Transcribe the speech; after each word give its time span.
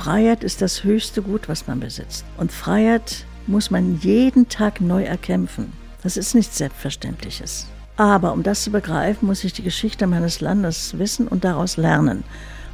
Freiheit 0.00 0.44
ist 0.44 0.62
das 0.62 0.82
höchste 0.82 1.20
Gut, 1.20 1.46
was 1.46 1.66
man 1.66 1.78
besitzt. 1.78 2.24
Und 2.38 2.52
Freiheit 2.52 3.26
muss 3.46 3.70
man 3.70 4.00
jeden 4.00 4.48
Tag 4.48 4.80
neu 4.80 5.02
erkämpfen. 5.04 5.74
Das 6.02 6.16
ist 6.16 6.34
nichts 6.34 6.56
Selbstverständliches. 6.56 7.66
Aber 7.98 8.32
um 8.32 8.42
das 8.42 8.64
zu 8.64 8.70
begreifen, 8.70 9.26
muss 9.28 9.44
ich 9.44 9.52
die 9.52 9.62
Geschichte 9.62 10.06
meines 10.06 10.40
Landes 10.40 10.98
wissen 10.98 11.28
und 11.28 11.44
daraus 11.44 11.76
lernen. 11.76 12.24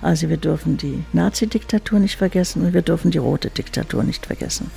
Also 0.02 0.28
wir 0.28 0.36
dürfen 0.36 0.76
die 0.76 1.02
Nazi-Diktatur 1.14 1.98
nicht 1.98 2.14
vergessen 2.14 2.64
und 2.64 2.74
wir 2.74 2.82
dürfen 2.82 3.10
die 3.10 3.18
rote 3.18 3.50
Diktatur 3.50 4.04
nicht 4.04 4.24
vergessen. 4.24 4.70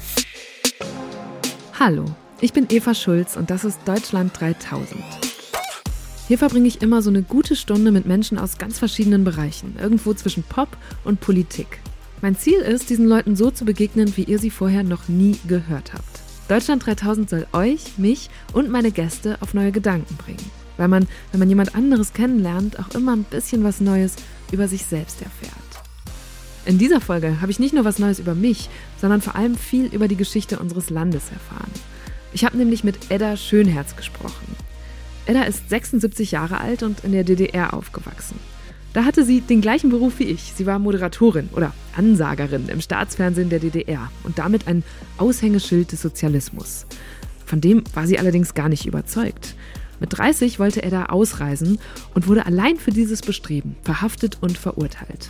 Hallo, 1.79 2.05
ich 2.41 2.51
bin 2.51 2.65
Eva 2.69 2.95
Schulz 2.95 3.37
und 3.37 3.51
das 3.51 3.63
ist 3.63 3.77
Deutschland 3.85 4.31
3000. 4.39 5.03
Hier 6.27 6.39
verbringe 6.39 6.67
ich 6.67 6.81
immer 6.81 7.03
so 7.03 7.11
eine 7.11 7.21
gute 7.21 7.55
Stunde 7.55 7.91
mit 7.91 8.07
Menschen 8.07 8.39
aus 8.39 8.57
ganz 8.57 8.79
verschiedenen 8.79 9.23
Bereichen, 9.23 9.75
irgendwo 9.79 10.15
zwischen 10.15 10.41
Pop 10.41 10.75
und 11.03 11.21
Politik. 11.21 11.79
Mein 12.21 12.35
Ziel 12.35 12.59
ist, 12.59 12.89
diesen 12.89 13.07
Leuten 13.07 13.37
so 13.37 13.49
zu 13.49 13.63
begegnen, 13.63 14.17
wie 14.17 14.23
ihr 14.23 14.39
sie 14.39 14.49
vorher 14.49 14.83
noch 14.83 15.07
nie 15.07 15.37
gehört 15.47 15.93
habt. 15.93 16.19
Deutschland 16.49 16.85
3000 16.85 17.29
soll 17.29 17.47
euch, 17.53 17.97
mich 17.97 18.29
und 18.51 18.69
meine 18.69 18.91
Gäste 18.91 19.37
auf 19.39 19.53
neue 19.53 19.71
Gedanken 19.71 20.15
bringen. 20.17 20.51
Weil 20.75 20.89
man, 20.89 21.07
wenn 21.31 21.39
man 21.39 21.47
jemand 21.47 21.75
anderes 21.75 22.11
kennenlernt, 22.11 22.77
auch 22.77 22.93
immer 22.93 23.15
ein 23.15 23.23
bisschen 23.23 23.63
was 23.63 23.79
Neues 23.79 24.15
über 24.51 24.67
sich 24.67 24.85
selbst 24.85 25.21
erfährt. 25.21 25.53
In 26.65 26.77
dieser 26.77 26.99
Folge 26.99 27.39
habe 27.39 27.51
ich 27.51 27.59
nicht 27.59 27.73
nur 27.73 27.85
was 27.85 27.99
Neues 27.99 28.19
über 28.19 28.35
mich, 28.35 28.69
sondern 28.99 29.21
vor 29.21 29.35
allem 29.35 29.55
viel 29.55 29.85
über 29.85 30.09
die 30.09 30.17
Geschichte 30.17 30.59
unseres 30.59 30.89
Landes 30.89 31.31
erfahren. 31.31 31.71
Ich 32.33 32.43
habe 32.43 32.57
nämlich 32.57 32.83
mit 32.83 33.11
Edda 33.11 33.37
Schönherz 33.37 33.95
gesprochen. 33.95 34.55
Edda 35.25 35.43
ist 35.43 35.69
76 35.69 36.31
Jahre 36.31 36.59
alt 36.59 36.83
und 36.83 37.05
in 37.05 37.13
der 37.13 37.23
DDR 37.23 37.73
aufgewachsen. 37.73 38.39
Da 38.99 39.05
hatte 39.05 39.23
sie 39.23 39.39
den 39.39 39.61
gleichen 39.61 39.91
Beruf 39.91 40.19
wie 40.19 40.25
ich. 40.25 40.51
Sie 40.57 40.65
war 40.65 40.77
Moderatorin 40.77 41.47
oder 41.55 41.73
Ansagerin 41.95 42.67
im 42.67 42.81
Staatsfernsehen 42.81 43.49
der 43.49 43.59
DDR 43.59 44.11
und 44.23 44.39
damit 44.39 44.67
ein 44.67 44.83
Aushängeschild 45.17 45.93
des 45.93 46.01
Sozialismus. 46.01 46.85
Von 47.45 47.61
dem 47.61 47.85
war 47.93 48.07
sie 48.07 48.19
allerdings 48.19 48.55
gar 48.55 48.67
nicht 48.67 48.85
überzeugt. 48.85 49.55
Mit 50.01 50.17
30 50.17 50.59
wollte 50.59 50.83
Edda 50.83 51.05
ausreisen 51.05 51.79
und 52.13 52.27
wurde 52.27 52.45
allein 52.45 52.75
für 52.75 52.91
dieses 52.91 53.21
Bestreben 53.21 53.77
verhaftet 53.83 54.39
und 54.41 54.57
verurteilt. 54.57 55.29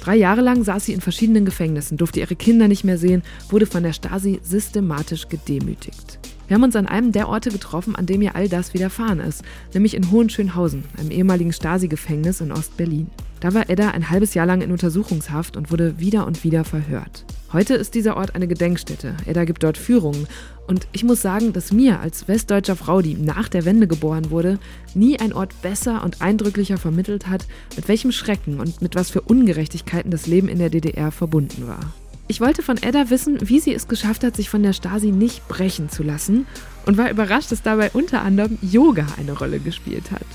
Drei 0.00 0.16
Jahre 0.16 0.42
lang 0.42 0.62
saß 0.62 0.84
sie 0.84 0.92
in 0.92 1.00
verschiedenen 1.00 1.46
Gefängnissen, 1.46 1.96
durfte 1.96 2.20
ihre 2.20 2.36
Kinder 2.36 2.68
nicht 2.68 2.84
mehr 2.84 2.98
sehen, 2.98 3.22
wurde 3.48 3.64
von 3.64 3.82
der 3.82 3.94
Stasi 3.94 4.40
systematisch 4.42 5.28
gedemütigt. 5.28 6.18
Wir 6.48 6.54
haben 6.54 6.62
uns 6.62 6.76
an 6.76 6.86
einem 6.86 7.10
der 7.10 7.28
Orte 7.28 7.50
getroffen, 7.50 7.96
an 7.96 8.06
dem 8.06 8.22
ihr 8.22 8.36
all 8.36 8.48
das 8.48 8.72
widerfahren 8.72 9.18
ist, 9.18 9.42
nämlich 9.74 9.94
in 9.94 10.12
Hohenschönhausen, 10.12 10.84
einem 10.96 11.10
ehemaligen 11.10 11.52
Stasi-Gefängnis 11.52 12.40
in 12.40 12.52
Ostberlin. 12.52 13.10
Da 13.40 13.52
war 13.52 13.68
Edda 13.68 13.90
ein 13.90 14.10
halbes 14.10 14.34
Jahr 14.34 14.46
lang 14.46 14.60
in 14.60 14.70
Untersuchungshaft 14.70 15.56
und 15.56 15.72
wurde 15.72 15.98
wieder 15.98 16.24
und 16.26 16.44
wieder 16.44 16.64
verhört. 16.64 17.24
Heute 17.52 17.74
ist 17.74 17.94
dieser 17.94 18.16
Ort 18.16 18.34
eine 18.34 18.46
Gedenkstätte. 18.46 19.16
Edda 19.26 19.44
gibt 19.44 19.62
dort 19.62 19.76
Führungen. 19.76 20.26
Und 20.66 20.86
ich 20.92 21.04
muss 21.04 21.22
sagen, 21.22 21.52
dass 21.52 21.72
mir 21.72 22.00
als 22.00 22.28
westdeutscher 22.28 22.76
Frau, 22.76 23.02
die 23.02 23.14
nach 23.14 23.48
der 23.48 23.64
Wende 23.64 23.86
geboren 23.86 24.30
wurde, 24.30 24.58
nie 24.94 25.18
ein 25.18 25.32
Ort 25.32 25.60
besser 25.62 26.04
und 26.04 26.22
eindrücklicher 26.22 26.76
vermittelt 26.76 27.28
hat, 27.28 27.46
mit 27.76 27.88
welchem 27.88 28.12
Schrecken 28.12 28.60
und 28.60 28.82
mit 28.82 28.94
was 28.94 29.10
für 29.10 29.20
Ungerechtigkeiten 29.20 30.10
das 30.10 30.26
Leben 30.26 30.48
in 30.48 30.58
der 30.58 30.70
DDR 30.70 31.10
verbunden 31.10 31.66
war. 31.66 31.92
Ich 32.28 32.40
wollte 32.40 32.62
von 32.62 32.76
Edda 32.82 33.08
wissen, 33.08 33.38
wie 33.48 33.60
sie 33.60 33.72
es 33.72 33.86
geschafft 33.86 34.24
hat, 34.24 34.34
sich 34.34 34.50
von 34.50 34.62
der 34.62 34.72
Stasi 34.72 35.12
nicht 35.12 35.46
brechen 35.46 35.88
zu 35.88 36.02
lassen 36.02 36.46
und 36.84 36.96
war 36.96 37.08
überrascht, 37.08 37.52
dass 37.52 37.62
dabei 37.62 37.90
unter 37.92 38.22
anderem 38.22 38.58
Yoga 38.62 39.06
eine 39.16 39.32
Rolle 39.32 39.60
gespielt 39.60 40.10
hat. 40.10 40.26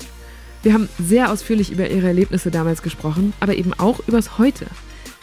Wir 0.62 0.72
haben 0.72 0.88
sehr 0.98 1.30
ausführlich 1.30 1.70
über 1.70 1.90
ihre 1.90 2.06
Erlebnisse 2.06 2.50
damals 2.50 2.82
gesprochen, 2.82 3.34
aber 3.40 3.56
eben 3.56 3.74
auch 3.74 4.00
übers 4.08 4.38
Heute. 4.38 4.66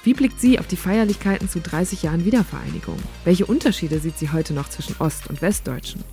Wie 0.04 0.14
blickt 0.14 0.40
sie 0.40 0.60
auf 0.60 0.68
die 0.68 0.76
Feierlichkeiten 0.76 1.50
zu 1.50 1.60
30 1.60 2.04
Jahren 2.04 2.24
Wiedervereinigung? 2.24 2.98
Welche 3.26 3.48
Unterschiede 3.48 4.00
sieht 4.00 4.20
sie 4.20 4.32
heute 4.32 4.54
noch 4.54 4.70
zwischen 4.70 4.96
Ost- 5.00 5.28
und 5.28 5.42
Westdeutschen? 5.42 6.04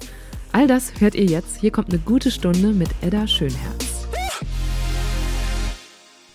All 0.52 0.66
das 0.66 0.92
hört 1.00 1.14
ihr 1.14 1.26
jetzt. 1.26 1.60
Hier 1.60 1.70
kommt 1.70 1.90
eine 1.90 1.98
gute 1.98 2.30
Stunde 2.30 2.68
mit 2.68 2.88
Edda 3.02 3.26
Schönherz. 3.26 4.06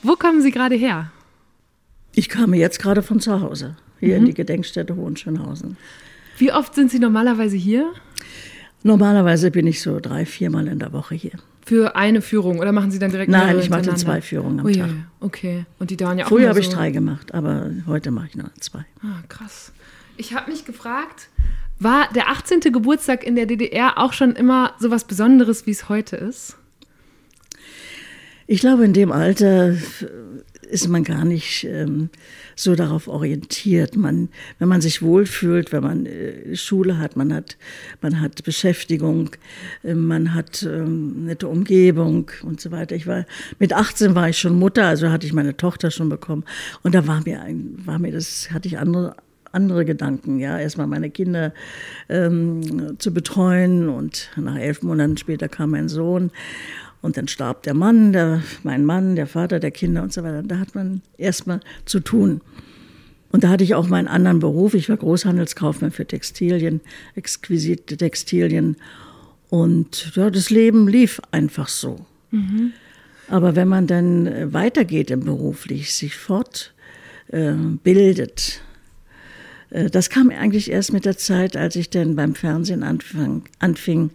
Wo 0.03 0.15
kommen 0.15 0.41
Sie 0.41 0.51
gerade 0.51 0.75
her? 0.75 1.11
Ich 2.13 2.29
kam 2.29 2.53
jetzt 2.53 2.79
gerade 2.79 3.01
von 3.01 3.19
zu 3.19 3.41
Hause 3.41 3.75
hier 3.99 4.15
mhm. 4.15 4.21
in 4.21 4.25
die 4.25 4.33
Gedenkstätte 4.33 4.95
Hohenschönhausen. 4.95 5.77
Wie 6.37 6.51
oft 6.51 6.75
sind 6.75 6.91
Sie 6.91 6.99
normalerweise 6.99 7.55
hier? 7.55 7.91
Normalerweise 8.83 9.51
bin 9.51 9.67
ich 9.67 9.81
so 9.81 9.99
drei, 9.99 10.25
viermal 10.25 10.67
in 10.67 10.79
der 10.79 10.91
Woche 10.91 11.13
hier. 11.15 11.33
Für 11.63 11.95
eine 11.95 12.21
Führung 12.21 12.59
oder 12.59 12.71
machen 12.71 12.89
Sie 12.89 12.97
dann 12.97 13.11
direkt 13.11 13.31
Nein, 13.31 13.59
ich 13.59 13.69
mache 13.69 13.93
zwei 13.93 14.21
Führungen 14.21 14.59
am 14.59 14.65
oh, 14.65 14.71
Tag. 14.71 14.89
Okay, 15.19 15.65
und 15.77 15.91
die 15.91 15.97
dauern 15.97 16.17
ja 16.17 16.25
auch 16.25 16.29
Früher 16.29 16.49
habe 16.49 16.59
ich 16.59 16.69
drei 16.69 16.89
gemacht, 16.89 17.33
aber 17.33 17.69
heute 17.85 18.09
mache 18.09 18.27
ich 18.29 18.35
nur 18.35 18.49
zwei. 18.59 18.85
Ah, 19.03 19.21
krass. 19.29 19.71
Ich 20.17 20.33
habe 20.33 20.49
mich 20.51 20.65
gefragt, 20.65 21.29
war 21.79 22.09
der 22.13 22.29
18. 22.29 22.59
Geburtstag 22.61 23.23
in 23.23 23.35
der 23.35 23.45
DDR 23.45 23.99
auch 23.99 24.13
schon 24.13 24.35
immer 24.35 24.73
so 24.79 24.89
was 24.89 25.05
Besonderes, 25.05 25.67
wie 25.67 25.71
es 25.71 25.87
heute 25.87 26.15
ist? 26.15 26.57
Ich 28.47 28.59
glaube, 28.59 28.83
in 28.83 28.93
dem 28.93 29.11
Alter 29.11 29.75
ist 30.71 30.87
man 30.87 31.03
gar 31.03 31.25
nicht 31.25 31.65
ähm, 31.65 32.09
so 32.55 32.75
darauf 32.75 33.07
orientiert. 33.07 33.95
Man, 33.95 34.29
wenn 34.57 34.69
man 34.69 34.81
sich 34.81 35.01
wohlfühlt, 35.01 35.71
wenn 35.71 35.83
man 35.83 36.05
äh, 36.05 36.55
Schule 36.55 36.97
hat, 36.97 37.15
man 37.15 37.33
hat, 37.33 37.57
man 38.01 38.21
hat 38.21 38.43
Beschäftigung, 38.43 39.31
äh, 39.83 39.93
man 39.93 40.33
hat 40.33 40.63
ähm, 40.63 41.25
nette 41.25 41.47
Umgebung 41.47 42.31
und 42.43 42.61
so 42.61 42.71
weiter. 42.71 42.95
Ich 42.95 43.05
war 43.05 43.25
mit 43.59 43.73
18 43.73 44.15
war 44.15 44.29
ich 44.29 44.37
schon 44.37 44.57
Mutter, 44.57 44.85
also 44.85 45.09
hatte 45.09 45.27
ich 45.27 45.33
meine 45.33 45.57
Tochter 45.57 45.91
schon 45.91 46.09
bekommen 46.09 46.45
und 46.83 46.95
da 46.95 47.05
war 47.05 47.21
mir 47.25 47.41
ein, 47.41 47.81
war 47.85 47.99
mir 47.99 48.11
das 48.11 48.51
hatte 48.51 48.67
ich 48.67 48.79
andere 48.79 49.15
andere 49.53 49.83
Gedanken, 49.83 50.39
ja, 50.39 50.57
erstmal 50.57 50.87
meine 50.87 51.09
Kinder 51.09 51.53
ähm, 52.07 52.97
zu 52.99 53.13
betreuen 53.13 53.89
und 53.89 54.29
nach 54.37 54.55
elf 54.55 54.81
Monaten 54.81 55.17
später 55.17 55.49
kam 55.49 55.71
mein 55.71 55.89
Sohn 55.89 56.31
und 57.01 57.17
dann 57.17 57.27
starb 57.27 57.63
der 57.63 57.73
Mann, 57.73 58.13
der, 58.13 58.41
mein 58.63 58.85
Mann, 58.85 59.15
der 59.15 59.27
Vater 59.27 59.59
der 59.59 59.71
Kinder 59.71 60.03
und 60.03 60.13
so 60.13 60.23
weiter. 60.23 60.43
Da 60.43 60.59
hat 60.59 60.75
man 60.75 61.01
erstmal 61.17 61.59
zu 61.85 61.99
tun. 61.99 62.41
Und 63.31 63.43
da 63.43 63.49
hatte 63.49 63.63
ich 63.63 63.75
auch 63.75 63.87
meinen 63.87 64.07
anderen 64.07 64.39
Beruf. 64.39 64.73
Ich 64.73 64.89
war 64.89 64.97
Großhandelskaufmann 64.97 65.91
für 65.91 66.05
Textilien, 66.05 66.81
exquisite 67.15 67.97
Textilien. 67.97 68.75
Und 69.49 70.11
ja, 70.15 70.29
das 70.29 70.49
Leben 70.49 70.87
lief 70.87 71.21
einfach 71.31 71.69
so. 71.69 72.05
Mhm. 72.31 72.73
Aber 73.29 73.55
wenn 73.55 73.67
man 73.67 73.87
dann 73.87 74.53
weitergeht 74.53 75.09
im 75.09 75.21
Beruflich, 75.21 75.95
sich 75.95 76.17
fortbildet, 76.17 78.61
äh, 79.71 79.85
äh, 79.85 79.89
das 79.89 80.09
kam 80.09 80.29
eigentlich 80.29 80.69
erst 80.69 80.91
mit 80.91 81.05
der 81.05 81.17
Zeit, 81.17 81.55
als 81.55 81.77
ich 81.77 81.89
dann 81.89 82.15
beim 82.15 82.35
Fernsehen 82.35 82.83
anfang, 82.83 83.43
anfing, 83.59 84.09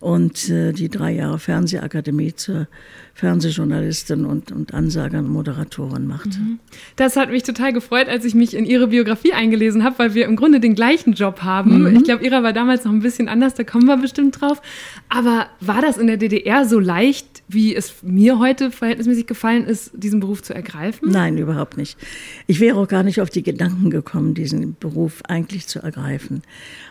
und 0.00 0.48
äh, 0.48 0.72
die 0.72 0.88
drei 0.88 1.12
Jahre 1.12 1.38
Fernsehakademie 1.38 2.34
zur 2.34 2.68
Fernsehjournalistin 3.18 4.24
und, 4.24 4.52
und 4.52 4.74
Ansager 4.74 5.18
und 5.18 5.28
Moderatorin 5.28 6.06
machte. 6.06 6.38
Mhm. 6.38 6.60
Das 6.94 7.16
hat 7.16 7.30
mich 7.30 7.42
total 7.42 7.72
gefreut, 7.72 8.06
als 8.08 8.24
ich 8.24 8.36
mich 8.36 8.54
in 8.54 8.64
ihre 8.64 8.86
Biografie 8.86 9.32
eingelesen 9.32 9.82
habe, 9.82 9.98
weil 9.98 10.14
wir 10.14 10.24
im 10.26 10.36
Grunde 10.36 10.60
den 10.60 10.76
gleichen 10.76 11.14
Job 11.14 11.42
haben. 11.42 11.80
Mhm. 11.80 11.96
Ich 11.96 12.04
glaube, 12.04 12.24
ihrer 12.24 12.44
war 12.44 12.52
damals 12.52 12.84
noch 12.84 12.92
ein 12.92 13.00
bisschen 13.00 13.28
anders, 13.28 13.54
da 13.54 13.64
kommen 13.64 13.86
wir 13.86 13.96
bestimmt 13.96 14.40
drauf. 14.40 14.62
Aber 15.08 15.48
war 15.60 15.82
das 15.82 15.98
in 15.98 16.06
der 16.06 16.16
DDR 16.16 16.64
so 16.64 16.78
leicht, 16.78 17.42
wie 17.48 17.74
es 17.74 18.04
mir 18.04 18.38
heute 18.38 18.70
verhältnismäßig 18.70 19.26
gefallen 19.26 19.64
ist, 19.66 19.90
diesen 19.94 20.20
Beruf 20.20 20.44
zu 20.44 20.54
ergreifen? 20.54 21.10
Nein, 21.10 21.38
überhaupt 21.38 21.76
nicht. 21.76 21.98
Ich 22.46 22.60
wäre 22.60 22.78
auch 22.78 22.86
gar 22.86 23.02
nicht 23.02 23.20
auf 23.20 23.30
die 23.30 23.42
Gedanken 23.42 23.90
gekommen, 23.90 24.34
diesen 24.34 24.76
Beruf 24.78 25.22
eigentlich 25.26 25.66
zu 25.66 25.80
ergreifen, 25.80 26.42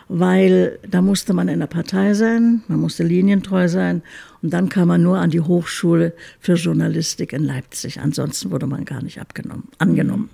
weil 0.08 0.78
da 0.86 1.00
musste 1.00 1.32
man 1.32 1.48
in 1.48 1.60
der 1.60 1.68
Partei 1.68 2.12
sein, 2.12 2.62
man 2.68 2.80
musste 2.80 3.02
linientreu 3.02 3.66
sein 3.68 4.02
und 4.42 4.50
dann 4.50 4.68
kam 4.68 4.88
man 4.88 5.02
nur 5.02 5.18
an 5.18 5.30
die 5.30 5.40
Hochschule 5.40 6.14
für 6.38 6.54
Journalistik 6.54 7.32
in 7.32 7.44
Leipzig. 7.44 8.00
Ansonsten 8.00 8.50
wurde 8.50 8.66
man 8.66 8.84
gar 8.84 9.02
nicht 9.02 9.20
abgenommen, 9.20 9.68
angenommen. 9.78 10.30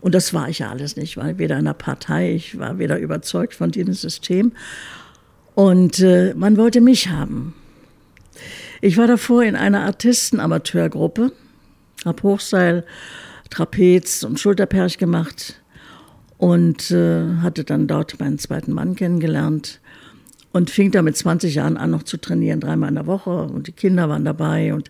Und 0.00 0.14
das 0.14 0.34
war 0.34 0.50
ich 0.50 0.58
ja 0.58 0.70
alles 0.70 0.96
nicht, 0.96 1.16
weil 1.16 1.38
weder 1.38 1.58
in 1.58 1.64
der 1.64 1.72
Partei, 1.72 2.34
ich 2.34 2.58
war 2.58 2.78
weder 2.78 2.98
überzeugt 2.98 3.54
von 3.54 3.70
diesem 3.70 3.94
System. 3.94 4.52
Und 5.54 6.00
äh, 6.00 6.34
man 6.34 6.58
wollte 6.58 6.82
mich 6.82 7.08
haben. 7.08 7.54
Ich 8.82 8.98
war 8.98 9.06
davor 9.06 9.42
in 9.44 9.56
einer 9.56 9.80
Artisten-Amateurgruppe, 9.84 11.32
habe 12.04 12.22
Hochseil, 12.22 12.84
Trapez 13.48 14.24
und 14.24 14.38
Schulterperch 14.38 14.98
gemacht 14.98 15.62
und 16.36 16.90
äh, 16.90 17.36
hatte 17.40 17.64
dann 17.64 17.86
dort 17.86 18.20
meinen 18.20 18.38
zweiten 18.38 18.72
Mann 18.72 18.96
kennengelernt 18.96 19.80
und 20.54 20.70
fing 20.70 20.92
da 20.92 21.02
mit 21.02 21.16
20 21.16 21.56
Jahren 21.56 21.76
an, 21.76 21.90
noch 21.90 22.04
zu 22.04 22.16
trainieren, 22.16 22.60
dreimal 22.60 22.88
in 22.88 22.94
der 22.94 23.08
Woche. 23.08 23.30
Und 23.42 23.66
die 23.66 23.72
Kinder 23.72 24.08
waren 24.08 24.24
dabei 24.24 24.72
und, 24.72 24.88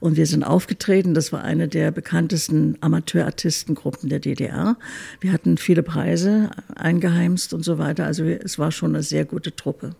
und 0.00 0.16
wir 0.16 0.26
sind 0.26 0.42
aufgetreten. 0.42 1.14
Das 1.14 1.32
war 1.32 1.44
eine 1.44 1.68
der 1.68 1.92
bekanntesten 1.92 2.76
Amateurartistengruppen 2.80 4.08
der 4.08 4.18
DDR. 4.18 4.76
Wir 5.20 5.32
hatten 5.32 5.58
viele 5.58 5.84
Preise 5.84 6.50
eingeheimst 6.74 7.54
und 7.54 7.64
so 7.64 7.78
weiter. 7.78 8.04
Also 8.04 8.24
es 8.24 8.58
war 8.58 8.72
schon 8.72 8.96
eine 8.96 9.04
sehr 9.04 9.24
gute 9.24 9.54
Truppe. 9.54 9.90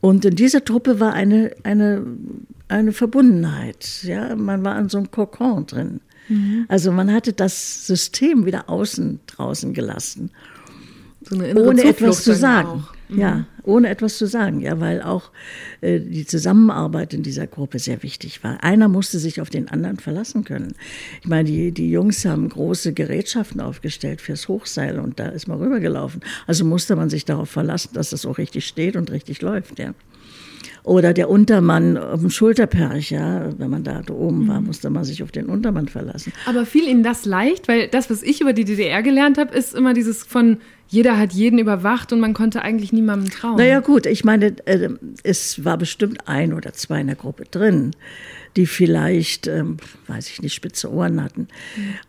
Und 0.00 0.24
in 0.24 0.34
dieser 0.34 0.64
Truppe 0.64 0.98
war 0.98 1.12
eine, 1.12 1.50
eine, 1.62 2.02
eine 2.68 2.92
Verbundenheit. 2.92 4.02
Ja, 4.02 4.34
man 4.34 4.64
war 4.64 4.78
in 4.78 4.88
so 4.88 4.96
einem 4.96 5.10
Kokon 5.10 5.66
drin. 5.66 6.00
Mhm. 6.30 6.64
Also 6.68 6.90
man 6.90 7.12
hatte 7.12 7.34
das 7.34 7.86
System 7.86 8.46
wieder 8.46 8.70
außen 8.70 9.20
draußen 9.26 9.74
gelassen. 9.74 10.30
So 11.20 11.36
ohne 11.36 11.84
etwas 11.84 12.24
zu 12.24 12.34
sagen. 12.34 12.78
Mhm. 12.78 12.99
Ja, 13.16 13.46
ohne 13.62 13.88
etwas 13.88 14.18
zu 14.18 14.26
sagen, 14.26 14.60
ja, 14.60 14.80
weil 14.80 15.02
auch 15.02 15.30
äh, 15.80 16.00
die 16.00 16.26
Zusammenarbeit 16.26 17.14
in 17.14 17.22
dieser 17.22 17.46
Gruppe 17.46 17.78
sehr 17.78 18.02
wichtig 18.02 18.42
war. 18.44 18.62
Einer 18.62 18.88
musste 18.88 19.18
sich 19.18 19.40
auf 19.40 19.50
den 19.50 19.68
anderen 19.68 19.98
verlassen 19.98 20.44
können. 20.44 20.74
Ich 21.20 21.28
meine, 21.28 21.44
die, 21.44 21.72
die 21.72 21.90
Jungs 21.90 22.24
haben 22.24 22.48
große 22.48 22.92
Gerätschaften 22.92 23.60
aufgestellt 23.60 24.20
fürs 24.20 24.48
Hochseil 24.48 24.98
und 24.98 25.18
da 25.18 25.26
ist 25.28 25.48
man 25.48 25.58
rübergelaufen. 25.58 26.20
Also 26.46 26.64
musste 26.64 26.96
man 26.96 27.10
sich 27.10 27.24
darauf 27.24 27.50
verlassen, 27.50 27.90
dass 27.94 28.10
das 28.10 28.26
auch 28.26 28.38
richtig 28.38 28.66
steht 28.66 28.96
und 28.96 29.10
richtig 29.10 29.42
läuft, 29.42 29.78
ja. 29.78 29.94
Oder 30.82 31.12
der 31.12 31.28
Untermann 31.28 31.98
auf 31.98 32.20
dem 32.20 32.30
Schulterperch, 32.30 33.10
ja, 33.10 33.50
wenn 33.58 33.70
man 33.70 33.84
da 33.84 34.02
oben 34.10 34.48
war, 34.48 34.60
mhm. 34.60 34.68
musste 34.68 34.88
man 34.88 35.04
sich 35.04 35.22
auf 35.22 35.30
den 35.30 35.46
Untermann 35.46 35.88
verlassen. 35.88 36.32
Aber 36.46 36.64
fiel 36.64 36.88
Ihnen 36.88 37.02
das 37.02 37.26
leicht? 37.26 37.68
Weil 37.68 37.88
das, 37.88 38.08
was 38.08 38.22
ich 38.22 38.40
über 38.40 38.52
die 38.52 38.64
DDR 38.64 39.02
gelernt 39.02 39.36
habe, 39.36 39.54
ist 39.54 39.74
immer 39.74 39.92
dieses 39.92 40.24
von 40.24 40.58
jeder 40.90 41.18
hat 41.18 41.32
jeden 41.32 41.60
überwacht 41.60 42.12
und 42.12 42.18
man 42.18 42.34
konnte 42.34 42.62
eigentlich 42.62 42.92
niemandem 42.92 43.30
trauen. 43.30 43.56
Naja 43.56 43.78
gut, 43.78 44.06
ich 44.06 44.24
meine, 44.24 44.56
äh, 44.66 44.90
es 45.22 45.64
war 45.64 45.78
bestimmt 45.78 46.26
ein 46.26 46.52
oder 46.52 46.72
zwei 46.72 47.00
in 47.00 47.06
der 47.06 47.14
Gruppe 47.14 47.44
drin, 47.44 47.92
die 48.56 48.66
vielleicht, 48.66 49.46
ähm, 49.46 49.76
weiß 50.08 50.28
ich 50.30 50.42
nicht, 50.42 50.52
spitze 50.52 50.92
Ohren 50.92 51.22
hatten. 51.22 51.46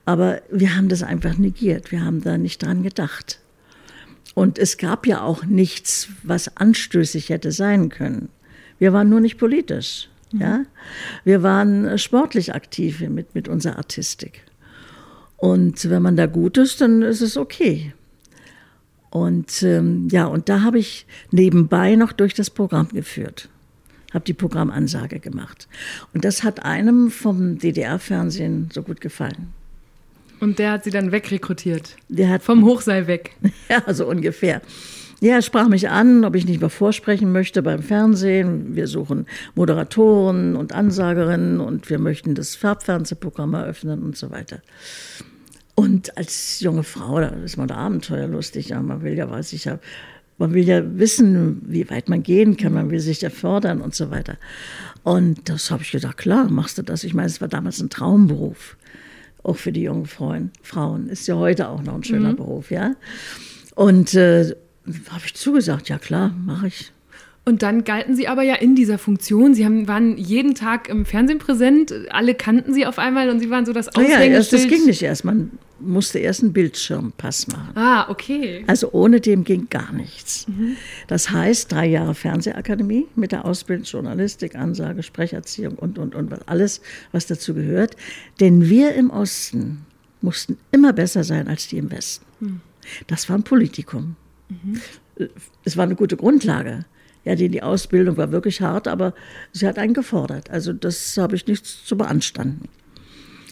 Aber 0.05 0.41
wir 0.49 0.75
haben 0.75 0.89
das 0.89 1.03
einfach 1.03 1.37
negiert. 1.37 1.91
Wir 1.91 2.03
haben 2.03 2.23
da 2.23 2.39
nicht 2.39 2.63
dran 2.63 2.81
gedacht. 2.81 3.39
Und 4.33 4.57
es 4.57 4.77
gab 4.77 5.05
ja 5.05 5.21
auch 5.21 5.45
nichts, 5.45 6.09
was 6.23 6.57
anstößig 6.57 7.29
hätte 7.29 7.51
sein 7.51 7.89
können. 7.89 8.29
Wir 8.79 8.93
waren 8.93 9.09
nur 9.09 9.19
nicht 9.19 9.37
politisch. 9.37 10.09
Ja? 10.31 10.63
Wir 11.23 11.43
waren 11.43 11.99
sportlich 11.99 12.55
aktiv 12.55 13.01
mit, 13.01 13.35
mit 13.35 13.47
unserer 13.47 13.77
Artistik. 13.77 14.41
Und 15.37 15.87
wenn 15.87 16.01
man 16.01 16.15
da 16.15 16.25
gut 16.25 16.57
ist, 16.57 16.81
dann 16.81 17.03
ist 17.03 17.21
es 17.21 17.37
okay. 17.37 17.93
Und 19.11 19.61
ähm, 19.61 20.07
ja, 20.09 20.25
und 20.25 20.49
da 20.49 20.61
habe 20.61 20.79
ich 20.79 21.05
nebenbei 21.31 21.95
noch 21.95 22.13
durch 22.13 22.33
das 22.33 22.49
Programm 22.49 22.87
geführt, 22.87 23.49
habe 24.13 24.25
die 24.25 24.33
Programmansage 24.33 25.19
gemacht. 25.19 25.67
Und 26.13 26.25
das 26.25 26.43
hat 26.43 26.63
einem 26.63 27.11
vom 27.11 27.59
DDR-Fernsehen 27.59 28.69
so 28.73 28.81
gut 28.81 29.01
gefallen. 29.01 29.53
Und 30.39 30.57
der 30.57 30.71
hat 30.71 30.85
sie 30.85 30.89
dann 30.89 31.11
wegrekrutiert? 31.11 31.97
Der 32.09 32.29
hat 32.29 32.41
vom 32.41 32.65
Hochseil 32.65 33.05
weg. 33.07 33.35
Ja, 33.69 33.93
so 33.93 34.07
ungefähr. 34.07 34.61
Ja, 35.19 35.35
er 35.35 35.41
sprach 35.43 35.67
mich 35.67 35.87
an, 35.87 36.25
ob 36.25 36.35
ich 36.35 36.47
nicht 36.47 36.61
mal 36.61 36.69
vorsprechen 36.69 37.31
möchte 37.31 37.61
beim 37.61 37.83
Fernsehen. 37.83 38.75
Wir 38.75 38.87
suchen 38.87 39.27
Moderatoren 39.53 40.55
und 40.55 40.73
Ansagerinnen 40.73 41.59
und 41.59 41.89
wir 41.91 41.99
möchten 41.99 42.33
das 42.33 42.55
Farbfernsehprogramm 42.55 43.53
eröffnen 43.53 44.01
und 44.01 44.17
so 44.17 44.31
weiter. 44.31 44.61
Und 45.75 46.17
als 46.17 46.59
junge 46.59 46.83
Frau, 46.83 47.19
da 47.19 47.27
ist 47.27 47.57
man 47.57 47.67
da 47.67 47.75
abenteuerlustig. 47.75 48.69
Ja, 48.69 48.81
man 48.81 49.03
will 49.03 49.17
ja, 49.17 49.29
weiß 49.29 49.53
ich 49.53 49.65
ja, 49.65 49.79
man 50.37 50.53
will 50.53 50.67
ja 50.67 50.81
wissen, 50.97 51.61
wie 51.67 51.89
weit 51.89 52.09
man 52.09 52.23
gehen 52.23 52.57
kann, 52.57 52.73
man 52.73 52.89
will 52.89 52.99
sich 52.99 53.21
ja 53.21 53.29
fördern 53.29 53.79
und 53.79 53.95
so 53.95 54.09
weiter. 54.09 54.37
Und 55.03 55.49
das 55.49 55.71
habe 55.71 55.83
ich 55.83 55.91
gedacht, 55.91 56.17
klar, 56.17 56.49
machst 56.49 56.77
du 56.77 56.81
das. 56.81 57.03
Ich 57.03 57.13
meine, 57.13 57.27
es 57.27 57.41
war 57.41 57.47
damals 57.47 57.79
ein 57.79 57.89
Traumberuf, 57.89 58.75
auch 59.43 59.57
für 59.57 59.71
die 59.71 59.83
jungen 59.83 60.07
Frauen. 60.07 60.51
Frauen 60.61 61.09
ist 61.09 61.27
ja 61.27 61.35
heute 61.35 61.69
auch 61.69 61.83
noch 61.83 61.95
ein 61.95 62.03
schöner 62.03 62.31
mhm. 62.31 62.37
Beruf, 62.37 62.71
ja. 62.71 62.95
Und 63.75 64.13
äh, 64.15 64.55
habe 65.09 65.25
ich 65.25 65.35
zugesagt, 65.35 65.89
ja 65.89 65.97
klar, 65.97 66.29
mache 66.29 66.67
ich. 66.67 66.91
Und 67.43 67.63
dann 67.63 67.83
galten 67.83 68.15
Sie 68.15 68.27
aber 68.27 68.43
ja 68.43 68.55
in 68.55 68.75
dieser 68.75 68.99
Funktion. 68.99 69.55
Sie 69.55 69.65
haben, 69.65 69.87
waren 69.87 70.15
jeden 70.15 70.53
Tag 70.53 70.89
im 70.89 71.05
Fernsehen 71.05 71.39
präsent. 71.39 71.91
Alle 72.11 72.35
kannten 72.35 72.71
Sie 72.73 72.85
auf 72.85 72.99
einmal 72.99 73.29
und 73.29 73.39
Sie 73.39 73.49
waren 73.49 73.65
so 73.65 73.73
das 73.73 73.87
Aushängeschild. 73.89 74.29
Ja, 74.29 74.37
erst, 74.37 74.53
das 74.53 74.67
ging 74.67 74.85
nicht 74.85 75.01
erst. 75.01 75.25
Man 75.25 75.51
musste 75.79 76.19
erst 76.19 76.43
einen 76.43 76.53
Bildschirmpass 76.53 77.47
machen. 77.47 77.75
Ah, 77.75 78.07
okay. 78.09 78.63
Also 78.67 78.91
ohne 78.91 79.19
dem 79.19 79.43
ging 79.43 79.67
gar 79.71 79.91
nichts. 79.91 80.47
Mhm. 80.47 80.77
Das 81.07 81.31
heißt, 81.31 81.71
drei 81.71 81.87
Jahre 81.87 82.13
Fernsehakademie 82.13 83.07
mit 83.15 83.31
der 83.31 83.45
Ausbildung 83.45 83.85
Journalistik, 83.85 84.55
Ansage, 84.55 85.01
Sprecherziehung 85.01 85.77
und, 85.77 85.97
und, 85.97 86.13
und 86.13 86.47
alles, 86.47 86.81
was 87.11 87.25
dazu 87.25 87.55
gehört. 87.55 87.95
Denn 88.39 88.69
wir 88.69 88.93
im 88.93 89.09
Osten 89.09 89.85
mussten 90.21 90.59
immer 90.71 90.93
besser 90.93 91.23
sein 91.23 91.47
als 91.47 91.67
die 91.67 91.79
im 91.79 91.89
Westen. 91.89 92.25
Mhm. 92.39 92.61
Das 93.07 93.29
war 93.29 93.35
ein 93.35 93.43
Politikum. 93.43 94.15
Mhm. 94.49 94.79
Es 95.65 95.75
war 95.75 95.85
eine 95.85 95.95
gute 95.95 96.17
Grundlage. 96.17 96.85
Ja, 97.23 97.35
die, 97.35 97.49
die 97.49 97.61
Ausbildung 97.61 98.17
war 98.17 98.31
wirklich 98.31 98.61
hart, 98.61 98.87
aber 98.87 99.13
sie 99.51 99.67
hat 99.67 99.77
einen 99.77 99.93
gefordert. 99.93 100.49
Also 100.49 100.73
das 100.73 101.17
habe 101.17 101.35
ich 101.35 101.45
nichts 101.47 101.85
zu 101.85 101.95
beanstanden. 101.97 102.67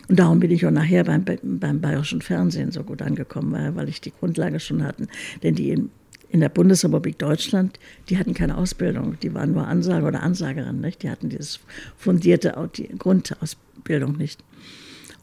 Und 0.07 0.17
darum 0.17 0.39
bin 0.39 0.49
ich 0.49 0.65
auch 0.65 0.71
nachher 0.71 1.03
beim, 1.03 1.23
beim 1.43 1.81
bayerischen 1.81 2.21
Fernsehen 2.21 2.71
so 2.71 2.83
gut 2.83 3.01
angekommen, 3.01 3.75
weil, 3.75 3.87
ich 3.87 4.01
die 4.01 4.11
Grundlage 4.11 4.59
schon 4.59 4.83
hatten. 4.83 5.07
Denn 5.43 5.53
die 5.53 5.69
in, 5.69 5.91
in 6.29 6.39
der 6.39 6.49
Bundesrepublik 6.49 7.19
Deutschland, 7.19 7.79
die 8.09 8.17
hatten 8.17 8.33
keine 8.33 8.57
Ausbildung, 8.57 9.17
die 9.21 9.35
waren 9.35 9.53
nur 9.53 9.67
Ansager 9.67 10.07
oder 10.07 10.23
Ansagerin, 10.23 10.81
nicht? 10.81 11.03
Die 11.03 11.11
hatten 11.11 11.29
dieses 11.29 11.59
fundierte 11.95 12.55
die 12.75 12.87
Grundausbildung 12.97 14.17
nicht. 14.17 14.43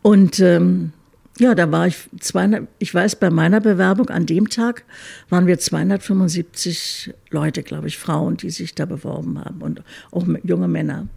Und 0.03 0.39
ähm, 0.39 0.93
ja, 1.39 1.55
da 1.55 1.71
war 1.71 1.87
ich 1.87 2.09
200, 2.19 2.67
ich 2.79 2.95
weiß, 2.95 3.17
bei 3.17 3.31
meiner 3.31 3.61
Bewerbung 3.61 4.09
an 4.09 4.27
dem 4.27 4.49
Tag 4.49 4.85
waren 5.29 5.47
wir 5.47 5.59
275 5.59 7.15
Leute, 7.31 7.63
glaube 7.63 7.89
ich, 7.89 7.99
Frauen, 7.99 8.37
die 8.37 8.51
sich 8.51 8.75
da 8.75 8.87
beworben 8.87 9.39
haben 9.45 9.61
und 9.61 9.83
auch 10.13 10.25
junge 10.45 10.69
Männer. 10.69 11.09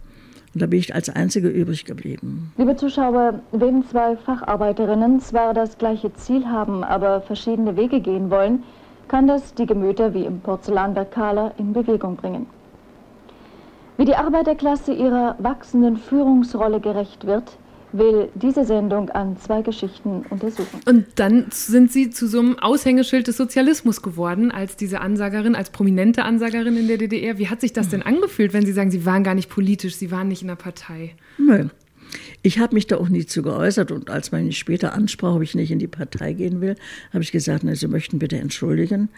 Und 0.52 0.62
da 0.62 0.66
bin 0.66 0.80
ich 0.80 0.94
als 0.94 1.08
Einzige 1.08 1.48
übrig 1.48 1.84
geblieben. 1.84 2.52
Liebe 2.56 2.76
Zuschauer, 2.76 3.40
wenn 3.52 3.86
zwei 3.86 4.16
Facharbeiterinnen 4.16 5.20
zwar 5.20 5.54
das 5.54 5.78
gleiche 5.78 6.12
Ziel 6.14 6.44
haben, 6.46 6.82
aber 6.82 7.20
verschiedene 7.20 7.76
Wege 7.76 8.00
gehen 8.00 8.30
wollen, 8.30 8.64
kann 9.08 9.26
das 9.26 9.54
die 9.54 9.66
Gemüter 9.66 10.12
wie 10.12 10.24
im 10.24 10.40
Porzellanwerk 10.40 11.12
Kahler 11.12 11.54
in 11.56 11.72
Bewegung 11.72 12.16
bringen. 12.16 12.46
Wie 13.96 14.04
die 14.04 14.16
Arbeiterklasse 14.16 14.92
ihrer 14.92 15.36
wachsenden 15.38 15.96
Führungsrolle 15.96 16.80
gerecht 16.80 17.26
wird, 17.26 17.58
will 17.92 18.28
diese 18.34 18.64
Sendung 18.64 19.10
an 19.10 19.36
zwei 19.38 19.62
Geschichten 19.62 20.24
untersuchen. 20.30 20.80
Und 20.86 21.06
dann 21.16 21.46
sind 21.50 21.90
Sie 21.92 22.10
zu 22.10 22.26
so 22.26 22.38
einem 22.38 22.58
Aushängeschild 22.58 23.26
des 23.26 23.36
Sozialismus 23.36 24.02
geworden, 24.02 24.50
als 24.50 24.76
diese 24.76 25.00
Ansagerin, 25.00 25.54
als 25.54 25.70
prominente 25.70 26.24
Ansagerin 26.24 26.76
in 26.76 26.88
der 26.88 26.98
DDR. 26.98 27.38
Wie 27.38 27.48
hat 27.48 27.60
sich 27.60 27.72
das 27.72 27.88
denn 27.88 28.02
angefühlt, 28.02 28.52
wenn 28.52 28.66
Sie 28.66 28.72
sagen, 28.72 28.90
Sie 28.90 29.04
waren 29.06 29.24
gar 29.24 29.34
nicht 29.34 29.50
politisch, 29.50 29.96
Sie 29.96 30.10
waren 30.10 30.28
nicht 30.28 30.42
in 30.42 30.48
der 30.48 30.56
Partei? 30.56 31.14
Nö. 31.38 31.68
Ich 32.42 32.58
habe 32.58 32.74
mich 32.74 32.86
da 32.86 32.96
auch 32.96 33.08
nie 33.08 33.26
zu 33.26 33.42
geäußert 33.42 33.92
und 33.92 34.10
als 34.10 34.32
man 34.32 34.44
mich 34.44 34.58
später 34.58 34.94
ansprach, 34.94 35.36
ob 35.36 35.42
ich 35.42 35.54
nicht 35.54 35.70
in 35.70 35.78
die 35.78 35.86
Partei 35.86 36.32
gehen 36.32 36.60
will, 36.60 36.74
habe 37.12 37.22
ich 37.22 37.30
gesagt, 37.30 37.62
na, 37.62 37.74
Sie 37.74 37.86
möchten 37.86 38.18
bitte 38.18 38.36
entschuldigen, 38.36 39.10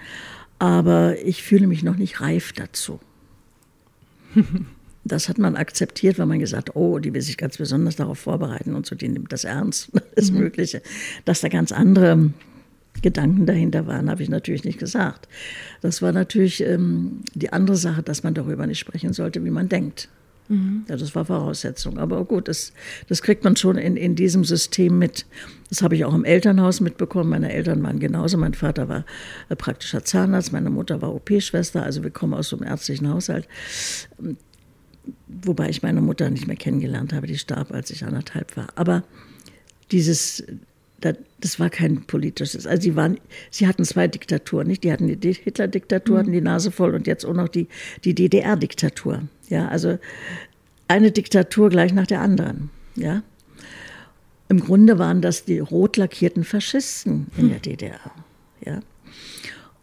aber 0.59 1.17
ich 1.25 1.43
fühle 1.43 1.67
mich 1.67 1.83
noch 1.83 1.97
nicht 1.97 2.21
reif 2.21 2.53
dazu. 2.53 3.01
Das 5.05 5.29
hat 5.29 5.39
man 5.39 5.57
akzeptiert, 5.57 6.19
weil 6.19 6.27
man 6.27 6.39
gesagt 6.39 6.69
hat, 6.69 6.77
oh, 6.77 6.99
die 6.99 7.13
will 7.13 7.23
sich 7.23 7.37
ganz 7.37 7.59
besonders 7.59 7.97
darauf 7.97 8.19
vorbereiten 8.19 8.75
und 8.75 8.87
so, 8.87 8.95
die 8.95 9.09
nimmt 9.09 9.33
das 9.33 9.45
ernst, 9.45 9.91
alles 10.17 10.31
mhm. 10.31 10.39
Mögliche. 10.39 10.83
Dass 11.25 11.41
da 11.41 11.49
ganz 11.49 11.73
andere 11.73 12.31
Gedanken 13.01 13.47
dahinter 13.47 13.87
waren, 13.87 14.11
habe 14.11 14.23
ich 14.23 14.29
natürlich 14.29 14.65
nicht 14.65 14.79
gesagt. 14.79 15.29
Das 15.81 16.03
war 16.03 16.13
natürlich 16.13 16.63
ähm, 16.63 17.23
die 17.35 17.53
andere 17.53 17.77
Sache, 17.77 18.03
dass 18.03 18.23
man 18.23 18.35
darüber 18.35 18.67
nicht 18.67 18.79
sprechen 18.79 19.13
sollte, 19.13 19.45
wie 19.45 19.51
man 19.51 19.69
denkt. 19.69 20.09
Mhm. 20.49 20.85
Ja, 20.89 20.97
das 20.97 21.15
war 21.15 21.25
Voraussetzung. 21.25 21.99
Aber 21.99 22.25
gut, 22.25 22.49
das, 22.49 22.73
das 23.09 23.23
kriegt 23.23 23.45
man 23.45 23.57
schon 23.57 23.77
in, 23.79 23.97
in 23.97 24.15
diesem 24.15 24.45
System 24.45 24.99
mit. 24.99 25.27
Das 25.69 25.83
habe 25.83 25.97
ich 25.97 26.05
auch 26.05 26.15
im 26.15 26.25
Elternhaus 26.25 26.81
mitbekommen. 26.81 27.31
Meine 27.31 27.53
Eltern 27.53 27.83
waren 27.83 27.99
genauso. 27.99 28.37
Mein 28.37 28.55
Vater 28.55 28.89
war 28.89 29.05
äh, 29.49 29.57
praktischer 29.57 30.05
Zahnarzt, 30.05 30.53
meine 30.53 30.71
Mutter 30.71 31.01
war 31.01 31.15
OP-Schwester. 31.15 31.83
Also 31.83 32.03
wir 32.03 32.11
kommen 32.11 32.35
aus 32.35 32.51
so 32.51 32.57
einem 32.57 32.69
ärztlichen 32.69 33.09
Haushalt 33.09 33.49
wobei 35.27 35.69
ich 35.69 35.83
meine 35.83 36.01
Mutter 36.01 36.31
nicht 36.31 36.47
mehr 36.47 36.57
kennengelernt 36.57 37.13
habe, 37.13 37.27
die 37.27 37.39
starb, 37.39 37.73
als 37.73 37.91
ich 37.91 38.05
anderthalb 38.05 38.57
war. 38.57 38.69
Aber 38.77 39.03
dieses, 39.91 40.45
das 41.01 41.59
war 41.59 41.71
kein 41.71 42.03
politisches. 42.03 42.67
Also 42.67 42.83
sie 42.83 42.97
waren, 42.97 43.19
sie 43.51 43.67
hatten 43.67 43.85
zwei 43.85 44.09
Diktaturen, 44.09 44.69
nicht? 44.69 44.85
Die 44.85 44.93
hatten 44.93 45.21
die 45.21 45.33
Hitler-Diktatur, 45.33 46.19
hatten 46.19 46.33
die 46.33 46.41
Nase 46.41 46.71
voll 46.71 46.95
und 46.95 47.07
jetzt 47.07 47.25
auch 47.25 47.35
noch 47.35 47.49
die, 47.49 47.67
die 48.05 48.15
DDR-Diktatur. 48.15 49.23
Ja, 49.49 49.69
also 49.69 49.99
eine 50.89 51.11
Diktatur 51.11 51.71
gleich 51.71 51.93
nach 51.93 52.07
der 52.07 52.21
anderen. 52.21 52.71
Ja. 52.95 53.23
Im 54.49 54.61
Grunde 54.61 54.99
waren 54.99 55.23
das 55.23 55.45
die 55.45 55.59
rot 55.59 55.97
lackierten 55.97 56.45
Faschisten 56.45 57.29
in 57.37 57.49
der 57.49 57.59
DDR. 57.59 58.13
Ja. 58.65 58.81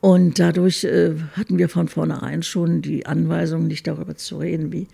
Und 0.02 0.40
dadurch 0.40 0.84
äh, 0.86 1.16
hatten 1.34 1.58
wir 1.58 1.68
von 1.68 1.88
vornherein 1.88 2.42
schon 2.44 2.82
die 2.82 3.06
Anweisung, 3.06 3.68
nicht 3.68 3.86
darüber 3.88 4.16
zu 4.16 4.38
reden, 4.38 4.72
wie, 4.72 4.88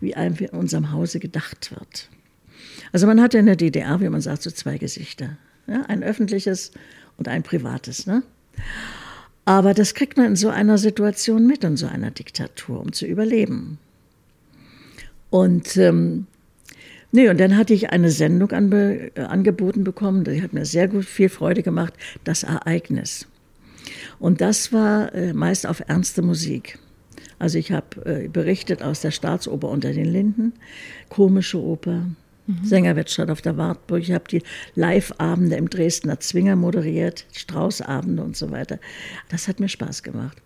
wie 0.00 0.14
einem 0.14 0.36
in 0.36 0.48
unserem 0.50 0.92
Hause 0.92 1.18
gedacht 1.18 1.72
wird. 1.72 2.08
Also 2.92 3.06
man 3.06 3.20
hatte 3.20 3.38
in 3.38 3.46
der 3.46 3.56
DDR, 3.56 4.00
wie 4.00 4.08
man 4.08 4.20
sagt, 4.20 4.42
so 4.42 4.50
zwei 4.50 4.78
Gesichter. 4.78 5.36
Ja, 5.66 5.82
ein 5.82 6.02
öffentliches 6.02 6.72
und 7.16 7.28
ein 7.28 7.42
privates. 7.42 8.06
Ne? 8.06 8.22
Aber 9.44 9.74
das 9.74 9.94
kriegt 9.94 10.16
man 10.16 10.26
in 10.26 10.36
so 10.36 10.48
einer 10.48 10.78
Situation 10.78 11.46
mit, 11.46 11.64
in 11.64 11.76
so 11.76 11.86
einer 11.86 12.10
Diktatur, 12.10 12.80
um 12.80 12.92
zu 12.92 13.06
überleben. 13.06 13.78
Und 15.30 15.76
ähm, 15.76 16.26
Nee, 17.14 17.28
und 17.28 17.38
dann 17.38 17.58
hatte 17.58 17.74
ich 17.74 17.90
eine 17.90 18.10
Sendung 18.10 18.52
anbe, 18.52 19.10
äh, 19.14 19.20
angeboten 19.20 19.84
bekommen, 19.84 20.24
die 20.24 20.42
hat 20.42 20.54
mir 20.54 20.64
sehr 20.64 20.88
gut 20.88 21.04
viel 21.04 21.28
Freude 21.28 21.62
gemacht, 21.62 21.92
das 22.24 22.42
Ereignis. 22.42 23.26
Und 24.22 24.40
das 24.40 24.72
war 24.72 25.12
äh, 25.16 25.32
meist 25.32 25.66
auf 25.66 25.82
ernste 25.88 26.22
Musik. 26.22 26.78
Also 27.40 27.58
ich 27.58 27.72
habe 27.72 28.06
äh, 28.06 28.28
berichtet 28.28 28.80
aus 28.80 29.00
der 29.00 29.10
Staatsoper 29.10 29.68
unter 29.68 29.92
den 29.92 30.04
Linden, 30.04 30.52
komische 31.08 31.60
Oper, 31.60 32.06
mhm. 32.46 32.60
Sängerwettstreit 32.62 33.32
auf 33.32 33.42
der 33.42 33.56
Wartburg. 33.56 34.00
Ich 34.00 34.12
habe 34.12 34.28
die 34.30 34.44
Live-Abende 34.76 35.56
im 35.56 35.68
Dresdner 35.68 36.20
Zwinger 36.20 36.54
moderiert, 36.54 37.26
Straußabende 37.32 38.22
und 38.22 38.36
so 38.36 38.52
weiter. 38.52 38.78
Das 39.28 39.48
hat 39.48 39.58
mir 39.58 39.68
Spaß 39.68 40.04
gemacht. 40.04 40.40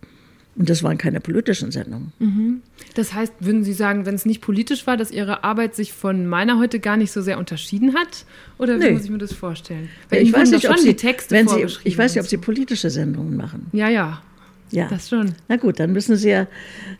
Und 0.57 0.69
das 0.69 0.81
waren 0.81 0.97
keine 0.97 1.19
politischen 1.19 1.71
Sendungen. 1.71 2.13
Mhm. 2.17 2.61
Das 2.95 3.13
heißt, 3.13 3.33
würden 3.39 3.63
Sie 3.63 3.73
sagen, 3.73 4.07
wenn 4.07 4.15
es 4.15 4.25
nicht 4.25 4.41
politisch 4.41 4.87
war, 4.87 4.97
dass 4.97 5.11
Ihre 5.11 5.43
Arbeit 5.43 5.75
sich 5.75 5.93
von 5.93 6.25
meiner 6.25 6.57
heute 6.57 6.79
gar 6.79 6.97
nicht 6.97 7.11
so 7.11 7.21
sehr 7.21 7.37
unterschieden 7.37 7.93
hat? 7.93 8.25
Oder 8.57 8.79
wie 8.79 8.85
nee. 8.85 8.91
muss 8.91 9.03
ich 9.03 9.11
mir 9.11 9.19
das 9.19 9.33
vorstellen? 9.33 9.89
Weil 10.09 10.23
ich 10.23 10.33
weiß 10.33 10.49
nicht, 10.49 10.67
ob 10.67 10.79
Sie, 10.79 10.95
Texte 10.95 11.35
wenn 11.35 11.47
Sie, 11.47 11.63
ich 11.83 11.97
weiß 11.97 12.15
nicht, 12.15 12.23
ob 12.23 12.27
Sie 12.27 12.37
politische 12.37 12.89
Sendungen 12.89 13.37
machen. 13.37 13.67
Ja, 13.71 13.87
ja. 13.87 14.23
Ja. 14.71 14.87
Das 14.89 15.09
schon. 15.09 15.35
Na 15.47 15.57
gut, 15.57 15.79
dann 15.79 15.93
müssen 15.93 16.15
Sie 16.15 16.29
ja, 16.29 16.47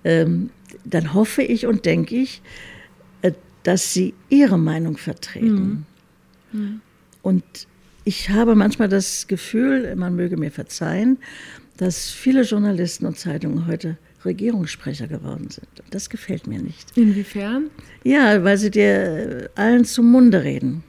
ähm, 0.03 0.51
dann 0.85 1.13
hoffe 1.13 1.41
ich 1.41 1.65
und 1.65 1.85
denke 1.85 2.15
ich, 2.15 2.41
äh, 3.23 3.31
dass 3.63 3.91
Sie 3.91 4.13
Ihre 4.29 4.59
Meinung 4.59 4.97
vertreten. 4.97 5.85
Mhm. 6.51 6.59
Mhm. 6.59 6.81
Und 7.23 7.43
ich 8.03 8.29
habe 8.29 8.55
manchmal 8.55 8.87
das 8.87 9.27
Gefühl, 9.27 9.95
man 9.95 10.15
möge 10.15 10.37
mir 10.37 10.51
verzeihen, 10.51 11.17
dass 11.77 12.09
viele 12.09 12.41
Journalisten 12.41 13.05
und 13.05 13.17
Zeitungen 13.17 13.67
heute 13.67 13.97
Regierungssprecher 14.25 15.07
geworden 15.07 15.49
sind. 15.49 15.67
Und 15.79 15.93
das 15.93 16.09
gefällt 16.09 16.47
mir 16.47 16.59
nicht. 16.59 16.97
Inwiefern? 16.97 17.69
Ja, 18.03 18.43
weil 18.43 18.57
sie 18.57 18.71
dir 18.71 19.49
allen 19.55 19.85
zum 19.85 20.11
Munde 20.11 20.43
reden. 20.43 20.83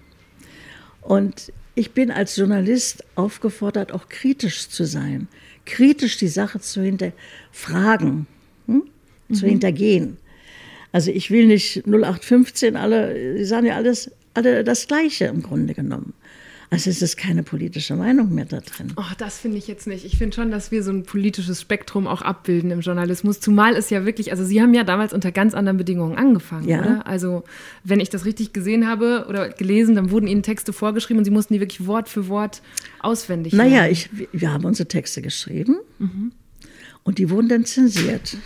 Und 1.02 1.52
ich 1.75 1.92
bin 1.92 2.11
als 2.11 2.37
Journalist 2.37 3.04
aufgefordert, 3.14 3.92
auch 3.92 4.09
kritisch 4.09 4.68
zu 4.68 4.85
sein, 4.85 5.28
kritisch 5.64 6.16
die 6.16 6.28
Sache 6.28 6.61
zu 6.61 6.83
hinterfragen, 6.83 8.26
hm? 8.66 8.83
mhm. 9.28 9.35
zu 9.35 9.47
hintergehen. 9.47 10.16
Also 10.90 11.11
ich 11.11 11.30
will 11.30 11.47
nicht 11.47 11.87
0815 11.87 12.76
alle, 12.76 13.37
sie 13.37 13.45
sagen 13.45 13.66
ja 13.66 13.76
alles, 13.76 14.11
alle 14.35 14.64
das 14.64 14.87
Gleiche 14.88 15.26
im 15.26 15.42
Grunde 15.42 15.75
genommen. 15.75 16.14
Also 16.70 16.90
es 16.90 17.00
ist 17.00 17.16
keine 17.16 17.42
politische 17.42 17.96
Meinung 17.96 18.34
mehr 18.34 18.44
da 18.44 18.60
drin. 18.60 18.92
Oh, 18.96 19.02
das 19.16 19.38
finde 19.38 19.56
ich 19.56 19.68
jetzt 19.68 19.87
nicht. 19.87 20.04
Ich 20.04 20.18
finde 20.18 20.34
schon, 20.34 20.50
dass 20.50 20.70
wir 20.70 20.82
so 20.82 20.90
ein 20.90 21.04
politisches 21.04 21.62
Spektrum 21.62 22.06
auch 22.06 22.20
abbilden 22.20 22.70
im 22.70 22.80
Journalismus. 22.80 23.40
Zumal 23.40 23.75
es 23.75 23.88
ja 23.88 24.04
wirklich, 24.04 24.32
also 24.32 24.44
Sie 24.44 24.60
haben 24.60 24.75
ja 24.75 24.84
damals 24.84 25.14
unter 25.14 25.32
ganz 25.32 25.54
anderen 25.54 25.78
Bedingungen 25.78 26.16
angefangen, 26.16 26.68
ja. 26.68 26.80
oder? 26.80 27.06
Also 27.06 27.44
wenn 27.84 28.00
ich 28.00 28.10
das 28.10 28.26
richtig 28.26 28.52
gesehen 28.52 28.87
habe 28.87 29.26
oder 29.28 29.48
gelesen, 29.48 29.94
dann 29.94 30.10
wurden 30.10 30.26
Ihnen 30.26 30.42
Texte 30.42 30.75
vorgeschrieben 30.75 31.18
und 31.18 31.25
Sie 31.25 31.30
mussten 31.30 31.54
die 31.54 31.60
wirklich 31.60 31.87
Wort 31.87 32.08
für 32.08 32.28
Wort 32.28 32.60
auswendig 33.00 33.54
Naja, 33.54 33.87
ich, 33.87 34.10
wir 34.32 34.52
haben 34.52 34.66
unsere 34.66 34.88
Texte 34.88 35.22
geschrieben 35.22 35.76
mhm. 35.98 36.32
und 37.02 37.16
die 37.16 37.30
wurden 37.30 37.48
dann 37.48 37.64
zensiert. 37.64 38.37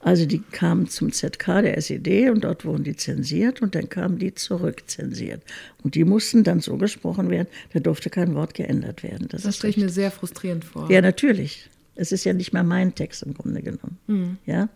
Also 0.00 0.26
die 0.26 0.38
kamen 0.38 0.88
zum 0.88 1.12
ZK 1.12 1.62
der 1.62 1.76
SED 1.76 2.30
und 2.30 2.44
dort 2.44 2.64
wurden 2.64 2.84
die 2.84 2.96
zensiert 2.96 3.60
und 3.62 3.74
dann 3.74 3.88
kamen 3.88 4.18
die 4.18 4.34
zurückzensiert. 4.34 5.42
Und 5.82 5.96
die 5.96 6.04
mussten 6.04 6.44
dann 6.44 6.60
so 6.60 6.76
gesprochen 6.76 7.30
werden, 7.30 7.48
da 7.72 7.80
durfte 7.80 8.08
kein 8.08 8.34
Wort 8.34 8.54
geändert 8.54 9.02
werden. 9.02 9.26
Das, 9.28 9.42
das 9.42 9.56
stelle 9.56 9.72
ich 9.72 9.76
mir 9.76 9.88
sehr 9.88 10.10
frustrierend 10.10 10.64
vor. 10.64 10.90
Ja, 10.90 11.00
natürlich. 11.00 11.68
Es 11.96 12.12
ist 12.12 12.24
ja 12.24 12.32
nicht 12.32 12.52
mal 12.52 12.62
mein 12.62 12.94
Text 12.94 13.24
im 13.24 13.34
Grunde 13.34 13.60
genommen. 13.60 13.98
Mhm. 14.06 14.38
Ja? 14.46 14.68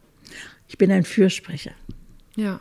Ich 0.67 0.77
bin 0.77 0.91
ein 0.91 1.05
Fürsprecher. 1.05 1.73
Ja. 2.35 2.45
ja. 2.45 2.61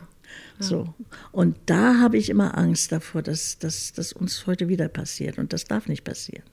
So. 0.60 0.94
Und 1.32 1.56
da 1.66 1.98
habe 1.98 2.16
ich 2.16 2.30
immer 2.30 2.56
Angst 2.56 2.92
davor, 2.92 3.22
dass, 3.22 3.58
dass 3.58 3.92
das 3.92 4.12
uns 4.12 4.46
heute 4.46 4.68
wieder 4.68 4.86
passiert. 4.86 5.38
Und 5.38 5.52
das 5.52 5.64
darf 5.64 5.88
nicht 5.88 6.04
passieren. 6.04 6.44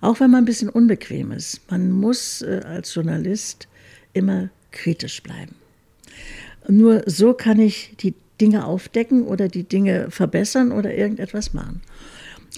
Auch 0.00 0.18
wenn 0.18 0.32
man 0.32 0.42
ein 0.42 0.46
bisschen 0.46 0.68
unbequem 0.68 1.30
ist. 1.30 1.60
Man 1.70 1.92
muss 1.92 2.42
äh, 2.42 2.62
als 2.64 2.92
Journalist 2.92 3.68
immer 4.12 4.50
kritisch 4.76 5.22
bleiben. 5.22 5.54
Nur 6.68 7.02
so 7.06 7.32
kann 7.32 7.58
ich 7.58 7.94
die 7.98 8.14
Dinge 8.40 8.66
aufdecken 8.66 9.24
oder 9.24 9.48
die 9.48 9.64
Dinge 9.64 10.10
verbessern 10.10 10.72
oder 10.72 10.94
irgendetwas 10.94 11.54
machen. 11.54 11.80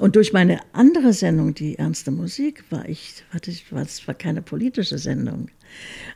Und 0.01 0.17
durch 0.17 0.33
meine 0.33 0.61
andere 0.73 1.13
Sendung, 1.13 1.55
die 1.55 1.79
ernste 1.79 2.11
Musik, 2.11 2.65
war 2.71 2.89
ich, 2.89 3.25
warte, 3.33 3.53
war, 3.71 3.83
es 3.83 4.07
war 4.07 4.15
keine 4.15 4.43
politische 4.43 4.99
Sendung. 4.99 5.49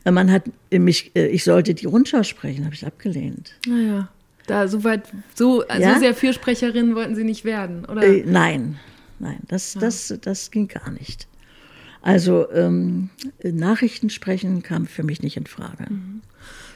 Man 0.04 0.30
hat 0.30 0.44
mich, 0.70 1.12
äh, 1.16 1.26
ich 1.28 1.44
sollte 1.44 1.74
die 1.74 1.86
Rundschau 1.86 2.22
sprechen, 2.22 2.64
habe 2.64 2.74
ich 2.74 2.86
abgelehnt. 2.86 3.54
Naja, 3.66 4.08
da 4.46 4.68
so 4.68 4.84
weit, 4.84 5.02
so, 5.34 5.64
ja? 5.64 5.94
so 5.94 6.00
sehr 6.00 6.14
Fürsprecherin 6.14 6.94
wollten 6.94 7.16
Sie 7.16 7.24
nicht 7.24 7.44
werden, 7.44 7.84
oder? 7.84 8.02
Äh, 8.02 8.24
nein, 8.24 8.78
nein, 9.18 9.38
das, 9.48 9.74
ja. 9.74 9.80
das, 9.80 10.14
das 10.20 10.50
ging 10.50 10.68
gar 10.68 10.90
nicht. 10.90 11.26
Also 12.02 12.50
ähm, 12.50 13.10
Nachrichten 13.42 14.10
sprechen 14.10 14.62
kam 14.62 14.86
für 14.86 15.04
mich 15.04 15.22
nicht 15.22 15.36
in 15.36 15.46
Frage. 15.46 15.86
Mhm. 15.88 16.20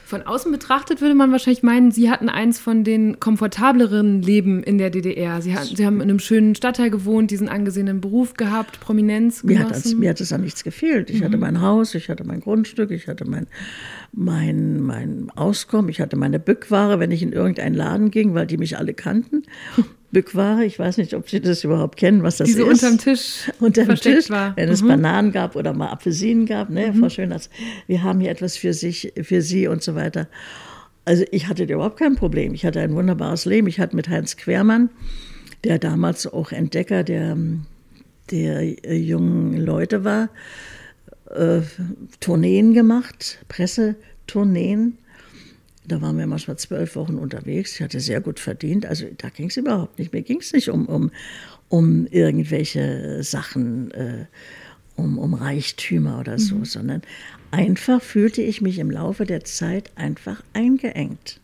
Von 0.07 0.21
außen 0.21 0.53
betrachtet 0.53 1.01
würde 1.01 1.15
man 1.15 1.33
wahrscheinlich 1.33 1.63
meinen, 1.63 1.91
Sie 1.91 2.09
hatten 2.09 2.29
eins 2.29 2.59
von 2.59 2.85
den 2.85 3.19
komfortableren 3.19 4.21
Leben 4.21 4.63
in 4.63 4.77
der 4.77 4.89
DDR. 4.89 5.41
Sie, 5.41 5.53
hatten, 5.53 5.75
Sie 5.75 5.85
haben 5.85 5.97
in 5.97 6.03
einem 6.03 6.19
schönen 6.19 6.55
Stadtteil 6.55 6.89
gewohnt, 6.89 7.29
diesen 7.29 7.49
angesehenen 7.49 7.99
Beruf 7.99 8.35
gehabt, 8.35 8.79
Prominenz 8.79 9.41
genossen. 9.41 9.59
Mir 9.59 9.69
hat, 9.69 9.75
es, 9.75 9.95
mir 9.95 10.09
hat 10.11 10.21
es 10.21 10.31
an 10.31 10.39
nichts 10.39 10.63
gefehlt. 10.63 11.09
Ich 11.09 11.19
mhm. 11.19 11.25
hatte 11.25 11.37
mein 11.37 11.59
Haus, 11.59 11.93
ich 11.93 12.07
hatte 12.07 12.23
mein 12.23 12.39
Grundstück, 12.39 12.91
ich 12.91 13.09
hatte 13.09 13.29
mein, 13.29 13.47
mein, 14.13 14.79
mein 14.79 15.29
Auskommen, 15.35 15.89
ich 15.89 15.99
hatte 15.99 16.15
meine 16.15 16.39
Bückware, 16.39 17.01
wenn 17.01 17.11
ich 17.11 17.21
in 17.21 17.33
irgendeinen 17.33 17.75
Laden 17.75 18.09
ging, 18.09 18.33
weil 18.33 18.47
die 18.47 18.57
mich 18.57 18.77
alle 18.77 18.93
kannten. 18.93 19.43
Bückware. 20.11 20.63
Ich 20.63 20.79
weiß 20.79 20.97
nicht, 20.97 21.13
ob 21.13 21.29
Sie 21.29 21.41
das 21.41 21.63
überhaupt 21.63 21.97
kennen, 21.97 22.23
was 22.23 22.37
das 22.37 22.47
Die 22.47 22.53
so 22.53 22.69
ist. 22.69 22.83
unterm 22.83 22.97
Tisch 22.97 23.51
unterm 23.59 23.95
Tisch, 23.95 24.29
war. 24.29 24.55
Wenn 24.55 24.67
mhm. 24.67 24.73
es 24.73 24.81
Bananen 24.81 25.31
gab 25.31 25.55
oder 25.55 25.73
mal 25.73 25.89
Apfelsinen 25.89 26.45
gab, 26.45 26.69
ne, 26.69 26.91
mhm. 26.91 26.99
Frau 26.99 27.09
Schöners, 27.09 27.49
wir 27.87 28.03
haben 28.03 28.19
hier 28.19 28.31
etwas 28.31 28.57
für 28.57 28.73
sich, 28.73 29.13
für 29.21 29.41
Sie 29.41 29.67
und 29.67 29.83
so 29.83 29.95
weiter. 29.95 30.27
Also 31.05 31.23
ich 31.31 31.47
hatte 31.47 31.63
überhaupt 31.63 31.99
kein 31.99 32.15
Problem. 32.15 32.53
Ich 32.53 32.65
hatte 32.65 32.81
ein 32.81 32.93
wunderbares 32.93 33.45
Leben. 33.45 33.67
Ich 33.67 33.79
hatte 33.79 33.95
mit 33.95 34.09
Heinz 34.09 34.35
Quermann, 34.35 34.89
der 35.63 35.79
damals 35.79 36.27
auch 36.27 36.51
Entdecker 36.51 37.03
der, 37.03 37.37
der 38.31 38.85
äh, 38.85 38.95
jungen 38.95 39.57
Leute 39.57 40.03
war, 40.03 40.29
äh, 41.33 41.61
Tourneen 42.19 42.73
gemacht, 42.73 43.39
Pressetourneen 43.47 44.97
da 45.87 46.01
waren 46.01 46.17
wir 46.17 46.27
manchmal 46.27 46.57
zwölf 46.57 46.95
Wochen 46.95 47.15
unterwegs. 47.15 47.75
Ich 47.75 47.81
hatte 47.81 47.99
sehr 47.99 48.21
gut 48.21 48.39
verdient. 48.39 48.85
Also 48.85 49.05
da 49.17 49.29
ging 49.29 49.49
es 49.49 49.57
überhaupt 49.57 49.97
nicht. 49.99 50.13
Mir 50.13 50.21
ging 50.21 50.39
es 50.39 50.51
nicht 50.53 50.69
um, 50.69 50.85
um, 50.85 51.11
um 51.69 52.07
irgendwelche 52.07 53.23
Sachen, 53.23 53.91
äh, 53.91 54.25
um, 54.95 55.17
um 55.17 55.33
Reichtümer 55.33 56.19
oder 56.19 56.39
so, 56.39 56.55
mhm. 56.55 56.65
sondern 56.65 57.01
einfach 57.51 58.01
fühlte 58.01 58.41
ich 58.41 58.61
mich 58.61 58.79
im 58.79 58.91
Laufe 58.91 59.25
der 59.25 59.43
Zeit 59.45 59.91
einfach 59.95 60.43
eingeengt. 60.53 61.39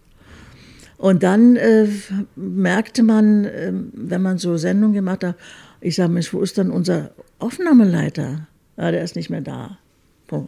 Und 0.97 1.23
dann 1.23 1.55
äh, 1.55 1.87
merkte 2.35 3.03
man, 3.03 3.45
äh, 3.45 3.71
wenn 3.93 4.21
man 4.21 4.37
so 4.37 4.57
Sendungen 4.57 4.93
gemacht 4.93 5.23
hat, 5.23 5.35
ich 5.81 5.95
sage, 5.95 6.11
Mensch, 6.11 6.33
wo 6.33 6.41
ist 6.41 6.57
dann 6.57 6.71
unser 6.71 7.11
Aufnahmeleiter? 7.39 8.47
Ja, 8.77 8.91
der 8.91 9.03
ist 9.03 9.15
nicht 9.15 9.29
mehr 9.29 9.41
da. 9.41 9.77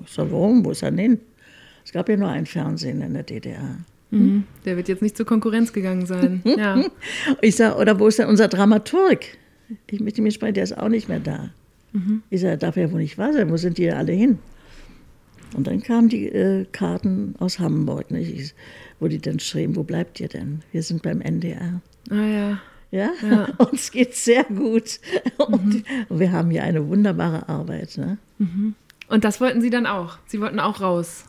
Ich 0.05 0.13
sage, 0.13 0.31
warum? 0.31 0.65
Wo 0.65 0.71
ist 0.71 0.81
er 0.81 0.91
denn? 0.91 1.19
Es 1.85 1.91
gab 1.91 2.09
ja 2.09 2.17
nur 2.17 2.29
ein 2.29 2.45
Fernsehen 2.45 3.01
in 3.01 3.13
der 3.13 3.23
DDR. 3.23 3.77
Mhm. 4.11 4.43
Der 4.65 4.75
wird 4.75 4.87
jetzt 4.87 5.01
nicht 5.01 5.15
zur 5.15 5.25
Konkurrenz 5.25 5.71
gegangen 5.71 6.05
sein. 6.05 6.41
ja. 6.57 6.83
Ich 7.41 7.55
sage, 7.55 7.77
oder 7.77 7.99
wo 7.99 8.07
ist 8.07 8.19
denn 8.19 8.27
unser 8.27 8.47
Dramaturg? 8.47 9.19
Ich 9.89 9.99
mit 9.99 10.17
ihm 10.17 10.29
sprechen, 10.31 10.55
der 10.55 10.63
ist 10.63 10.77
auch 10.77 10.89
nicht 10.89 11.07
mehr 11.07 11.19
da. 11.19 11.51
Mhm. 11.93 12.23
Ich 12.29 12.41
sage, 12.41 12.57
darf 12.57 12.75
ja 12.75 12.91
wohl 12.91 12.99
nicht 12.99 13.17
wahr 13.17 13.33
sein, 13.33 13.49
wo 13.49 13.57
sind 13.57 13.77
die 13.77 13.89
alle 13.91 14.11
hin? 14.11 14.39
Und 15.55 15.67
dann 15.67 15.81
kamen 15.81 16.09
die 16.09 16.27
äh, 16.27 16.65
Karten 16.71 17.35
aus 17.39 17.59
Hamburg, 17.59 18.11
nicht? 18.11 18.55
wo 18.99 19.07
die 19.07 19.19
dann 19.19 19.39
schrieben, 19.39 19.75
wo 19.75 19.83
bleibt 19.83 20.19
ihr 20.19 20.27
denn? 20.27 20.61
Wir 20.71 20.83
sind 20.83 21.01
beim 21.01 21.21
NDR. 21.21 21.81
Ah 22.09 22.15
ja. 22.15 22.59
Ja, 22.91 23.09
ja. 23.21 23.45
uns 23.57 23.91
geht 23.91 24.15
sehr 24.15 24.43
gut. 24.45 24.99
Und, 25.37 25.65
mhm. 25.65 25.83
und, 26.09 26.19
wir 26.19 26.31
haben 26.31 26.49
hier 26.49 26.63
eine 26.63 26.87
wunderbare 26.87 27.49
Arbeit. 27.49 27.97
Ne? 27.97 28.17
Mhm. 28.37 28.75
Und 29.07 29.23
das 29.23 29.41
wollten 29.41 29.61
Sie 29.61 29.69
dann 29.69 29.85
auch? 29.85 30.17
Sie 30.27 30.39
wollten 30.39 30.59
auch 30.59 30.81
raus? 30.81 31.25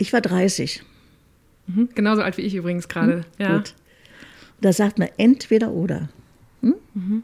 Ich 0.00 0.14
war 0.14 0.22
30. 0.22 0.82
Mhm. 1.66 1.90
Genauso 1.94 2.22
alt 2.22 2.38
wie 2.38 2.42
ich 2.42 2.54
übrigens 2.54 2.88
gerade. 2.88 3.16
Mhm. 3.16 3.24
Ja. 3.38 3.56
Gut. 3.58 3.74
Da 4.62 4.72
sagt 4.72 4.98
man 4.98 5.08
entweder 5.18 5.72
oder. 5.72 6.08
Hm? 6.62 6.74
Mhm. 6.94 7.22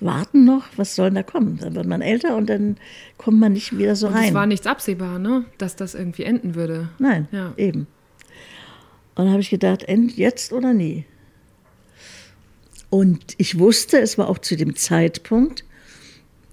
Warten 0.00 0.44
noch, 0.44 0.66
was 0.76 0.94
soll 0.94 1.10
da 1.10 1.22
kommen? 1.22 1.58
Dann 1.58 1.74
wird 1.74 1.86
man 1.86 2.02
älter 2.02 2.36
und 2.36 2.50
dann 2.50 2.76
kommt 3.16 3.40
man 3.40 3.54
nicht 3.54 3.76
wieder 3.76 3.96
so 3.96 4.08
und 4.08 4.14
rein. 4.14 4.28
Es 4.28 4.34
war 4.34 4.46
nichts 4.46 4.66
absehbar, 4.66 5.18
ne? 5.18 5.46
dass 5.56 5.76
das 5.76 5.94
irgendwie 5.94 6.24
enden 6.24 6.54
würde. 6.54 6.90
Nein, 6.98 7.26
ja. 7.32 7.54
eben. 7.56 7.86
Und 9.14 9.24
dann 9.24 9.30
habe 9.30 9.40
ich 9.40 9.50
gedacht, 9.50 9.84
end 9.84 10.16
jetzt 10.18 10.52
oder 10.52 10.74
nie. 10.74 11.06
Und 12.90 13.34
ich 13.38 13.58
wusste, 13.58 13.98
es 13.98 14.18
war 14.18 14.28
auch 14.28 14.38
zu 14.38 14.56
dem 14.56 14.76
Zeitpunkt, 14.76 15.64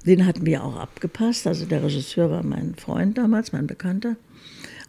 den 0.05 0.25
hatten 0.25 0.45
wir 0.45 0.63
auch 0.63 0.77
abgepasst. 0.77 1.45
Also 1.45 1.65
der 1.65 1.83
Regisseur 1.83 2.29
war 2.29 2.43
mein 2.43 2.75
Freund 2.75 3.17
damals, 3.17 3.51
mein 3.51 3.67
Bekannter 3.67 4.15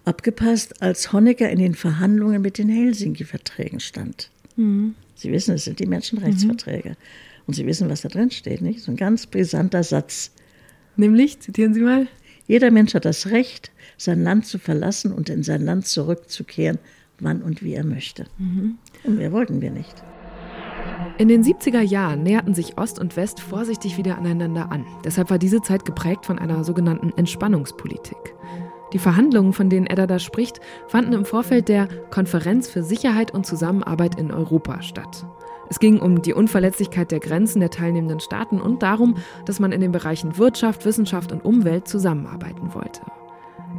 abgepasst, 0.09 0.83
als 0.83 1.13
Honecker 1.13 1.51
in 1.51 1.59
den 1.59 1.75
Verhandlungen 1.75 2.41
mit 2.41 2.59
den 2.59 2.69
Helsinki-Verträgen 2.69 3.79
stand. 3.79 4.31
Mhm. 4.57 4.95
Sie 5.15 5.31
wissen, 5.31 5.55
es 5.55 5.65
sind 5.65 5.79
die 5.81 5.87
Menschenrechtsverträge. 5.87 6.91
Mhm. 6.91 6.97
Und 7.47 7.55
Sie 7.55 7.67
wissen, 7.67 7.89
was 7.89 8.03
da 8.03 8.09
drin 8.09 8.31
steht, 8.31 8.61
nicht? 8.61 8.81
So 8.81 8.91
ein 8.91 8.97
ganz 8.97 9.27
brisanter 9.27 9.83
Satz. 9.83 10.33
Nämlich, 10.97 11.41
zitieren 11.41 11.75
Sie 11.75 11.81
mal. 11.81 12.07
Jeder 12.47 12.71
Mensch 12.71 12.95
hat 12.95 13.05
das 13.05 13.29
Recht, 13.29 13.71
sein 13.97 14.23
Land 14.23 14.47
zu 14.47 14.59
verlassen 14.59 15.13
und 15.13 15.29
in 15.29 15.43
sein 15.43 15.63
Land 15.63 15.87
zurückzukehren, 15.87 16.79
wann 17.21 17.43
und 17.43 17.63
wie 17.63 17.75
er 17.75 17.85
möchte. 17.85 18.27
Mhm. 18.39 18.79
Und 19.05 19.19
mehr 19.19 19.33
wollten 19.33 19.61
wir 19.61 19.71
nicht. 19.71 19.95
In 21.19 21.29
den 21.29 21.43
70er 21.43 21.81
Jahren 21.81 22.23
näherten 22.23 22.55
sich 22.55 22.79
Ost 22.79 22.99
und 22.99 23.17
West 23.17 23.41
vorsichtig 23.41 23.97
wieder 23.97 24.19
aneinander 24.19 24.71
an. 24.71 24.87
Deshalb 25.05 25.31
war 25.31 25.39
diese 25.39 25.61
Zeit 25.63 25.85
geprägt 25.85 26.27
von 26.27 26.39
einer 26.39 26.65
sogenannten 26.65 27.13
Entspannungspolitik. 27.17 28.35
Die 28.93 28.99
Verhandlungen, 28.99 29.53
von 29.53 29.69
denen 29.69 29.87
Edda 29.87 30.07
da 30.07 30.19
spricht, 30.19 30.61
fanden 30.87 31.13
im 31.13 31.25
Vorfeld 31.25 31.69
der 31.69 31.89
Konferenz 32.11 32.69
für 32.69 32.83
Sicherheit 32.83 33.33
und 33.33 33.47
Zusammenarbeit 33.47 34.19
in 34.19 34.33
Europa 34.33 34.83
statt. 34.83 35.27
Es 35.69 35.79
ging 35.79 36.01
um 36.01 36.23
die 36.23 36.33
Unverletzlichkeit 36.33 37.11
der 37.11 37.21
Grenzen 37.21 37.61
der 37.61 37.71
teilnehmenden 37.71 38.21
Staaten 38.21 38.61
und 38.61 38.83
darum, 38.83 39.17
dass 39.45 39.61
man 39.61 39.73
in 39.73 39.83
den 39.83 39.93
Bereichen 39.93 40.39
Wirtschaft, 40.39 40.87
Wissenschaft 40.87 41.31
und 41.31 41.45
Umwelt 41.45 41.87
zusammenarbeiten 41.87 42.73
wollte. 42.73 43.03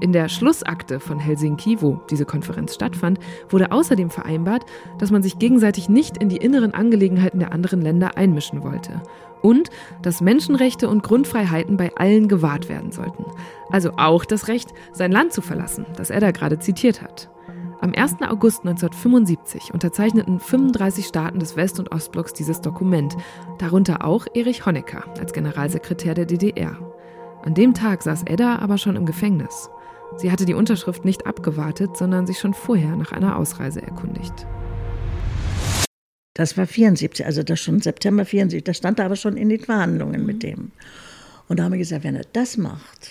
In 0.02 0.14
der 0.14 0.30
Schlussakte 0.30 1.00
von 1.00 1.20
Helsinki, 1.20 1.82
wo 1.82 2.00
diese 2.10 2.26
Konferenz 2.26 2.76
stattfand, 2.76 3.20
wurde 3.50 3.72
außerdem 3.72 4.12
vereinbart, 4.12 4.64
dass 5.00 5.10
man 5.12 5.24
sich 5.24 5.40
gegenseitig 5.40 5.90
nicht 5.90 6.18
in 6.18 6.30
die 6.30 6.38
inneren 6.38 6.74
Angelegenheiten 6.76 7.40
der 7.40 7.52
anderen 7.52 7.82
Länder 7.82 8.16
einmischen 8.16 8.64
wollte 8.64 9.02
und 9.42 9.70
dass 10.02 10.22
Menschenrechte 10.22 10.90
und 10.90 11.04
Grundfreiheiten 11.04 11.78
bei 11.78 11.96
allen 11.96 12.28
gewahrt 12.28 12.70
werden 12.70 12.92
sollten. 12.92 13.26
Also 13.70 13.92
auch 13.98 14.26
das 14.26 14.48
Recht, 14.48 14.70
sein 14.92 15.12
Land 15.12 15.34
zu 15.34 15.42
verlassen, 15.42 15.86
das 15.96 16.10
er 16.10 16.20
da 16.20 16.32
gerade 16.32 16.60
zitiert 16.60 17.02
hat. 17.02 17.30
Am 17.82 17.94
1. 17.96 18.16
August 18.28 18.66
1975 18.66 19.74
unterzeichneten 19.74 20.40
35 20.40 21.06
Staaten 21.06 21.40
des 21.40 21.56
West- 21.56 21.80
und 21.80 21.94
Ostblocks 21.94 22.34
dieses 22.34 22.60
Dokument, 22.60 23.16
darunter 23.58 24.04
auch 24.04 24.28
Erich 24.34 24.66
Honecker 24.66 25.06
als 25.18 25.32
Generalsekretär 25.32 26.14
der 26.14 26.26
DDR. 26.26 26.78
An 27.42 27.54
dem 27.54 27.74
Tag 27.74 28.04
saß 28.04 28.24
Edda 28.24 28.58
aber 28.58 28.78
schon 28.78 28.98
im 28.98 29.06
Gefängnis. 29.06 29.70
Sie 30.18 30.30
hatte 30.30 30.46
die 30.46 30.56
Unterschrift 30.56 31.06
nicht 31.06 31.26
abgewartet, 31.26 31.96
sondern 31.96 32.28
sich 32.28 32.40
schon 32.40 32.54
vorher 32.54 32.98
nach 32.98 33.14
einer 33.14 33.38
Ausreise 33.38 33.82
erkundigt. 33.82 34.46
Das 36.40 36.56
war 36.56 36.66
74, 36.66 37.26
also 37.26 37.44
das 37.44 37.60
schon 37.60 37.82
September 37.82 38.24
74. 38.24 38.64
Das 38.64 38.78
stand 38.78 38.98
da 38.98 39.04
aber 39.04 39.18
schon 39.18 39.36
in 39.36 39.50
den 39.50 39.60
Verhandlungen 39.60 40.22
mhm. 40.22 40.26
mit 40.26 40.42
dem. 40.42 40.72
Und 41.50 41.60
da 41.60 41.66
haben 41.66 41.74
wir 41.74 41.80
gesagt, 41.80 42.06
wenn 42.06 42.16
er 42.16 42.24
das 42.32 42.56
macht, 42.56 43.10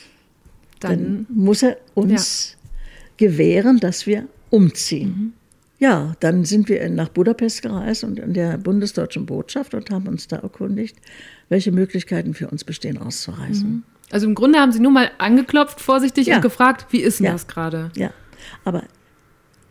dann, 0.81 1.27
dann 1.27 1.27
muss 1.29 1.63
er 1.63 1.77
uns 1.93 2.57
ja. 2.57 3.29
gewähren, 3.29 3.81
dass 3.81 4.07
wir 4.07 4.29
umziehen. 4.49 5.09
Mhm. 5.09 5.33
Ja, 5.79 6.15
dann 6.21 6.47
sind 6.47 6.71
wir 6.71 6.89
nach 6.89 7.11
Budapest 7.11 7.61
gereist 7.61 8.03
und 8.03 8.19
in 8.19 8.33
der 8.33 8.57
bundesdeutschen 8.57 9.27
Botschaft 9.27 9.75
und 9.75 9.91
haben 9.91 10.09
uns 10.09 10.27
da 10.29 10.37
erkundigt, 10.37 10.97
welche 11.51 11.71
Möglichkeiten 11.71 12.33
für 12.33 12.49
uns 12.49 12.65
bestehen, 12.65 12.97
auszureisen. 12.97 13.69
Mhm. 13.71 13.83
Also 14.11 14.27
im 14.27 14.35
Grunde 14.35 14.59
haben 14.59 14.73
Sie 14.73 14.81
nur 14.81 14.93
mal 14.93 15.11
angeklopft, 15.19 15.83
vorsichtig 15.83 16.29
ja. 16.29 16.37
und 16.37 16.41
gefragt, 16.41 16.87
wie 16.93 17.03
ist 17.03 17.19
denn 17.19 17.27
ja. 17.27 17.33
das 17.33 17.47
gerade? 17.47 17.91
Ja, 17.95 18.11
aber 18.65 18.85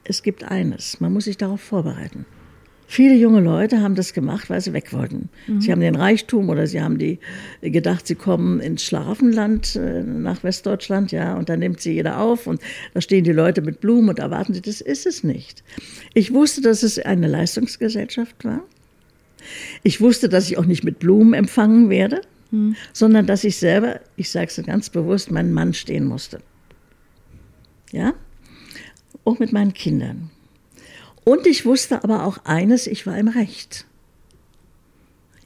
es 0.04 0.22
gibt 0.22 0.44
eines, 0.44 1.02
man 1.02 1.12
muss 1.12 1.24
sich 1.24 1.38
darauf 1.38 1.60
vorbereiten. 1.60 2.28
Viele 2.90 3.16
junge 3.16 3.42
Leute 3.42 3.82
haben 3.82 3.96
das 3.96 4.14
gemacht, 4.14 4.50
weil 4.50 4.62
sie 4.62 4.72
weg 4.74 4.94
wollten. 4.94 5.30
Mhm. 5.48 5.62
Sie 5.62 5.72
haben 5.72 5.82
den 5.82 5.96
Reichtum 5.96 6.50
oder 6.50 6.68
sie 6.68 6.82
haben 6.82 6.98
die 6.98 7.20
gedacht, 7.62 8.08
sie 8.08 8.16
kommen 8.16 8.62
ins 8.62 8.84
Schlafenland 8.84 9.76
äh, 9.76 10.04
nach 10.04 10.44
Westdeutschland, 10.44 11.12
ja, 11.12 11.36
und 11.36 11.50
dann 11.50 11.60
nimmt 11.60 11.82
sie 11.82 11.94
jeder 11.94 12.20
auf 12.20 12.48
und 12.48 12.62
da 12.94 13.02
stehen 13.02 13.26
die 13.26 13.34
Leute 13.34 13.62
mit 13.62 13.82
Blumen 13.82 14.10
und 14.10 14.20
erwarten 14.20 14.54
sie. 14.54 14.62
Das 14.62 14.82
ist 14.82 15.06
es 15.06 15.24
nicht. 15.24 15.64
Ich 16.14 16.34
wusste, 16.34 16.62
dass 16.62 16.82
es 16.82 16.98
eine 16.98 17.28
Leistungsgesellschaft 17.28 18.46
war. 18.46 18.64
Ich 19.84 20.02
wusste, 20.02 20.30
dass 20.30 20.50
ich 20.50 20.58
auch 20.58 20.66
nicht 20.66 20.84
mit 20.84 21.00
Blumen 21.00 21.34
empfangen 21.34 21.90
werde 21.90 22.22
hm. 22.52 22.76
sondern 22.94 23.26
dass 23.26 23.44
ich 23.44 23.58
selber, 23.58 24.00
ich 24.16 24.30
sage 24.30 24.48
es 24.48 24.66
ganz 24.66 24.90
bewusst, 24.90 25.32
meinen 25.32 25.54
Mann 25.54 25.74
stehen 25.74 26.06
musste. 26.06 26.40
Ja? 27.92 28.14
Auch 29.26 29.40
mit 29.40 29.52
meinen 29.52 29.74
Kindern. 29.74 30.30
Und 31.28 31.46
ich 31.46 31.66
wusste 31.66 32.06
aber 32.06 32.24
auch 32.24 32.38
eines, 32.46 32.88
ich 32.88 33.06
war 33.06 33.18
im 33.18 33.28
Recht. 33.28 33.86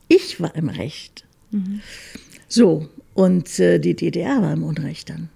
Ich 0.08 0.39
war 0.39 0.54
im 0.54 0.70
Recht. 0.70 1.26
Mhm. 1.50 1.82
So, 2.48 2.88
und 3.15 3.60
äh, 3.60 3.80
die 3.80 3.96
DDR 3.96 4.44
war 4.44 4.54
im 4.54 4.63
Unrecht 4.63 5.10
dann. 5.10 5.30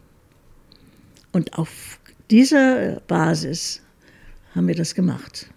Und 1.31 1.57
auf 1.57 1.99
dieser 2.29 3.01
Basis 3.07 3.81
haben 4.53 4.67
wir 4.67 4.75
das 4.75 4.93
gemacht. 4.93 5.49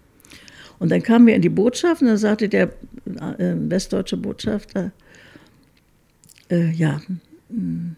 Und 0.79 0.89
dann 0.89 1.03
kamen 1.03 1.27
wir 1.27 1.35
in 1.35 1.43
die 1.43 1.49
Botschaft 1.49 2.01
und 2.01 2.07
da 2.07 2.17
sagte 2.17 2.49
der 2.49 2.73
äh, 3.05 3.53
westdeutsche 3.69 4.17
Botschafter, 4.17 4.91
äh, 6.49 6.71
ja, 6.71 6.99
hm, 7.51 7.95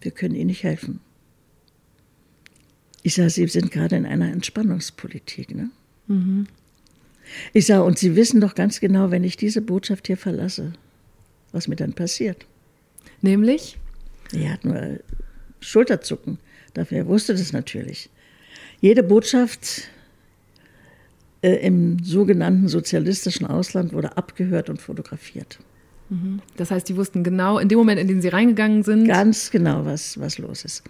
wir 0.00 0.12
können 0.12 0.36
Ihnen 0.36 0.46
nicht 0.46 0.62
helfen. 0.62 1.00
Ich 3.02 3.16
sage, 3.16 3.30
Sie 3.30 3.48
sind 3.48 3.72
gerade 3.72 3.96
in 3.96 4.06
einer 4.06 4.30
Entspannungspolitik. 4.30 5.52
Ne? 5.52 5.70
Mhm. 6.08 6.46
Ich 7.52 7.66
sage, 7.66 7.84
und 7.84 7.98
Sie 7.98 8.16
wissen 8.16 8.40
doch 8.40 8.54
ganz 8.54 8.80
genau, 8.80 9.10
wenn 9.10 9.24
ich 9.24 9.36
diese 9.36 9.60
Botschaft 9.60 10.06
hier 10.06 10.16
verlasse, 10.16 10.72
was 11.52 11.68
mir 11.68 11.76
dann 11.76 11.92
passiert. 11.92 12.46
Nämlich? 13.20 13.78
Er 14.32 14.54
hat 14.54 14.64
nur 14.64 15.00
Schulterzucken. 15.60 16.38
Dafür 16.74 17.06
wusste 17.06 17.34
das 17.34 17.52
natürlich. 17.52 18.10
Jede 18.80 19.02
Botschaft 19.02 19.88
äh, 21.42 21.54
im 21.66 22.02
sogenannten 22.02 22.68
sozialistischen 22.68 23.46
Ausland 23.46 23.92
wurde 23.92 24.16
abgehört 24.16 24.70
und 24.70 24.80
fotografiert. 24.80 25.58
Mhm. 26.10 26.40
Das 26.56 26.70
heißt, 26.70 26.88
die 26.88 26.96
wussten 26.96 27.24
genau, 27.24 27.58
in 27.58 27.68
dem 27.68 27.78
Moment, 27.78 28.00
in 28.00 28.08
den 28.08 28.22
sie 28.22 28.28
reingegangen 28.28 28.82
sind. 28.82 29.06
Ganz 29.06 29.50
genau, 29.50 29.84
was, 29.84 30.18
was 30.18 30.38
los 30.38 30.64
ist. 30.64 30.82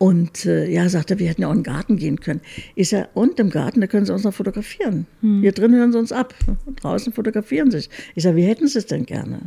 Und 0.00 0.46
äh, 0.46 0.66
ja, 0.66 0.88
sagt 0.88 1.10
er, 1.10 1.18
wir 1.18 1.28
hätten 1.28 1.42
ja 1.42 1.48
auch 1.48 1.52
in 1.52 1.58
den 1.58 1.64
Garten 1.64 1.98
gehen 1.98 2.20
können. 2.20 2.40
Ich 2.74 2.88
sage, 2.88 3.10
und 3.12 3.38
im 3.38 3.50
Garten, 3.50 3.82
da 3.82 3.86
können 3.86 4.06
Sie 4.06 4.14
uns 4.14 4.24
noch 4.24 4.32
fotografieren. 4.32 5.06
Hm. 5.20 5.42
Hier 5.42 5.52
drin 5.52 5.74
hören 5.74 5.92
Sie 5.92 5.98
uns 5.98 6.10
ab. 6.10 6.34
draußen 6.76 7.12
fotografieren 7.12 7.70
Sie 7.70 7.80
sich. 7.80 7.90
Ich 8.14 8.22
sage, 8.22 8.36
wie 8.36 8.44
hätten 8.44 8.66
Sie 8.66 8.78
es 8.78 8.86
denn 8.86 9.04
gerne? 9.04 9.40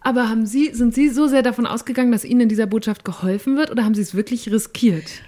Aber 0.00 0.28
haben 0.28 0.46
Sie, 0.46 0.70
sind 0.72 0.94
Sie 0.94 1.08
so 1.08 1.26
sehr 1.26 1.42
davon 1.42 1.66
ausgegangen, 1.66 2.12
dass 2.12 2.24
Ihnen 2.24 2.42
in 2.42 2.48
dieser 2.48 2.66
Botschaft 2.66 3.04
geholfen 3.04 3.56
wird 3.56 3.72
oder 3.72 3.82
haben 3.84 3.96
Sie 3.96 4.02
es 4.02 4.14
wirklich 4.14 4.52
riskiert? 4.52 5.22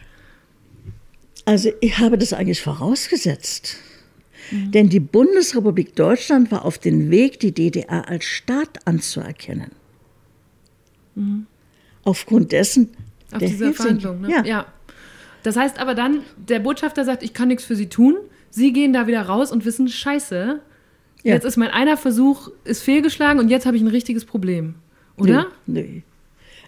Also 1.47 1.71
ich 1.81 1.99
habe 1.99 2.17
das 2.17 2.33
eigentlich 2.33 2.63
vorausgesetzt. 2.63 3.79
Mhm. 4.53 4.71
Denn 4.71 4.89
die 4.89 5.01
Bundesrepublik 5.01 5.97
Deutschland 5.97 6.53
war 6.53 6.65
auf 6.65 6.79
dem 6.79 7.11
Weg, 7.11 7.41
die 7.41 7.51
DDR 7.51 8.09
als 8.09 8.25
Staat 8.25 8.87
anzuerkennen. 8.87 9.73
Mhm. 11.17 11.47
Aufgrund 12.05 12.53
dessen. 12.53 12.91
Auf 13.35 13.41
dieser 13.41 13.73
Verhandlung, 13.73 14.21
ne? 14.23 14.31
Ja. 14.31 14.45
ja. 14.45 14.67
Das 15.43 15.57
heißt 15.57 15.79
aber 15.79 15.95
dann, 15.95 16.21
der 16.37 16.61
Botschafter 16.61 17.05
sagt, 17.05 17.23
ich 17.23 17.35
kann 17.35 17.49
nichts 17.49 17.65
für 17.65 17.77
Sie 17.77 17.89
tun. 17.89 18.17
Sie 18.51 18.73
gehen 18.73 18.93
da 18.93 19.07
wieder 19.07 19.23
raus 19.23 19.53
und 19.53 19.65
wissen, 19.65 19.89
scheiße, 19.89 20.61
ja. 21.23 21.35
jetzt 21.35 21.45
ist 21.45 21.57
mein 21.57 21.71
einer 21.71 21.97
Versuch 21.97 22.51
ist 22.65 22.83
fehlgeschlagen 22.83 23.41
und 23.41 23.49
jetzt 23.49 23.67
habe 23.67 23.77
ich 23.77 23.83
ein 23.83 23.89
richtiges 23.89 24.25
Problem. 24.25 24.77
Oder? 25.17 25.47
Nee, 25.67 25.83
nee. 25.83 26.03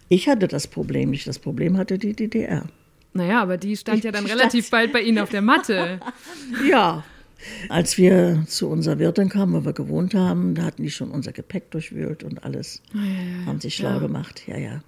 Ich 0.08 0.28
hatte 0.28 0.46
das 0.46 0.66
Problem 0.66 1.10
nicht. 1.10 1.26
Das 1.26 1.38
Problem 1.38 1.76
hatte 1.76 1.98
die 1.98 2.12
DDR. 2.12 2.64
Naja, 3.12 3.40
aber 3.40 3.56
die 3.56 3.76
stand 3.76 3.98
ich 3.98 4.04
ja 4.04 4.12
dann 4.12 4.26
relativ 4.26 4.70
bald 4.70 4.92
bei 4.92 5.00
Ihnen 5.00 5.18
auf 5.18 5.30
der 5.30 5.42
Matte. 5.42 6.00
ja, 6.70 7.02
als 7.68 7.98
wir 7.98 8.44
zu 8.46 8.68
unserer 8.68 8.98
Wirtin 8.98 9.28
kamen, 9.28 9.54
wo 9.54 9.64
wir 9.64 9.72
gewohnt 9.72 10.14
haben, 10.14 10.54
da 10.54 10.62
hatten 10.62 10.82
die 10.82 10.90
schon 10.90 11.10
unser 11.10 11.32
Gepäck 11.32 11.70
durchwühlt 11.70 12.22
und 12.24 12.44
alles. 12.44 12.82
Ja, 12.92 13.00
ja. 13.00 13.46
Haben 13.46 13.60
sich 13.60 13.74
schlau 13.74 14.00
gemacht, 14.00 14.42
ja, 14.46 14.58
ja. 14.58 14.80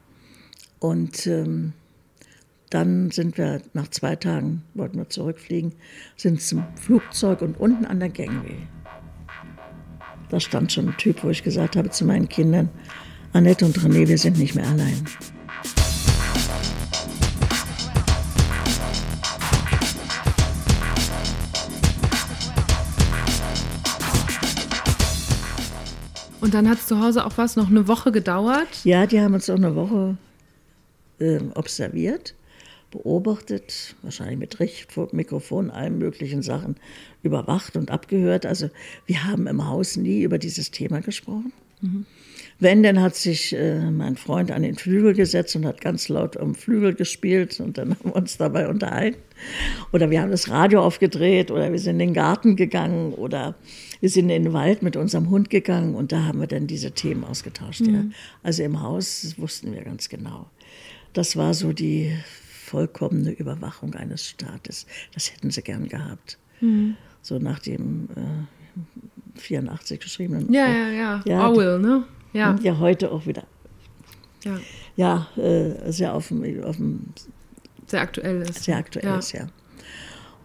Und 0.81 1.27
ähm, 1.27 1.73
dann 2.71 3.11
sind 3.11 3.38
wir 3.38 3.62
nach 3.73 3.88
zwei 3.88 4.14
Tagen, 4.14 4.62
wollten 4.75 4.99
wir 4.99 5.09
zurückfliegen, 5.09 5.73
sind 6.17 6.41
zum 6.41 6.64
Flugzeug 6.77 7.43
und 7.43 7.59
unten 7.59 7.85
an 7.85 7.99
der 7.99 8.11
Gangway. 8.11 8.57
Da 10.29 10.38
stand 10.38 10.73
schon 10.73 10.88
ein 10.88 10.97
Typ, 10.99 11.25
wo 11.25 11.31
ich 11.31 11.43
gesagt 11.43 11.77
habe 11.77 11.91
zu 11.91 12.05
meinen 12.05 12.29
Kindern, 12.29 12.69
Annette 13.33 13.64
und 13.64 13.79
René, 13.79 14.07
wir 14.07 14.19
sind 14.19 14.38
nicht 14.38 14.55
mehr 14.55 14.67
allein. 14.67 15.05
Und 26.41 26.55
dann 26.55 26.69
hat 26.69 26.79
es 26.79 26.87
zu 26.87 27.01
Hause 27.01 27.27
auch 27.27 27.37
was, 27.37 27.57
noch 27.57 27.69
eine 27.69 27.88
Woche 27.88 28.12
gedauert? 28.12 28.69
Ja, 28.85 29.07
die 29.07 29.21
haben 29.21 29.35
uns 29.35 29.51
auch 29.51 29.57
eine 29.57 29.75
Woche 29.75 30.17
äh, 31.18 31.40
observiert, 31.54 32.35
beobachtet, 32.90 33.96
wahrscheinlich 34.02 34.38
mit 34.38 34.61
Richtmikrofon, 34.61 35.70
allen 35.70 35.98
möglichen 35.98 36.42
Sachen 36.42 36.76
überwacht 37.22 37.76
und 37.76 37.90
abgehört. 37.90 38.46
Also 38.46 38.70
wir 39.07 39.24
haben 39.24 39.46
im 39.46 39.66
Haus 39.66 39.96
nie 39.96 40.22
über 40.22 40.38
dieses 40.38 40.70
Thema 40.70 41.00
gesprochen. 41.00 41.52
Mhm. 41.81 42.07
Wenn, 42.61 42.83
dann 42.83 43.00
hat 43.00 43.14
sich 43.14 43.54
äh, 43.54 43.88
mein 43.90 44.16
Freund 44.16 44.50
an 44.50 44.62
den 44.62 44.74
Flügel 44.74 45.14
gesetzt 45.14 45.54
und 45.54 45.64
hat 45.64 45.81
ganz 45.81 46.09
laut 46.09 46.37
um 46.37 46.57
Flügel 46.57 46.92
gespielt 46.94 47.61
und 47.61 47.78
dann 47.78 47.90
haben 47.98 48.11
wir 48.11 48.16
uns 48.16 48.37
dabei 48.37 48.68
unterhalten. 48.68 49.18
Oder 49.92 50.11
wir 50.11 50.20
haben 50.20 50.33
das 50.33 50.48
Radio 50.48 50.83
aufgedreht 50.83 51.52
oder 51.52 51.70
wir 51.70 51.78
sind 51.78 52.00
in 52.00 52.09
den 52.09 52.14
Garten 52.14 52.57
gegangen 52.57 53.12
oder 53.12 53.54
Wir 54.00 54.11
sind 54.11 54.31
in 54.31 54.44
den 54.44 54.52
Wald 54.52 54.83
mit 54.83 54.96
unserem 54.96 55.31
Hund 55.31 55.50
gegangen 55.50 55.94
und 55.94 56.12
da 56.12 56.24
haben 56.24 56.40
wir 56.40 56.46
dann 56.46 56.66
diese 56.66 56.92
Themen 56.92 57.24
ausgetauscht. 57.24 57.83
Mhm. 57.83 57.94
Ja. 57.94 58.04
Also 58.42 58.62
im 58.64 58.83
Haus 58.83 59.35
wussten 59.38 59.72
wir 59.72 59.83
ganz 59.83 60.09
genau. 60.09 60.50
Das 61.18 61.37
war 61.37 61.52
so 61.52 61.72
die 61.72 62.16
vollkommene 62.66 63.33
Überwachung 63.33 63.92
eines 63.96 64.24
Staates. 64.24 64.87
Das 65.14 65.33
hätten 65.33 65.50
sie 65.50 65.62
gern 65.62 65.88
gehabt. 65.88 66.38
Mhm. 66.61 66.96
So 67.22 67.40
nach 67.40 67.59
dem 67.59 68.09
äh, 68.14 69.40
84 69.40 69.98
geschriebenen. 69.98 70.52
Ja, 70.52 70.68
ja, 70.68 70.88
ja, 70.90 71.22
ja. 71.26 71.48
Orwell, 71.48 71.81
ne? 71.81 72.04
Ja. 72.33 72.57
Ja, 72.62 72.78
heute 72.78 73.11
auch 73.11 73.26
wieder. 73.26 73.42
Ja. 74.44 74.61
Ja, 74.94 75.28
äh, 75.37 75.90
sehr 75.90 76.14
auf 76.14 76.28
dem, 76.28 76.62
auf 76.62 76.76
dem 76.76 77.07
sehr 77.88 78.00
aktuell 78.00 78.42
ist. 78.42 78.62
Sehr 78.62 78.76
aktuell 78.76 79.07
ja. 79.07 79.18
ist, 79.18 79.33
ja. 79.33 79.48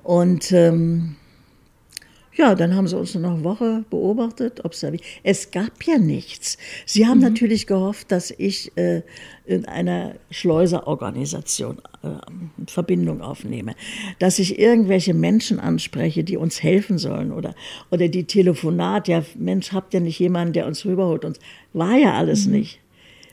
Und 0.01 0.51
ähm, 0.53 1.17
ja, 2.35 2.55
dann 2.55 2.75
haben 2.75 2.87
sie 2.87 2.97
uns 2.97 3.13
noch 3.15 3.35
eine 3.35 3.43
Woche 3.43 3.85
beobachtet, 3.89 4.65
observiert. 4.65 5.03
Es 5.23 5.51
gab 5.51 5.83
ja 5.83 5.97
nichts. 5.97 6.57
Sie 6.85 7.05
haben 7.05 7.17
mhm. 7.17 7.25
natürlich 7.25 7.67
gehofft, 7.67 8.11
dass 8.11 8.31
ich 8.31 8.75
äh, 8.75 9.03
in 9.45 9.65
einer 9.65 10.15
Schleuserorganisation 10.31 11.79
äh, 12.01 12.09
Verbindung 12.65 13.21
aufnehme, 13.21 13.75
dass 14.19 14.39
ich 14.39 14.57
irgendwelche 14.57 15.13
Menschen 15.13 15.59
anspreche, 15.59 16.23
die 16.23 16.37
uns 16.37 16.63
helfen 16.63 16.97
sollen 16.97 17.31
oder, 17.31 17.53
oder 17.91 18.07
die 18.07 18.23
Telefonat, 18.23 19.07
ja, 19.07 19.23
Mensch, 19.35 19.71
habt 19.71 19.93
ihr 19.93 19.99
nicht 19.99 20.19
jemanden, 20.19 20.53
der 20.53 20.65
uns 20.65 20.85
rüberholt? 20.85 21.25
Und 21.25 21.39
war 21.73 21.95
ja 21.95 22.13
alles 22.13 22.47
mhm. 22.47 22.53
nicht. 22.53 22.79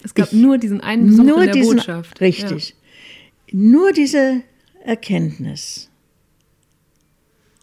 Es 0.03 0.15
gab 0.15 0.33
ich, 0.33 0.33
nur 0.33 0.59
diesen 0.59 0.81
einen 0.81 1.07
Besuch 1.07 1.25
nur 1.25 1.39
in 1.39 1.45
der 1.45 1.55
diesen, 1.55 1.77
Botschaft. 1.77 2.21
Richtig. 2.21 2.71
Ja. 2.71 3.59
Nur 3.59 3.93
diese 3.93 4.43
Erkenntnis 4.85 5.90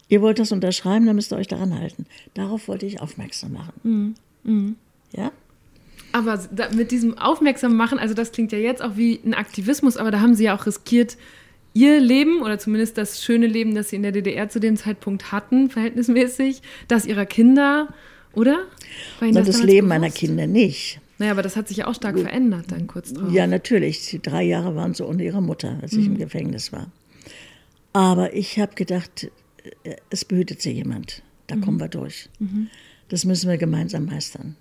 Ihr 0.08 0.22
wollt 0.22 0.38
das 0.38 0.52
unterschreiben, 0.52 1.06
dann 1.06 1.16
müsst 1.16 1.32
ihr 1.32 1.36
euch 1.36 1.48
daran 1.48 1.78
halten. 1.78 2.06
Darauf 2.34 2.68
wollte 2.68 2.86
ich 2.86 3.00
aufmerksam 3.00 3.52
machen. 3.52 3.72
Mhm. 3.82 4.14
Mhm. 4.44 4.76
Ja? 5.12 5.32
Aber 6.12 6.40
mit 6.74 6.90
diesem 6.90 7.18
Aufmerksam 7.18 7.76
machen, 7.76 7.98
also 7.98 8.14
das 8.14 8.32
klingt 8.32 8.52
ja 8.52 8.58
jetzt 8.58 8.82
auch 8.82 8.96
wie 8.96 9.20
ein 9.24 9.34
Aktivismus, 9.34 9.96
aber 9.96 10.10
da 10.10 10.20
haben 10.20 10.34
Sie 10.34 10.44
ja 10.44 10.56
auch 10.56 10.66
riskiert, 10.66 11.16
Ihr 11.74 12.00
Leben 12.00 12.40
oder 12.40 12.58
zumindest 12.58 12.96
das 12.96 13.22
schöne 13.22 13.46
Leben, 13.46 13.74
das 13.74 13.90
Sie 13.90 13.96
in 13.96 14.02
der 14.02 14.12
DDR 14.12 14.48
zu 14.48 14.58
dem 14.58 14.76
Zeitpunkt 14.76 15.30
hatten, 15.30 15.68
verhältnismäßig, 15.68 16.62
das 16.88 17.04
Ihrer 17.04 17.26
Kinder, 17.26 17.88
oder? 18.32 18.64
War 19.20 19.30
das, 19.32 19.46
das 19.46 19.62
Leben 19.62 19.86
bewusst? 19.86 19.88
meiner 19.88 20.10
Kinder 20.10 20.46
nicht. 20.46 21.00
Naja, 21.18 21.32
aber 21.32 21.42
das 21.42 21.56
hat 21.56 21.68
sich 21.68 21.78
ja 21.78 21.86
auch 21.88 21.94
stark 21.94 22.18
verändert 22.18 22.66
dann 22.68 22.86
kurz 22.86 23.12
drauf. 23.12 23.30
Ja, 23.32 23.46
natürlich. 23.46 24.08
Die 24.08 24.22
drei 24.22 24.44
Jahre 24.44 24.76
waren 24.76 24.94
so 24.94 25.06
ohne 25.06 25.24
ihre 25.24 25.42
Mutter, 25.42 25.78
als 25.82 25.92
ich 25.92 26.06
im 26.06 26.14
mhm. 26.14 26.18
Gefängnis 26.18 26.72
war. 26.72 26.90
Aber 27.92 28.34
ich 28.34 28.58
habe 28.58 28.74
gedacht, 28.76 29.30
es 30.10 30.24
behütet 30.24 30.62
sie 30.62 30.72
jemand. 30.72 31.22
Da 31.46 31.56
mhm. 31.56 31.60
kommen 31.62 31.80
wir 31.80 31.88
durch. 31.88 32.28
Mhm. 32.38 32.68
Das 33.08 33.24
müssen 33.24 33.48
wir 33.48 33.58
gemeinsam 33.58 34.06
meistern. 34.06 34.56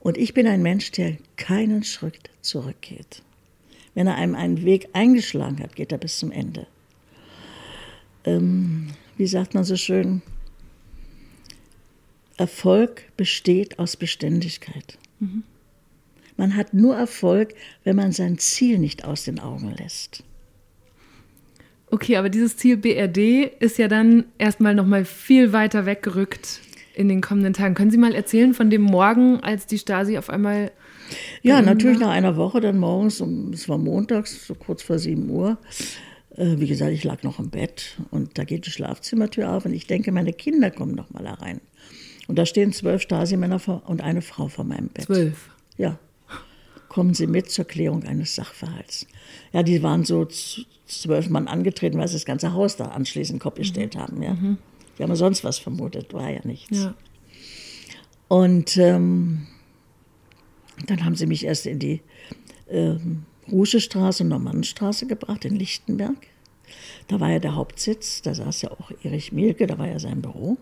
Und 0.00 0.18
ich 0.18 0.34
bin 0.34 0.46
ein 0.46 0.62
Mensch, 0.62 0.90
der 0.92 1.16
keinen 1.36 1.82
Schritt 1.82 2.30
zurückgeht. 2.40 3.22
Wenn 3.94 4.06
er 4.06 4.16
einem 4.16 4.34
einen 4.34 4.64
Weg 4.64 4.88
eingeschlagen 4.92 5.58
hat, 5.60 5.74
geht 5.74 5.92
er 5.92 5.98
bis 5.98 6.18
zum 6.18 6.30
Ende. 6.30 6.66
Ähm, 8.24 8.88
wie 9.16 9.26
sagt 9.26 9.54
man 9.54 9.64
so 9.64 9.76
schön? 9.76 10.22
Erfolg 12.36 13.04
besteht 13.16 13.78
aus 13.78 13.96
Beständigkeit. 13.96 14.98
Mhm. 15.20 15.44
Man 16.36 16.54
hat 16.54 16.74
nur 16.74 16.94
Erfolg, 16.94 17.54
wenn 17.84 17.96
man 17.96 18.12
sein 18.12 18.38
Ziel 18.38 18.78
nicht 18.78 19.04
aus 19.04 19.24
den 19.24 19.40
Augen 19.40 19.70
lässt. 19.70 20.22
Okay, 21.90 22.16
aber 22.16 22.28
dieses 22.28 22.56
Ziel 22.56 22.76
BRD 22.76 23.50
ist 23.60 23.78
ja 23.78 23.88
dann 23.88 24.24
erstmal 24.38 24.74
nochmal 24.74 25.04
viel 25.04 25.52
weiter 25.52 25.86
weggerückt 25.86 26.60
in 26.94 27.08
den 27.08 27.20
kommenden 27.20 27.52
Tagen. 27.52 27.74
Können 27.74 27.90
Sie 27.90 27.98
mal 27.98 28.14
erzählen 28.14 28.54
von 28.54 28.70
dem 28.70 28.82
Morgen, 28.82 29.40
als 29.40 29.66
die 29.66 29.78
Stasi 29.78 30.18
auf 30.18 30.30
einmal. 30.30 30.72
Ja, 31.42 31.62
natürlich 31.62 32.00
nach 32.00 32.10
einer 32.10 32.36
Woche, 32.36 32.60
dann 32.60 32.78
morgens, 32.78 33.20
um, 33.20 33.52
es 33.52 33.68
war 33.68 33.78
montags, 33.78 34.46
so 34.46 34.54
kurz 34.54 34.82
vor 34.82 34.98
7 34.98 35.28
Uhr. 35.30 35.58
Äh, 36.34 36.58
wie 36.58 36.66
gesagt, 36.66 36.92
ich 36.92 37.04
lag 37.04 37.22
noch 37.22 37.38
im 37.38 37.50
Bett 37.50 37.96
und 38.10 38.38
da 38.38 38.44
geht 38.44 38.66
die 38.66 38.70
Schlafzimmertür 38.70 39.50
auf 39.52 39.66
und 39.66 39.72
ich 39.72 39.86
denke, 39.86 40.10
meine 40.10 40.32
Kinder 40.32 40.70
kommen 40.70 40.94
noch 40.94 41.10
mal 41.10 41.22
da 41.22 41.34
rein. 41.34 41.60
Und 42.26 42.36
da 42.36 42.46
stehen 42.46 42.72
zwölf 42.72 43.02
Stasi-Männer 43.02 43.60
und 43.86 44.02
eine 44.02 44.22
Frau 44.22 44.48
vor 44.48 44.64
meinem 44.64 44.88
Bett. 44.88 45.04
Zwölf? 45.04 45.50
Ja. 45.76 45.98
Kommen 46.88 47.14
Sie 47.14 47.26
mit 47.26 47.50
zur 47.50 47.66
Klärung 47.66 48.04
eines 48.04 48.34
Sachverhalts. 48.34 49.06
Ja, 49.52 49.62
die 49.62 49.82
waren 49.82 50.04
so 50.04 50.26
zwölf 50.86 51.28
Mann 51.28 51.48
angetreten, 51.48 51.98
weil 51.98 52.08
sie 52.08 52.14
das 52.14 52.24
ganze 52.24 52.52
Haus 52.52 52.76
da 52.76 52.86
anschließend 52.86 53.40
Kopf 53.40 53.56
gestellt 53.56 53.94
mhm. 53.94 53.98
haben. 53.98 54.22
Ja. 54.22 54.34
Mhm. 54.34 54.58
Die 54.98 55.02
haben 55.02 55.14
sonst 55.14 55.44
was 55.44 55.58
vermutet, 55.58 56.14
war 56.14 56.30
ja 56.30 56.40
nichts. 56.44 56.78
Ja. 56.78 56.94
Und 58.28 58.76
ähm, 58.76 59.46
dann 60.86 61.04
haben 61.04 61.16
sie 61.16 61.26
mich 61.26 61.44
erst 61.44 61.66
in 61.66 61.78
die 61.78 62.00
ähm, 62.68 63.24
Ruschestraße 63.50 64.24
und 64.24 64.30
Normannenstraße 64.30 65.06
gebracht, 65.06 65.44
in 65.44 65.56
Lichtenberg. 65.56 66.16
Da 67.08 67.20
war 67.20 67.30
ja 67.30 67.38
der 67.38 67.54
Hauptsitz, 67.54 68.22
da 68.22 68.34
saß 68.34 68.62
ja 68.62 68.70
auch 68.72 68.90
Erich 69.02 69.32
Mielke, 69.32 69.66
da 69.66 69.78
war 69.78 69.86
ja 69.86 69.98
sein 69.98 70.22
Büro. 70.22 70.56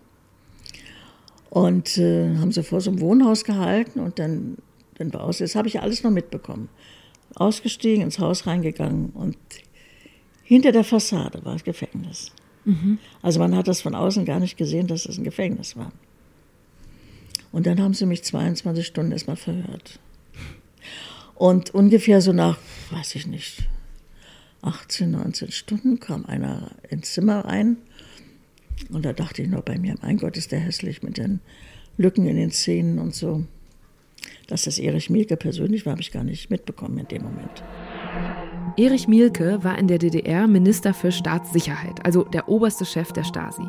Und 1.49 1.97
äh, 1.97 2.35
haben 2.37 2.51
sie 2.51 2.63
vor 2.63 2.81
so 2.81 2.91
einem 2.91 2.99
Wohnhaus 2.99 3.43
gehalten 3.43 3.99
und 3.99 4.19
dann, 4.19 4.57
dann 4.95 5.13
war 5.13 5.23
aus. 5.23 5.37
Das 5.37 5.55
habe 5.55 5.67
ich 5.67 5.79
alles 5.81 6.03
noch 6.03 6.11
mitbekommen. 6.11 6.69
Ausgestiegen, 7.33 8.03
ins 8.03 8.19
Haus 8.19 8.45
reingegangen 8.45 9.09
und 9.11 9.37
hinter 10.45 10.71
der 10.71 10.83
Fassade 10.83 11.43
war 11.43 11.53
das 11.53 11.63
Gefängnis. 11.63 12.31
Mhm. 12.63 12.99
Also 13.21 13.39
man 13.39 13.55
hat 13.55 13.67
das 13.67 13.81
von 13.81 13.95
außen 13.95 14.25
gar 14.25 14.39
nicht 14.39 14.57
gesehen, 14.57 14.87
dass 14.87 15.05
es 15.05 15.17
ein 15.17 15.23
Gefängnis 15.23 15.75
war. 15.75 15.91
Und 17.51 17.65
dann 17.65 17.81
haben 17.81 17.93
sie 17.93 18.05
mich 18.05 18.23
22 18.23 18.85
Stunden 18.85 19.11
erstmal 19.11 19.37
verhört. 19.37 19.99
Und 21.33 21.71
ungefähr 21.71 22.21
so 22.21 22.31
nach, 22.31 22.57
weiß 22.91 23.15
ich 23.15 23.27
nicht, 23.27 23.67
18, 24.61 25.11
19 25.11 25.51
Stunden 25.51 25.99
kam 25.99 26.25
einer 26.25 26.71
ins 26.89 27.13
Zimmer 27.13 27.45
rein. 27.45 27.77
Und 28.89 29.03
da 29.05 29.13
dachte 29.13 29.41
ich 29.41 29.49
nur 29.49 29.61
bei 29.61 29.77
mir, 29.77 29.95
mein 30.01 30.17
Gott, 30.17 30.37
ist 30.37 30.51
der 30.51 30.59
hässlich 30.59 31.01
mit 31.01 31.17
den 31.17 31.39
Lücken 31.97 32.27
in 32.27 32.35
den 32.35 32.51
Zähnen 32.51 32.99
und 32.99 33.15
so. 33.15 33.45
Dass 34.47 34.63
das 34.63 34.79
Erich 34.79 35.09
Mielke 35.09 35.37
persönlich 35.37 35.85
war, 35.85 35.91
habe 35.91 36.01
ich 36.01 36.11
gar 36.11 36.23
nicht 36.23 36.49
mitbekommen 36.49 36.97
in 36.99 37.07
dem 37.07 37.23
Moment. 37.23 37.63
Erich 38.77 39.07
Mielke 39.07 39.63
war 39.63 39.77
in 39.77 39.87
der 39.87 39.99
DDR 39.99 40.47
Minister 40.47 40.93
für 40.93 41.13
Staatssicherheit, 41.13 42.05
also 42.05 42.25
der 42.25 42.49
oberste 42.49 42.83
Chef 42.83 43.13
der 43.13 43.23
Stasi. 43.23 43.65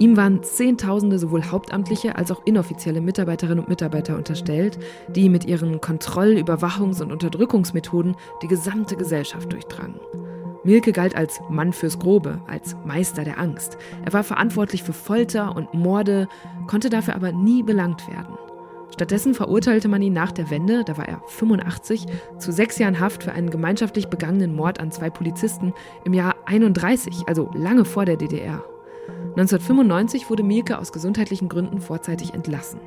Ihm 0.00 0.16
waren 0.16 0.42
Zehntausende 0.42 1.20
sowohl 1.20 1.44
hauptamtliche 1.44 2.16
als 2.16 2.32
auch 2.32 2.44
inoffizielle 2.44 3.00
Mitarbeiterinnen 3.00 3.60
und 3.60 3.68
Mitarbeiter 3.68 4.16
unterstellt, 4.16 4.80
die 5.06 5.28
mit 5.28 5.44
ihren 5.44 5.80
Kontroll-, 5.80 6.38
Überwachungs- 6.38 7.00
und 7.00 7.12
Unterdrückungsmethoden 7.12 8.16
die 8.42 8.48
gesamte 8.48 8.96
Gesellschaft 8.96 9.52
durchdrangen. 9.52 10.00
Mielke 10.64 10.90
galt 10.90 11.14
als 11.14 11.40
Mann 11.48 11.72
fürs 11.72 12.00
Grobe, 12.00 12.40
als 12.48 12.74
Meister 12.84 13.22
der 13.22 13.38
Angst. 13.38 13.78
Er 14.04 14.12
war 14.12 14.24
verantwortlich 14.24 14.82
für 14.82 14.92
Folter 14.92 15.54
und 15.54 15.72
Morde, 15.72 16.26
konnte 16.66 16.90
dafür 16.90 17.14
aber 17.14 17.30
nie 17.30 17.62
belangt 17.62 18.08
werden. 18.08 18.36
Stattdessen 18.92 19.34
verurteilte 19.34 19.88
man 19.88 20.02
ihn 20.02 20.12
nach 20.12 20.32
der 20.32 20.50
Wende, 20.50 20.84
da 20.84 20.98
war 20.98 21.08
er 21.08 21.22
85, 21.26 22.06
zu 22.38 22.52
sechs 22.52 22.78
Jahren 22.78 23.00
Haft 23.00 23.22
für 23.22 23.32
einen 23.32 23.50
gemeinschaftlich 23.50 24.08
begangenen 24.08 24.54
Mord 24.54 24.80
an 24.80 24.92
zwei 24.92 25.08
Polizisten 25.08 25.72
im 26.04 26.12
Jahr 26.12 26.36
31, 26.44 27.24
also 27.26 27.50
lange 27.54 27.84
vor 27.84 28.04
der 28.04 28.16
DDR. 28.16 28.62
1995 29.30 30.28
wurde 30.28 30.42
Mielke 30.42 30.78
aus 30.78 30.92
gesundheitlichen 30.92 31.48
Gründen 31.48 31.80
vorzeitig 31.80 32.34
entlassen. 32.34 32.80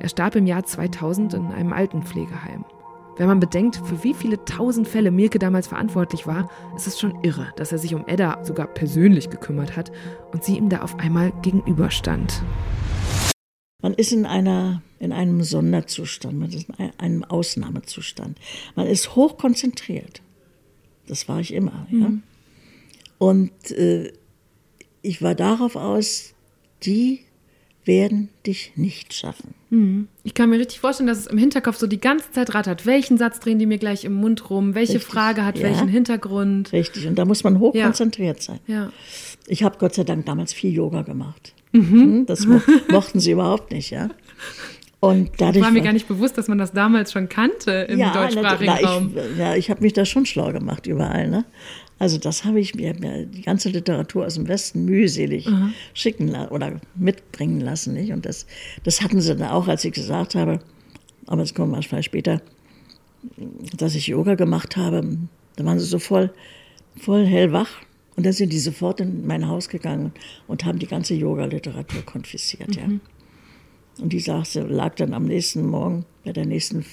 Er 0.00 0.08
starb 0.08 0.36
im 0.36 0.46
Jahr 0.46 0.64
2000 0.64 1.34
in 1.34 1.46
einem 1.48 1.74
Altenpflegeheim. 1.74 2.64
Wenn 3.18 3.26
man 3.26 3.40
bedenkt, 3.40 3.76
für 3.76 4.02
wie 4.02 4.14
viele 4.14 4.42
tausend 4.46 4.88
Fälle 4.88 5.10
Mielke 5.10 5.38
damals 5.38 5.66
verantwortlich 5.66 6.26
war, 6.26 6.48
ist 6.74 6.86
es 6.86 6.98
schon 6.98 7.22
irre, 7.22 7.52
dass 7.56 7.70
er 7.70 7.76
sich 7.76 7.94
um 7.94 8.06
Edda 8.06 8.42
sogar 8.42 8.66
persönlich 8.66 9.28
gekümmert 9.28 9.76
hat 9.76 9.92
und 10.32 10.42
sie 10.42 10.56
ihm 10.56 10.70
da 10.70 10.80
auf 10.80 10.98
einmal 10.98 11.30
gegenüberstand. 11.42 12.42
Man 13.82 13.94
ist 13.94 14.12
in, 14.12 14.24
einer, 14.26 14.82
in 15.00 15.12
einem 15.12 15.42
Sonderzustand, 15.42 16.38
man 16.38 16.50
ist 16.50 16.68
in 16.68 16.92
einem 16.98 17.24
Ausnahmezustand. 17.24 18.38
Man 18.76 18.86
ist 18.86 19.16
hochkonzentriert. 19.16 20.22
Das 21.06 21.28
war 21.28 21.40
ich 21.40 21.52
immer. 21.52 21.86
Mhm. 21.90 22.00
Ja? 22.00 22.12
Und 23.18 23.70
äh, 23.72 24.12
ich 25.02 25.20
war 25.20 25.34
darauf 25.34 25.76
aus, 25.76 26.34
die 26.84 27.20
werden 27.84 28.28
dich 28.46 28.72
nicht 28.76 29.12
schaffen. 29.12 29.54
Mhm. 29.70 30.08
Ich 30.22 30.34
kann 30.34 30.50
mir 30.50 30.58
richtig 30.58 30.78
vorstellen, 30.78 31.08
dass 31.08 31.18
es 31.18 31.26
im 31.26 31.38
Hinterkopf 31.38 31.76
so 31.76 31.88
die 31.88 32.00
ganze 32.00 32.30
Zeit 32.30 32.54
rattert. 32.54 32.86
Welchen 32.86 33.18
Satz 33.18 33.40
drehen 33.40 33.58
die 33.58 33.66
mir 33.66 33.78
gleich 33.78 34.04
im 34.04 34.14
Mund 34.14 34.50
rum? 34.50 34.74
Welche 34.74 34.94
richtig. 34.94 35.12
Frage 35.12 35.44
hat 35.44 35.58
ja. 35.58 35.64
welchen 35.64 35.88
Hintergrund? 35.88 36.72
Richtig, 36.72 37.06
und 37.08 37.16
da 37.16 37.24
muss 37.24 37.42
man 37.42 37.58
hochkonzentriert 37.58 38.38
ja. 38.38 38.42
sein. 38.42 38.60
Ja. 38.68 38.92
Ich 39.48 39.64
habe 39.64 39.78
Gott 39.78 39.94
sei 39.94 40.04
Dank 40.04 40.26
damals 40.26 40.52
viel 40.52 40.72
Yoga 40.72 41.02
gemacht. 41.02 41.54
Mhm. 41.72 42.00
Hm, 42.00 42.26
das 42.26 42.46
mo 42.46 42.60
mochten 42.90 43.20
sie 43.20 43.32
überhaupt 43.32 43.72
nicht, 43.72 43.90
ja. 43.90 44.10
Und 45.00 45.30
dadurch 45.38 45.64
war 45.64 45.72
mir 45.72 45.82
gar 45.82 45.92
nicht 45.92 46.06
bewusst, 46.06 46.38
dass 46.38 46.46
man 46.46 46.58
das 46.58 46.72
damals 46.72 47.10
schon 47.10 47.28
kannte 47.28 47.72
im 47.88 47.98
ja, 47.98 48.12
deutschsprachigen 48.12 48.72
na, 48.80 48.88
Raum. 48.88 49.12
Ich, 49.16 49.38
ja, 49.38 49.56
ich 49.56 49.68
habe 49.68 49.80
mich 49.80 49.94
da 49.94 50.04
schon 50.04 50.26
schlau 50.26 50.52
gemacht 50.52 50.86
überall. 50.86 51.28
Ne? 51.28 51.44
Also 51.98 52.18
das 52.18 52.44
habe 52.44 52.60
ich 52.60 52.76
mir, 52.76 52.94
mir 53.00 53.26
die 53.26 53.42
ganze 53.42 53.68
Literatur 53.68 54.26
aus 54.26 54.34
dem 54.34 54.46
Westen 54.46 54.84
mühselig 54.84 55.48
mhm. 55.48 55.74
schicken 55.92 56.36
oder 56.50 56.80
mitbringen 56.94 57.60
lassen. 57.60 57.94
Nicht? 57.94 58.12
Und 58.12 58.26
das, 58.26 58.46
das 58.84 59.02
hatten 59.02 59.20
sie 59.20 59.34
dann 59.34 59.48
auch, 59.48 59.66
als 59.66 59.84
ich 59.84 59.92
gesagt 59.92 60.36
habe, 60.36 60.60
aber 61.26 61.42
es 61.42 61.52
kommt 61.52 61.72
manchmal 61.72 62.04
später, 62.04 62.40
dass 63.76 63.96
ich 63.96 64.06
Yoga 64.06 64.36
gemacht 64.36 64.76
habe. 64.76 65.18
Da 65.56 65.64
waren 65.64 65.80
sie 65.80 65.86
so 65.86 65.98
voll, 65.98 66.32
voll 66.96 67.26
hellwach. 67.26 67.70
Und 68.16 68.26
dann 68.26 68.32
sind 68.32 68.52
die 68.52 68.58
sofort 68.58 69.00
in 69.00 69.26
mein 69.26 69.48
Haus 69.48 69.68
gegangen 69.68 70.12
und 70.46 70.64
haben 70.64 70.78
die 70.78 70.86
ganze 70.86 71.14
Yoga-Literatur 71.14 72.02
konfisziert. 72.02 72.76
Mhm. 72.76 73.00
Ja. 73.98 74.02
Und 74.02 74.12
die 74.12 74.20
sagte, 74.20 74.62
lag 74.62 74.94
dann 74.96 75.14
am 75.14 75.24
nächsten 75.24 75.66
Morgen 75.66 76.04
bei 76.24 76.32
der 76.32 76.46
nächsten 76.46 76.84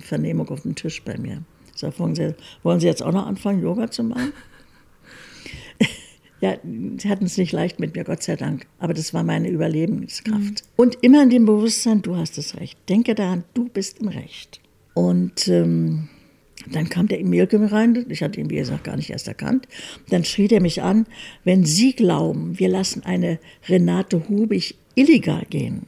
Vernehmung 0.00 0.48
auf 0.48 0.62
dem 0.62 0.74
Tisch 0.74 1.02
bei 1.02 1.18
mir. 1.18 1.42
Ich 1.74 1.80
sag, 1.80 1.98
wollen 1.98 2.14
Sie, 2.14 2.34
wollen 2.62 2.80
Sie 2.80 2.86
jetzt 2.86 3.02
auch 3.02 3.12
noch 3.12 3.26
anfangen, 3.26 3.62
Yoga 3.62 3.90
zu 3.90 4.04
machen? 4.04 4.32
ja, 6.40 6.56
sie 6.62 7.08
hatten 7.08 7.24
es 7.24 7.36
nicht 7.36 7.52
leicht 7.52 7.78
mit 7.80 7.94
mir, 7.94 8.04
Gott 8.04 8.22
sei 8.22 8.36
Dank. 8.36 8.66
Aber 8.78 8.94
das 8.94 9.12
war 9.12 9.22
meine 9.22 9.48
Überlebenskraft. 9.48 10.38
Mhm. 10.38 10.72
Und 10.76 10.98
immer 11.02 11.22
in 11.22 11.30
dem 11.30 11.46
Bewusstsein, 11.46 12.02
du 12.02 12.16
hast 12.16 12.38
das 12.38 12.56
Recht. 12.56 12.78
Denke 12.88 13.14
daran, 13.14 13.44
du 13.54 13.68
bist 13.68 13.98
im 13.98 14.08
Recht. 14.08 14.60
Und 14.94 15.48
ähm, 15.48 16.08
dann 16.70 16.88
kam 16.88 17.08
der 17.08 17.20
Emilke 17.20 17.72
rein, 17.72 18.06
ich 18.08 18.22
hatte 18.22 18.40
ihn, 18.40 18.50
wie 18.50 18.56
gesagt, 18.56 18.84
gar 18.84 18.96
nicht 18.96 19.10
erst 19.10 19.28
erkannt. 19.28 19.66
Dann 20.10 20.24
schrie 20.24 20.48
der 20.48 20.60
mich 20.60 20.82
an, 20.82 21.06
wenn 21.44 21.64
Sie 21.64 21.94
glauben, 21.94 22.58
wir 22.58 22.68
lassen 22.68 23.02
eine 23.04 23.38
Renate 23.68 24.28
Hubig 24.28 24.76
illegal 24.94 25.44
gehen, 25.48 25.86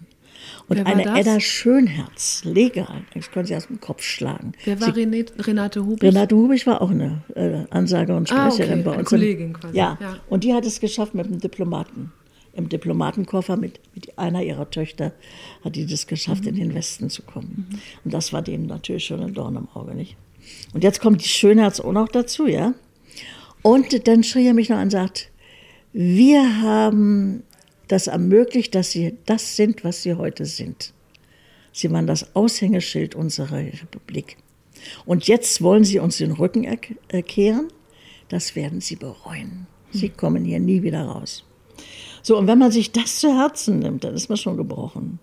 und 0.68 0.86
eine 0.86 1.02
das? 1.02 1.18
Edda 1.18 1.40
Schönherz, 1.40 2.42
legal. 2.44 3.02
Ich 3.14 3.30
konnte 3.30 3.48
sie 3.48 3.56
aus 3.56 3.66
dem 3.66 3.80
Kopf 3.80 4.02
schlagen. 4.02 4.52
Wer 4.64 4.80
war 4.80 4.94
sie, 4.94 5.26
Renate 5.38 5.84
Hubig? 5.84 6.02
Renate 6.02 6.36
Hubig 6.36 6.66
war 6.66 6.80
auch 6.80 6.90
eine 6.90 7.22
äh, 7.34 7.64
Ansager 7.70 8.16
und 8.16 8.28
Sprecherin 8.28 8.70
ah, 8.70 8.74
okay. 8.74 8.82
bei 8.82 8.90
uns. 8.90 8.96
Eine 8.96 9.04
Kollegin 9.04 9.52
quasi. 9.52 9.76
Ja. 9.76 9.98
ja, 10.00 10.16
und 10.28 10.44
die 10.44 10.54
hat 10.54 10.64
es 10.64 10.80
geschafft 10.80 11.14
mit 11.14 11.26
einem 11.26 11.40
Diplomaten. 11.40 12.12
Im 12.54 12.68
Diplomatenkoffer 12.68 13.56
mit, 13.56 13.80
mit 13.94 14.18
einer 14.18 14.42
ihrer 14.42 14.68
Töchter 14.70 15.12
hat 15.64 15.74
die 15.74 15.86
das 15.86 16.06
geschafft, 16.06 16.42
mhm. 16.42 16.48
in 16.48 16.54
den 16.56 16.74
Westen 16.74 17.08
zu 17.08 17.22
kommen. 17.22 17.66
Mhm. 17.70 17.78
Und 18.04 18.14
das 18.14 18.32
war 18.32 18.42
denen 18.42 18.66
natürlich 18.66 19.04
schon 19.04 19.20
ein 19.20 19.32
Dorn 19.32 19.56
im 19.56 19.68
Auge, 19.74 19.94
nicht? 19.94 20.16
Und 20.72 20.84
jetzt 20.84 21.00
kommt 21.00 21.22
die 21.22 21.28
Schönherz 21.28 21.80
auch 21.80 21.92
noch 21.92 22.08
dazu, 22.08 22.46
ja? 22.46 22.74
Und 23.62 24.08
dann 24.08 24.24
schrie 24.24 24.46
er 24.46 24.54
mich 24.54 24.68
noch 24.68 24.76
an 24.76 24.84
und 24.84 24.90
sagt, 24.90 25.30
wir 25.92 26.62
haben 26.62 27.42
das 27.88 28.06
ermöglicht, 28.06 28.74
dass 28.74 28.90
sie 28.90 29.16
das 29.26 29.56
sind, 29.56 29.84
was 29.84 30.02
sie 30.02 30.14
heute 30.14 30.46
sind. 30.46 30.92
Sie 31.72 31.90
waren 31.90 32.06
das 32.06 32.34
Aushängeschild 32.34 33.14
unserer 33.14 33.58
Republik. 33.58 34.36
Und 35.04 35.28
jetzt 35.28 35.62
wollen 35.62 35.84
sie 35.84 35.98
uns 35.98 36.18
den 36.18 36.32
Rücken 36.32 36.64
erkehren. 37.08 37.68
Das 38.28 38.56
werden 38.56 38.80
sie 38.80 38.96
bereuen. 38.96 39.66
Sie 39.92 40.08
hm. 40.08 40.16
kommen 40.16 40.44
hier 40.44 40.58
nie 40.58 40.82
wieder 40.82 41.02
raus. 41.02 41.44
So, 42.22 42.38
und 42.38 42.46
wenn 42.46 42.58
man 42.58 42.70
sich 42.70 42.92
das 42.92 43.18
zu 43.18 43.36
Herzen 43.36 43.80
nimmt, 43.80 44.04
dann 44.04 44.14
ist 44.14 44.28
man 44.28 44.38
schon 44.38 44.56
gebrochen. 44.56 45.18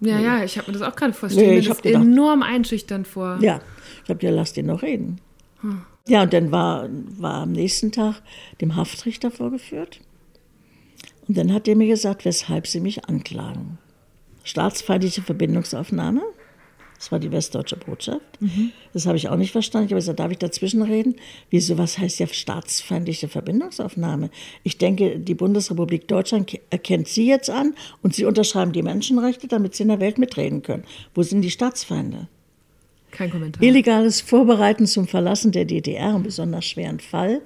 Ja, 0.00 0.18
ja, 0.20 0.44
ich 0.44 0.58
habe 0.58 0.70
mir 0.70 0.78
das 0.78 0.86
auch 0.86 0.96
gerade 0.96 1.12
vorgestellt. 1.12 1.48
Nee, 1.48 1.58
ich 1.58 1.68
das 1.68 1.80
gedacht, 1.82 2.02
enorm 2.02 2.42
einschüchternd 2.42 3.06
vor. 3.06 3.38
Ja, 3.40 3.60
ich 4.04 4.10
habe 4.10 4.20
dir, 4.20 4.30
lass 4.30 4.52
den 4.52 4.66
noch 4.66 4.82
reden. 4.82 5.20
Hm. 5.60 5.82
Ja, 6.06 6.22
und 6.22 6.32
dann 6.32 6.52
war, 6.52 6.88
war 7.18 7.42
am 7.42 7.52
nächsten 7.52 7.90
Tag 7.90 8.22
dem 8.60 8.76
Haftrichter 8.76 9.30
vorgeführt. 9.30 10.00
Und 11.26 11.38
dann 11.38 11.52
hat 11.52 11.66
er 11.66 11.76
mir 11.76 11.86
gesagt, 11.86 12.24
weshalb 12.24 12.66
sie 12.66 12.80
mich 12.80 13.06
anklagen. 13.06 13.78
Staatsfeindliche 14.42 15.22
Verbindungsaufnahme. 15.22 16.20
Das 16.98 17.10
war 17.10 17.18
die 17.18 17.32
westdeutsche 17.32 17.76
Botschaft. 17.76 18.40
Mhm. 18.40 18.72
Das 18.92 19.06
habe 19.06 19.16
ich 19.16 19.28
auch 19.28 19.36
nicht 19.36 19.52
verstanden. 19.52 19.86
Ich 19.86 19.92
habe 19.92 20.00
gesagt, 20.00 20.20
darf 20.20 20.30
ich 20.30 20.38
dazwischen 20.38 20.82
reden? 20.82 21.16
Wieso, 21.50 21.76
was 21.76 21.98
heißt 21.98 22.18
ja 22.18 22.26
staatsfeindliche 22.26 23.28
Verbindungsaufnahme? 23.28 24.30
Ich 24.62 24.78
denke, 24.78 25.18
die 25.18 25.34
Bundesrepublik 25.34 26.06
Deutschland 26.08 26.58
erkennt 26.70 27.08
Sie 27.08 27.26
jetzt 27.26 27.50
an 27.50 27.74
und 28.02 28.14
Sie 28.14 28.26
unterschreiben 28.26 28.72
die 28.72 28.82
Menschenrechte, 28.82 29.48
damit 29.48 29.74
Sie 29.74 29.82
in 29.82 29.88
der 29.88 30.00
Welt 30.00 30.18
mitreden 30.18 30.62
können. 30.62 30.84
Wo 31.14 31.22
sind 31.22 31.42
die 31.42 31.50
Staatsfeinde? 31.50 32.28
Kein 33.14 33.30
Kommentar. 33.30 33.62
Illegales 33.62 34.20
Vorbereiten 34.20 34.86
zum 34.86 35.06
Verlassen 35.06 35.52
der 35.52 35.64
DDR, 35.64 36.14
einen 36.14 36.24
besonders 36.24 36.64
schweren 36.64 36.98
Fall, 36.98 37.40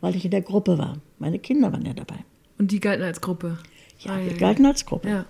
weil 0.00 0.16
ich 0.16 0.24
in 0.24 0.30
der 0.30 0.40
Gruppe 0.40 0.78
war. 0.78 0.96
Meine 1.18 1.38
Kinder 1.38 1.70
waren 1.72 1.84
ja 1.84 1.92
dabei. 1.92 2.24
Und 2.58 2.72
die 2.72 2.80
galten 2.80 3.04
als 3.04 3.20
Gruppe? 3.20 3.58
Ja, 4.00 4.18
die 4.18 4.34
galten 4.34 4.64
als 4.64 4.86
Gruppe. 4.86 5.08
Ja. 5.08 5.26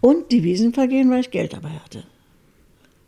Und 0.00 0.30
Devisenvergehen, 0.30 1.10
weil 1.10 1.20
ich 1.20 1.30
Geld 1.32 1.52
dabei 1.52 1.70
hatte. 1.70 2.04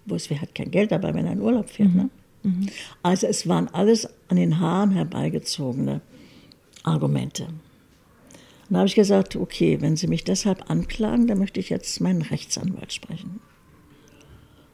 Bloß 0.07 0.29
wer 0.31 0.41
hat 0.41 0.57
kein 0.57 0.73
Geld 0.73 0.91
dabei, 0.91 1.15
wenn 1.15 1.25
er 1.25 1.33
in 1.33 1.41
Urlaub 1.41 1.71
fährt. 1.71 1.91
Mhm. 1.91 1.97
Ne? 1.97 2.11
Mhm. 2.43 2.67
Also 3.03 3.29
es 3.29 3.49
waren 3.49 3.69
alles 3.69 4.09
an 4.29 4.37
den 4.37 4.59
Haaren 4.59 4.91
herbeigezogene 4.91 6.01
Argumente. 6.83 7.45
Und 7.45 8.75
da 8.75 8.79
habe 8.79 8.89
ich 8.89 8.97
gesagt, 8.97 9.37
okay, 9.37 9.81
wenn 9.81 9.97
Sie 9.97 10.09
mich 10.09 10.25
deshalb 10.25 10.69
anklagen, 10.69 11.29
dann 11.29 11.39
möchte 11.39 11.61
ich 11.61 11.71
jetzt 11.71 12.01
meinen 12.01 12.23
Rechtsanwalt 12.23 12.93
sprechen. 12.93 13.41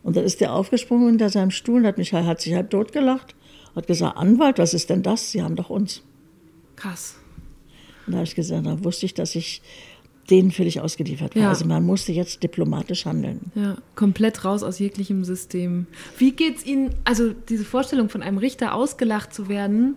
Und 0.05 0.17
dann 0.17 0.25
ist 0.25 0.41
der 0.41 0.53
aufgesprungen 0.53 1.09
unter 1.09 1.31
seinem 1.31 1.51
Stuhl 1.51 1.81
und 1.81 1.87
hat, 1.87 1.99
mich, 1.99 2.13
hat 2.13 2.41
sich 2.41 2.55
halb 2.55 2.71
totgelacht, 2.71 3.35
hat 3.75 3.87
gesagt, 3.89 4.17
Anwalt, 4.17 4.59
was 4.59 4.75
ist 4.75 4.91
denn 4.91 5.03
das? 5.03 5.33
Sie 5.33 5.43
haben 5.43 5.57
doch 5.57 5.71
uns. 5.71 6.03
Krass. 6.77 7.17
Und 8.07 8.13
da 8.13 8.19
habe 8.19 8.27
ich 8.27 8.35
gesagt, 8.35 8.67
da 8.67 8.85
wusste 8.85 9.07
ich, 9.07 9.15
dass 9.15 9.35
ich 9.35 9.63
denen 10.31 10.51
völlig 10.51 10.81
ausgeliefert 10.81 11.35
war. 11.35 11.43
Ja. 11.43 11.49
Also 11.49 11.67
man 11.67 11.85
musste 11.85 12.13
jetzt 12.13 12.43
diplomatisch 12.43 13.07
handeln. 13.07 13.53
Ja, 13.55 13.77
komplett 13.95 14.45
raus 14.45 14.63
aus 14.63 14.79
jeglichem 14.79 15.25
System. 15.25 15.87
Wie 16.19 16.33
geht 16.33 16.59
es 16.59 16.67
Ihnen, 16.67 16.91
also 17.05 17.33
diese 17.33 17.65
Vorstellung 17.65 18.09
von 18.09 18.23
einem 18.23 18.39
Richter 18.39 18.75
ausgelacht 18.75 19.35
zu 19.35 19.49
werden, 19.49 19.97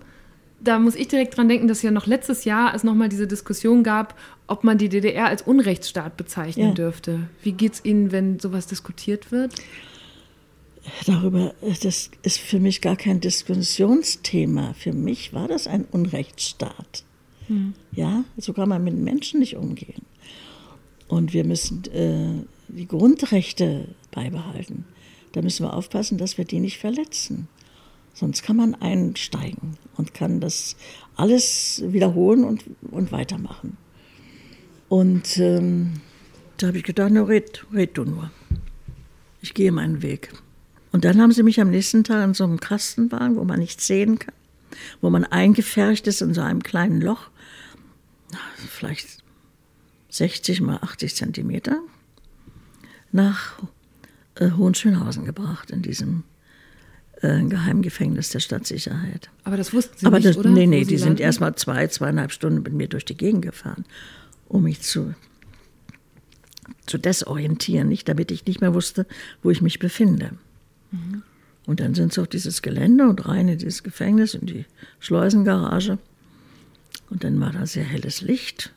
da 0.59 0.79
muss 0.79 0.95
ich 0.95 1.07
direkt 1.07 1.37
dran 1.37 1.47
denken, 1.47 1.67
dass 1.67 1.81
ja 1.81 1.91
noch 1.91 2.07
letztes 2.07 2.45
Jahr 2.45 2.73
es 2.73 2.83
nochmal 2.83 3.09
diese 3.09 3.27
Diskussion 3.27 3.83
gab, 3.83 4.17
ob 4.47 4.63
man 4.63 4.77
die 4.77 4.89
DDR 4.89 5.27
als 5.27 5.43
Unrechtsstaat 5.43 6.17
bezeichnen 6.17 6.69
ja. 6.69 6.73
dürfte. 6.73 7.29
Wie 7.43 7.51
geht 7.51 7.73
es 7.73 7.85
Ihnen, 7.85 8.11
wenn 8.11 8.39
sowas 8.39 8.65
diskutiert 8.65 9.31
wird? 9.31 9.53
Darüber, 11.05 11.53
das 11.81 12.09
ist 12.21 12.39
für 12.39 12.59
mich 12.59 12.81
gar 12.81 12.95
kein 12.95 13.19
Diskussionsthema. 13.19 14.73
Für 14.73 14.93
mich 14.93 15.33
war 15.33 15.47
das 15.47 15.67
ein 15.67 15.85
Unrechtsstaat. 15.85 17.03
Hm. 17.47 17.73
Ja, 17.91 18.23
so 18.37 18.53
kann 18.53 18.69
man 18.69 18.83
mit 18.83 18.95
Menschen 18.95 19.39
nicht 19.39 19.55
umgehen. 19.55 20.03
Und 21.07 21.33
wir 21.33 21.45
müssen 21.45 21.83
äh, 21.93 22.45
die 22.67 22.87
Grundrechte 22.87 23.95
beibehalten. 24.11 24.85
Da 25.31 25.41
müssen 25.41 25.65
wir 25.65 25.73
aufpassen, 25.73 26.17
dass 26.17 26.37
wir 26.37 26.45
die 26.45 26.59
nicht 26.59 26.77
verletzen. 26.77 27.47
Sonst 28.13 28.41
kann 28.41 28.55
man 28.55 28.73
einsteigen 28.75 29.77
und 29.95 30.13
kann 30.13 30.39
das 30.39 30.75
alles 31.15 31.83
wiederholen 31.85 32.43
und, 32.43 32.63
und 32.89 33.11
weitermachen. 33.11 33.77
Und 34.89 35.37
ähm, 35.37 36.01
da 36.57 36.67
habe 36.67 36.77
ich 36.79 36.83
gedacht, 36.83 37.11
no, 37.11 37.23
red, 37.23 37.65
red 37.71 37.95
du 37.97 38.05
nur. 38.05 38.31
Ich 39.41 39.53
gehe 39.53 39.71
meinen 39.71 40.01
Weg. 40.01 40.31
Und 40.97 41.05
dann 41.05 41.21
haben 41.21 41.31
sie 41.31 41.43
mich 41.43 41.61
am 41.61 41.69
nächsten 41.69 42.03
Tag 42.03 42.23
in 42.23 42.33
so 42.33 42.43
einem 42.43 42.59
Kastenwagen, 42.59 43.35
wo 43.35 43.43
man 43.43 43.59
nichts 43.59 43.85
sehen 43.85 44.17
kann, 44.17 44.33
wo 44.99 45.11
man 45.11 45.25
eingefärcht 45.25 46.07
ist 46.07 46.23
in 46.23 46.33
so 46.33 46.41
einem 46.41 46.63
kleinen 46.63 47.01
Loch, 47.01 47.29
vielleicht 48.67 49.19
60 50.09 50.59
mal 50.61 50.77
80 50.77 51.15
Zentimeter, 51.15 51.79
nach 53.11 53.59
äh, 54.39 54.49
Hohenschönhausen 54.49 55.23
gebracht, 55.23 55.69
in 55.69 55.83
diesem 55.83 56.23
äh, 57.21 57.43
Geheimgefängnis 57.43 58.31
der 58.31 58.39
Stadtsicherheit. 58.39 59.29
Aber 59.43 59.55
das 59.55 59.73
wussten 59.73 59.99
Sie 59.99 60.05
Aber 60.07 60.17
nicht, 60.17 60.29
das, 60.29 60.37
oder? 60.37 60.49
Nee, 60.49 60.65
nee, 60.65 60.83
die 60.83 60.97
sind 60.97 61.19
erst 61.19 61.41
mal 61.41 61.55
zwei, 61.55 61.85
zweieinhalb 61.85 62.31
Stunden 62.31 62.63
mit 62.63 62.73
mir 62.73 62.87
durch 62.87 63.05
die 63.05 63.17
Gegend 63.17 63.43
gefahren, 63.43 63.85
um 64.47 64.63
mich 64.63 64.81
zu, 64.81 65.13
zu 66.87 66.97
desorientieren, 66.97 67.87
nicht, 67.87 68.09
damit 68.09 68.31
ich 68.31 68.47
nicht 68.47 68.61
mehr 68.61 68.73
wusste, 68.73 69.05
wo 69.43 69.51
ich 69.51 69.61
mich 69.61 69.77
befinde. 69.77 70.31
Mhm. 70.91 71.23
Und 71.65 71.81
dann 71.81 71.93
sind 71.93 72.13
sie 72.13 72.21
auf 72.21 72.27
dieses 72.27 72.61
Gelände 72.61 73.07
und 73.07 73.27
rein 73.27 73.49
in 73.49 73.57
dieses 73.57 73.83
Gefängnis, 73.83 74.33
in 74.33 74.45
die 74.45 74.65
Schleusengarage. 74.99 75.97
Und 77.09 77.23
dann 77.23 77.39
war 77.39 77.51
da 77.51 77.65
sehr 77.65 77.83
helles 77.83 78.21
Licht. 78.21 78.73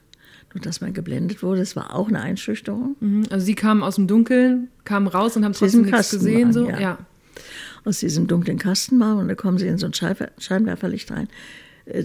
Nur 0.53 0.63
dass 0.63 0.81
man 0.81 0.93
geblendet 0.93 1.45
wurde, 1.45 1.61
das 1.61 1.77
war 1.77 1.95
auch 1.95 2.09
eine 2.09 2.21
Einschüchterung. 2.21 2.97
Mhm. 2.99 3.27
Also 3.31 3.47
Sie 3.47 3.55
kamen 3.55 3.85
aus 3.85 3.95
dem 3.95 4.09
Dunkeln, 4.09 4.69
kamen 4.85 5.07
raus 5.07 5.37
und 5.37 5.45
haben 5.45 5.53
trotzdem 5.53 5.83
nichts 5.83 6.11
gesehen. 6.11 6.53
So? 6.53 6.69
Ja. 6.69 6.81
ja. 6.81 6.99
Aus 7.85 8.01
diesem 8.01 8.27
dunklen 8.27 8.59
Kastenmauer 8.59 9.21
und 9.21 9.29
da 9.29 9.37
kommen 9.37 9.59
Sie 9.59 9.69
in 9.69 9.79
so 9.79 9.87
ein 9.87 9.95
Scheinwerferlicht 9.95 11.11
rein. 11.13 11.29
Äh, 11.85 12.05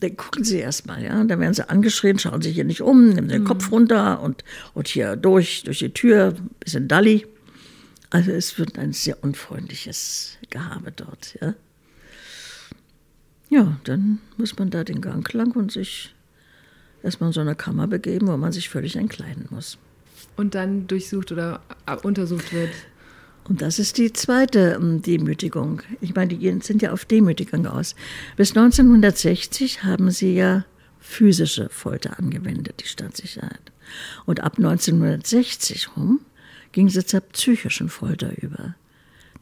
dann 0.00 0.16
gucken 0.16 0.44
Sie 0.44 0.58
erst 0.58 0.86
mal, 0.86 1.02
ja. 1.02 1.20
Und 1.20 1.28
dann 1.28 1.40
werden 1.40 1.54
Sie 1.54 1.68
angeschrien, 1.68 2.18
schauen 2.18 2.42
Sie 2.42 2.50
hier 2.50 2.64
nicht 2.64 2.80
um, 2.82 3.10
nehmen 3.10 3.28
den 3.28 3.42
mhm. 3.42 3.46
Kopf 3.46 3.70
runter 3.70 4.22
und, 4.22 4.44
und 4.74 4.88
hier 4.88 5.16
durch, 5.16 5.62
durch 5.64 5.78
die 5.78 5.92
Tür, 5.92 6.34
bisschen 6.60 6.88
Dalli. 6.88 7.26
Also 8.10 8.30
es 8.30 8.58
wird 8.58 8.78
ein 8.78 8.92
sehr 8.92 9.22
unfreundliches 9.22 10.38
Gehabe 10.50 10.92
dort, 10.92 11.36
ja. 11.40 11.54
Ja, 13.48 13.78
dann 13.84 14.18
muss 14.36 14.58
man 14.58 14.70
da 14.70 14.82
den 14.82 15.00
Gang 15.00 15.32
lang 15.32 15.54
und 15.54 15.70
sich 15.70 16.14
erstmal 17.02 17.30
in 17.30 17.32
so 17.32 17.40
eine 17.40 17.54
Kammer 17.54 17.86
begeben, 17.86 18.26
wo 18.26 18.36
man 18.36 18.52
sich 18.52 18.68
völlig 18.68 18.96
entkleiden 18.96 19.46
muss. 19.50 19.78
Und 20.36 20.54
dann 20.54 20.86
durchsucht 20.86 21.30
oder 21.30 21.60
untersucht 22.02 22.52
wird. 22.52 22.70
Und 23.48 23.62
das 23.62 23.78
ist 23.78 23.98
die 23.98 24.12
zweite 24.12 24.76
ähm, 24.80 25.02
Demütigung. 25.02 25.82
Ich 26.00 26.14
meine, 26.14 26.34
die 26.34 26.60
sind 26.62 26.82
ja 26.82 26.92
auf 26.92 27.04
Demütigung 27.04 27.66
aus. 27.66 27.94
Bis 28.36 28.50
1960 28.50 29.84
haben 29.84 30.10
sie 30.10 30.34
ja 30.34 30.64
physische 30.98 31.68
Folter 31.68 32.18
angewendet, 32.18 32.80
die 32.82 32.88
Staatssicherheit. 32.88 33.72
Und 34.24 34.40
ab 34.40 34.54
1960 34.56 35.96
rum 35.96 36.20
ging 36.76 36.90
sie 36.90 37.06
zur 37.06 37.20
psychischen 37.20 37.88
Folter 37.88 38.32
über. 38.42 38.74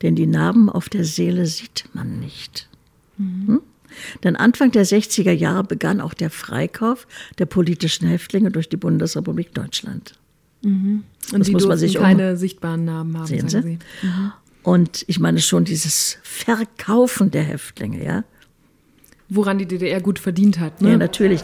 Denn 0.03 0.15
die 0.15 0.29
Narben 0.29 0.71
auf 0.71 0.89
der 0.89 1.03
Seele 1.05 1.47
sieht 1.47 1.85
man 1.93 2.21
nicht. 2.21 2.69
Mhm. 3.19 3.47
Hm? 3.49 3.61
Denn 4.23 4.37
Anfang 4.37 4.71
der 4.71 4.87
60er 4.87 5.33
Jahre 5.33 5.65
begann 5.65 6.01
auch 6.01 6.15
der 6.15 6.31
Freikauf 6.31 7.09
der 7.39 7.47
politischen 7.47 8.07
Häftlinge 8.07 8.53
durch 8.53 8.69
die 8.69 8.77
Bundesrepublik 8.77 9.53
Deutschland. 9.53 10.15
Mhm. 10.63 11.03
Und 11.33 11.41
das 11.41 11.49
die 11.49 11.53
muss 11.55 11.67
man 11.67 11.77
sich 11.77 11.95
keine 11.97 12.31
um 12.31 12.37
sichtbaren 12.37 12.85
Namen 12.85 13.19
haben, 13.19 13.27
sehen 13.27 13.49
sagen 13.49 13.81
Sie. 14.01 14.07
Mhm. 14.07 14.33
Und 14.63 15.05
ich 15.09 15.19
meine 15.19 15.41
schon 15.41 15.65
dieses 15.65 16.19
Verkaufen 16.23 17.33
der 17.33 17.43
Häftlinge, 17.43 18.05
ja. 18.05 18.23
Woran 19.29 19.59
die 19.59 19.67
DDR 19.67 20.01
gut 20.01 20.21
verdient 20.21 20.61
hat, 20.61 20.81
ne? 20.81 20.91
Ja, 20.91 20.97
natürlich. 20.99 21.41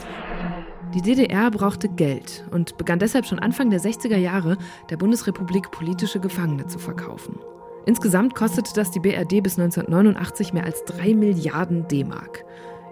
Die 0.94 1.03
DDR 1.03 1.53
brauchte 1.53 1.88
Geld 1.88 2.44
und 2.50 2.76
begann 2.76 2.98
deshalb 2.98 3.24
schon 3.24 3.38
Anfang 3.38 3.70
der 3.70 3.81
60er 3.81 4.16
Jahre 4.16 4.59
der 4.90 4.96
Bundesrepublik 4.96 5.70
politische 5.70 6.18
Gefangene 6.18 6.66
zu 6.66 6.81
verkaufen. 6.81 7.38
Insgesamt 7.87 8.35
kostete 8.35 8.72
das 8.74 8.90
die 8.90 8.98
BRD 8.98 9.40
bis 9.40 9.57
1989 9.57 10.53
mehr 10.53 10.64
als 10.64 10.85
3 10.87 11.14
Milliarden 11.14 11.87
D-Mark. 11.87 12.44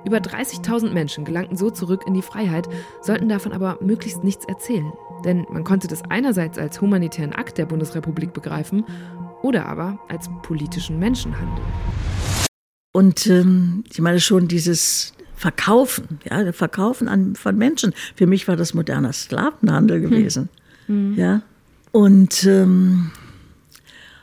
Über 0.05 0.19
30.000 0.19 0.91
Menschen 0.93 1.25
gelangten 1.25 1.57
so 1.57 1.71
zurück 1.71 2.05
in 2.07 2.15
die 2.15 2.23
Freiheit, 2.23 2.69
sollten 3.03 3.29
davon 3.29 3.53
aber 3.53 3.79
möglichst 3.81 4.23
nichts 4.23 4.45
erzählen. 4.45 4.93
Denn 5.25 5.45
man 5.51 5.65
konnte 5.65 5.89
das 5.89 6.03
einerseits 6.09 6.57
als 6.57 6.81
humanitären 6.81 7.33
Akt 7.33 7.59
der 7.59 7.67
Bundesrepublik 7.67 8.33
begreifen 8.33 8.85
oder 9.43 9.67
aber 9.67 9.99
als 10.09 10.31
politischen 10.43 11.01
Menschenhandel. 11.01 11.65
Und 12.93 13.27
ähm, 13.27 13.83
ich 13.91 14.01
meine 14.01 14.21
schon 14.21 14.47
dieses 14.47 15.15
Verkaufen, 15.39 16.19
ja, 16.29 16.53
Verkaufen 16.53 17.07
an, 17.07 17.37
von 17.37 17.57
Menschen. 17.57 17.95
Für 18.17 18.27
mich 18.27 18.49
war 18.49 18.57
das 18.57 18.75
moderner 18.75 19.13
Sklavenhandel 19.13 20.03
hm. 20.03 20.11
gewesen. 20.11 20.49
Hm. 20.87 21.15
Ja. 21.17 21.43
Und 21.93 22.45
ähm, 22.45 23.13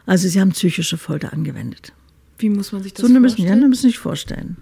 also 0.05 0.27
sie 0.27 0.41
haben 0.41 0.51
psychische 0.51 0.97
Folter 0.97 1.31
angewendet. 1.31 1.93
Wie 2.37 2.49
muss 2.49 2.73
man 2.73 2.83
sich 2.83 2.93
das 2.93 3.01
so, 3.01 3.07
vorstellen? 3.07 3.21
Müssen, 3.21 3.61
ja, 3.61 3.67
müssen 3.67 3.87
sich 3.87 3.97
vorstellen. 3.97 4.57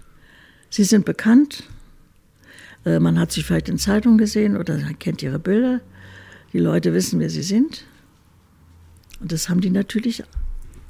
Sie 0.70 0.84
sind 0.84 1.04
bekannt. 1.04 1.64
Äh, 2.84 3.00
man 3.00 3.18
hat 3.18 3.32
sie 3.32 3.42
vielleicht 3.42 3.68
in 3.68 3.78
Zeitungen 3.78 4.16
gesehen 4.16 4.56
oder 4.56 4.78
kennt 4.98 5.22
ihre 5.22 5.40
Bilder. 5.40 5.80
Die 6.52 6.60
Leute 6.60 6.94
wissen, 6.94 7.18
wer 7.18 7.30
sie 7.30 7.42
sind. 7.42 7.84
Und 9.20 9.32
das 9.32 9.48
haben 9.48 9.60
die 9.60 9.70
natürlich 9.70 10.22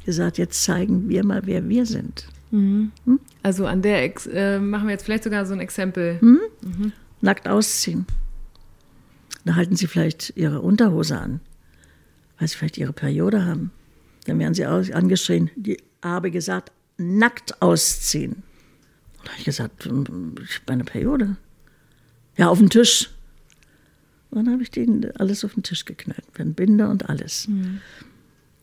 gesagt, 0.04 0.36
jetzt 0.36 0.62
zeigen 0.62 1.08
wir 1.08 1.24
mal, 1.24 1.46
wer 1.46 1.66
wir 1.70 1.86
sind. 1.86 2.26
Mhm. 2.50 2.92
Hm? 3.06 3.18
Also 3.44 3.66
an 3.66 3.82
der 3.82 4.02
Ex 4.02 4.26
äh, 4.26 4.58
machen 4.58 4.88
wir 4.88 4.92
jetzt 4.92 5.04
vielleicht 5.04 5.24
sogar 5.24 5.44
so 5.44 5.52
ein 5.52 5.60
Exempel. 5.60 6.18
Hm? 6.18 6.40
Mhm. 6.62 6.92
Nackt 7.20 7.46
ausziehen. 7.46 8.06
Da 9.44 9.54
halten 9.54 9.76
sie 9.76 9.86
vielleicht 9.86 10.32
ihre 10.34 10.62
Unterhose 10.62 11.18
an, 11.18 11.40
weil 12.38 12.48
sie 12.48 12.56
vielleicht 12.56 12.78
ihre 12.78 12.94
Periode 12.94 13.44
haben. 13.44 13.70
Dann 14.24 14.38
werden 14.38 14.54
sie 14.54 14.64
angeschrien. 14.64 15.50
Die 15.56 15.76
habe 16.02 16.30
gesagt, 16.30 16.72
nackt 16.96 17.60
ausziehen. 17.60 18.32
Und 19.18 19.26
da 19.26 19.32
habe 19.32 19.38
ich 19.40 19.44
gesagt, 19.44 19.84
hm, 19.84 20.36
ich 20.42 20.60
habe 20.60 20.72
eine 20.72 20.84
Periode. 20.84 21.36
Ja, 22.38 22.48
auf 22.48 22.58
den 22.58 22.70
Tisch. 22.70 23.10
Und 24.30 24.46
dann 24.46 24.54
habe 24.54 24.62
ich 24.62 24.70
denen 24.70 25.04
alles 25.18 25.44
auf 25.44 25.52
den 25.52 25.62
Tisch 25.62 25.84
geknallt, 25.84 26.24
mit 26.38 26.56
Binder 26.56 26.88
und 26.88 27.10
alles. 27.10 27.46
Mhm. 27.48 27.82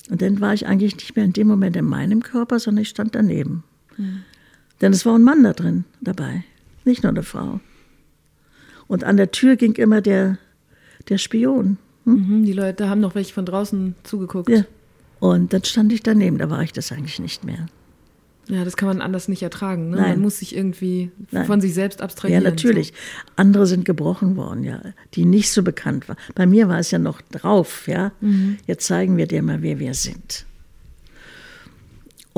Und 0.10 0.24
dann 0.24 0.42
war 0.42 0.56
ich 0.56 0.66
eigentlich 0.66 0.96
nicht 0.96 1.16
mehr 1.16 1.26
in 1.26 1.34
dem 1.34 1.48
Moment 1.48 1.76
in 1.76 1.86
meinem 1.86 2.24
Körper, 2.24 2.60
sondern 2.60 2.82
ich 2.82 2.90
stand 2.90 3.14
daneben. 3.14 3.64
Mhm. 3.96 4.24
Denn 4.82 4.94
es 4.94 5.06
war 5.06 5.18
ein 5.18 5.24
Mann 5.24 5.44
da 5.44 5.54
drin 5.54 5.86
dabei, 6.02 6.44
nicht 6.86 7.04
nur 7.04 7.12
eine 7.12 7.24
Frau. 7.24 7.60
Und 8.88 9.04
an 9.04 9.18
der 9.18 9.32
Tür 9.32 9.56
ging 9.56 9.74
immer 9.76 10.02
der, 10.02 10.38
der 11.08 11.18
Spion. 11.18 11.78
Hm? 12.06 12.40
Mhm, 12.40 12.46
die 12.46 12.54
Leute 12.54 12.90
haben 12.90 13.00
noch 13.00 13.16
welche 13.16 13.34
von 13.34 13.46
draußen 13.46 13.96
zugeguckt. 14.04 14.50
Ja. 14.50 14.66
Und 15.20 15.54
dann 15.54 15.64
stand 15.64 15.94
ich 15.94 16.02
daneben, 16.02 16.40
da 16.40 16.50
war 16.50 16.64
ich 16.64 16.74
das 16.74 16.92
eigentlich 16.92 17.20
nicht 17.20 17.44
mehr. 17.44 17.68
Ja, 18.48 18.66
das 18.66 18.76
kann 18.76 18.88
man 18.88 19.02
anders 19.02 19.28
nicht 19.28 19.44
ertragen. 19.44 19.92
Ne? 19.92 19.98
Nein. 19.98 20.10
Man 20.12 20.22
muss 20.22 20.40
sich 20.40 20.56
irgendwie 20.56 21.12
Nein. 21.30 21.46
von 21.46 21.62
sich 21.62 21.74
selbst 21.74 22.02
abstrahieren. 22.02 22.44
Ja, 22.44 22.50
natürlich. 22.50 22.88
So. 22.88 22.94
Andere 23.36 23.68
sind 23.68 23.86
gebrochen 23.86 24.36
worden, 24.36 24.64
ja, 24.64 24.82
die 25.14 25.26
nicht 25.26 25.52
so 25.52 25.64
bekannt 25.64 26.10
waren. 26.10 26.18
Bei 26.36 26.46
mir 26.46 26.68
war 26.68 26.80
es 26.80 26.92
ja 26.92 27.00
noch 27.00 27.22
drauf, 27.22 27.88
ja. 27.88 28.12
Mhm. 28.20 28.58
Jetzt 28.66 28.88
zeigen 28.88 29.16
wir 29.16 29.28
dir 29.28 29.44
mal, 29.44 29.62
wer 29.62 29.80
wir 29.80 29.94
sind. 29.94 30.46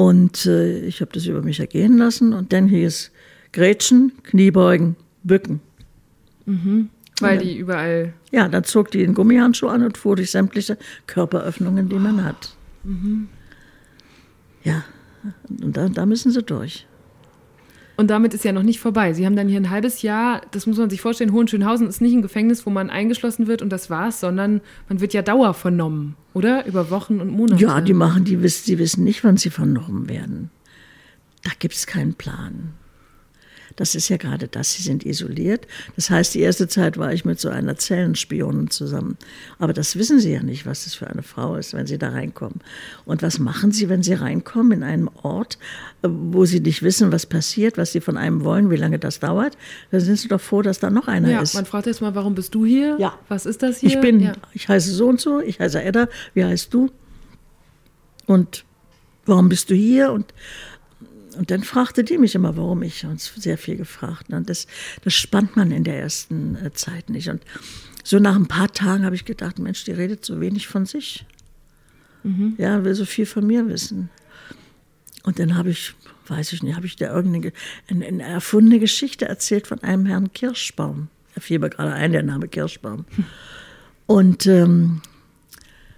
Und 0.04 0.46
äh, 0.48 0.80
ich 0.80 1.00
habe 1.00 1.12
das 1.14 1.26
über 1.28 1.42
mich 1.42 1.62
ergehen 1.62 1.98
lassen 1.98 2.34
und 2.34 2.52
dann 2.52 2.68
hieß 2.68 3.10
Grätschen, 3.54 4.12
Kniebeugen, 4.24 4.98
Bücken. 5.24 5.62
Mhm. 6.46 6.90
Weil 7.22 7.38
dann, 7.38 7.48
die 7.48 7.58
überall. 7.58 8.14
Ja, 8.30 8.50
dann 8.50 8.66
zog 8.66 8.92
die 8.92 8.98
den 8.98 9.14
Gummihandschuh 9.14 9.70
an 9.70 9.82
und 9.82 9.98
fuhr 9.98 10.18
durch 10.18 10.32
sämtliche 10.32 10.78
Körperöffnungen, 11.08 11.88
die 11.88 11.96
man 11.96 12.26
hat. 12.26 12.54
Mhm. 12.84 13.30
Ja, 14.66 14.84
und 15.48 15.78
da, 15.78 15.88
da 15.88 16.06
müssen 16.06 16.34
sie 16.34 16.44
durch. 16.44 16.86
Und 17.96 18.10
damit 18.10 18.34
ist 18.34 18.44
ja 18.44 18.52
noch 18.52 18.64
nicht 18.64 18.80
vorbei. 18.80 19.14
Sie 19.14 19.26
haben 19.26 19.36
dann 19.36 19.48
hier 19.48 19.60
ein 19.60 19.70
halbes 19.70 20.02
Jahr, 20.02 20.42
das 20.52 20.66
muss 20.66 20.78
man 20.78 20.90
sich 20.90 21.02
vorstellen, 21.02 21.32
Hohenschönhausen 21.32 21.88
ist 21.88 22.02
nicht 22.02 22.14
ein 22.14 22.24
Gefängnis, 22.24 22.66
wo 22.66 22.72
man 22.72 22.90
eingeschlossen 22.90 23.46
wird 23.48 23.62
und 23.62 23.70
das 23.70 23.90
war's, 23.90 24.20
sondern 24.20 24.62
man 24.90 25.00
wird 25.00 25.14
ja 25.14 25.22
Dauer 25.22 25.54
vernommen, 25.54 26.16
oder? 26.34 26.66
Über 26.66 26.90
Wochen 26.90 27.20
und 27.22 27.30
Monate. 27.30 27.62
Ja, 27.62 27.82
die 27.82 27.94
machen, 27.94 28.24
die 28.24 28.42
wissen, 28.42 28.64
die 28.66 28.80
wissen 28.80 29.04
nicht, 29.04 29.24
wann 29.24 29.38
sie 29.38 29.52
vernommen 29.52 30.10
werden. 30.10 30.50
Da 31.44 31.52
gibt 31.60 31.76
es 31.76 31.86
keinen 31.86 32.16
Plan. 32.16 32.74
Das 33.76 33.96
ist 33.96 34.10
ja 34.10 34.18
gerade 34.18 34.48
das, 34.48 34.74
sie 34.74 34.84
sind 34.84 35.06
isoliert. 35.06 35.68
Das 35.96 36.10
heißt, 36.10 36.34
die 36.36 36.42
erste 36.42 36.68
Zeit 36.68 36.98
war 36.98 37.14
ich 37.14 37.26
mit 37.26 37.40
so 37.40 37.50
einer 37.50 37.76
Zellenspionin 37.76 38.70
zusammen. 38.70 39.18
Aber 39.60 39.74
das 39.74 39.96
wissen 39.98 40.20
sie 40.20 40.32
ja 40.32 40.44
nicht, 40.44 40.66
was 40.66 40.84
das 40.84 40.94
für 40.94 41.08
eine 41.08 41.24
Frau 41.24 41.56
ist, 41.56 41.74
wenn 41.74 41.88
sie 41.88 41.98
da 41.98 42.10
reinkommen. 42.10 42.60
Und 43.06 43.24
was 43.24 43.40
machen 43.40 43.72
sie, 43.72 43.90
wenn 43.90 44.04
sie 44.04 44.14
reinkommen 44.14 44.72
in 44.72 44.84
einen 44.84 45.10
Ort, 45.22 45.58
äh, 46.02 46.08
wo 46.10 46.46
sie 46.46 46.60
nicht 46.60 46.84
wissen, 46.84 47.12
was 47.12 47.26
passiert, 47.26 47.78
was 47.78 47.92
sie 47.92 48.02
von 48.02 48.18
einem 48.18 48.44
wollen, 48.44 48.70
wie 48.70 48.76
lange 48.76 49.00
das 49.00 49.20
dauert? 49.20 49.58
Dann 49.92 50.02
sind 50.02 50.20
sie 50.20 50.28
doch 50.28 50.42
froh, 50.42 50.62
dass 50.62 50.80
da 50.80 50.90
noch 50.90 51.08
einer 51.08 51.30
ja, 51.30 51.42
ist. 51.42 51.56
Man 51.56 51.66
fragt 51.66 51.88
jetzt 51.88 52.02
mal, 52.02 52.16
warum 52.16 52.36
bist 52.36 52.54
du 52.56 52.66
hier? 52.66 52.98
Ja. 53.00 53.18
Was 53.28 53.46
ist 53.46 53.64
das 53.64 53.80
hier? 53.80 53.90
Ich 53.90 54.00
bin, 54.00 54.20
ja. 54.20 54.34
ich 54.54 54.68
heiße 54.68 54.92
so 54.92 55.08
und 55.08 55.20
so, 55.20 55.40
ich 55.40 55.60
heiße 55.60 55.82
Edda, 55.82 56.08
wie 56.34 56.46
heißt 56.46 56.74
du? 56.74 56.90
Und 58.26 58.66
warum 59.26 59.50
bist 59.50 59.70
du 59.70 59.76
hier? 59.76 60.12
Und 60.12 60.34
und 61.36 61.52
dann 61.52 61.64
fragte 61.64 62.04
die 62.04 62.18
mich 62.18 62.36
immer, 62.36 62.58
warum 62.58 62.84
ich 62.84 63.06
uns 63.06 63.32
sehr 63.36 63.58
viel 63.58 63.78
gefragt. 63.78 64.32
Und 64.32 64.50
das, 64.50 64.68
das 65.04 65.14
spannt 65.14 65.56
man 65.56 65.72
in 65.72 65.84
der 65.84 66.00
ersten 66.00 66.56
äh, 66.56 66.72
Zeit 66.74 67.10
nicht. 67.10 67.30
Und 67.30 67.42
so 68.04 68.20
nach 68.20 68.36
ein 68.36 68.48
paar 68.48 68.72
Tagen 68.72 69.06
habe 69.06 69.16
ich 69.16 69.26
gedacht, 69.26 69.60
Mensch, 69.60 69.84
die 69.84 69.92
redet 69.92 70.26
so 70.26 70.42
wenig 70.42 70.68
von 70.68 70.86
sich. 70.86 71.26
Mhm. 72.24 72.56
Ja, 72.58 72.84
will 72.84 72.96
so 72.96 73.06
viel 73.06 73.26
von 73.26 73.46
mir 73.46 73.68
wissen. 73.68 74.10
Und 75.24 75.40
dann 75.40 75.56
habe 75.56 75.70
ich, 75.70 75.96
weiß 76.28 76.54
ich 76.54 76.64
nicht, 76.64 76.76
habe 76.76 76.86
ich 76.86 76.96
da 76.96 77.14
irgendeine 77.14 77.54
eine, 77.90 78.06
eine 78.06 78.24
erfundene 78.24 78.80
Geschichte 78.80 79.26
erzählt 79.26 79.68
von 79.68 79.82
einem 79.84 80.06
Herrn 80.06 80.34
Kirschbaum. 80.34 81.08
Da 81.36 81.42
fiel 81.42 81.60
mir 81.60 81.70
gerade 81.70 81.94
ein, 81.94 82.12
der 82.12 82.24
Name 82.24 82.48
Kirschbaum. 82.48 83.06
Und 84.06 84.46
ähm, 84.48 85.02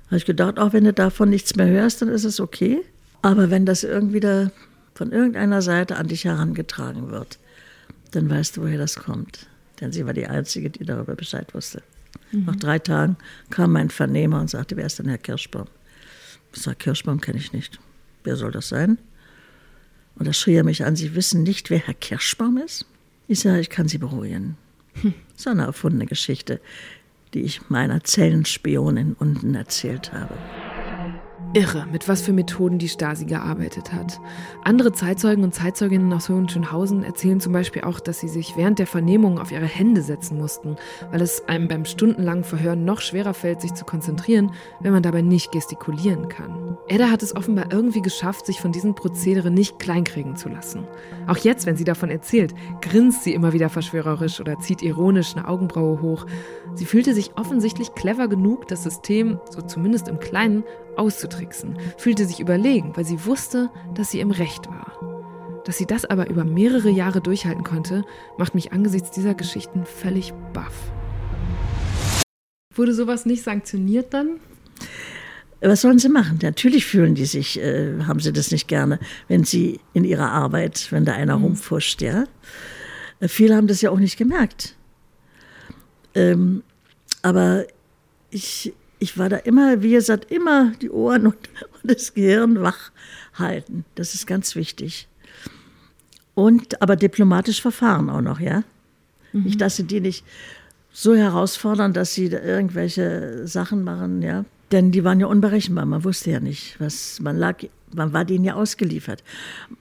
habe 0.07 0.17
ich 0.17 0.25
gedacht, 0.25 0.59
auch 0.59 0.73
wenn 0.73 0.83
du 0.83 0.93
davon 0.93 1.29
nichts 1.29 1.55
mehr 1.55 1.67
hörst, 1.67 2.01
dann 2.01 2.09
ist 2.09 2.23
es 2.23 2.39
okay. 2.39 2.81
Aber 3.21 3.49
wenn 3.49 3.65
das 3.65 3.83
irgendwie 3.83 4.19
da 4.19 4.51
von 4.95 5.11
irgendeiner 5.11 5.61
Seite 5.61 5.97
an 5.97 6.07
dich 6.07 6.25
herangetragen 6.25 7.11
wird, 7.11 7.37
dann 8.11 8.29
weißt 8.29 8.57
du, 8.57 8.63
woher 8.63 8.77
das 8.77 8.95
kommt. 8.95 9.47
Denn 9.81 9.91
sie 9.91 10.05
war 10.05 10.13
die 10.13 10.25
Einzige, 10.25 10.69
die 10.69 10.85
darüber 10.85 11.15
Bescheid 11.15 11.53
wusste. 11.53 11.83
Mhm. 12.31 12.45
Nach 12.45 12.55
drei 12.55 12.79
Tagen 12.79 13.17
kam 13.49 13.73
mein 13.73 13.89
Vernehmer 13.89 14.39
und 14.39 14.49
sagte, 14.49 14.77
wer 14.77 14.85
ist 14.85 14.97
denn 14.99 15.09
Herr 15.09 15.17
Kirschbaum? 15.17 15.67
Ich 16.53 16.61
sage, 16.61 16.77
Kirschbaum 16.77 17.19
kenne 17.19 17.37
ich 17.37 17.51
nicht. 17.51 17.79
Wer 18.23 18.37
soll 18.37 18.51
das 18.51 18.69
sein? 18.69 18.97
Und 20.15 20.27
da 20.27 20.33
schrie 20.33 20.55
er 20.55 20.63
mich 20.63 20.85
an, 20.85 20.95
Sie 20.95 21.13
wissen 21.13 21.43
nicht, 21.43 21.69
wer 21.69 21.79
Herr 21.79 21.93
Kirschbaum 21.93 22.57
ist? 22.57 22.85
Ich 23.27 23.41
sage, 23.41 23.59
ich 23.59 23.69
kann 23.69 23.89
Sie 23.89 23.97
beruhigen. 23.97 24.57
Hm. 25.01 25.13
So 25.35 25.49
eine 25.49 25.63
erfundene 25.63 26.05
Geschichte, 26.05 26.61
die 27.33 27.41
ich 27.41 27.69
meiner 27.69 28.01
Zellenspionin 28.01 29.13
unten 29.19 29.55
erzählt 29.55 30.13
habe. 30.13 30.35
Irre, 31.55 31.87
mit 31.89 32.09
was 32.09 32.21
für 32.21 32.33
Methoden 32.33 32.77
die 32.77 32.89
Stasi 32.89 33.25
gearbeitet 33.25 33.93
hat. 33.93 34.19
Andere 34.63 34.91
Zeitzeugen 34.91 35.43
und 35.43 35.55
Zeitzeuginnen 35.55 36.11
aus 36.11 36.27
Hohenschönhausen 36.27 37.03
erzählen 37.03 37.39
zum 37.39 37.53
Beispiel 37.53 37.83
auch, 37.83 38.01
dass 38.01 38.19
sie 38.19 38.27
sich 38.27 38.57
während 38.57 38.77
der 38.77 38.87
Vernehmung 38.87 39.39
auf 39.39 39.53
ihre 39.53 39.65
Hände 39.65 40.01
setzen 40.01 40.37
mussten, 40.37 40.75
weil 41.11 41.21
es 41.21 41.47
einem 41.47 41.69
beim 41.69 41.85
stundenlangen 41.85 42.43
Verhör 42.43 42.75
noch 42.75 42.99
schwerer 42.99 43.33
fällt, 43.33 43.61
sich 43.61 43.73
zu 43.73 43.85
konzentrieren, 43.85 44.51
wenn 44.81 44.91
man 44.91 45.01
dabei 45.01 45.21
nicht 45.21 45.53
gestikulieren 45.53 46.27
kann. 46.27 46.77
Edda 46.89 47.09
hat 47.09 47.23
es 47.23 47.35
offenbar 47.35 47.71
irgendwie 47.71 48.01
geschafft, 48.01 48.45
sich 48.45 48.59
von 48.59 48.73
diesem 48.73 48.93
Prozedere 48.93 49.49
nicht 49.49 49.79
kleinkriegen 49.79 50.35
zu 50.35 50.49
lassen. 50.49 50.85
Auch 51.25 51.37
jetzt, 51.37 51.65
wenn 51.65 51.77
sie 51.77 51.85
davon 51.85 52.09
erzählt, 52.09 52.53
grinst 52.81 53.23
sie 53.23 53.33
immer 53.33 53.53
wieder 53.53 53.69
verschwörerisch 53.69 54.41
oder 54.41 54.59
zieht 54.59 54.81
ironisch 54.81 55.35
eine 55.35 55.47
Augenbraue 55.47 56.01
hoch. 56.01 56.25
Sie 56.73 56.85
fühlte 56.85 57.13
sich 57.13 57.37
offensichtlich 57.37 57.93
clever 57.95 58.27
genug, 58.27 58.67
das 58.67 58.83
System, 58.83 59.39
so 59.49 59.61
zumindest 59.61 60.09
im 60.09 60.19
Kleinen, 60.19 60.65
auszutricksen, 60.97 61.77
fühlte 61.97 62.25
sich 62.25 62.39
überlegen, 62.39 62.95
weil 62.95 63.05
sie 63.05 63.25
wusste, 63.25 63.69
dass 63.93 64.11
sie 64.11 64.19
im 64.19 64.31
Recht 64.31 64.67
war. 64.67 65.61
Dass 65.65 65.77
sie 65.77 65.85
das 65.85 66.05
aber 66.05 66.29
über 66.29 66.43
mehrere 66.43 66.89
Jahre 66.89 67.21
durchhalten 67.21 67.63
konnte, 67.63 68.03
macht 68.37 68.55
mich 68.55 68.71
angesichts 68.71 69.11
dieser 69.11 69.33
Geschichten 69.33 69.85
völlig 69.85 70.33
baff. 70.53 70.91
Wurde 72.73 72.93
sowas 72.93 73.25
nicht 73.25 73.43
sanktioniert 73.43 74.13
dann? 74.13 74.39
Was 75.61 75.81
sollen 75.81 75.97
sie 75.97 76.09
machen? 76.09 76.39
Natürlich 76.43 76.85
fühlen 76.85 77.15
die 77.15 77.25
sich, 77.25 77.59
äh, 77.59 78.03
haben 78.03 78.19
sie 78.19 78.33
das 78.33 78.51
nicht 78.51 78.67
gerne, 78.67 78.99
wenn 79.27 79.43
sie 79.43 79.79
in 79.93 80.03
ihrer 80.03 80.31
Arbeit, 80.31 80.91
wenn 80.91 81.05
da 81.05 81.13
einer 81.13 81.37
mhm. 81.37 81.45
rumfuscht, 81.45 82.01
ja. 82.01 82.25
Äh, 83.19 83.27
viele 83.27 83.55
haben 83.55 83.67
das 83.67 83.81
ja 83.81 83.89
auch 83.89 83.99
nicht 83.99 84.17
gemerkt. 84.17 84.75
Ähm, 86.13 86.61
aber 87.21 87.65
ich, 88.29 88.73
ich 89.05 89.19
war 89.19 89.29
da 89.29 89.37
immer, 89.37 89.83
wie 89.83 89.91
gesagt, 89.91 90.31
immer 90.31 90.71
die 90.81 90.89
Ohren 90.89 91.27
und, 91.27 91.35
und 91.83 91.91
das 91.91 92.13
Gehirn 92.15 92.61
wach 92.61 92.91
halten. 93.35 93.85
Das 93.93 94.15
ist 94.15 94.25
ganz 94.25 94.55
wichtig. 94.55 95.07
Und 96.33 96.81
aber 96.81 96.95
diplomatisch 96.95 97.61
verfahren 97.61 98.09
auch 98.09 98.21
noch, 98.21 98.39
ja. 98.39 98.63
Mhm. 99.31 99.43
Nicht, 99.43 99.61
dass 99.61 99.75
sie 99.75 99.83
die 99.83 100.01
nicht 100.01 100.25
so 100.91 101.15
herausfordern, 101.15 101.93
dass 101.93 102.13
sie 102.13 102.29
da 102.29 102.39
irgendwelche 102.39 103.47
Sachen 103.47 103.83
machen, 103.83 104.21
ja. 104.23 104.43
Denn 104.71 104.91
die 104.91 105.03
waren 105.03 105.19
ja 105.19 105.27
unberechenbar. 105.27 105.85
Man 105.85 106.03
wusste 106.03 106.31
ja 106.31 106.39
nicht, 106.39 106.79
was 106.79 107.19
man 107.19 107.37
lag. 107.37 107.57
Man 107.93 108.11
war 108.11 108.25
denen 108.25 108.43
ja 108.43 108.55
ausgeliefert. 108.55 109.23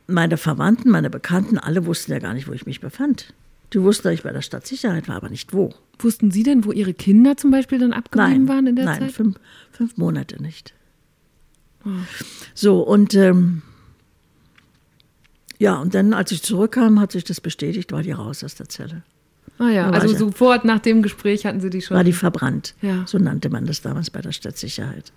Meine 0.07 0.37
Verwandten, 0.37 0.91
meine 0.91 1.09
Bekannten, 1.09 1.59
alle 1.59 1.87
wussten 1.87 2.13
ja 2.13 2.19
gar 2.19 2.35
nicht, 2.35 2.47
wo 2.47 2.53
ich 2.53 2.67
mich 2.67 2.81
befand. 2.81 3.33
Die 3.75 3.83
wussten, 3.83 4.05
dass 4.05 4.15
ich 4.15 4.23
bei 4.23 4.33
der 4.33 4.43
Stadtsicherheit 4.43 5.09
war, 5.09 5.17
aber 5.17 5.29
nicht 5.29 5.53
wo. 5.53 5.75
Wussten 5.99 6.31
Sie 6.31 6.45
denn, 6.45 6.65
wo 6.65 6.71
Ihre 6.71 6.95
Kinder 6.95 7.37
zum 7.37 7.51
Beispiel 7.51 7.81
dann 7.81 7.93
abgeblieben 7.93 8.45
nein, 8.45 8.49
waren 8.49 8.67
in 8.69 8.77
der 8.77 8.85
nein, 8.85 8.95
Zeit? 8.95 9.03
Nein, 9.03 9.11
fünf, 9.11 9.41
fünf, 9.73 9.97
Monate 9.97 10.41
nicht. 10.41 10.75
Oh. 11.85 11.91
So, 12.55 12.83
und 12.83 13.15
ähm, 13.15 13.63
ja, 15.59 15.75
und 15.75 15.93
dann, 15.95 16.15
als 16.15 16.31
ich 16.31 16.43
zurückkam, 16.43 17.01
hat 17.01 17.11
sich 17.11 17.25
das 17.25 17.41
bestätigt, 17.41 17.91
war 17.91 18.03
die 18.03 18.13
raus 18.13 18.45
aus 18.45 18.55
der 18.55 18.69
Zelle. 18.69 19.03
Ah 19.59 19.71
ja, 19.71 19.91
also 19.91 20.13
ja. 20.13 20.19
sofort 20.19 20.65
nach 20.65 20.79
dem 20.79 21.03
Gespräch 21.03 21.45
hatten 21.45 21.61
Sie 21.61 21.71
die 21.71 21.83
schon. 21.83 21.97
War 21.97 22.05
die 22.05 22.13
verbrannt. 22.13 22.75
Ja. 22.81 23.05
So 23.07 23.19
nannte 23.19 23.51
man 23.51 23.67
das 23.67 23.83
damals 23.83 24.11
bei 24.11 24.21
der 24.21 24.33
Stadtsicherheit. 24.33 25.13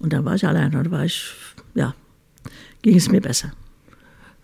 Und 0.00 0.12
dann 0.14 0.24
war 0.24 0.34
ich 0.36 0.46
allein 0.46 0.74
und 0.74 0.90
war 0.90 1.04
ich, 1.04 1.32
ja, 1.74 1.94
ging 2.80 2.96
es 2.96 3.10
mir 3.10 3.20
besser. 3.20 3.52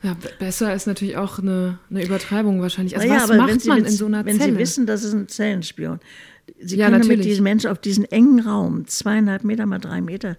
Ja, 0.05 0.15
besser 0.39 0.75
ist 0.75 0.87
natürlich 0.87 1.17
auch 1.17 1.39
eine, 1.39 1.79
eine 1.89 2.05
Übertreibung 2.05 2.61
wahrscheinlich. 2.61 2.95
Also 2.95 3.09
ja, 3.09 3.23
was 3.23 3.37
macht 3.37 3.67
man 3.67 3.79
mit, 3.79 3.89
in 3.89 3.97
so 3.97 4.05
einer 4.05 4.25
wenn 4.27 4.37
Zelle? 4.37 4.49
Wenn 4.49 4.55
Sie 4.57 4.61
wissen, 4.61 4.87
das 4.87 5.03
ist 5.03 5.15
ein 5.15 5.29
Zellenspion. 5.29 5.99
Sie 6.61 6.77
ja, 6.77 6.87
können 6.87 6.99
natürlich. 6.99 7.19
mit 7.19 7.27
diesen 7.27 7.43
Menschen 7.43 7.71
auf 7.71 7.79
diesen 7.79 8.05
engen 8.05 8.41
Raum, 8.41 8.87
zweieinhalb 8.87 9.45
Meter 9.45 9.65
mal 9.65 9.79
drei 9.79 10.03
Meter, 10.03 10.37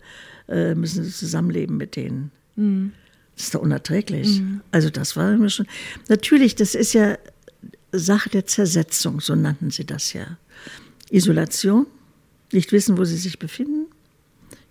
äh, 0.48 0.76
müssen 0.76 1.04
Sie 1.04 1.12
zusammenleben 1.12 1.78
mit 1.78 1.96
denen. 1.96 2.32
Mhm. 2.56 2.92
Das 3.36 3.46
ist 3.46 3.56
doch 3.56 3.62
unerträglich. 3.62 4.40
Mhm. 4.40 4.62
Also 4.72 4.92
das 4.92 5.16
war 5.16 5.36
mir 5.36 5.50
schon. 5.50 5.66
Natürlich, 6.10 6.54
das 6.54 6.76
ist 6.76 6.94
ja 6.94 7.18
Sache 7.92 8.30
der 8.30 8.46
Zersetzung, 8.46 9.20
so 9.20 9.34
nannten 9.34 9.72
sie 9.72 9.86
das 9.86 10.14
ja. 10.14 10.38
Isolation, 11.10 11.88
nicht 12.52 12.72
wissen, 12.72 12.98
wo 12.98 13.04
sie 13.04 13.18
sich 13.18 13.40
befinden, 13.40 13.85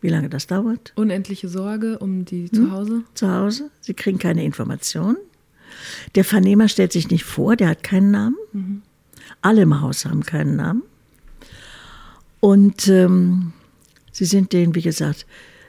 wie 0.05 0.11
lange 0.11 0.29
das 0.29 0.47
dauert. 0.47 0.93
Unendliche 0.97 1.49
Sorge 1.49 1.99
um 1.99 2.27
die 2.27 2.49
hm? 2.49 2.53
Zuhause? 2.53 3.03
Zu 3.15 3.31
Hause. 3.33 3.71
Sie 3.81 3.95
kriegen 3.95 4.19
keine 4.19 4.45
Informationen. 4.45 5.17
Der 6.15 6.25
Vernehmer 6.25 6.69
stellt 6.69 6.93
sich 6.93 7.09
nicht 7.09 7.25
vor, 7.25 7.57
der 7.57 7.71
hat 7.71 7.83
keinen 7.83 8.11
Namen. 8.11 8.37
Mhm. 8.53 8.83
Alle 9.41 9.63
im 9.63 9.81
Haus 9.81 10.05
haben 10.05 10.23
keinen 10.23 10.57
Namen. 10.57 10.83
Und 12.41 12.87
ähm, 12.89 13.55
sie 14.13 14.27
sind 14.27 14.53
denen, 14.53 14.75
wie 14.75 14.83
gesagt, 14.83 15.25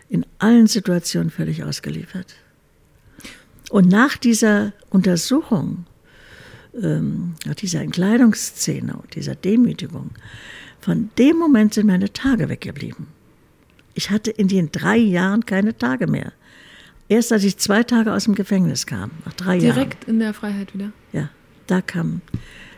in 0.09 0.25
allen 0.37 0.67
Situationen 0.67 1.29
völlig 1.29 1.63
ausgeliefert. 1.63 2.35
Und 3.69 3.87
nach 3.87 4.17
dieser 4.17 4.73
Untersuchung 4.89 5.85
ähm, 6.79 7.35
dieser 7.57 7.79
Entkleidungsszene 7.79 8.99
dieser 9.13 9.35
Demütigung, 9.35 10.09
von 10.81 11.09
dem 11.17 11.37
Moment 11.37 11.73
sind 11.73 11.87
meine 11.87 12.11
Tage 12.11 12.49
weggeblieben. 12.49 13.14
Ich 13.95 14.11
hatte 14.11 14.29
in 14.29 14.47
den 14.47 14.71
drei 14.71 14.97
Jahren 14.97 15.45
keine 15.45 15.75
Tage 15.77 16.05
mehr. 16.05 16.33
Erst 17.07 17.31
als 17.31 17.43
ich 17.43 17.57
zwei 17.57 17.83
Tage 17.83 18.13
aus 18.13 18.25
dem 18.25 18.35
Gefängnis 18.35 18.85
kam, 18.85 19.11
nach 19.25 19.33
drei 19.33 19.57
Direkt 19.57 19.63
Jahren. 19.63 19.89
Direkt 19.89 20.07
in 20.09 20.19
der 20.19 20.33
Freiheit 20.33 20.73
wieder? 20.73 20.91
Ja, 21.13 21.29
da 21.67 21.81
kam, 21.81 22.21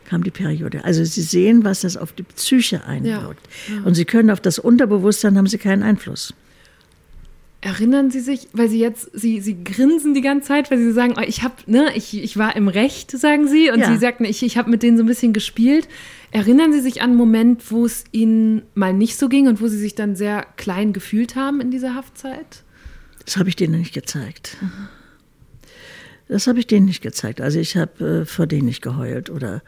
kam 0.05 0.23
die 0.23 0.31
Periode. 0.31 0.85
Also 0.85 1.03
Sie 1.03 1.21
sehen, 1.21 1.63
was 1.63 1.81
das 1.81 1.97
auf 1.97 2.13
die 2.13 2.23
Psyche 2.23 2.85
einwirkt. 2.85 3.47
Ja, 3.67 3.75
ja. 3.75 3.81
Und 3.83 3.95
Sie 3.95 4.05
können 4.05 4.29
auf 4.29 4.39
das 4.39 4.59
Unterbewusstsein, 4.59 5.37
haben 5.37 5.47
Sie 5.47 5.57
keinen 5.57 5.81
Einfluss. 5.81 6.33
Erinnern 7.61 8.11
Sie 8.11 8.19
sich, 8.19 8.49
weil 8.53 8.69
Sie 8.69 8.79
jetzt, 8.79 9.09
Sie, 9.13 9.41
Sie 9.41 9.63
grinsen 9.63 10.13
die 10.13 10.21
ganze 10.21 10.49
Zeit, 10.49 10.69
weil 10.69 10.77
Sie 10.77 10.91
sagen, 10.91 11.15
oh, 11.17 11.23
ich 11.25 11.41
habe, 11.41 11.55
ne, 11.65 11.89
ich, 11.95 12.21
ich 12.21 12.37
war 12.37 12.55
im 12.55 12.67
Recht, 12.67 13.09
sagen 13.11 13.47
Sie, 13.47 13.71
und 13.71 13.79
ja. 13.79 13.91
Sie 13.91 13.97
sagten, 13.97 14.25
ich, 14.25 14.43
ich 14.43 14.57
habe 14.57 14.69
mit 14.69 14.83
denen 14.83 14.97
so 14.97 15.03
ein 15.03 15.07
bisschen 15.07 15.33
gespielt. 15.33 15.87
Erinnern 16.31 16.73
Sie 16.73 16.81
sich 16.81 17.01
an 17.01 17.11
einen 17.11 17.17
Moment, 17.17 17.71
wo 17.71 17.85
es 17.85 18.03
Ihnen 18.11 18.63
mal 18.75 18.93
nicht 18.93 19.17
so 19.17 19.29
ging 19.29 19.47
und 19.47 19.61
wo 19.61 19.67
Sie 19.67 19.77
sich 19.77 19.95
dann 19.95 20.15
sehr 20.15 20.45
klein 20.57 20.93
gefühlt 20.93 21.35
haben 21.35 21.61
in 21.61 21.71
dieser 21.71 21.95
Haftzeit? 21.95 22.63
Das 23.25 23.37
habe 23.37 23.49
ich 23.49 23.55
denen 23.55 23.79
nicht 23.79 23.93
gezeigt. 23.93 24.57
Mhm. 24.61 24.87
Das 26.27 26.47
habe 26.47 26.59
ich 26.59 26.67
denen 26.67 26.85
nicht 26.85 27.01
gezeigt. 27.01 27.39
Also 27.39 27.59
ich 27.59 27.77
habe 27.77 28.21
äh, 28.21 28.25
vor 28.25 28.47
denen 28.47 28.65
nicht 28.65 28.81
geheult 28.81 29.29
oder 29.29 29.61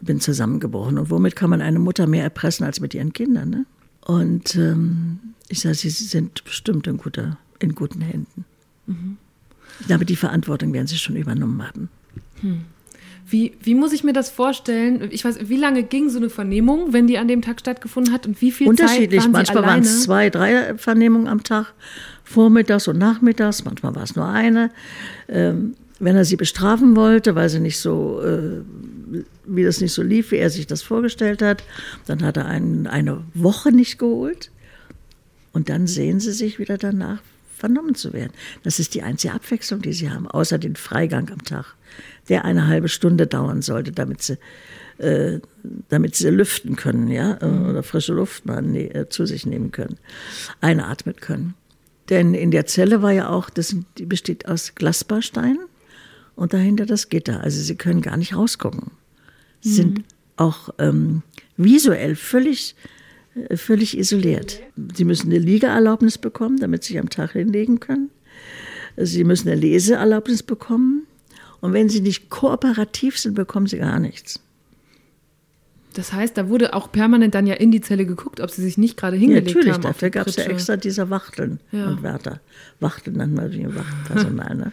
bin 0.00 0.20
zusammengebrochen. 0.20 0.98
Und 0.98 1.10
womit 1.10 1.34
kann 1.34 1.50
man 1.50 1.60
eine 1.60 1.80
Mutter 1.80 2.06
mehr 2.06 2.22
erpressen 2.22 2.64
als 2.64 2.80
mit 2.80 2.94
ihren 2.94 3.12
Kindern? 3.12 3.50
Ne? 3.50 3.66
Und 4.02 4.54
ähm, 4.54 5.18
ich 5.48 5.60
sage, 5.60 5.74
sie 5.74 5.90
sind 5.90 6.44
bestimmt 6.44 6.86
in, 6.86 6.98
guter, 6.98 7.38
in 7.58 7.74
guten 7.74 8.00
Händen. 8.00 8.44
Mhm. 8.86 9.16
Ich 9.80 9.86
glaube, 9.86 10.04
die 10.04 10.16
Verantwortung 10.16 10.72
werden 10.72 10.86
sie 10.86 10.98
schon 10.98 11.16
übernommen 11.16 11.66
haben. 11.66 11.88
Hm. 12.40 12.64
Wie, 13.26 13.52
wie 13.62 13.74
muss 13.74 13.92
ich 13.92 14.04
mir 14.04 14.12
das 14.12 14.28
vorstellen? 14.28 15.08
Ich 15.10 15.24
weiß, 15.24 15.48
wie 15.48 15.56
lange 15.56 15.82
ging 15.82 16.10
so 16.10 16.18
eine 16.18 16.28
Vernehmung, 16.28 16.92
wenn 16.92 17.06
die 17.06 17.16
an 17.16 17.26
dem 17.26 17.40
Tag 17.40 17.60
stattgefunden 17.60 18.12
hat 18.12 18.26
und 18.26 18.40
wie 18.42 18.50
viel 18.50 18.68
Unterschiedlich. 18.68 19.20
Zeit 19.20 19.24
waren 19.24 19.32
manchmal 19.32 19.62
waren 19.62 19.80
es 19.80 20.02
zwei, 20.02 20.30
drei 20.30 20.76
Vernehmungen 20.76 21.28
am 21.28 21.42
Tag, 21.42 21.72
vormittags 22.22 22.86
und 22.86 22.98
nachmittags. 22.98 23.64
Manchmal 23.64 23.94
war 23.94 24.02
es 24.02 24.14
nur 24.14 24.26
eine. 24.26 24.70
Ähm, 25.28 25.74
wenn 26.00 26.16
er 26.16 26.24
sie 26.24 26.36
bestrafen 26.36 26.96
wollte, 26.96 27.34
weil 27.34 27.48
sie 27.48 27.60
nicht 27.60 27.78
so, 27.78 28.20
äh, 28.22 28.62
wie 29.46 29.64
das 29.64 29.80
nicht 29.80 29.92
so 29.92 30.02
lief, 30.02 30.32
wie 30.32 30.36
er 30.36 30.50
sich 30.50 30.66
das 30.66 30.82
vorgestellt 30.82 31.40
hat, 31.40 31.62
dann 32.06 32.22
hat 32.22 32.36
er 32.36 32.46
einen, 32.46 32.86
eine 32.86 33.22
Woche 33.32 33.72
nicht 33.72 33.98
geholt. 33.98 34.50
Und 35.52 35.68
dann 35.68 35.86
sehen 35.86 36.20
sie 36.20 36.32
sich 36.32 36.58
wieder 36.58 36.78
danach, 36.78 37.22
vernommen 37.56 37.94
zu 37.94 38.12
werden. 38.12 38.32
Das 38.64 38.80
ist 38.80 38.94
die 38.94 39.02
einzige 39.02 39.32
Abwechslung, 39.32 39.80
die 39.82 39.92
sie 39.92 40.10
haben, 40.10 40.26
außer 40.26 40.58
den 40.58 40.76
Freigang 40.76 41.30
am 41.30 41.44
Tag, 41.44 41.76
der 42.28 42.44
eine 42.44 42.66
halbe 42.66 42.88
Stunde 42.88 43.26
dauern 43.26 43.62
sollte, 43.62 43.92
damit 43.92 44.22
sie, 44.22 44.38
äh, 44.98 45.40
damit 45.88 46.16
sie 46.16 46.30
lüften 46.30 46.76
können, 46.76 47.08
ja, 47.08 47.34
äh, 47.34 47.46
mhm. 47.46 47.68
oder 47.70 47.82
frische 47.82 48.14
Luft 48.14 48.46
mal 48.46 48.62
ne, 48.62 48.94
äh, 48.94 49.08
zu 49.08 49.26
sich 49.26 49.46
nehmen 49.46 49.70
können, 49.70 49.98
einatmen 50.60 51.16
können. 51.16 51.54
Denn 52.10 52.34
in 52.34 52.50
der 52.50 52.66
Zelle 52.66 53.02
war 53.02 53.12
ja 53.12 53.30
auch, 53.30 53.50
das, 53.50 53.74
die 53.98 54.06
besteht 54.06 54.46
aus 54.46 54.74
Glasbausteinen 54.74 55.60
und 56.36 56.52
dahinter 56.52 56.86
das 56.86 57.08
Gitter. 57.08 57.40
Also 57.40 57.62
sie 57.62 57.76
können 57.76 58.02
gar 58.02 58.16
nicht 58.16 58.36
rausgucken. 58.36 58.90
Sie 59.60 59.70
mhm. 59.70 59.74
sind 59.74 60.04
auch 60.36 60.70
ähm, 60.78 61.22
visuell 61.56 62.16
völlig 62.16 62.74
äh, 63.34 63.56
völlig 63.56 63.98
isoliert. 63.98 64.60
Sie 64.94 65.04
müssen 65.04 65.30
eine 65.30 65.38
Liegeerlaubnis 65.38 66.18
bekommen, 66.18 66.58
damit 66.58 66.84
sie 66.84 66.94
sich 66.94 67.00
am 67.00 67.10
Tag 67.10 67.32
hinlegen 67.32 67.80
können. 67.80 68.10
Sie 68.96 69.24
müssen 69.24 69.48
eine 69.48 69.60
Leseerlaubnis 69.60 70.42
bekommen. 70.42 71.06
Und 71.64 71.72
wenn 71.72 71.88
sie 71.88 72.02
nicht 72.02 72.28
kooperativ 72.28 73.18
sind, 73.18 73.32
bekommen 73.32 73.66
sie 73.66 73.78
gar 73.78 73.98
nichts. 73.98 74.38
Das 75.94 76.12
heißt, 76.12 76.36
da 76.36 76.50
wurde 76.50 76.74
auch 76.74 76.92
permanent 76.92 77.34
dann 77.34 77.46
ja 77.46 77.54
in 77.54 77.70
die 77.70 77.80
Zelle 77.80 78.04
geguckt, 78.04 78.40
ob 78.40 78.50
sie 78.50 78.60
sich 78.60 78.76
nicht 78.76 78.98
gerade 78.98 79.16
hingelegt 79.16 79.48
ja, 79.48 79.54
natürlich, 79.54 79.72
haben. 79.72 79.80
Natürlich, 79.80 79.94
dafür 79.94 80.10
gab 80.10 80.26
es 80.26 80.36
ja 80.36 80.44
extra 80.44 80.76
diese 80.76 81.08
Wachteln 81.08 81.60
ja. 81.72 81.86
und 81.86 82.02
Wärter. 82.02 82.42
Wachteln 82.80 83.16
nennt 83.16 83.34
man 83.34 83.50
wie 83.50 83.64
Wachtpersonal. 83.74 84.56
ne? 84.56 84.72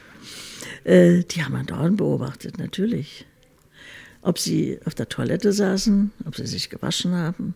äh, 0.84 1.24
die 1.24 1.42
haben 1.42 1.54
man 1.54 1.66
dauernd 1.66 1.96
beobachtet, 1.96 2.58
natürlich. 2.58 3.26
Ob 4.22 4.38
sie 4.38 4.78
auf 4.84 4.94
der 4.94 5.08
Toilette 5.08 5.54
saßen, 5.54 6.12
ob 6.26 6.36
sie 6.36 6.46
sich 6.46 6.70
gewaschen 6.70 7.16
haben. 7.16 7.56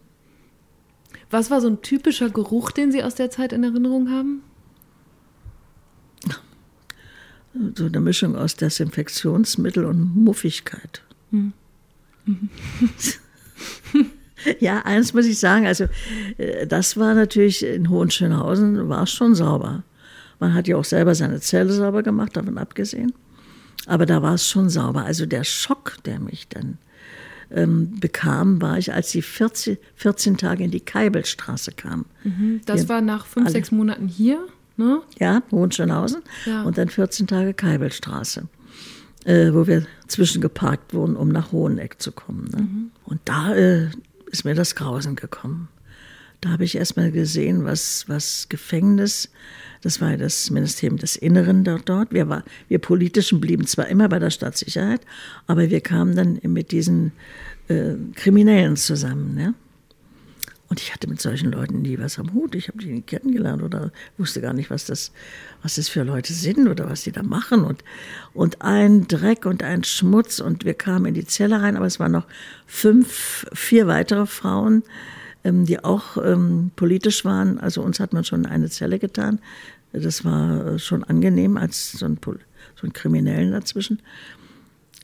Was 1.30 1.52
war 1.52 1.60
so 1.60 1.68
ein 1.68 1.82
typischer 1.82 2.30
Geruch, 2.30 2.72
den 2.72 2.94
Sie 2.94 3.04
aus 3.04 3.16
der 3.16 3.32
Zeit 3.32 3.52
in 3.52 3.66
Erinnerung 3.66 4.10
haben? 4.12 4.44
So 7.76 7.86
eine 7.86 8.00
Mischung 8.00 8.36
aus 8.36 8.56
Desinfektionsmittel 8.56 9.86
und 9.86 10.16
Muffigkeit. 10.16 11.02
Mhm. 11.32 11.54
ja, 14.60 14.82
eins 14.82 15.14
muss 15.14 15.26
ich 15.26 15.40
sagen, 15.40 15.66
also 15.66 15.86
äh, 16.38 16.68
das 16.68 16.98
war 16.98 17.14
natürlich 17.14 17.66
in 17.66 17.90
Hohenschönhausen, 17.90 18.90
war 18.90 19.04
es 19.04 19.12
schon 19.12 19.36
sauber. 19.36 19.84
Man 20.40 20.54
hat 20.54 20.68
ja 20.68 20.76
auch 20.76 20.86
selber 20.86 21.16
seine 21.16 21.40
Zelle 21.40 21.72
sauber 21.72 22.04
gemacht, 22.04 22.36
davon 22.36 22.58
abgesehen. 22.58 23.14
Aber 23.88 24.06
da 24.06 24.22
war 24.22 24.34
es 24.34 24.48
schon 24.48 24.70
sauber. 24.70 25.06
Also 25.06 25.26
der 25.26 25.44
Schock, 25.44 25.98
der 26.06 26.20
mich 26.20 26.48
dann 26.50 26.78
ähm, 27.52 28.00
bekam, 28.00 28.62
war 28.62 28.78
ich, 28.78 28.94
als 28.94 29.12
sie 29.12 29.22
14, 29.22 29.78
14 29.96 30.38
Tage 30.38 30.64
in 30.64 30.72
die 30.72 30.80
Keibelstraße 30.80 31.72
kam. 31.72 32.06
Mhm, 32.24 32.62
das 32.66 32.82
Wir 32.82 32.90
war 32.90 33.02
nach 33.02 33.26
fünf, 33.26 33.46
alle, 33.46 33.54
sechs 33.54 33.72
Monaten 33.72 34.08
hier, 34.08 34.46
ne? 34.78 35.02
Ja, 35.20 35.42
Hohenschönhausen 35.52 36.22
ja. 36.46 36.64
und 36.64 36.78
dann 36.78 36.90
14 36.90 37.28
Tage 37.28 37.54
Keibelstraße, 37.54 38.48
äh, 39.26 39.54
wo 39.54 39.68
wir 39.68 39.86
zwischengeparkt 40.08 40.94
wurden, 40.94 41.16
um 41.16 41.30
nach 41.30 41.52
Hoheneck 41.52 42.02
zu 42.02 42.12
kommen. 42.12 42.50
Ne? 42.52 42.62
Mhm. 42.62 42.92
Und 43.06 43.22
da 43.26 43.54
äh, 43.54 43.90
ist 44.32 44.46
mir 44.46 44.56
das 44.56 44.76
Grausen 44.76 45.16
gekommen. 45.16 45.70
Da 46.42 46.50
habe 46.50 46.64
ich 46.64 46.76
erst 46.76 46.98
mal 46.98 47.12
gesehen, 47.12 47.64
was, 47.64 48.06
was 48.08 48.48
Gefängnis 48.50 49.30
das 49.86 50.02
war 50.02 50.18
das 50.18 50.50
Ministerium 50.50 50.98
des 50.98 51.16
Inneren 51.16 51.64
dort. 51.64 51.88
dort. 51.88 52.12
Wir, 52.12 52.28
war, 52.28 52.44
wir 52.70 52.80
Politischen 52.80 53.40
blieben 53.40 53.68
zwar 53.68 53.88
immer 53.88 54.10
bei 54.10 54.18
der 54.18 54.32
Staatssicherheit, 54.32 55.02
aber 55.46 55.70
wir 55.70 55.80
kamen 55.80 56.16
dann 56.16 56.40
mit 56.42 56.72
diesen 56.72 57.12
äh, 57.68 57.94
Kriminellen 58.16 58.78
zusammen. 58.78 59.36
Ne? 59.36 59.54
Und 60.68 60.82
ich 60.82 60.94
hatte 60.94 61.08
mit 61.08 61.22
solchen 61.22 61.52
Leuten 61.52 61.84
nie 61.84 62.00
was 62.00 62.18
am 62.18 62.34
Hut. 62.34 62.56
Ich 62.56 62.70
habe 62.70 62.80
die 62.80 62.88
nie 62.88 63.02
kennengelernt 63.02 63.62
oder 63.62 63.92
wusste 64.18 64.42
gar 64.42 64.54
nicht, 64.54 64.72
was 64.72 64.86
das, 64.86 65.12
was 65.62 65.76
das 65.76 65.90
für 65.90 66.04
Leute 66.04 66.34
sind 66.34 66.68
oder 66.68 66.90
was 66.90 67.04
die 67.04 67.12
da 67.12 67.22
machen. 67.22 67.64
Und, 67.64 67.84
und 68.34 68.62
ein 68.62 69.08
Dreck 69.08 69.46
und 69.46 69.62
ein 69.62 69.84
Schmutz. 69.84 70.40
Und 70.40 70.66
wir 70.66 70.74
kamen 70.74 71.06
in 71.06 71.14
die 71.14 71.26
Zelle 71.26 71.62
rein, 71.62 71.78
aber 71.78 71.86
es 71.86 72.00
waren 72.00 72.14
noch 72.14 72.26
fünf, 72.66 73.46
vier 73.54 73.86
weitere 73.86 74.26
Frauen, 74.26 74.84
ähm, 75.44 75.66
die 75.66 75.84
auch 75.84 76.18
ähm, 76.18 76.72
politisch 76.76 77.26
waren. 77.26 77.60
Also 77.60 77.84
uns 77.84 78.00
hat 78.00 78.14
man 78.14 78.24
schon 78.24 78.48
eine 78.48 78.70
Zelle 78.70 78.98
getan. 78.98 79.40
Das 79.94 80.26
war 80.26 80.66
äh, 80.66 80.80
schon 80.80 81.04
angenehm 81.04 81.58
als 81.58 81.92
so 81.92 82.08
ein, 82.08 82.20
so 82.24 82.88
ein 82.88 82.94
Kriminellen 82.94 83.52
dazwischen. 83.52 84.02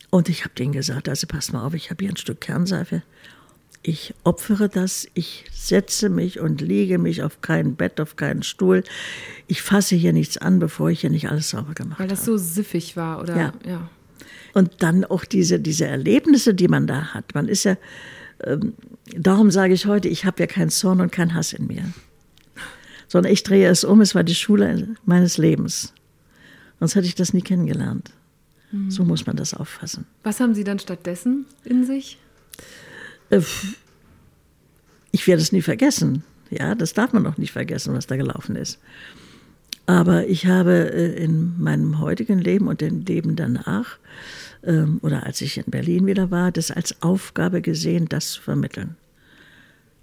Und 0.09 0.28
ich 0.28 0.43
habe 0.43 0.53
denen 0.55 0.74
gesagt, 0.74 1.07
also 1.07 1.26
pass 1.28 1.53
mal 1.53 1.66
auf, 1.66 1.74
ich 1.74 1.89
habe 1.89 2.03
hier 2.03 2.12
ein 2.12 2.18
Stück 2.18 2.41
Kernseife. 2.41 3.03
Ich 3.84 4.13
opfere 4.23 4.69
das, 4.69 5.07
ich 5.15 5.45
setze 5.51 6.09
mich 6.09 6.39
und 6.39 6.61
lege 6.61 6.99
mich 6.99 7.23
auf 7.23 7.41
kein 7.41 7.75
Bett, 7.75 7.99
auf 7.99 8.15
keinen 8.15 8.43
Stuhl. 8.43 8.84
Ich 9.47 9.61
fasse 9.61 9.95
hier 9.95 10.13
nichts 10.13 10.38
an, 10.38 10.59
bevor 10.59 10.89
ich 10.89 11.01
hier 11.01 11.09
nicht 11.09 11.29
alles 11.29 11.49
sauber 11.49 11.73
gemacht 11.73 11.93
habe. 11.93 12.03
Weil 12.03 12.07
das 12.07 12.21
habe. 12.21 12.38
so 12.38 12.38
siffig 12.38 12.95
war, 12.95 13.21
oder? 13.21 13.36
Ja. 13.36 13.53
ja. 13.65 13.89
Und 14.53 14.84
dann 14.84 15.05
auch 15.05 15.25
diese, 15.25 15.59
diese 15.59 15.88
Erlebnisse, 15.88 16.53
die 16.53 16.67
man 16.67 16.86
da 16.86 17.13
hat. 17.13 17.34
Man 17.34 17.47
ist 17.47 17.63
ja, 17.63 17.77
ähm, 18.43 18.73
darum 19.17 19.49
sage 19.49 19.73
ich 19.73 19.88
heute, 19.88 20.09
ich 20.09 20.25
habe 20.25 20.41
ja 20.41 20.47
keinen 20.47 20.69
Zorn 20.69 21.01
und 21.01 21.11
keinen 21.11 21.34
Hass 21.34 21.53
in 21.53 21.67
mir 21.67 21.86
sondern 23.11 23.34
ich 23.34 23.43
drehe 23.43 23.67
es 23.67 23.84
um, 23.84 23.99
es 23.99 24.15
war 24.15 24.23
die 24.23 24.36
Schule 24.36 24.95
meines 25.03 25.38
Lebens. 25.38 25.93
Sonst 26.79 26.95
hätte 26.95 27.07
ich 27.07 27.15
das 27.15 27.34
nie 27.34 27.41
kennengelernt. 27.41 28.11
Mhm. 28.71 28.89
So 28.89 29.03
muss 29.03 29.25
man 29.25 29.36
das 29.36 29.53
auffassen. 29.53 30.05
Was 30.23 30.39
haben 30.39 30.55
Sie 30.55 30.63
dann 30.63 30.79
stattdessen 30.79 31.45
in 31.65 31.86
sich? 31.86 32.19
Äh, 33.32 33.41
ich 35.11 35.27
werde 35.27 35.41
es 35.41 35.51
nie 35.51 35.61
vergessen. 35.61 36.23
Ja, 36.49 36.75
das 36.75 36.93
darf 36.93 37.13
man 37.13 37.25
auch 37.25 37.38
nicht 37.38 37.51
vergessen, 37.51 37.93
was 37.93 38.07
da 38.07 38.17
gelaufen 38.17 38.55
ist. 38.55 38.79
Aber 39.86 40.27
ich 40.27 40.45
habe 40.45 40.93
äh, 40.93 41.23
in 41.23 41.61
meinem 41.61 41.99
heutigen 41.99 42.39
Leben 42.39 42.67
und 42.67 42.82
dem 42.82 43.01
Leben 43.01 43.36
danach, 43.36 43.97
ähm, 44.63 44.99
oder 45.01 45.25
als 45.25 45.41
ich 45.41 45.57
in 45.57 45.65
Berlin 45.67 46.05
wieder 46.05 46.29
war, 46.29 46.51
das 46.51 46.71
als 46.71 47.01
Aufgabe 47.01 47.61
gesehen, 47.61 48.07
das 48.07 48.32
zu 48.34 48.41
vermitteln. 48.41 48.95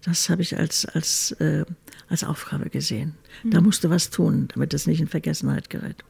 Das 0.05 0.29
habe 0.31 0.43
ich 0.43 0.57
als, 0.57 0.85
als, 0.87 1.33
äh, 1.33 1.65
als 2.09 2.25
Aufgabe 2.25 2.71
gesehen. 2.71 3.15
Mhm. 3.45 3.51
Da 3.51 3.61
musste 3.61 3.91
was 3.91 4.11
tun, 4.11 4.49
damit 4.55 4.75
es 4.75 4.87
nicht 4.87 5.01
in 5.01 5.09
Vergessenheit 5.09 5.71
gerät. 5.71 6.05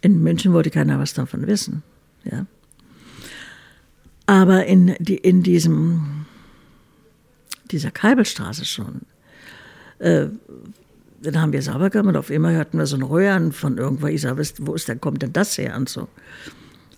In 0.00 0.22
München 0.22 0.52
wollte 0.52 0.70
keiner 0.70 0.98
was 0.98 1.14
davon 1.14 1.46
wissen. 1.46 1.82
Ja. 2.24 2.46
Aber 4.26 4.66
in, 4.66 4.94
die, 4.98 5.16
in 5.16 5.42
diesem, 5.42 6.23
dieser 7.70 7.90
Keibelstraße 7.90 8.64
schon, 8.64 9.02
äh, 9.98 10.26
dann 11.22 11.40
haben 11.40 11.52
wir 11.52 11.62
sauber 11.62 11.90
gemacht 11.90 12.08
und 12.08 12.16
auf 12.16 12.30
einmal 12.30 12.54
hörten 12.54 12.78
wir 12.78 12.86
so 12.86 12.96
ein 12.96 13.02
Röhren 13.02 13.52
von 13.52 13.78
irgendwo. 13.78 14.06
Ich 14.08 14.20
sage, 14.20 14.42
wo 14.58 14.74
ist 14.74 14.88
denn, 14.88 15.00
kommt 15.00 15.22
denn 15.22 15.32
das 15.32 15.56
her? 15.56 15.74
Und 15.76 15.88
so. 15.88 16.08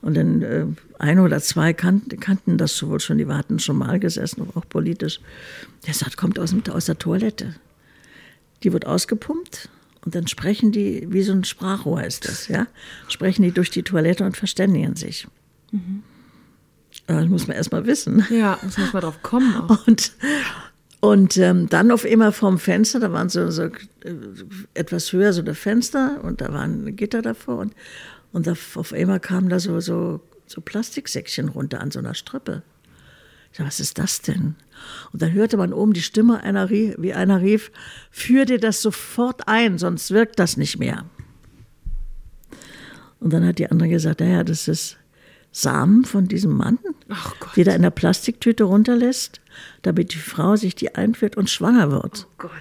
Und 0.03 0.17
dann 0.17 0.43
äh, 0.43 0.67
ein 0.99 1.19
oder 1.21 1.41
zwei 1.41 1.73
kannten, 1.73 2.19
kannten 2.21 2.59
das 2.59 2.83
wohl 2.83 3.01
schon, 3.01 3.19
die 3.19 3.27
hatten 3.27 3.59
schon 3.59 3.79
mal 3.79 3.99
gesessen, 3.99 4.49
auch 4.55 4.69
politisch. 4.69 5.21
Der 5.87 5.95
sagt, 5.95 6.17
kommt 6.17 6.39
aus, 6.39 6.55
aus 6.71 6.87
der 6.87 6.99
Toilette. 6.99 7.55
Die 8.62 8.73
wird 8.73 8.87
ausgepumpt 8.87 9.69
und 10.05 10.14
dann 10.14 10.27
sprechen 10.29 10.73
die, 10.73 11.07
wie 11.11 11.23
so 11.23 11.33
ein 11.33 11.45
Sprachrohr 11.45 12.05
ist 12.05 12.29
das, 12.29 12.49
ja, 12.49 12.67
sprechen 13.09 13.43
die 13.43 13.53
durch 13.53 13.71
die 13.71 13.83
Toilette 13.83 14.25
und 14.25 14.37
verständigen 14.37 14.97
sich. 14.97 15.27
Mhm. 15.73 16.03
Das 17.07 17.26
muss 17.26 17.46
man 17.46 17.57
erst 17.57 17.72
mal 17.72 17.86
wissen. 17.86 18.26
Ja, 18.30 18.59
muss 18.62 18.78
man 18.78 18.90
mal 18.92 19.00
drauf 19.00 19.22
kommen. 19.22 19.54
Auch. 19.54 19.86
Und, 19.86 20.12
und 21.00 21.36
ähm, 21.36 21.68
dann 21.68 21.90
auf 21.90 22.04
immer 22.04 22.32
vorm 22.32 22.59
Fenster, 22.59 22.98
da 23.00 23.12
waren 23.12 23.28
so, 23.28 23.50
so 23.50 23.64
äh, 23.64 23.70
etwas 24.74 25.12
höher 25.12 25.32
so 25.32 25.42
der 25.42 25.54
Fenster 25.54 26.20
und 26.22 26.40
da 26.40 26.52
waren 26.52 26.96
Gitter 26.96 27.22
davor 27.22 27.59
und 27.59 27.74
und 28.36 28.46
auf 28.48 28.92
einmal 28.92 29.18
kamen 29.18 29.48
da 29.48 29.59
so, 29.59 29.80
so, 29.80 30.20
so 30.46 30.61
Plastiksäckchen 30.61 31.48
runter 31.48 31.80
an 31.80 31.90
so 31.90 32.00
einer 32.00 32.12
Strippe. 32.12 32.62
Ich 33.50 33.57
dachte, 33.57 33.68
was 33.68 33.80
ist 33.80 33.98
das 33.98 34.20
denn? 34.20 34.57
Und 35.11 35.22
dann 35.22 35.32
hörte 35.32 35.57
man 35.57 35.72
oben 35.72 35.94
die 35.94 36.02
Stimme, 36.02 36.42
einer 36.42 36.68
rief, 36.68 36.96
wie 36.98 37.14
einer 37.14 37.40
rief, 37.40 37.72
führ 38.11 38.44
dir 38.44 38.61
das 38.61 38.82
sofort 38.82 39.48
ein, 39.48 39.78
sonst 39.78 40.11
wirkt 40.11 40.38
das 40.38 40.59
nicht 40.59 40.78
mehr. 40.78 41.07
Und 43.20 43.32
dann 43.32 43.46
hat 43.46 43.59
die 43.59 43.70
andere 43.70 43.88
gesagt, 43.88 44.20
naja, 44.20 44.44
das 44.44 44.68
ist 44.68 44.98
Samen 45.57 46.04
von 46.04 46.28
diesem 46.28 46.57
Mann, 46.57 46.78
die 47.57 47.64
da 47.64 47.72
in 47.72 47.82
der 47.82 47.90
Plastiktüte 47.90 48.64
runterlässt, 48.64 49.40
damit 49.82 50.12
die 50.12 50.18
Frau 50.18 50.57
sich 50.57 50.74
die 50.74 50.94
einführt 50.94 51.36
und 51.36 51.48
schwanger 51.48 51.90
wird. 51.90 52.26
Oh 52.28 52.34
Gott 52.38 52.52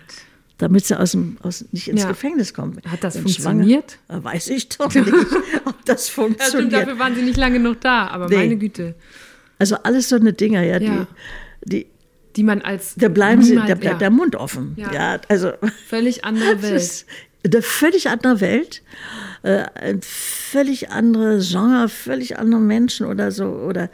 damit 0.58 0.86
sie 0.86 0.98
aus 0.98 1.12
dem, 1.12 1.38
aus, 1.44 1.66
nicht 1.74 1.90
ins 1.90 2.04
ja. 2.04 2.08
Gefängnis 2.08 2.54
kommen. 2.54 2.80
Hat 2.88 3.04
das 3.04 3.16
Wenn 3.16 3.24
funktioniert? 3.24 4.00
Schwanger, 4.08 4.24
weiß 4.24 4.48
ich 4.52 4.70
doch 4.70 4.94
nicht, 4.94 5.06
ob 5.66 5.84
das 5.84 6.08
funktioniert. 6.08 6.40
Ja, 6.40 6.48
stimmt, 6.48 6.74
dafür 6.74 6.98
waren 6.98 7.14
sie 7.14 7.24
nicht 7.24 7.36
lange 7.36 7.60
noch 7.60 7.76
da, 7.76 8.08
aber 8.08 8.30
nee. 8.30 8.38
meine 8.38 8.56
Güte. 8.56 8.96
Also 9.60 9.76
alles 9.84 10.08
so 10.08 10.16
eine 10.16 10.32
Dinger, 10.32 10.64
ja, 10.64 10.80
ja. 10.80 11.08
die, 11.66 11.80
die 11.80 11.88
die 12.36 12.44
man 12.44 12.62
als 12.62 12.96
da 12.96 13.08
bleiben 13.08 13.42
sie, 13.42 13.56
da 13.56 13.64
bleibt 13.64 13.84
ja. 13.84 13.94
der 13.94 14.10
Mund 14.10 14.36
offen. 14.36 14.74
Ja, 14.78 14.94
ja 14.94 15.22
also 15.30 15.54
völlig 15.88 16.26
andere 16.26 16.62
Welt. 16.62 16.76
Ist 16.76 17.06
eine 17.54 17.62
völlig 17.62 18.10
andere 18.10 18.42
Welt, 18.42 18.82
äh, 19.44 19.66
ein 19.76 20.02
völlig 20.02 20.90
andere 20.90 21.40
Genre, 21.40 21.90
völlig 21.90 22.38
andere 22.40 22.62
Menschen 22.62 23.06
oder 23.06 23.32
so 23.32 23.46
oder 23.46 23.90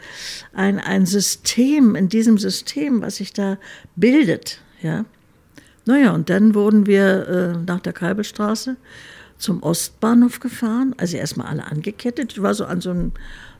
ein 0.53 0.79
ein 0.79 1.05
System 1.05 1.95
in 1.95 2.09
diesem 2.09 2.37
System, 2.37 3.01
was 3.01 3.17
sich 3.17 3.33
da 3.33 3.57
bildet, 3.95 4.61
ja. 4.81 5.05
Naja, 5.85 6.11
und 6.11 6.29
dann 6.29 6.53
wurden 6.53 6.85
wir 6.85 7.27
äh, 7.27 7.57
nach 7.65 7.79
der 7.79 7.93
Kalbelstraße 7.93 8.77
zum 9.37 9.63
Ostbahnhof 9.63 10.39
gefahren. 10.39 10.93
Also 10.97 11.17
erstmal 11.17 11.47
alle 11.47 11.65
angekettet. 11.65 12.33
Ich 12.33 12.41
war 12.41 12.53
so 12.53 12.65
an 12.65 12.81
so 12.81 12.91
einem 12.91 13.11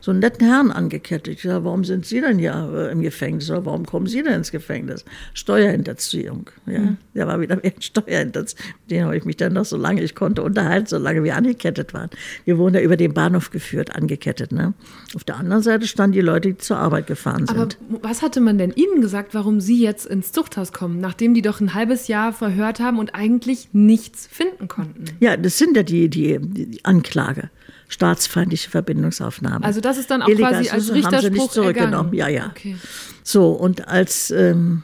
so 0.02 0.10
einen 0.10 0.18
netten 0.18 0.46
Herrn 0.46 0.72
angekettet. 0.72 1.34
Ich 1.36 1.42
sage, 1.42 1.64
warum 1.64 1.84
sind 1.84 2.04
Sie 2.04 2.20
denn 2.20 2.40
ja 2.40 2.68
äh, 2.68 2.90
im 2.90 3.02
Gefängnis? 3.02 3.48
Oder 3.50 3.64
warum 3.64 3.86
kommen 3.86 4.08
Sie 4.08 4.20
denn 4.20 4.34
ins 4.34 4.50
Gefängnis? 4.50 5.04
Steuerhinterziehung. 5.32 6.50
Ja, 6.66 6.80
mhm. 6.80 6.96
Der 7.14 7.28
war 7.28 7.40
wieder 7.40 7.56
wegen 7.62 7.80
Steuerhinterziehung. 7.80 8.74
Den 8.90 9.04
habe 9.04 9.16
ich 9.16 9.24
mich 9.24 9.36
dann 9.36 9.52
noch 9.52 9.64
so 9.64 9.76
lange 9.76 10.02
ich 10.02 10.16
konnte 10.16 10.42
unterhalten, 10.42 10.88
solange 10.88 11.22
wir 11.22 11.36
angekettet 11.36 11.94
waren. 11.94 12.10
Wir 12.44 12.58
wurden 12.58 12.74
da 12.74 12.80
über 12.80 12.96
den 12.96 13.14
Bahnhof 13.14 13.50
geführt, 13.50 13.94
angekettet. 13.94 14.50
Ne? 14.50 14.74
Auf 15.14 15.22
der 15.22 15.36
anderen 15.36 15.62
Seite 15.62 15.86
standen 15.86 16.14
die 16.14 16.20
Leute, 16.20 16.48
die 16.48 16.58
zur 16.58 16.78
Arbeit 16.78 17.06
gefahren 17.06 17.46
sind. 17.46 17.56
Aber 17.56 17.68
was 18.02 18.22
hatte 18.22 18.40
man 18.40 18.58
denn 18.58 18.72
Ihnen 18.72 19.02
gesagt, 19.02 19.34
warum 19.34 19.60
Sie 19.60 19.80
jetzt 19.80 20.06
ins 20.06 20.32
Zuchthaus 20.32 20.72
kommen, 20.72 20.98
nachdem 20.98 21.32
die 21.32 21.42
doch 21.42 21.60
ein 21.60 21.74
halbes 21.74 22.08
Jahr 22.08 22.32
verhört 22.32 22.80
haben 22.80 22.98
und 22.98 23.14
eigentlich 23.14 23.68
nichts 23.72 24.26
finden 24.26 24.66
konnten? 24.66 25.04
Ja, 25.20 25.36
das 25.36 25.58
sind 25.58 25.76
ja 25.76 25.84
die, 25.84 26.08
die, 26.08 26.40
die 26.40 26.84
Anklage 26.84 27.50
staatsfeindliche 27.92 28.70
Verbindungsaufnahme. 28.70 29.64
Also 29.64 29.82
das 29.82 29.98
ist 29.98 30.10
dann 30.10 30.22
auch 30.22 30.28
Illegal 30.28 30.52
quasi 30.52 30.70
als 30.70 30.92
Richterspruch 30.94 31.12
haben 31.12 31.22
sie 31.22 31.30
nicht 31.30 31.52
zurückgenommen. 31.52 32.14
Ergangen. 32.14 32.14
Ja, 32.14 32.28
ja. 32.28 32.46
Okay. 32.50 32.76
So, 33.22 33.50
und 33.50 33.86
als, 33.86 34.30
ähm, 34.30 34.82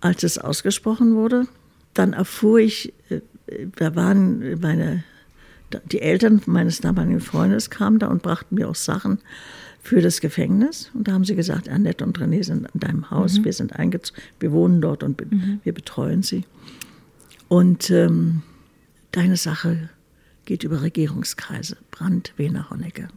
als 0.00 0.24
es 0.24 0.38
ausgesprochen 0.38 1.14
wurde, 1.14 1.46
dann 1.94 2.14
erfuhr 2.14 2.58
ich, 2.58 2.92
äh, 3.10 3.20
da 3.76 3.94
waren 3.94 4.58
meine, 4.60 5.04
die 5.84 6.00
Eltern 6.00 6.42
meines 6.46 6.80
damaligen 6.80 7.20
Freundes 7.20 7.70
kamen 7.70 8.00
da 8.00 8.08
und 8.08 8.22
brachten 8.22 8.56
mir 8.56 8.68
auch 8.68 8.74
Sachen 8.74 9.20
für 9.80 10.02
das 10.02 10.20
Gefängnis. 10.20 10.90
Und 10.94 11.06
da 11.06 11.12
haben 11.12 11.24
sie 11.24 11.36
gesagt, 11.36 11.68
Annette 11.68 12.04
und 12.04 12.18
René 12.18 12.42
sind 12.42 12.66
in 12.74 12.80
deinem 12.80 13.08
Haus, 13.12 13.38
mhm. 13.38 13.44
wir 13.44 13.52
sind 13.52 13.76
eingezogen, 13.76 14.20
wir 14.40 14.50
wohnen 14.50 14.80
dort 14.80 15.04
und 15.04 15.20
mhm. 15.30 15.60
wir 15.62 15.72
betreuen 15.72 16.24
sie. 16.24 16.44
Und 17.46 17.88
ähm, 17.90 18.42
deine 19.12 19.36
Sache 19.36 19.90
geht 20.48 20.64
über 20.64 20.80
Regierungskreise. 20.80 21.76
Brandt, 21.90 22.32
Wehner, 22.38 22.70
Honecker. 22.70 23.08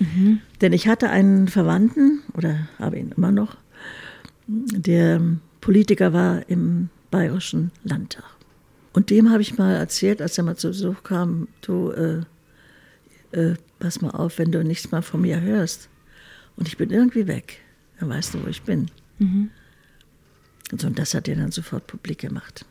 Mhm. 0.00 0.40
Denn 0.60 0.72
ich 0.72 0.88
hatte 0.88 1.10
einen 1.10 1.46
Verwandten, 1.46 2.22
oder 2.34 2.68
habe 2.80 2.98
ihn 2.98 3.12
immer 3.16 3.30
noch, 3.30 3.56
der 4.48 5.22
Politiker 5.60 6.12
war 6.12 6.48
im 6.48 6.90
Bayerischen 7.12 7.70
Landtag. 7.84 8.24
Und 8.92 9.10
dem 9.10 9.30
habe 9.30 9.42
ich 9.42 9.56
mal 9.56 9.76
erzählt, 9.76 10.20
als 10.20 10.36
er 10.36 10.42
mal 10.42 10.56
zu 10.56 10.68
Besuch 10.68 11.04
kam, 11.04 11.46
du, 11.60 11.92
äh, 11.92 12.22
äh, 13.30 13.54
pass 13.78 14.00
mal 14.00 14.10
auf, 14.10 14.38
wenn 14.38 14.50
du 14.50 14.64
nichts 14.64 14.90
mal 14.90 15.02
von 15.02 15.20
mir 15.20 15.40
hörst. 15.40 15.88
Und 16.56 16.66
ich 16.66 16.76
bin 16.76 16.90
irgendwie 16.90 17.28
weg. 17.28 17.60
Dann 18.00 18.08
weißt 18.08 18.34
du, 18.34 18.42
wo 18.42 18.48
ich 18.48 18.62
bin. 18.62 18.90
Mhm. 19.20 19.50
Und, 20.72 20.80
so, 20.80 20.88
und 20.88 20.98
das 20.98 21.14
hat 21.14 21.28
er 21.28 21.36
dann 21.36 21.52
sofort 21.52 21.86
publik 21.86 22.18
gemacht. 22.18 22.66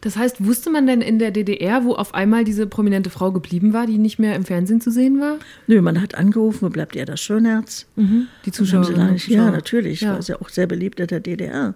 Das 0.00 0.16
heißt, 0.16 0.44
wusste 0.44 0.70
man 0.70 0.86
denn 0.86 1.00
in 1.00 1.18
der 1.18 1.30
DDR, 1.30 1.84
wo 1.84 1.94
auf 1.94 2.14
einmal 2.14 2.44
diese 2.44 2.66
prominente 2.66 3.10
Frau 3.10 3.32
geblieben 3.32 3.72
war, 3.72 3.86
die 3.86 3.98
nicht 3.98 4.18
mehr 4.18 4.36
im 4.36 4.44
Fernsehen 4.44 4.80
zu 4.80 4.90
sehen 4.90 5.20
war? 5.20 5.36
Nö, 5.66 5.80
man 5.82 6.00
hat 6.00 6.14
angerufen, 6.14 6.62
wo 6.62 6.70
bleibt 6.70 6.94
ihr 6.94 7.04
das 7.04 7.20
Schönherz? 7.20 7.86
Mhm. 7.96 8.28
Die 8.44 8.52
Zuschauer. 8.52 8.88
Ja, 9.26 9.50
natürlich, 9.50 10.02
ja. 10.02 10.14
war 10.14 10.20
ja 10.20 10.40
auch 10.40 10.48
sehr 10.48 10.66
beliebt 10.66 11.00
in 11.00 11.08
der 11.08 11.20
DDR. 11.20 11.74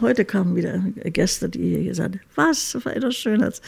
Heute 0.00 0.24
kamen 0.24 0.54
wieder 0.54 0.78
Gäste, 1.04 1.48
die 1.48 1.84
gesagt 1.84 2.14
haben, 2.14 2.20
was, 2.36 2.76
war 2.84 2.94
das 2.94 3.16
Schönherz? 3.16 3.60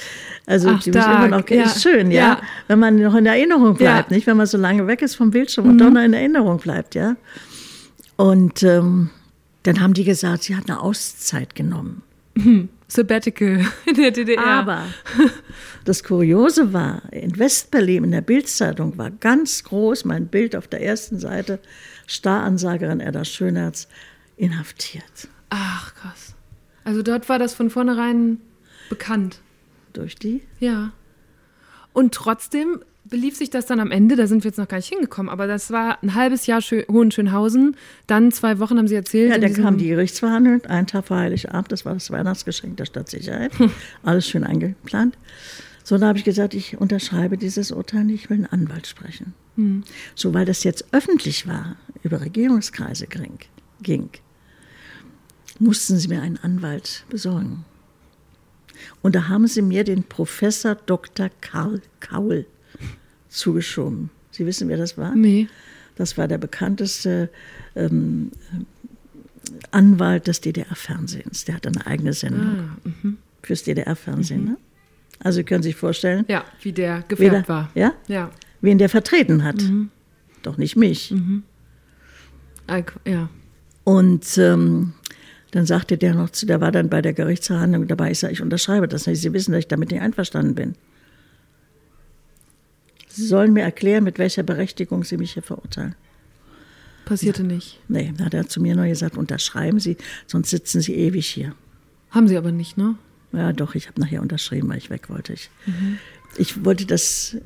Also 0.47 0.68
Ach, 0.68 0.81
die 0.81 0.91
mich 0.93 1.05
immer 1.05 1.29
noch, 1.29 1.49
ja. 1.49 1.64
ist 1.64 1.83
schön, 1.83 2.12
ja? 2.12 2.20
ja? 2.20 2.43
Wenn 2.68 2.79
man 2.79 2.97
noch 3.03 3.16
in 3.16 3.27
Erinnerung 3.27 3.75
bleibt, 3.75 4.11
ja. 4.11 4.16
nicht? 4.16 4.27
Wenn 4.29 4.37
man 4.37 4.47
so 4.47 4.57
lange 4.57 4.87
weg 4.87 5.03
ist 5.03 5.16
vom 5.16 5.33
Bildschirm 5.33 5.64
mhm. 5.64 5.72
und 5.72 5.79
doch 5.79 5.91
noch 5.91 6.03
in 6.03 6.12
Erinnerung 6.12 6.59
bleibt, 6.59 6.95
ja? 6.95 7.16
Und 8.16 8.62
ähm, 8.62 9.11
dann 9.64 9.81
haben 9.81 9.95
die 9.95 10.05
gesagt, 10.05 10.45
sie 10.45 10.55
hat 10.55 10.70
eine 10.70 10.81
Auszeit 10.81 11.57
genommen. 11.57 12.03
Mhm. 12.35 12.68
Sabbatical 12.89 13.64
in 13.87 13.95
der 13.95 14.11
DDR. 14.11 14.45
Aber 14.45 14.87
das 15.85 16.05
Kuriose 16.05 16.72
war, 16.72 17.03
in 17.12 17.39
Westberlin 17.39 18.05
in 18.05 18.11
der 18.11 18.20
Bildzeitung 18.20 18.97
war 18.99 19.11
ganz 19.11 19.64
groß 19.64 20.05
mein 20.05 20.28
Bild 20.28 20.55
auf 20.57 20.68
der 20.68 20.82
ersten 20.82 21.18
Seite, 21.18 21.59
Staransagerin 22.07 23.01
Edda 23.01 23.24
Schönherz, 23.24 23.89
inhaftiert. 24.37 25.28
Ach, 25.51 25.95
krass. 25.95 26.35
Also 26.85 27.03
dort 27.03 27.28
war 27.28 27.39
das 27.39 27.55
von 27.55 27.70
vornherein 27.70 28.41
bekannt. 28.89 29.41
Durch 29.93 30.16
die? 30.16 30.43
Ja. 30.59 30.93
Und 31.93 32.12
trotzdem 32.14 32.80
belief 33.05 33.37
sich 33.37 33.51
das 33.51 33.67
dann 33.67 33.81
am 33.81 33.91
Ende, 33.91 34.17
da 34.17 34.27
sind 34.27 34.45
wir 34.45 34.49
jetzt 34.49 34.59
noch 34.59 34.69
gar 34.69 34.79
nicht 34.79 34.89
hingekommen, 34.89 35.31
aber 35.31 35.47
das 35.47 35.71
war 35.71 36.03
ein 36.03 36.15
halbes 36.15 36.47
Jahr 36.47 36.61
Schö 36.61 36.83
Hohenschönhausen, 36.91 37.77
dann 38.07 38.33
zwei 38.33 38.59
Wochen 38.59 38.79
haben 38.79 38.89
Sie 38.89 38.95
erzählt. 38.95 39.31
Ja, 39.31 39.39
dann 39.39 39.53
kam 39.53 39.79
die 39.79 39.89
Gerichtsverhandlung, 39.89 40.65
ein 40.67 40.87
Tag 40.87 41.07
vor 41.07 41.19
Heiligabend, 41.19 41.71
das 41.71 41.85
war 41.85 41.95
das 41.95 42.11
Weihnachtsgeschenk 42.11 42.77
der 42.77 42.87
Stadtsicherheit, 42.87 43.59
hm. 43.59 43.71
alles 44.03 44.29
schön 44.29 44.45
eingeplant. 44.45 45.17
So, 45.83 45.99
da 45.99 46.09
habe 46.09 46.19
ich 46.19 46.25
gesagt, 46.25 46.55
ich 46.55 46.79
unterschreibe 46.79 47.37
dieses 47.37 47.71
Urteil 47.71 48.05
nicht, 48.05 48.25
ich 48.25 48.31
will 48.31 48.39
einen 48.39 48.47
Anwalt 48.47 48.87
sprechen. 48.87 49.35
Hm. 49.57 49.85
So, 50.15 50.33
weil 50.33 50.47
das 50.47 50.65
jetzt 50.65 50.87
öffentlich 50.93 51.47
war, 51.47 51.77
über 52.03 52.23
Regierungskreise 52.23 53.07
ging, 53.07 53.39
ging, 53.83 54.09
mussten 55.59 55.99
sie 55.99 56.09
mir 56.09 56.23
einen 56.23 56.39
Anwalt 56.39 57.05
besorgen. 57.11 57.67
Und 59.03 59.15
da 59.15 59.29
haben 59.29 59.47
sie 59.47 59.63
mir 59.63 59.85
den 59.85 60.05
Professor 60.05 60.75
Dr. 60.75 61.29
Karl 61.41 61.83
Kaul 62.01 62.47
zugeschoben. 63.35 64.11
Sie 64.30 64.47
wissen, 64.47 64.68
wer 64.68 64.76
das 64.76 64.97
war? 64.99 65.14
Nee. 65.14 65.49
Das 65.97 66.18
war 66.18 66.26
der 66.26 66.39
bekannteste 66.39 67.28
ähm, 67.76 68.32
Anwalt 69.70 70.26
des 70.26 70.41
DDR-Fernsehens. 70.41 71.45
Der 71.45 71.57
hat 71.57 71.66
eine 71.66 71.87
eigene 71.87 72.12
Sendung 72.12 72.47
ah, 72.47 72.76
mhm. 72.85 73.18
fürs 73.43 73.62
DDR-Fernsehen. 73.62 74.41
Mhm. 74.41 74.51
Ne? 74.51 74.57
Also 75.20 75.37
Sie 75.37 75.45
können 75.45 75.62
sich 75.62 75.76
vorstellen. 75.76 76.24
Ja, 76.28 76.45
wie 76.62 76.72
der 76.72 77.05
gefärbt 77.07 77.49
war. 77.49 77.70
Ja? 77.74 77.93
ja. 78.09 78.30
Wen 78.61 78.78
der 78.78 78.89
vertreten 78.89 79.45
hat. 79.45 79.62
Mhm. 79.62 79.91
Doch 80.43 80.57
nicht 80.57 80.76
mich. 80.76 81.11
Mhm. 81.11 81.45
Ja. 83.05 83.28
Und 83.85 84.39
ähm, 84.39 84.95
dann 85.51 85.66
sagte 85.66 85.97
der 85.97 86.14
noch 86.14 86.30
zu, 86.30 86.47
der 86.47 86.61
war 86.61 86.72
dann 86.72 86.89
bei 86.89 87.03
der 87.03 87.12
Gerichtsverhandlung 87.12 87.87
dabei, 87.87 88.11
ich 88.11 88.18
sage, 88.18 88.32
ich 88.32 88.43
unterschreibe 88.43 88.89
das 88.89 89.07
nicht. 89.07 89.20
Sie 89.20 89.32
wissen, 89.32 89.53
dass 89.53 89.61
ich 89.61 89.68
damit 89.68 89.91
nicht 89.91 90.01
einverstanden 90.01 90.55
bin. 90.55 90.74
Sie 93.15 93.27
sollen 93.27 93.53
mir 93.53 93.62
erklären, 93.62 94.05
mit 94.05 94.19
welcher 94.19 94.43
Berechtigung 94.43 95.05
Sie 95.05 95.17
mich 95.17 95.35
hier 95.35 95.43
verurteilen. 95.43 95.95
Passierte 97.05 97.43
ja. 97.43 97.49
nicht. 97.49 97.81
Nee, 97.89 98.12
da 98.17 98.25
hat 98.25 98.35
er 98.35 98.49
zu 98.49 98.61
mir 98.61 98.75
nur 98.75 98.87
gesagt, 98.87 99.17
unterschreiben 99.17 99.79
Sie, 99.79 99.97
sonst 100.27 100.51
sitzen 100.51 100.81
Sie 100.81 100.95
ewig 100.95 101.27
hier. 101.27 101.55
Haben 102.11 102.29
Sie 102.29 102.37
aber 102.37 102.53
nicht, 102.53 102.77
ne? 102.77 102.97
Ja, 103.33 103.53
doch, 103.53 103.75
ich 103.75 103.89
habe 103.89 104.01
nachher 104.01 104.23
unterschrieben, 104.23 104.69
weil 104.69 104.79
ich 104.79 104.91
weg 104.91 105.11
wollte. 105.11 105.33
Ich, 105.33 105.51
mhm. 105.67 105.99
ich 106.37 106.65
wollte, 106.65 106.87
dass, 106.87 107.37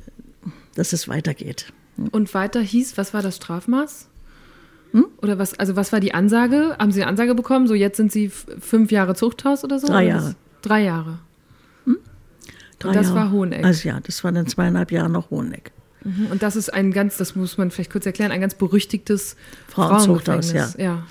dass 0.75 0.93
es 0.93 1.07
weitergeht. 1.07 1.73
Und 2.11 2.33
weiter 2.33 2.61
hieß, 2.61 2.97
was 2.97 3.13
war 3.13 3.21
das 3.21 3.37
Strafmaß? 3.37 4.07
Hm? 4.91 5.05
Oder 5.21 5.37
was, 5.37 5.57
also 5.59 5.75
was 5.75 5.91
war 5.91 5.99
die 5.99 6.13
Ansage? 6.13 6.75
Haben 6.79 6.91
Sie 6.91 7.01
eine 7.01 7.09
Ansage 7.09 7.35
bekommen? 7.35 7.67
So, 7.67 7.73
jetzt 7.73 7.97
sind 7.97 8.11
Sie 8.11 8.29
fünf 8.29 8.91
Jahre 8.91 9.15
Zuchthaus 9.15 9.63
oder 9.63 9.79
so? 9.79 9.87
Drei 9.87 10.05
Jahre. 10.05 10.35
Drei 10.61 10.83
Jahre. 10.83 11.19
Drei 12.79 12.93
das 12.93 13.07
Jahre. 13.07 13.15
war 13.15 13.31
Hoheneck. 13.31 13.63
Also 13.63 13.89
ja, 13.89 13.99
das 14.01 14.23
war 14.23 14.31
dann 14.31 14.47
zweieinhalb 14.47 14.91
Jahre 14.91 15.09
noch 15.09 15.29
Hoheneck. 15.29 15.71
Mhm. 16.03 16.27
Und 16.31 16.43
das 16.43 16.55
ist 16.55 16.73
ein 16.73 16.91
ganz, 16.91 17.17
das 17.17 17.35
muss 17.35 17.57
man 17.57 17.71
vielleicht 17.71 17.91
kurz 17.91 18.05
erklären, 18.05 18.31
ein 18.31 18.41
ganz 18.41 18.55
berüchtigtes 18.55 19.35
Frauenzuchthaus, 19.67 20.53
ja. 20.53 20.69
ja. 20.77 21.05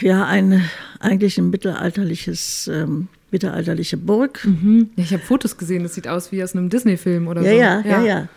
Ja, 0.00 0.24
ein, 0.26 0.64
eigentlich 0.98 1.38
ein 1.38 1.50
mittelalterliches, 1.50 2.68
ähm, 2.72 3.08
mittelalterliche 3.30 3.96
Burg. 3.96 4.44
Mhm. 4.44 4.90
Ja, 4.96 5.04
ich 5.04 5.12
habe 5.12 5.22
Fotos 5.22 5.56
gesehen, 5.58 5.82
das 5.82 5.94
sieht 5.94 6.08
aus 6.08 6.32
wie 6.32 6.42
aus 6.42 6.54
einem 6.54 6.70
Disney-Film 6.70 7.28
oder 7.28 7.42
ja, 7.42 7.82
so. 7.82 7.88
Ja, 7.88 7.98
ja, 7.98 8.04
ja. 8.04 8.28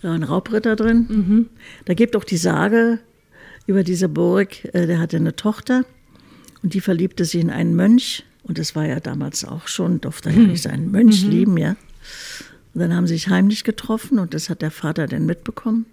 Da 0.00 0.12
ein 0.12 0.22
Raubritter 0.22 0.76
drin. 0.76 1.06
Mhm. 1.08 1.48
Da 1.86 1.94
gibt 1.94 2.14
auch 2.14 2.24
die 2.24 2.36
Sage 2.36 3.00
über 3.66 3.82
diese 3.82 4.08
Burg, 4.08 4.64
äh, 4.72 4.86
der 4.86 5.00
hatte 5.00 5.16
eine 5.16 5.34
Tochter 5.34 5.84
und 6.62 6.74
die 6.74 6.80
verliebte 6.80 7.24
sich 7.24 7.40
in 7.40 7.50
einen 7.50 7.74
Mönch 7.74 8.24
und 8.48 8.58
das 8.58 8.74
war 8.74 8.86
ja 8.86 8.98
damals 8.98 9.44
auch 9.44 9.68
schon, 9.68 10.00
durfte 10.00 10.30
ja 10.30 10.36
nicht 10.36 10.62
sein 10.62 10.90
Mönch 10.90 11.24
mhm. 11.24 11.30
lieben, 11.30 11.58
ja. 11.58 11.76
Und 12.74 12.80
dann 12.80 12.94
haben 12.94 13.06
sie 13.06 13.14
sich 13.14 13.28
heimlich 13.28 13.64
getroffen 13.64 14.18
und 14.18 14.34
das 14.34 14.50
hat 14.50 14.62
der 14.62 14.70
Vater 14.70 15.06
dann 15.06 15.26
mitbekommen. 15.26 15.86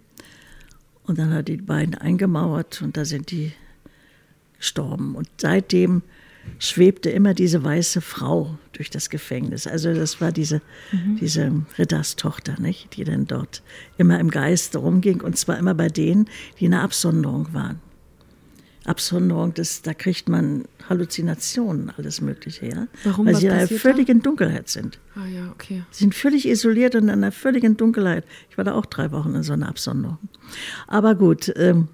Und 1.04 1.20
dann 1.20 1.34
hat 1.34 1.48
die 1.48 1.58
beiden 1.58 1.96
eingemauert 1.96 2.82
und 2.82 2.98
da 2.98 3.06
sind 3.06 3.30
die 3.32 3.52
gestorben. 4.58 5.16
Und 5.16 5.28
seitdem 5.38 6.02
schwebte 6.60 7.10
immer 7.10 7.34
diese 7.34 7.64
weiße 7.64 8.02
Frau 8.02 8.58
durch 8.74 8.90
das 8.90 9.10
Gefängnis. 9.10 9.68
Also 9.68 9.94
das 9.94 10.22
war 10.22 10.32
diese, 10.32 10.62
mhm. 10.92 11.18
diese 11.20 11.52
Ritterstochter, 11.78 12.60
nicht? 12.60 12.96
die 12.96 13.04
dann 13.04 13.26
dort 13.28 13.62
immer 13.98 14.20
im 14.20 14.30
Geiste 14.30 14.80
rumging 14.80 15.22
und 15.22 15.38
zwar 15.38 15.58
immer 15.58 15.74
bei 15.74 15.90
denen, 15.90 16.30
die 16.60 16.66
in 16.66 16.72
der 16.72 16.82
Absonderung 16.82 17.54
waren. 17.54 17.82
Absonderung, 18.86 19.54
das, 19.54 19.82
da 19.82 19.94
kriegt 19.94 20.30
man 20.30 20.66
Halluzinationen, 20.88 21.92
alles 21.98 22.22
Mögliche, 22.22 22.68
ja. 22.68 22.88
Warum? 23.04 23.26
Weil 23.26 23.36
sie 23.36 23.48
in 23.48 23.54
einer 23.54 23.68
völligen 23.68 24.20
da? 24.20 24.24
Dunkelheit 24.24 24.70
sind. 24.70 25.00
Ah 25.16 25.26
ja, 25.26 25.50
okay. 25.52 25.84
Sie 25.92 26.04
sind 26.04 26.14
völlig 26.14 26.48
isoliert 26.48 26.96
und 26.96 27.04
in 27.04 27.10
einer 27.10 27.32
völligen 27.32 27.78
Dunkelheit. 27.78 28.26
Ich 28.50 28.58
war 28.58 28.64
da 28.64 28.74
auch 28.74 28.86
drei 28.86 29.12
Wochen 29.12 29.34
in 29.36 29.44
so 29.44 29.54
einer 29.54 29.68
Absonderung. 29.68 30.20
Aber 30.88 31.16
gut, 31.16 31.52
ähm, 31.56 31.88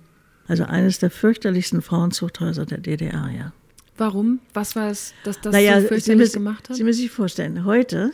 also 0.47 0.65
eines 0.65 0.99
der 0.99 1.11
fürchterlichsten 1.11 1.81
Frauenzuchthäuser 1.81 2.65
der 2.65 2.79
DDR, 2.79 3.29
ja. 3.35 3.53
Warum? 3.97 4.39
Was 4.53 4.75
war 4.75 4.89
es, 4.89 5.13
dass 5.23 5.39
das 5.39 5.53
naja, 5.53 5.79
so 5.79 5.87
fürchterlich 5.87 6.31
Sie 6.31 6.39
gemacht 6.39 6.69
hat? 6.69 6.75
Sie 6.75 6.83
müssen 6.83 7.01
sich 7.01 7.11
vorstellen, 7.11 7.65
heute 7.65 8.11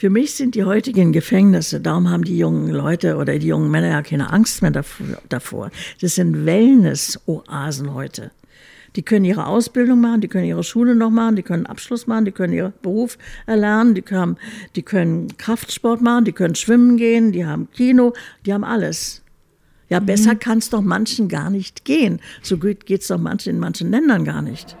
für 0.00 0.08
mich 0.08 0.32
sind 0.32 0.54
die 0.54 0.64
heutigen 0.64 1.12
Gefängnisse, 1.12 1.78
darum 1.78 2.08
haben 2.08 2.24
die 2.24 2.38
jungen 2.38 2.70
Leute 2.70 3.18
oder 3.18 3.38
die 3.38 3.48
jungen 3.48 3.70
Männer 3.70 3.90
ja 3.90 4.00
keine 4.00 4.32
Angst 4.32 4.62
mehr 4.62 4.70
davor. 5.28 5.70
Das 6.00 6.14
sind 6.14 6.46
Wellness-Oasen 6.46 7.92
heute. 7.92 8.30
Die 8.96 9.02
können 9.02 9.26
ihre 9.26 9.44
Ausbildung 9.44 10.00
machen, 10.00 10.22
die 10.22 10.28
können 10.28 10.46
ihre 10.46 10.64
Schule 10.64 10.94
noch 10.94 11.10
machen, 11.10 11.36
die 11.36 11.42
können 11.42 11.66
Abschluss 11.66 12.06
machen, 12.06 12.24
die 12.24 12.32
können 12.32 12.54
ihren 12.54 12.72
Beruf 12.80 13.18
erlernen, 13.44 13.94
die 13.94 14.00
können, 14.00 14.38
die 14.74 14.82
können 14.82 15.36
Kraftsport 15.36 16.00
machen, 16.00 16.24
die 16.24 16.32
können 16.32 16.54
schwimmen 16.54 16.96
gehen, 16.96 17.32
die 17.32 17.44
haben 17.44 17.70
Kino, 17.70 18.14
die 18.46 18.54
haben 18.54 18.64
alles. 18.64 19.22
Ja, 19.90 20.00
besser 20.00 20.32
mhm. 20.32 20.38
kann 20.38 20.58
es 20.58 20.70
doch 20.70 20.80
manchen 20.80 21.28
gar 21.28 21.50
nicht 21.50 21.84
gehen. 21.84 22.20
So 22.40 22.56
gut 22.56 22.86
geht 22.86 23.02
es 23.02 23.08
doch 23.08 23.18
manchen 23.18 23.50
in 23.50 23.60
manchen 23.60 23.90
Ländern 23.90 24.24
gar 24.24 24.40
nicht. 24.40 24.78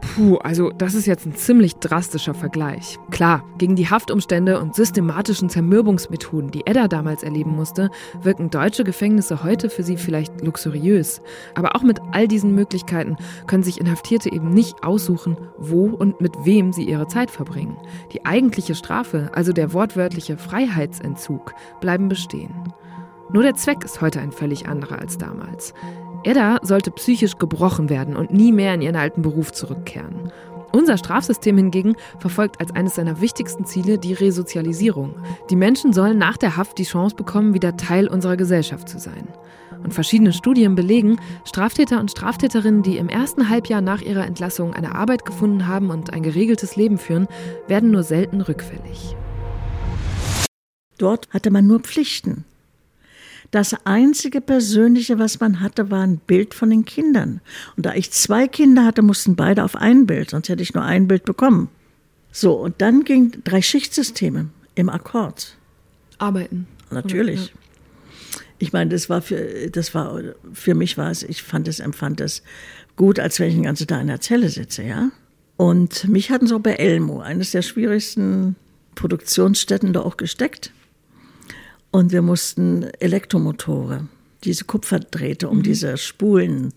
Puh, 0.00 0.36
also 0.38 0.70
das 0.70 0.94
ist 0.94 1.06
jetzt 1.06 1.26
ein 1.26 1.34
ziemlich 1.34 1.76
drastischer 1.76 2.34
Vergleich. 2.34 2.98
Klar, 3.10 3.44
gegen 3.58 3.76
die 3.76 3.90
Haftumstände 3.90 4.58
und 4.58 4.74
systematischen 4.74 5.50
Zermürbungsmethoden, 5.50 6.50
die 6.50 6.66
Edda 6.66 6.88
damals 6.88 7.22
erleben 7.22 7.54
musste, 7.54 7.90
wirken 8.22 8.48
deutsche 8.48 8.84
Gefängnisse 8.84 9.44
heute 9.44 9.68
für 9.68 9.82
sie 9.82 9.96
vielleicht 9.96 10.40
luxuriös. 10.42 11.20
Aber 11.54 11.76
auch 11.76 11.82
mit 11.82 12.00
all 12.12 12.26
diesen 12.26 12.54
Möglichkeiten 12.54 13.16
können 13.46 13.62
sich 13.62 13.80
Inhaftierte 13.80 14.32
eben 14.32 14.50
nicht 14.50 14.82
aussuchen, 14.82 15.36
wo 15.58 15.86
und 15.86 16.20
mit 16.20 16.32
wem 16.44 16.72
sie 16.72 16.84
ihre 16.84 17.08
Zeit 17.08 17.30
verbringen. 17.30 17.76
Die 18.12 18.24
eigentliche 18.24 18.74
Strafe, 18.74 19.30
also 19.34 19.52
der 19.52 19.72
wortwörtliche 19.74 20.38
Freiheitsentzug, 20.38 21.54
bleiben 21.80 22.08
bestehen. 22.08 22.54
Nur 23.32 23.42
der 23.42 23.54
Zweck 23.54 23.84
ist 23.84 24.00
heute 24.00 24.20
ein 24.20 24.32
völlig 24.32 24.68
anderer 24.68 24.98
als 24.98 25.18
damals. 25.18 25.74
Edda 26.24 26.58
sollte 26.62 26.90
psychisch 26.90 27.38
gebrochen 27.38 27.90
werden 27.90 28.16
und 28.16 28.32
nie 28.32 28.52
mehr 28.52 28.74
in 28.74 28.82
ihren 28.82 28.96
alten 28.96 29.22
Beruf 29.22 29.52
zurückkehren. 29.52 30.32
Unser 30.72 30.96
Strafsystem 30.96 31.56
hingegen 31.58 31.96
verfolgt 32.18 32.60
als 32.60 32.74
eines 32.74 32.94
seiner 32.94 33.20
wichtigsten 33.20 33.66
Ziele 33.66 33.98
die 33.98 34.14
Resozialisierung. 34.14 35.16
Die 35.50 35.56
Menschen 35.56 35.92
sollen 35.92 36.16
nach 36.16 36.38
der 36.38 36.56
Haft 36.56 36.78
die 36.78 36.84
Chance 36.84 37.14
bekommen, 37.14 37.52
wieder 37.52 37.76
Teil 37.76 38.08
unserer 38.08 38.38
Gesellschaft 38.38 38.88
zu 38.88 38.98
sein. 38.98 39.28
Und 39.84 39.92
verschiedene 39.92 40.32
Studien 40.32 40.74
belegen, 40.74 41.20
Straftäter 41.44 42.00
und 42.00 42.10
Straftäterinnen, 42.10 42.82
die 42.82 42.96
im 42.96 43.08
ersten 43.08 43.50
Halbjahr 43.50 43.80
nach 43.80 44.00
ihrer 44.00 44.24
Entlassung 44.24 44.72
eine 44.72 44.94
Arbeit 44.94 45.26
gefunden 45.26 45.66
haben 45.66 45.90
und 45.90 46.14
ein 46.14 46.22
geregeltes 46.22 46.76
Leben 46.76 46.98
führen, 46.98 47.26
werden 47.66 47.90
nur 47.90 48.04
selten 48.04 48.40
rückfällig. 48.40 49.16
Dort 50.98 51.28
hatte 51.30 51.50
man 51.50 51.66
nur 51.66 51.80
Pflichten. 51.80 52.44
Das 53.52 53.76
einzige 53.84 54.40
Persönliche, 54.40 55.18
was 55.18 55.38
man 55.38 55.60
hatte, 55.60 55.90
war 55.90 56.00
ein 56.00 56.16
Bild 56.16 56.54
von 56.54 56.70
den 56.70 56.86
Kindern. 56.86 57.42
Und 57.76 57.84
da 57.84 57.94
ich 57.94 58.10
zwei 58.10 58.48
Kinder 58.48 58.84
hatte, 58.84 59.02
mussten 59.02 59.36
beide 59.36 59.62
auf 59.62 59.76
ein 59.76 60.06
Bild, 60.06 60.30
sonst 60.30 60.48
hätte 60.48 60.62
ich 60.62 60.72
nur 60.72 60.82
ein 60.82 61.06
Bild 61.06 61.24
bekommen. 61.24 61.68
So, 62.32 62.54
und 62.54 62.80
dann 62.80 63.04
ging 63.04 63.30
drei 63.44 63.60
Schichtsysteme 63.60 64.48
im 64.74 64.88
Akkord. 64.88 65.58
Arbeiten. 66.16 66.66
Natürlich. 66.90 67.48
Ja. 67.48 67.52
Ich 68.58 68.72
meine, 68.72 68.88
das 68.88 69.10
war 69.10 69.20
für, 69.20 69.70
das 69.70 69.94
war, 69.94 70.20
für 70.54 70.74
mich 70.74 70.96
war 70.96 71.10
es, 71.10 71.22
ich 71.22 71.42
fand 71.42 71.68
es, 71.68 71.78
empfand 71.78 72.22
es 72.22 72.42
gut, 72.96 73.20
als 73.20 73.38
wenn 73.38 73.48
ich 73.48 73.54
den 73.54 73.64
ganzen 73.64 73.86
Tag 73.86 74.00
in 74.00 74.06
der 74.06 74.22
Zelle 74.22 74.48
sitze, 74.48 74.82
ja. 74.82 75.10
Und 75.58 76.08
mich 76.08 76.30
hatten 76.30 76.46
so 76.46 76.58
bei 76.58 76.72
Elmo, 76.72 77.20
eines 77.20 77.50
der 77.50 77.60
schwierigsten 77.60 78.56
Produktionsstätten, 78.94 79.92
da 79.92 80.00
auch 80.00 80.16
gesteckt. 80.16 80.72
Und 81.92 82.10
wir 82.10 82.22
mussten 82.22 82.84
Elektromotore, 82.98 84.08
diese 84.44 84.64
Kupferdrähte 84.64 85.48
um 85.48 85.58
mhm. 85.58 85.62
diese 85.62 85.98
Spulen 85.98 86.72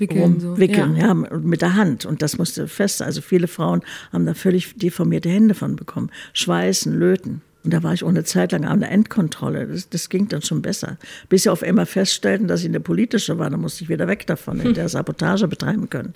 wickeln, 0.00 0.40
so. 0.40 0.58
wickeln 0.58 0.96
ja. 0.96 1.06
ja. 1.06 1.14
mit 1.14 1.62
der 1.62 1.76
Hand. 1.76 2.04
Und 2.04 2.22
das 2.22 2.36
musste 2.36 2.68
fest. 2.68 3.00
Also 3.00 3.20
viele 3.22 3.46
Frauen 3.48 3.82
haben 4.12 4.26
da 4.26 4.34
völlig 4.34 4.76
deformierte 4.76 5.28
Hände 5.28 5.54
von 5.54 5.76
bekommen. 5.76 6.10
Schweißen, 6.32 6.92
löten. 6.92 7.40
Und 7.62 7.72
da 7.72 7.82
war 7.84 7.94
ich 7.94 8.04
ohne 8.04 8.24
Zeit 8.24 8.52
lang 8.52 8.64
an 8.64 8.80
der 8.80 8.90
Endkontrolle. 8.90 9.66
Das, 9.68 9.88
das 9.88 10.08
ging 10.08 10.28
dann 10.28 10.42
schon 10.42 10.60
besser. 10.60 10.98
Bis 11.28 11.44
sie 11.44 11.50
auf 11.50 11.62
einmal 11.62 11.86
feststellten, 11.86 12.48
dass 12.48 12.60
ich 12.60 12.68
eine 12.68 12.80
politische 12.80 13.38
war, 13.38 13.48
dann 13.48 13.60
musste 13.60 13.84
ich 13.84 13.88
wieder 13.88 14.08
weg 14.08 14.26
davon, 14.26 14.60
in 14.60 14.74
der 14.74 14.88
Sabotage 14.90 15.46
betreiben 15.48 15.88
können. 15.88 16.14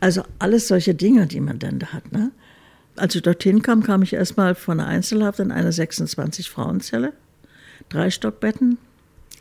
Also 0.00 0.22
alles 0.40 0.66
solche 0.68 0.94
Dinge, 0.94 1.26
die 1.28 1.40
man 1.40 1.60
dann 1.60 1.78
da 1.78 1.86
hat. 1.88 2.12
Ne? 2.12 2.32
Als 2.96 3.14
ich 3.14 3.22
dorthin 3.22 3.62
kam, 3.62 3.84
kam 3.84 4.02
ich 4.02 4.12
erstmal 4.12 4.56
von 4.56 4.80
einer 4.80 4.88
Einzelhaft 4.88 5.38
in 5.38 5.52
eine 5.52 5.70
26-Frauenzelle 5.70 7.12
drei 7.88 8.10
Stockbetten, 8.10 8.78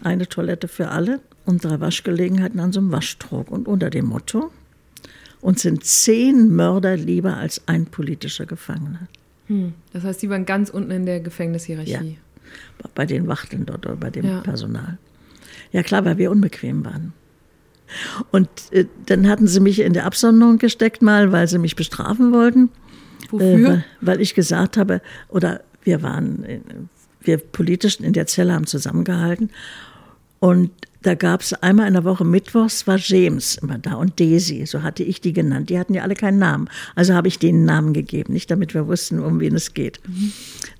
eine 0.01 0.27
Toilette 0.27 0.67
für 0.67 0.89
alle 0.89 1.19
und 1.45 1.63
drei 1.63 1.79
Waschgelegenheiten 1.79 2.59
an 2.59 2.71
so 2.71 2.79
einem 2.79 2.91
Waschtrog. 2.91 3.51
Und 3.51 3.67
unter 3.67 3.89
dem 3.89 4.05
Motto, 4.05 4.51
uns 5.41 5.61
sind 5.61 5.83
zehn 5.83 6.55
Mörder 6.55 6.95
lieber 6.95 7.37
als 7.37 7.67
ein 7.67 7.85
politischer 7.85 8.45
Gefangener. 8.45 9.07
Hm. 9.47 9.73
Das 9.91 10.03
heißt, 10.03 10.21
Sie 10.21 10.29
waren 10.29 10.45
ganz 10.45 10.69
unten 10.69 10.91
in 10.91 11.05
der 11.05 11.19
Gefängnishierarchie. 11.19 11.91
Ja. 11.91 12.89
Bei 12.95 13.05
den 13.05 13.27
Wachteln 13.27 13.65
dort 13.65 13.85
oder 13.85 13.95
bei 13.95 14.09
dem 14.09 14.25
ja. 14.25 14.41
Personal. 14.41 14.97
Ja 15.71 15.83
klar, 15.83 16.05
weil 16.05 16.17
wir 16.17 16.31
unbequem 16.31 16.85
waren. 16.85 17.13
Und 18.31 18.47
äh, 18.71 18.85
dann 19.05 19.27
hatten 19.27 19.47
sie 19.47 19.59
mich 19.59 19.79
in 19.79 19.93
der 19.93 20.05
Absonderung 20.05 20.57
gesteckt 20.57 21.01
mal, 21.01 21.31
weil 21.31 21.47
sie 21.47 21.57
mich 21.57 21.75
bestrafen 21.75 22.31
wollten. 22.31 22.69
Wofür? 23.29 23.47
Äh, 23.47 23.63
weil, 23.63 23.85
weil, 24.01 24.21
ich 24.21 24.35
gesagt 24.35 24.77
habe, 24.77 25.01
oder 25.29 25.61
wir 25.83 26.01
waren 26.01 26.45
wir 27.25 27.37
politisch 27.37 27.99
in 27.99 28.13
der 28.13 28.27
Zelle 28.27 28.53
haben 28.53 28.67
zusammengehalten. 28.67 29.49
Und 30.39 30.71
da 31.03 31.15
gab 31.15 31.41
es 31.41 31.53
einmal 31.53 31.87
in 31.87 31.93
der 31.93 32.05
Woche 32.05 32.23
Mittwochs 32.23 32.87
war 32.87 32.97
James 32.97 33.55
immer 33.55 33.77
da 33.77 33.95
und 33.95 34.19
Daisy, 34.19 34.65
so 34.65 34.83
hatte 34.83 35.03
ich 35.03 35.19
die 35.21 35.33
genannt. 35.33 35.69
Die 35.69 35.77
hatten 35.77 35.93
ja 35.93 36.01
alle 36.03 36.15
keinen 36.15 36.39
Namen. 36.39 36.69
Also 36.95 37.13
habe 37.13 37.27
ich 37.27 37.39
denen 37.39 37.65
Namen 37.65 37.93
gegeben, 37.93 38.33
nicht 38.33 38.49
damit 38.49 38.73
wir 38.73 38.87
wussten, 38.87 39.19
um 39.19 39.39
wen 39.39 39.55
es 39.55 39.73
geht. 39.73 39.99
Mhm. 40.07 40.31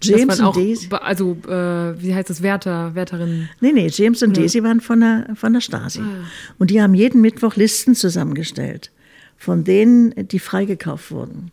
James 0.01 0.39
und 0.39 0.45
auch, 0.45 0.55
Daisy. 0.55 0.89
Also, 0.91 1.37
äh, 1.47 2.01
wie 2.01 2.15
heißt 2.15 2.29
das, 2.29 2.41
Wärter, 2.41 2.95
Wärterinnen? 2.95 3.49
Nee, 3.59 3.73
nee, 3.73 3.87
James 3.91 4.23
und 4.23 4.35
ja. 4.35 4.43
Daisy 4.43 4.63
waren 4.63 4.81
von 4.81 5.01
der, 5.01 5.27
von 5.35 5.53
der 5.53 5.61
Stasi. 5.61 5.99
Ah. 5.99 6.25
Und 6.57 6.71
die 6.71 6.81
haben 6.81 6.93
jeden 6.93 7.21
Mittwoch 7.21 7.55
Listen 7.55 7.95
zusammengestellt, 7.95 8.91
von 9.37 9.63
denen, 9.63 10.13
die 10.29 10.39
freigekauft 10.39 11.11
wurden. 11.11 11.51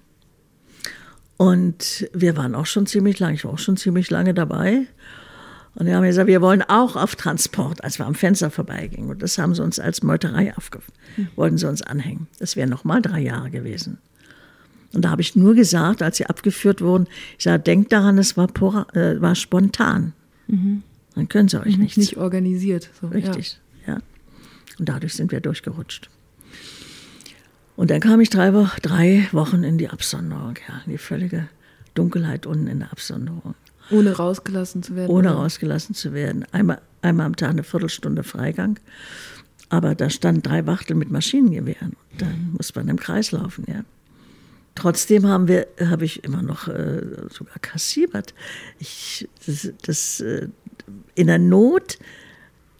Und 1.41 2.07
wir 2.13 2.37
waren 2.37 2.55
auch 2.55 2.67
schon 2.67 2.85
ziemlich 2.85 3.19
lange, 3.19 3.33
ich 3.33 3.47
war 3.47 3.55
auch 3.55 3.59
schon 3.59 3.79
ziemlich 3.79 4.11
lange 4.11 4.35
dabei. 4.35 4.87
Und 5.75 5.87
wir 5.87 5.97
haben 5.97 6.03
gesagt, 6.03 6.27
wir 6.27 6.43
wollen 6.43 6.61
auch 6.61 6.97
auf 6.97 7.17
Transport, 7.17 7.83
als 7.83 7.99
wir 7.99 8.05
am 8.05 8.15
Fenster 8.15 8.51
vorbeigingen. 8.51 9.09
Und 9.09 9.23
das 9.23 9.39
haben 9.39 9.55
sie 9.55 9.63
uns 9.63 9.81
als 9.81 10.03
Meuterei 10.03 10.55
aufgefangen, 10.55 10.99
hm. 11.15 11.29
wollten 11.37 11.57
sie 11.57 11.67
uns 11.67 11.81
anhängen. 11.81 12.27
Das 12.41 12.57
wären 12.57 12.69
nochmal 12.69 13.01
drei 13.01 13.21
Jahre 13.21 13.51
gewesen. 13.51 13.97
Und 14.93 15.07
da 15.07 15.13
habe 15.13 15.23
ich 15.23 15.35
nur 15.35 15.55
gesagt, 15.55 16.03
als 16.03 16.19
sie 16.19 16.27
abgeführt 16.27 16.83
wurden, 16.83 17.07
ich 17.39 17.45
sage, 17.45 17.63
denkt 17.63 17.91
daran, 17.91 18.19
es 18.19 18.37
war, 18.37 18.51
äh, 18.95 19.19
war 19.23 19.35
spontan. 19.35 20.13
Mhm. 20.47 20.83
Dann 21.15 21.31
können 21.31 21.49
sie 21.49 21.59
euch 21.59 21.79
nichts. 21.79 21.97
Nicht 21.97 22.19
organisiert. 22.19 22.91
So, 23.01 23.07
Richtig, 23.07 23.59
ja. 23.87 23.95
ja. 23.95 24.01
Und 24.79 24.91
dadurch 24.91 25.15
sind 25.15 25.33
wir 25.33 25.41
durchgerutscht. 25.41 26.11
Und 27.81 27.91
dann 27.91 28.01
kam 28.01 28.21
ich 28.21 28.29
drei, 28.29 28.53
Wo 28.53 28.67
drei 28.83 29.27
Wochen 29.33 29.65
in 29.65 29.79
die 29.79 29.89
Absonderung, 29.89 30.57
ja, 30.69 30.83
in 30.85 30.93
die 30.93 30.99
völlige 30.99 31.49
Dunkelheit 31.95 32.45
unten 32.45 32.67
in 32.67 32.81
der 32.81 32.93
Absonderung. 32.93 33.55
Ohne 33.91 34.13
rausgelassen 34.13 34.83
zu 34.83 34.97
werden? 34.97 35.11
Ohne 35.11 35.31
oder? 35.31 35.39
rausgelassen 35.39 35.95
zu 35.95 36.13
werden. 36.13 36.45
Einmal, 36.53 36.83
einmal 37.01 37.25
am 37.25 37.37
Tag 37.37 37.49
eine 37.49 37.63
Viertelstunde 37.63 38.23
Freigang. 38.23 38.79
Aber 39.71 39.95
da 39.95 40.11
standen 40.11 40.43
drei 40.43 40.67
Wachtel 40.67 40.95
mit 40.95 41.11
Maschinengewehren. 41.11 41.97
Dann 42.19 42.53
muss 42.55 42.75
man 42.75 42.87
im 42.89 42.99
Kreis 42.99 43.33
laufen, 43.33 43.65
ja. 43.67 43.83
Trotzdem 44.75 45.27
haben 45.27 45.49
wir, 45.49 45.67
habe 45.83 46.05
ich 46.05 46.23
immer 46.23 46.43
noch 46.43 46.69
äh, 46.69 47.01
sogar 47.31 47.59
kassiert. 47.63 48.35
Ich, 48.79 49.27
das, 49.47 49.73
das, 49.81 50.21
äh, 50.21 50.49
in 51.15 51.29
der 51.29 51.39
Not 51.39 51.99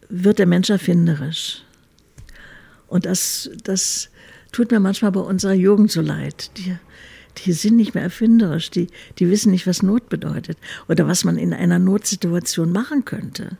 wird 0.09 0.37
der 0.37 0.45
Mensch 0.45 0.69
erfinderisch. 0.69 1.63
Und 2.87 3.07
das, 3.07 3.49
das 3.63 4.11
tut 4.51 4.71
mir 4.71 4.79
manchmal 4.79 5.11
bei 5.11 5.21
unserer 5.21 5.53
Jugend 5.53 5.91
so 5.91 6.01
leid. 6.01 6.51
Die, 6.57 6.75
die 7.37 7.53
sind 7.53 7.77
nicht 7.77 7.93
mehr 7.93 8.03
erfinderisch, 8.03 8.71
die, 8.71 8.87
die 9.19 9.29
wissen 9.29 9.51
nicht, 9.51 9.67
was 9.67 9.83
Not 9.83 10.09
bedeutet 10.09 10.57
oder 10.87 11.07
was 11.07 11.23
man 11.23 11.37
in 11.37 11.53
einer 11.53 11.79
Notsituation 11.79 12.71
machen 12.71 13.05
könnte. 13.05 13.57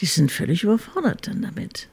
Die 0.00 0.06
sind 0.06 0.30
völlig 0.30 0.62
überfordert 0.62 1.26
dann 1.26 1.42
damit. 1.42 1.88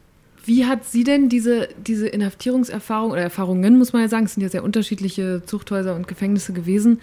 Wie 0.46 0.66
hat 0.66 0.86
sie 0.86 1.06
denn 1.06 1.30
diese, 1.30 1.70
diese 1.86 2.08
Inhaftierungserfahrung 2.08 3.12
oder 3.12 3.22
Erfahrungen, 3.22 3.78
muss 3.78 3.94
man 3.94 4.02
ja 4.02 4.10
sagen, 4.10 4.26
es 4.26 4.34
sind 4.34 4.44
ja 4.44 4.50
sehr 4.50 4.64
unterschiedliche 4.64 5.42
Zuchthäuser 5.46 5.96
und 5.96 6.08
Gefängnisse 6.08 6.52
gewesen, 6.52 7.00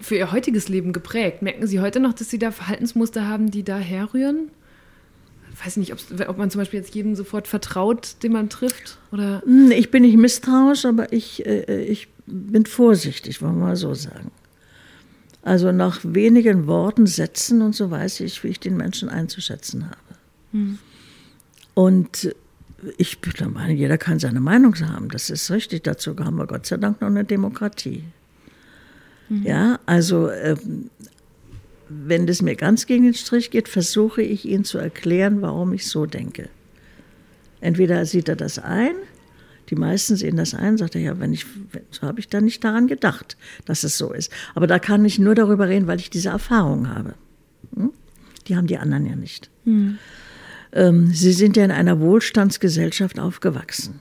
für 0.00 0.16
ihr 0.16 0.32
heutiges 0.32 0.68
Leben 0.68 0.92
geprägt? 0.92 1.40
Merken 1.40 1.66
Sie 1.66 1.80
heute 1.80 1.98
noch, 1.98 2.12
dass 2.12 2.28
Sie 2.28 2.38
da 2.38 2.50
Verhaltensmuster 2.50 3.26
haben, 3.26 3.50
die 3.50 3.62
da 3.62 3.78
herrühren? 3.78 4.50
Weiß 5.64 5.76
nicht, 5.76 5.92
ob 6.28 6.38
man 6.38 6.50
zum 6.50 6.60
Beispiel 6.60 6.80
jetzt 6.80 6.94
jedem 6.94 7.14
sofort 7.14 7.48
vertraut, 7.48 8.16
den 8.22 8.32
man 8.32 8.48
trifft? 8.48 8.98
Oder? 9.10 9.42
Hm, 9.44 9.70
ich 9.72 9.90
bin 9.90 10.02
nicht 10.02 10.16
misstrauisch, 10.16 10.84
aber 10.84 11.12
ich, 11.12 11.44
äh, 11.46 11.82
ich 11.84 12.08
bin 12.26 12.66
vorsichtig, 12.66 13.42
wollen 13.42 13.58
wir 13.58 13.66
mal 13.66 13.76
so 13.76 13.94
sagen. 13.94 14.30
Also 15.42 15.72
nach 15.72 16.00
wenigen 16.04 16.66
Worten, 16.66 17.06
Sätzen 17.06 17.62
und 17.62 17.74
so 17.74 17.90
weiß 17.90 18.20
ich, 18.20 18.44
wie 18.44 18.48
ich 18.48 18.60
den 18.60 18.76
Menschen 18.76 19.08
einzuschätzen 19.08 19.86
habe. 19.86 19.96
Hm. 20.52 20.78
Und 21.74 22.34
ich 22.96 23.20
bin 23.20 23.32
der 23.38 23.48
Meinung, 23.48 23.76
jeder 23.76 23.98
kann 23.98 24.18
seine 24.18 24.40
Meinung 24.40 24.74
haben. 24.80 25.08
Das 25.08 25.30
ist 25.30 25.50
richtig. 25.50 25.84
Dazu 25.84 26.16
haben 26.18 26.36
wir 26.36 26.46
Gott 26.46 26.66
sei 26.66 26.76
Dank 26.76 27.00
noch 27.00 27.08
eine 27.08 27.24
Demokratie. 27.24 28.04
Mhm. 29.28 29.42
Ja, 29.44 29.78
also 29.86 30.30
ähm, 30.30 30.90
wenn 32.06 32.26
das 32.26 32.42
mir 32.42 32.56
ganz 32.56 32.86
gegen 32.86 33.04
den 33.04 33.14
Strich 33.14 33.50
geht, 33.50 33.68
versuche 33.68 34.22
ich 34.22 34.44
ihn 34.44 34.64
zu 34.64 34.78
erklären, 34.78 35.42
warum 35.42 35.72
ich 35.72 35.86
so 35.86 36.06
denke. 36.06 36.48
Entweder 37.60 38.04
sieht 38.06 38.28
er 38.28 38.36
das 38.36 38.58
ein, 38.58 38.94
die 39.70 39.76
meisten 39.76 40.16
sehen 40.16 40.36
das 40.36 40.54
ein, 40.54 40.76
sagt 40.76 40.96
er, 40.96 41.00
ja, 41.00 41.20
wenn 41.20 41.32
ich, 41.32 41.46
so 41.90 42.02
habe 42.02 42.20
ich 42.20 42.28
dann 42.28 42.44
nicht 42.44 42.62
daran 42.62 42.88
gedacht, 42.88 43.36
dass 43.64 43.84
es 43.84 43.96
so 43.96 44.12
ist. 44.12 44.30
Aber 44.54 44.66
da 44.66 44.78
kann 44.78 45.04
ich 45.04 45.18
nur 45.18 45.34
darüber 45.34 45.68
reden, 45.68 45.86
weil 45.86 45.98
ich 45.98 46.10
diese 46.10 46.28
Erfahrung 46.28 46.88
habe. 46.88 47.14
Hm? 47.74 47.92
Die 48.48 48.56
haben 48.56 48.66
die 48.66 48.76
anderen 48.76 49.06
ja 49.06 49.16
nicht. 49.16 49.50
Hm. 49.64 49.98
Ähm, 50.72 51.12
sie 51.14 51.32
sind 51.32 51.56
ja 51.56 51.64
in 51.64 51.70
einer 51.70 52.00
Wohlstandsgesellschaft 52.00 53.18
aufgewachsen. 53.18 54.00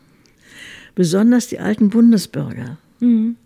Besonders 0.95 1.47
die 1.47 1.59
alten 1.59 1.89
Bundesbürger, 1.89 2.77
hm. 2.99 3.37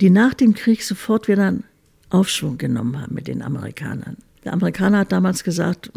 die 0.00 0.10
nach 0.10 0.34
dem 0.34 0.54
Krieg 0.54 0.82
sofort 0.82 1.28
wieder 1.28 1.54
Aufschwung 2.14 2.58
genommen 2.58 3.00
haben 3.00 3.14
mit 3.14 3.26
den 3.26 3.42
Amerikanern. 3.42 4.16
Der 4.44 4.52
Amerikaner 4.52 4.98
hat 4.98 5.12
damals 5.12 5.42
gesagt, 5.42 5.90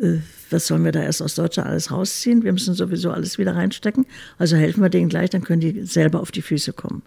äh, 0.00 0.18
was 0.50 0.66
sollen 0.66 0.84
wir 0.84 0.92
da 0.92 1.02
erst 1.02 1.22
aus 1.22 1.34
Deutschland 1.34 1.68
alles 1.68 1.90
rausziehen? 1.90 2.42
Wir 2.42 2.52
müssen 2.52 2.74
sowieso 2.74 3.10
alles 3.10 3.38
wieder 3.38 3.54
reinstecken. 3.54 4.06
Also 4.38 4.56
helfen 4.56 4.82
wir 4.82 4.88
denen 4.88 5.08
gleich, 5.08 5.30
dann 5.30 5.44
können 5.44 5.60
die 5.60 5.84
selber 5.84 6.20
auf 6.20 6.32
die 6.32 6.42
Füße 6.42 6.72
kommen. 6.72 7.02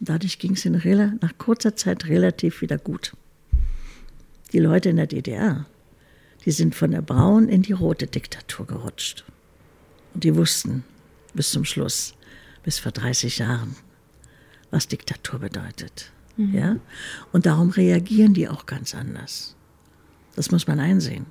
Und 0.00 0.08
dadurch 0.08 0.38
ging 0.38 0.52
es 0.52 0.64
ihnen 0.64 1.18
nach 1.20 1.36
kurzer 1.38 1.76
Zeit 1.76 2.06
relativ 2.06 2.62
wieder 2.62 2.78
gut. 2.78 3.12
Die 4.52 4.58
Leute 4.58 4.90
in 4.90 4.96
der 4.96 5.06
DDR, 5.06 5.66
die 6.44 6.52
sind 6.52 6.74
von 6.74 6.92
der 6.92 7.02
braunen 7.02 7.48
in 7.48 7.62
die 7.62 7.72
rote 7.72 8.06
Diktatur 8.06 8.66
gerutscht. 8.66 9.24
Und 10.14 10.24
die 10.24 10.34
wussten 10.34 10.84
bis 11.34 11.50
zum 11.50 11.64
Schluss, 11.64 12.14
bis 12.62 12.78
vor 12.78 12.92
30 12.92 13.38
Jahren, 13.38 13.76
was 14.70 14.88
Diktatur 14.88 15.40
bedeutet. 15.40 16.12
Mhm. 16.36 16.54
Ja? 16.54 16.76
Und 17.32 17.46
darum 17.46 17.70
reagieren 17.70 18.34
die 18.34 18.48
auch 18.48 18.66
ganz 18.66 18.94
anders. 18.94 19.54
Das 20.34 20.50
muss 20.50 20.66
man 20.66 20.80
einsehen. 20.80 21.26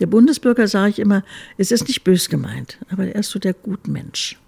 Der 0.00 0.06
Bundesbürger, 0.06 0.66
sage 0.66 0.90
ich 0.90 0.98
immer, 0.98 1.22
es 1.58 1.70
ist 1.70 1.86
nicht 1.86 2.04
bös 2.04 2.30
gemeint, 2.30 2.78
aber 2.90 3.06
er 3.06 3.16
ist 3.16 3.30
so 3.30 3.38
der 3.38 3.52
Gutmensch. 3.52 4.38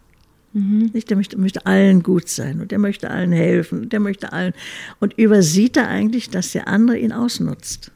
Mhm. 0.55 0.91
Nicht, 0.93 1.11
der 1.11 1.17
möchte, 1.17 1.39
möchte 1.39 1.67
allen 1.67 2.03
gut 2.03 2.29
sein 2.29 2.61
und 2.61 2.71
der 2.71 2.79
möchte 2.79 3.11
allen 3.11 3.33
helfen, 3.33 3.89
der 3.89 4.01
möchte 4.01 4.33
allen. 4.33 4.55
Und 5.01 5.15
übersieht 5.15 5.77
er 5.77 5.89
eigentlich, 5.89 6.31
dass 6.31 6.53
der 6.53 6.69
andere 6.69 6.99
ihn 6.99 7.13
ausnutzt. 7.13 7.91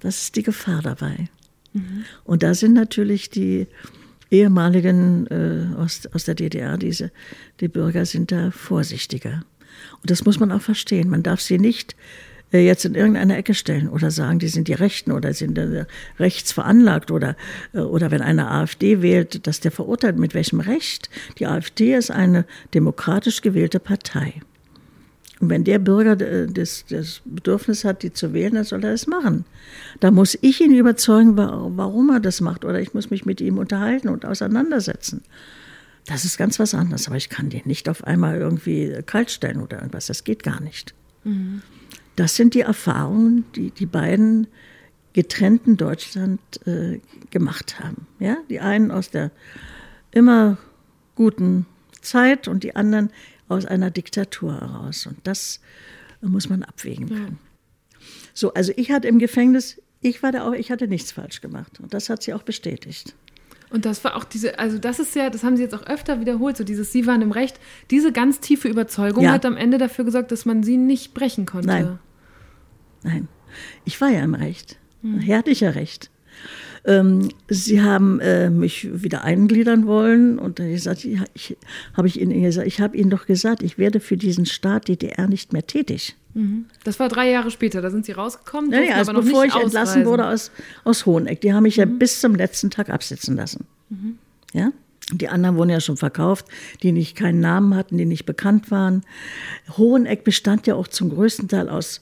Das 0.00 0.22
ist 0.22 0.36
die 0.36 0.42
Gefahr 0.42 0.82
dabei. 0.82 1.28
Mhm. 1.72 2.04
Und 2.24 2.42
da 2.42 2.54
sind 2.54 2.74
natürlich 2.74 3.30
die 3.30 3.66
ehemaligen 4.30 5.26
äh, 5.28 5.76
aus, 5.76 6.06
aus 6.12 6.24
der 6.24 6.34
DDR, 6.34 6.78
diese, 6.78 7.10
die 7.60 7.68
Bürger 7.68 8.06
sind 8.06 8.32
da 8.32 8.50
vorsichtiger. 8.50 9.44
Und 10.00 10.10
das 10.10 10.24
muss 10.24 10.40
man 10.40 10.52
auch 10.52 10.62
verstehen. 10.62 11.08
Man 11.08 11.22
darf 11.22 11.40
sie 11.40 11.58
nicht 11.58 11.96
äh, 12.52 12.64
jetzt 12.64 12.84
in 12.84 12.94
irgendeine 12.94 13.36
Ecke 13.36 13.54
stellen 13.54 13.88
oder 13.88 14.10
sagen, 14.10 14.38
die 14.38 14.48
sind 14.48 14.68
die 14.68 14.74
Rechten 14.74 15.12
oder 15.12 15.32
sind 15.32 15.58
äh, 15.58 15.86
rechts 16.18 16.52
veranlagt 16.52 17.10
oder, 17.10 17.36
äh, 17.72 17.78
oder 17.78 18.10
wenn 18.10 18.20
eine 18.20 18.50
AfD 18.50 19.02
wählt, 19.02 19.46
dass 19.46 19.60
der 19.60 19.72
verurteilt. 19.72 20.18
Mit 20.18 20.34
welchem 20.34 20.60
Recht? 20.60 21.08
Die 21.38 21.46
AfD 21.46 21.94
ist 21.94 22.10
eine 22.10 22.44
demokratisch 22.74 23.40
gewählte 23.40 23.80
Partei. 23.80 24.34
Und 25.40 25.50
wenn 25.50 25.64
der 25.64 25.80
Bürger 25.80 26.14
das, 26.14 26.84
das 26.88 27.20
Bedürfnis 27.24 27.84
hat, 27.84 28.04
die 28.04 28.12
zu 28.12 28.32
wählen, 28.32 28.54
dann 28.54 28.62
soll 28.62 28.84
er 28.84 28.92
es 28.92 29.08
machen. 29.08 29.44
Da 29.98 30.12
muss 30.12 30.38
ich 30.40 30.60
ihn 30.60 30.72
überzeugen, 30.72 31.36
warum 31.36 32.10
er 32.10 32.20
das 32.20 32.40
macht. 32.40 32.64
Oder 32.64 32.80
ich 32.80 32.94
muss 32.94 33.10
mich 33.10 33.26
mit 33.26 33.40
ihm 33.40 33.58
unterhalten 33.58 34.08
und 34.08 34.24
auseinandersetzen. 34.24 35.22
Das 36.06 36.24
ist 36.24 36.36
ganz 36.36 36.58
was 36.58 36.74
anderes. 36.74 37.06
Aber 37.06 37.16
ich 37.16 37.28
kann 37.28 37.50
den 37.50 37.62
nicht 37.64 37.88
auf 37.88 38.04
einmal 38.04 38.38
irgendwie 38.38 39.02
kaltstellen 39.06 39.60
oder 39.60 39.78
irgendwas. 39.78 40.06
Das 40.06 40.24
geht 40.24 40.42
gar 40.42 40.60
nicht. 40.60 40.94
Mhm. 41.24 41.62
Das 42.16 42.36
sind 42.36 42.54
die 42.54 42.60
Erfahrungen, 42.60 43.44
die 43.54 43.70
die 43.70 43.86
beiden 43.86 44.46
getrennten 45.12 45.76
Deutschland 45.76 46.40
äh, 46.66 47.00
gemacht 47.30 47.80
haben. 47.80 48.06
Ja? 48.18 48.36
Die 48.48 48.60
einen 48.60 48.90
aus 48.90 49.10
der 49.10 49.30
immer 50.10 50.58
guten 51.14 51.66
Zeit 52.00 52.48
und 52.48 52.64
die 52.64 52.74
anderen 52.74 53.10
aus 53.48 53.66
einer 53.66 53.90
Diktatur 53.90 54.60
heraus. 54.60 55.06
Und 55.06 55.18
das 55.24 55.60
muss 56.20 56.48
man 56.48 56.62
abwägen 56.62 57.08
können. 57.08 57.38
Ja. 57.40 58.06
So, 58.34 58.54
also 58.54 58.72
ich 58.76 58.90
hatte 58.90 59.08
im 59.08 59.18
Gefängnis, 59.18 59.80
ich 60.00 60.22
war 60.22 60.32
da 60.32 60.48
auch, 60.48 60.52
ich 60.52 60.70
hatte 60.70 60.88
nichts 60.88 61.12
falsch 61.12 61.40
gemacht. 61.40 61.80
Und 61.80 61.94
das 61.94 62.08
hat 62.08 62.22
sie 62.22 62.34
auch 62.34 62.42
bestätigt. 62.42 63.14
Und 63.72 63.86
das 63.86 64.04
war 64.04 64.16
auch 64.16 64.24
diese, 64.24 64.58
also 64.58 64.78
das 64.78 64.98
ist 64.98 65.14
ja, 65.16 65.30
das 65.30 65.42
haben 65.42 65.56
Sie 65.56 65.62
jetzt 65.62 65.74
auch 65.74 65.86
öfter 65.86 66.20
wiederholt, 66.20 66.58
so 66.58 66.64
dieses 66.64 66.92
Sie 66.92 67.06
waren 67.06 67.22
im 67.22 67.32
Recht. 67.32 67.58
Diese 67.90 68.12
ganz 68.12 68.40
tiefe 68.40 68.68
Überzeugung 68.68 69.24
ja. 69.24 69.32
hat 69.32 69.46
am 69.46 69.56
Ende 69.56 69.78
dafür 69.78 70.04
gesorgt, 70.04 70.30
dass 70.30 70.44
man 70.44 70.62
sie 70.62 70.76
nicht 70.76 71.14
brechen 71.14 71.46
konnte. 71.46 71.68
Nein. 71.68 71.98
Nein. 73.02 73.28
Ich 73.84 74.00
war 74.00 74.10
ja 74.10 74.22
im 74.22 74.34
Recht. 74.34 74.76
Hm. 75.02 75.20
Hier 75.20 75.38
hatte 75.38 75.50
ich 75.50 75.60
ja 75.60 75.70
Recht. 75.70 76.10
Ähm, 76.84 77.28
sie 77.48 77.80
haben 77.80 78.18
äh, 78.20 78.50
mich 78.50 78.88
wieder 78.92 79.22
eingliedern 79.22 79.86
wollen 79.86 80.38
und 80.38 80.58
dann 80.58 80.70
gesagt, 80.70 81.04
ich, 81.04 81.20
ich 81.34 81.56
habe 81.94 82.08
ich 82.08 82.20
ihnen 82.20 82.42
gesagt, 82.42 82.66
ich 82.66 82.80
habe 82.80 82.96
ihnen 82.96 83.10
doch 83.10 83.26
gesagt, 83.26 83.62
ich 83.62 83.78
werde 83.78 84.00
für 84.00 84.16
diesen 84.16 84.46
Staat 84.46 84.88
DDR 84.88 85.28
nicht 85.28 85.52
mehr 85.52 85.66
tätig. 85.66 86.16
Mhm. 86.34 86.66
Das 86.82 86.98
war 86.98 87.08
drei 87.08 87.30
Jahre 87.30 87.50
später, 87.50 87.82
da 87.82 87.90
sind 87.90 88.04
Sie 88.04 88.12
rausgekommen. 88.12 88.72
Ja, 88.72 88.80
ja 88.80 88.94
also 88.96 89.12
bevor 89.12 89.44
ich 89.44 89.52
ausreisen. 89.52 89.66
entlassen 89.66 90.06
wurde 90.06 90.26
aus, 90.26 90.50
aus 90.84 91.06
Hoheneck. 91.06 91.40
Die 91.40 91.52
haben 91.52 91.62
mich 91.62 91.76
mhm. 91.76 91.80
ja 91.80 91.86
bis 91.86 92.20
zum 92.20 92.34
letzten 92.34 92.70
Tag 92.70 92.90
absitzen 92.90 93.36
lassen. 93.36 93.66
Mhm. 93.88 94.18
Ja? 94.52 94.72
Die 95.12 95.28
anderen 95.28 95.56
wurden 95.56 95.70
ja 95.70 95.80
schon 95.80 95.96
verkauft, 95.96 96.46
die 96.82 96.92
nicht 96.92 97.16
keinen 97.16 97.40
Namen 97.40 97.74
hatten, 97.74 97.98
die 97.98 98.06
nicht 98.06 98.24
bekannt 98.24 98.70
waren. 98.70 99.02
Hoheneck 99.76 100.24
bestand 100.24 100.66
ja 100.66 100.74
auch 100.74 100.88
zum 100.88 101.10
größten 101.10 101.48
Teil 101.48 101.68
aus 101.68 102.00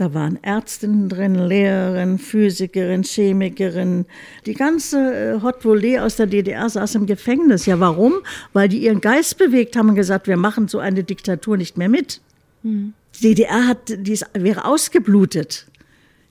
da 0.00 0.14
waren 0.14 0.42
Ärztinnen 0.44 1.08
drin, 1.08 1.34
Lehrerin, 1.34 2.18
Physikerin, 2.18 3.02
Chemikerin. 3.02 4.06
Die 4.46 4.54
ganze 4.54 4.98
äh, 4.98 5.42
Hot 5.42 5.64
Volée 5.64 6.00
aus 6.00 6.16
der 6.16 6.26
DDR 6.26 6.68
saß 6.70 6.94
im 6.94 7.06
Gefängnis. 7.06 7.66
Ja, 7.66 7.80
warum? 7.80 8.14
Weil 8.52 8.68
die 8.68 8.78
ihren 8.78 9.00
Geist 9.00 9.38
bewegt 9.38 9.76
haben 9.76 9.88
und 9.88 9.94
gesagt, 9.96 10.28
wir 10.28 10.36
machen 10.36 10.68
so 10.68 10.78
eine 10.78 11.02
Diktatur 11.02 11.56
nicht 11.56 11.76
mehr 11.76 11.88
mit. 11.88 12.20
Mhm. 12.62 12.94
Die 13.16 13.34
DDR 13.34 13.66
hat, 13.66 13.88
die 13.88 14.20
wäre 14.34 14.64
ausgeblutet, 14.64 15.66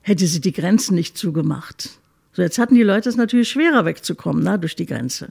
hätte 0.00 0.26
sie 0.26 0.40
die 0.40 0.52
Grenzen 0.52 0.94
nicht 0.94 1.18
zugemacht. 1.18 1.90
So, 2.32 2.40
jetzt 2.40 2.58
hatten 2.58 2.74
die 2.74 2.82
Leute 2.82 3.10
es 3.10 3.16
natürlich 3.16 3.50
schwerer 3.50 3.84
wegzukommen, 3.84 4.42
na, 4.42 4.56
durch 4.56 4.76
die 4.76 4.86
Grenze. 4.86 5.28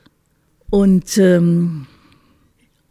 Und 0.69 1.17
ähm, 1.17 1.87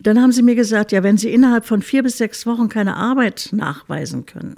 dann 0.00 0.20
haben 0.20 0.32
sie 0.32 0.42
mir 0.42 0.56
gesagt, 0.56 0.90
ja, 0.90 1.04
wenn 1.04 1.18
sie 1.18 1.30
innerhalb 1.30 1.66
von 1.66 1.82
vier 1.82 2.02
bis 2.02 2.18
sechs 2.18 2.46
Wochen 2.46 2.68
keine 2.68 2.96
Arbeit 2.96 3.50
nachweisen 3.52 4.26
können, 4.26 4.56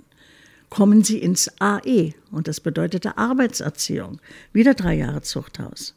kommen 0.71 1.03
sie 1.03 1.19
ins 1.19 1.51
AE 1.61 2.13
und 2.31 2.49
das 2.49 2.61
bedeutete 2.61 3.17
Arbeitserziehung. 3.19 4.21
Wieder 4.53 4.75
drei 4.75 4.95
Jahre 4.95 5.23
Zuchthaus. 5.23 5.95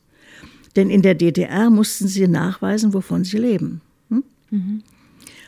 Denn 0.76 0.90
in 0.90 1.02
der 1.02 1.16
DDR 1.16 1.70
mussten 1.70 2.08
sie 2.08 2.28
nachweisen, 2.28 2.94
wovon 2.94 3.24
sie 3.24 3.38
leben. 3.38 3.82
Hm? 4.10 4.24
Mhm. 4.50 4.84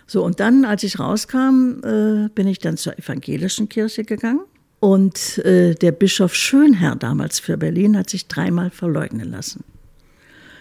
So, 0.05 0.23
und 0.23 0.39
dann, 0.39 0.65
als 0.65 0.83
ich 0.83 0.99
rauskam, 0.99 1.81
äh, 1.83 2.29
bin 2.35 2.47
ich 2.47 2.59
dann 2.59 2.77
zur 2.77 2.97
evangelischen 2.99 3.69
Kirche 3.69 4.03
gegangen. 4.03 4.41
Und 4.79 5.37
äh, 5.39 5.75
der 5.75 5.93
Bischof 5.93 6.35
Schönherr 6.35 6.97
damals 6.97 7.39
für 7.39 7.55
Berlin 7.55 7.97
hat 7.97 8.09
sich 8.09 8.27
dreimal 8.27 8.69
verleugnen 8.69 9.31
lassen. 9.31 9.63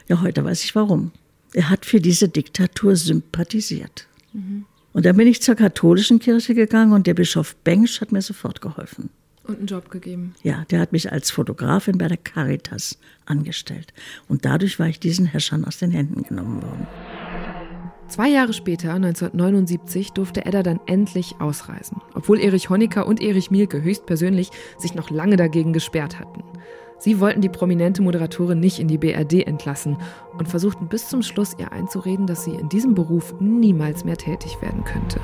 Ja, 0.08 0.20
heute 0.20 0.44
weiß 0.44 0.62
ich 0.62 0.76
warum. 0.76 1.10
Er 1.52 1.70
hat 1.70 1.84
für 1.84 2.00
diese 2.00 2.28
Diktatur 2.28 2.94
sympathisiert. 2.94 4.06
Mhm. 4.32 4.64
Und 4.92 5.06
dann 5.06 5.16
bin 5.16 5.26
ich 5.26 5.42
zur 5.42 5.54
katholischen 5.54 6.18
Kirche 6.18 6.54
gegangen 6.54 6.92
und 6.92 7.06
der 7.06 7.14
Bischof 7.14 7.56
Bengsch 7.56 8.00
hat 8.00 8.12
mir 8.12 8.22
sofort 8.22 8.60
geholfen. 8.60 9.10
Und 9.44 9.58
einen 9.58 9.66
Job 9.66 9.90
gegeben. 9.90 10.34
Ja, 10.42 10.64
der 10.70 10.80
hat 10.80 10.92
mich 10.92 11.10
als 11.10 11.30
Fotografin 11.30 11.98
bei 11.98 12.06
der 12.06 12.16
Caritas 12.16 12.98
angestellt. 13.26 13.92
Und 14.28 14.44
dadurch 14.44 14.78
war 14.78 14.86
ich 14.86 15.00
diesen 15.00 15.26
Herrschern 15.26 15.64
aus 15.64 15.78
den 15.78 15.90
Händen 15.90 16.22
genommen 16.22 16.62
worden. 16.62 16.86
Zwei 18.06 18.28
Jahre 18.28 18.52
später, 18.52 18.92
1979, 18.92 20.10
durfte 20.10 20.44
Edda 20.44 20.62
dann 20.62 20.80
endlich 20.86 21.36
ausreisen, 21.40 22.02
obwohl 22.14 22.40
Erich 22.40 22.68
Honecker 22.68 23.06
und 23.06 23.22
Erich 23.22 23.50
Mielke 23.50 23.82
höchstpersönlich 23.82 24.50
sich 24.76 24.94
noch 24.94 25.08
lange 25.08 25.36
dagegen 25.36 25.72
gesperrt 25.72 26.20
hatten. 26.20 26.44
Sie 27.02 27.18
wollten 27.18 27.40
die 27.40 27.48
prominente 27.48 28.00
Moderatorin 28.00 28.60
nicht 28.60 28.78
in 28.78 28.86
die 28.86 28.96
BRD 28.96 29.44
entlassen 29.44 29.96
und 30.38 30.48
versuchten 30.48 30.86
bis 30.86 31.08
zum 31.08 31.22
Schluss 31.22 31.56
ihr 31.58 31.72
einzureden, 31.72 32.28
dass 32.28 32.44
sie 32.44 32.54
in 32.54 32.68
diesem 32.68 32.94
Beruf 32.94 33.34
niemals 33.40 34.04
mehr 34.04 34.16
tätig 34.16 34.62
werden 34.62 34.84
könnte. 34.84 35.20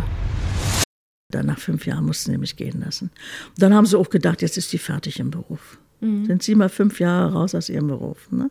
Dann 1.30 1.46
nach 1.46 1.60
fünf 1.60 1.86
Jahren 1.86 2.04
mussten 2.04 2.32
sie 2.32 2.38
mich 2.38 2.56
gehen 2.56 2.80
lassen. 2.80 3.12
Und 3.50 3.62
dann 3.62 3.74
haben 3.74 3.86
sie 3.86 3.96
auch 3.96 4.10
gedacht, 4.10 4.42
jetzt 4.42 4.58
ist 4.58 4.70
sie 4.70 4.78
fertig 4.78 5.20
im 5.20 5.30
Beruf. 5.30 5.78
Mhm. 6.00 6.26
Sind 6.26 6.42
sie 6.42 6.56
mal 6.56 6.68
fünf 6.68 6.98
Jahre 6.98 7.34
raus 7.34 7.54
aus 7.54 7.68
ihrem 7.68 7.86
Beruf. 7.86 8.28
Ne? 8.32 8.50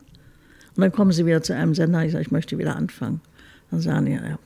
Und 0.78 0.82
dann 0.82 0.94
kommen 0.94 1.12
sie 1.12 1.26
wieder 1.26 1.44
zu 1.44 1.54
einem 1.54 1.76
Sender, 1.76 2.06
ich 2.06 2.14
sage, 2.14 2.22
ich 2.22 2.32
möchte 2.32 2.58
wieder 2.58 2.78
anfangen. 2.78 3.20
Dann 3.72 3.82
sagen 3.82 4.06
die, 4.06 4.14
ja, 4.14 4.40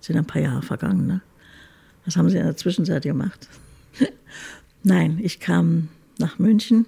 sind 0.00 0.16
ein 0.16 0.24
paar 0.24 0.40
Jahre 0.40 0.62
vergangen. 0.62 1.08
Ne? 1.08 1.20
Was 2.04 2.16
haben 2.16 2.30
sie 2.30 2.38
in 2.38 2.44
der 2.44 2.56
Zwischenzeit 2.56 3.02
gemacht? 3.02 3.48
Nein, 4.84 5.18
ich 5.20 5.40
kam 5.40 5.88
nach 6.20 6.38
München 6.38 6.86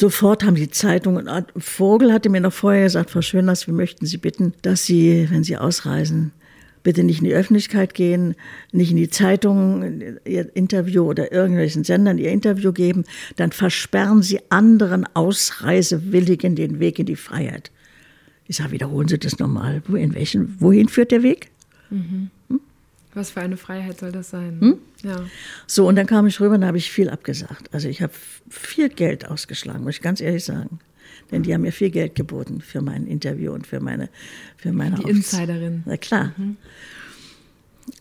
Sofort 0.00 0.44
haben 0.44 0.54
die 0.54 0.70
Zeitungen, 0.70 1.28
Vogel 1.56 2.12
hatte 2.12 2.28
mir 2.28 2.40
noch 2.40 2.52
vorher 2.52 2.84
gesagt, 2.84 3.10
Frau 3.10 3.20
Schöners, 3.20 3.66
wir 3.66 3.74
möchten 3.74 4.06
Sie 4.06 4.18
bitten, 4.18 4.52
dass 4.62 4.84
Sie, 4.84 5.26
wenn 5.28 5.42
Sie 5.42 5.56
ausreisen, 5.56 6.30
bitte 6.84 7.02
nicht 7.02 7.18
in 7.18 7.24
die 7.24 7.34
Öffentlichkeit 7.34 7.94
gehen, 7.94 8.36
nicht 8.70 8.92
in 8.92 8.96
die 8.96 9.10
Zeitungen 9.10 10.20
Ihr 10.24 10.54
Interview 10.54 11.02
oder 11.02 11.32
irgendwelchen 11.32 11.82
Sendern 11.82 12.18
Ihr 12.18 12.30
Interview 12.30 12.72
geben, 12.72 13.06
dann 13.34 13.50
versperren 13.50 14.22
Sie 14.22 14.38
anderen 14.50 15.04
Ausreisewilligen 15.14 16.54
den 16.54 16.78
Weg 16.78 17.00
in 17.00 17.06
die 17.06 17.16
Freiheit. 17.16 17.72
Ich 18.46 18.58
sage, 18.58 18.70
wiederholen 18.70 19.08
Sie 19.08 19.18
das 19.18 19.40
nochmal. 19.40 19.82
In 19.92 20.14
welchen, 20.14 20.54
wohin 20.60 20.88
führt 20.88 21.10
der 21.10 21.24
Weg? 21.24 21.50
Mhm. 21.90 22.30
Was 23.14 23.30
für 23.30 23.40
eine 23.40 23.56
Freiheit 23.56 23.98
soll 23.98 24.12
das 24.12 24.30
sein? 24.30 24.58
Hm? 24.60 24.78
Ja. 25.02 25.24
So, 25.66 25.88
und 25.88 25.96
dann 25.96 26.06
kam 26.06 26.26
ich 26.26 26.40
rüber 26.40 26.54
und 26.54 26.60
da 26.60 26.66
habe 26.66 26.78
ich 26.78 26.90
viel 26.90 27.08
abgesagt. 27.08 27.72
Also 27.72 27.88
ich 27.88 28.02
habe 28.02 28.12
viel 28.48 28.88
Geld 28.88 29.26
ausgeschlagen, 29.26 29.84
muss 29.84 29.96
ich 29.96 30.02
ganz 30.02 30.20
ehrlich 30.20 30.44
sagen. 30.44 30.78
Denn 31.30 31.42
die 31.42 31.52
haben 31.52 31.62
mir 31.62 31.72
viel 31.72 31.90
Geld 31.90 32.14
geboten 32.14 32.60
für 32.60 32.80
mein 32.80 33.06
Interview 33.06 33.52
und 33.52 33.66
für 33.66 33.80
meine 33.80 34.08
für 34.56 34.72
meine 34.72 34.96
Die 34.96 35.04
Aufs 35.04 35.12
Insiderin. 35.12 35.82
Na 35.84 35.96
klar. 35.96 36.32
Mhm. 36.36 36.56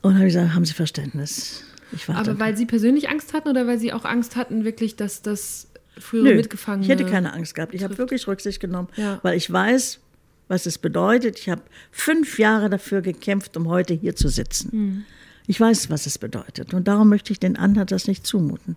Und 0.01 0.15
habe 0.15 0.27
ich 0.27 0.33
gesagt, 0.33 0.53
haben 0.53 0.65
Sie 0.65 0.73
Verständnis? 0.73 1.63
Aber 2.07 2.37
weil 2.39 2.57
Sie 2.57 2.65
persönlich 2.65 3.09
Angst 3.09 3.33
hatten 3.33 3.47
oder 3.47 3.67
weil 3.67 3.79
Sie 3.79 3.93
auch 3.93 4.05
Angst 4.05 4.35
hatten, 4.35 4.65
wirklich, 4.65 4.97
dass 4.97 5.21
das 5.21 5.67
frühere 5.97 6.29
Nö, 6.29 6.35
Mitgefangene. 6.35 6.83
Ich 6.85 6.89
hätte 6.89 7.09
keine 7.09 7.33
Angst 7.33 7.55
gehabt. 7.55 7.73
Ich 7.73 7.83
habe 7.83 7.97
wirklich 7.97 8.27
Rücksicht 8.27 8.59
genommen, 8.59 8.89
ja. 8.95 9.19
weil 9.23 9.37
ich 9.37 9.51
weiß, 9.51 9.99
was 10.47 10.65
es 10.65 10.77
bedeutet. 10.77 11.39
Ich 11.39 11.49
habe 11.49 11.61
fünf 11.91 12.39
Jahre 12.39 12.69
dafür 12.69 13.01
gekämpft, 13.01 13.57
um 13.57 13.67
heute 13.67 13.93
hier 13.93 14.15
zu 14.15 14.29
sitzen. 14.29 14.69
Mhm. 14.71 15.05
Ich 15.47 15.59
weiß, 15.59 15.89
was 15.89 16.05
es 16.05 16.17
bedeutet. 16.17 16.73
Und 16.73 16.87
darum 16.87 17.09
möchte 17.09 17.31
ich 17.31 17.39
den 17.39 17.57
anderen 17.57 17.87
das 17.87 18.07
nicht 18.07 18.25
zumuten. 18.25 18.75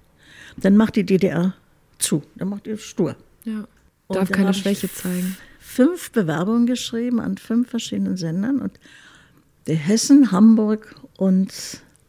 Dann 0.56 0.76
macht 0.76 0.96
die 0.96 1.04
DDR 1.04 1.54
zu. 1.98 2.22
Dann 2.36 2.48
macht 2.48 2.66
ihr 2.66 2.78
stur. 2.78 3.16
Ja. 3.44 3.66
Darf 4.08 4.30
keine 4.30 4.54
Schwäche 4.54 4.92
zeigen. 4.92 5.36
Fünf 5.58 6.10
Bewerbungen 6.10 6.66
geschrieben 6.66 7.20
an 7.20 7.38
fünf 7.38 7.70
verschiedenen 7.70 8.16
Sendern 8.16 8.60
und 8.60 8.72
der 9.66 9.76
Hessen, 9.76 10.32
Hamburg 10.32 10.96
und 11.16 11.52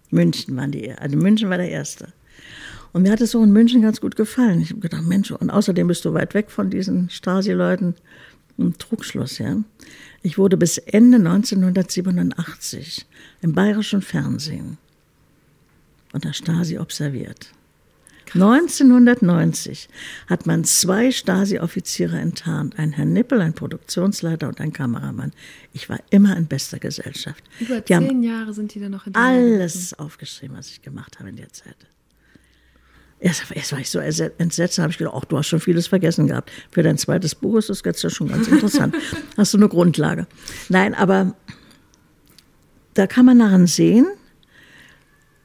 München 0.09 0.55
waren 0.55 0.72
die, 0.72 0.91
also 0.91 1.16
München 1.16 1.49
war 1.49 1.57
der 1.57 1.70
erste. 1.70 2.07
Und 2.93 3.03
mir 3.03 3.12
hat 3.12 3.22
es 3.22 3.32
so 3.32 3.43
in 3.43 3.51
München 3.51 3.82
ganz 3.82 4.01
gut 4.01 4.16
gefallen. 4.16 4.62
Ich 4.62 4.72
habe 4.72 4.82
gedacht, 4.82 5.03
Mensch, 5.03 5.32
und 5.32 5.49
außerdem 5.49 5.88
bist 5.88 6.03
du 6.03 6.14
weit 6.14 6.34
weg 6.34 6.51
von 6.51 6.70
diesen 6.70 7.09
Stasi-Leuten. 7.09 7.95
Ein 8.62 8.78
Trugschluss, 8.78 9.39
ja. 9.39 9.57
Ich 10.22 10.38
wurde 10.38 10.57
bis 10.57 10.78
Ende 10.78 11.18
1987 11.18 13.05
im 13.41 13.53
bayerischen 13.53 14.01
Fernsehen 14.01 14.78
unter 16.14 16.34
Stasi 16.34 16.78
observiert. 16.78 17.51
1990 18.34 19.89
hat 20.28 20.45
man 20.45 20.64
zwei 20.64 21.12
Stasi-Offiziere 21.12 22.18
enttarnt, 22.18 22.80
einen 22.80 22.93
Herrn 22.93 23.12
Nippel, 23.12 23.41
ein 23.41 23.53
Produktionsleiter 23.53 24.47
und 24.47 24.62
ein 24.62 24.72
Kameramann. 24.72 25.34
Ich 25.74 25.89
war 25.89 25.99
immer 26.12 26.38
in 26.38 26.47
bester 26.47 26.80
Gesellschaft. 26.80 27.43
Über 27.59 27.82
die 27.82 27.93
zehn 27.93 28.24
Jahre 28.24 28.53
sind 28.53 28.74
die 28.74 28.80
dann 28.80 28.91
noch 28.91 29.05
in 29.05 29.16
Alles 29.16 29.93
aufgeschrieben, 29.95 30.55
was 30.55 30.70
ich 30.70 30.82
gemacht 30.82 31.20
habe 31.20 31.30
in 31.30 31.36
der 31.36 31.51
Zeit. 31.51 31.76
Erst, 33.24 33.43
erst 33.51 33.72
war 33.72 33.80
ich 33.80 33.89
so 33.91 33.99
entsetzt, 33.99 34.80
habe 34.80 34.91
ich 34.91 34.97
gedacht, 34.97 35.13
ach, 35.15 35.26
du 35.26 35.38
hast 35.38 35.47
schon 35.47 35.59
vieles 35.59 35.86
vergessen 35.86 36.26
gehabt. 36.26 36.51
Für 36.72 36.82
dein 36.82 36.97
zweites 36.97 37.36
Buch 37.36 37.55
ist 37.57 37.69
das 37.69 37.84
jetzt 37.86 38.01
ja 38.01 38.09
schon 38.09 38.30
ganz 38.30 38.47
interessant. 38.47 38.95
hast 39.38 39.53
du 39.53 39.59
eine 39.59 39.69
Grundlage. 39.69 40.26
Nein, 40.69 40.95
aber 40.95 41.36
da 42.95 43.05
kann 43.05 43.28
man 43.28 43.38
daran 43.38 43.67
sehen, 43.67 44.07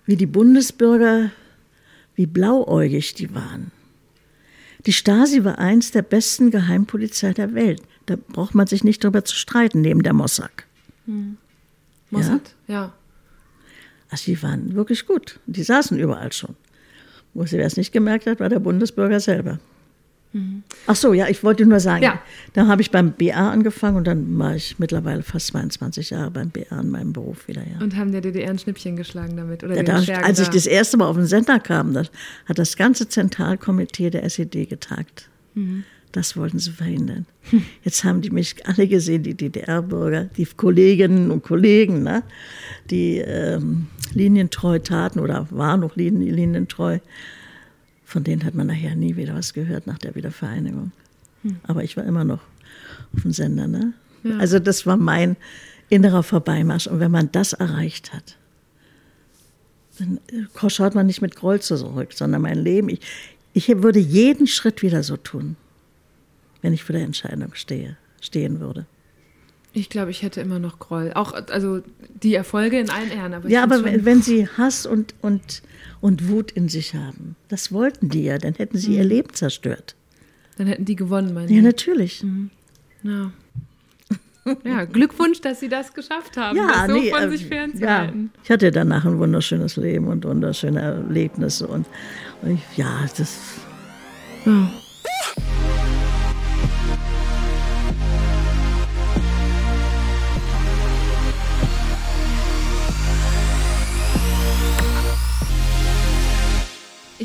wie 0.06 0.16
die 0.16 0.26
Bundesbürger, 0.26 1.30
wie 2.14 2.24
blauäugig 2.24 3.12
die 3.12 3.34
waren. 3.34 3.72
Die 4.86 4.94
Stasi 4.94 5.44
war 5.44 5.58
eins 5.58 5.90
der 5.90 6.02
besten 6.02 6.50
Geheimpolizei 6.50 7.34
der 7.34 7.52
Welt. 7.52 7.82
Da 8.06 8.16
braucht 8.16 8.54
man 8.54 8.66
sich 8.66 8.84
nicht 8.84 9.04
drüber 9.04 9.22
zu 9.26 9.36
streiten, 9.36 9.82
neben 9.82 10.02
der 10.02 10.14
Mossad. 10.14 10.50
Hm. 11.04 11.36
Mossad, 12.08 12.54
ja. 12.68 12.74
ja. 12.74 12.92
Also 14.08 14.24
die 14.26 14.42
waren 14.42 14.74
wirklich 14.74 15.04
gut. 15.04 15.40
Die 15.46 15.62
saßen 15.62 15.98
überall 15.98 16.32
schon. 16.32 16.56
Wo 17.36 17.44
sie 17.44 17.58
es 17.58 17.76
nicht 17.76 17.92
gemerkt 17.92 18.26
hat, 18.26 18.40
war 18.40 18.48
der 18.48 18.60
Bundesbürger 18.60 19.20
selber. 19.20 19.58
Mhm. 20.32 20.62
Ach 20.86 20.96
so, 20.96 21.12
ja, 21.12 21.28
ich 21.28 21.44
wollte 21.44 21.66
nur 21.66 21.80
sagen, 21.80 22.02
ja. 22.02 22.18
da 22.54 22.66
habe 22.66 22.80
ich 22.80 22.90
beim 22.90 23.12
BA 23.12 23.50
angefangen 23.50 23.98
und 23.98 24.06
dann 24.06 24.38
war 24.38 24.56
ich 24.56 24.78
mittlerweile 24.78 25.22
fast 25.22 25.48
22 25.48 26.10
Jahre 26.10 26.30
beim 26.30 26.50
BA 26.50 26.80
in 26.80 26.90
meinem 26.90 27.12
Beruf 27.12 27.46
wieder. 27.46 27.62
Ja. 27.62 27.82
Und 27.82 27.94
haben 27.96 28.10
der 28.10 28.22
DDR 28.22 28.50
ein 28.50 28.58
Schnippchen 28.58 28.96
geschlagen 28.96 29.36
damit? 29.36 29.64
Oder 29.64 29.76
ja, 29.76 29.82
da, 29.82 29.96
als 30.22 30.40
ich 30.40 30.48
das 30.48 30.66
erste 30.66 30.96
Mal 30.96 31.06
auf 31.06 31.16
den 31.16 31.26
Sender 31.26 31.60
kam, 31.60 31.92
das, 31.92 32.10
hat 32.46 32.58
das 32.58 32.76
ganze 32.76 33.06
Zentralkomitee 33.06 34.08
der 34.08 34.24
SED 34.24 34.66
getagt. 34.66 35.28
Mhm. 35.54 35.84
Das 36.12 36.36
wollten 36.36 36.58
sie 36.58 36.70
verhindern. 36.70 37.26
Jetzt 37.84 38.04
haben 38.04 38.22
die 38.22 38.30
mich 38.30 38.66
alle 38.66 38.88
gesehen, 38.88 39.22
die 39.22 39.34
DDR-Bürger, 39.34 40.24
die 40.24 40.46
Kolleginnen 40.46 41.30
und 41.30 41.42
Kollegen, 41.42 42.02
ne? 42.02 42.22
die 42.90 43.18
ähm, 43.18 43.88
linientreu 44.14 44.78
taten 44.78 45.20
oder 45.20 45.46
waren 45.50 45.80
noch 45.80 45.96
linientreu. 45.96 47.00
Von 48.04 48.24
denen 48.24 48.44
hat 48.44 48.54
man 48.54 48.68
nachher 48.68 48.94
nie 48.94 49.16
wieder 49.16 49.34
was 49.34 49.52
gehört 49.52 49.86
nach 49.86 49.98
der 49.98 50.14
Wiedervereinigung. 50.14 50.92
Hm. 51.42 51.56
Aber 51.64 51.82
ich 51.82 51.96
war 51.96 52.04
immer 52.04 52.24
noch 52.24 52.40
auf 53.14 53.22
dem 53.22 53.32
Sender. 53.32 53.66
Ne? 53.66 53.92
Ja. 54.22 54.38
Also 54.38 54.58
das 54.58 54.86
war 54.86 54.96
mein 54.96 55.36
innerer 55.88 56.22
Vorbeimarsch. 56.22 56.86
Und 56.86 57.00
wenn 57.00 57.10
man 57.10 57.30
das 57.32 57.52
erreicht 57.52 58.14
hat, 58.14 58.36
dann 59.98 60.20
äh, 60.28 60.70
schaut 60.70 60.94
man 60.94 61.06
nicht 61.06 61.20
mit 61.20 61.36
Groll 61.36 61.60
zurück, 61.60 62.12
sondern 62.12 62.42
mein 62.42 62.58
Leben. 62.58 62.88
Ich, 62.88 63.00
ich 63.52 63.82
würde 63.82 63.98
jeden 63.98 64.46
Schritt 64.46 64.82
wieder 64.82 65.02
so 65.02 65.16
tun 65.16 65.56
wenn 66.62 66.72
ich 66.72 66.84
vor 66.84 66.94
der 66.94 67.04
Entscheidung 67.04 67.54
stehe, 67.54 67.96
stehen 68.20 68.60
würde. 68.60 68.86
Ich 69.76 69.90
glaube, 69.90 70.10
ich 70.10 70.22
hätte 70.22 70.40
immer 70.40 70.58
noch 70.58 70.78
Groll. 70.78 71.12
Auch 71.14 71.34
also 71.34 71.82
die 72.22 72.34
Erfolge 72.34 72.80
in 72.80 72.88
allen 72.88 73.10
Ehren. 73.10 73.34
Aber 73.34 73.46
ja, 73.46 73.62
aber 73.62 73.84
wenn, 73.84 74.06
wenn 74.06 74.22
Sie 74.22 74.48
Hass 74.48 74.86
und, 74.86 75.14
und, 75.20 75.62
und 76.00 76.30
Wut 76.30 76.50
in 76.50 76.70
sich 76.70 76.94
haben, 76.94 77.36
das 77.48 77.72
wollten 77.72 78.08
die 78.08 78.24
ja, 78.24 78.38
dann 78.38 78.54
hätten 78.54 78.78
sie 78.78 78.92
mhm. 78.92 78.96
ihr 78.96 79.04
Leben 79.04 79.34
zerstört. 79.34 79.94
Dann 80.56 80.66
hätten 80.66 80.86
die 80.86 80.96
gewonnen, 80.96 81.34
meine 81.34 81.52
Ja, 81.52 81.60
natürlich. 81.60 82.22
Mhm. 82.22 82.50
Ja. 83.02 83.32
ja, 84.64 84.84
Glückwunsch, 84.86 85.42
dass 85.42 85.60
Sie 85.60 85.68
das 85.68 85.92
geschafft 85.92 86.38
haben, 86.38 86.56
ja, 86.56 86.68
das 86.68 86.86
so 86.86 86.92
nee, 86.94 87.10
von 87.10 87.22
äh, 87.24 87.28
sich 87.28 87.44
fernzuhalten. 87.44 88.30
Ja, 88.34 88.40
ich 88.44 88.50
hatte 88.50 88.70
danach 88.70 89.04
ein 89.04 89.18
wunderschönes 89.18 89.76
Leben 89.76 90.06
und 90.06 90.24
wunderschöne 90.24 90.80
Erlebnisse 90.80 91.66
und, 91.66 91.86
und 92.40 92.52
ich, 92.52 92.78
ja, 92.78 93.04
das. 93.14 93.36
Ja. 94.46 94.70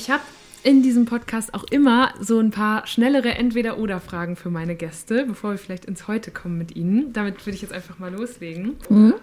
Ich 0.02 0.10
habe 0.10 0.24
in 0.64 0.82
diesem 0.82 1.06
Podcast 1.06 1.54
auch 1.54 1.64
immer 1.66 2.16
so 2.20 2.40
ein 2.40 2.50
paar 2.50 2.88
schnellere 2.88 3.36
Entweder-Oder-Fragen 3.36 4.36
für 4.36 4.50
meine 4.50 4.74
Gäste, 4.74 5.26
bevor 5.28 5.52
wir 5.52 5.58
vielleicht 5.60 5.86
ins 5.86 6.08
Heute 6.08 6.32
kommen 6.32 6.58
mit 6.58 6.76
ihnen. 6.76 7.14
Damit 7.14 7.46
würde 7.46 7.56
ich 7.56 7.62
jetzt 7.62 7.72
einfach 7.72 8.00
mal 8.00 8.12
loslegen. 8.12 8.78
Mhm. 8.90 9.14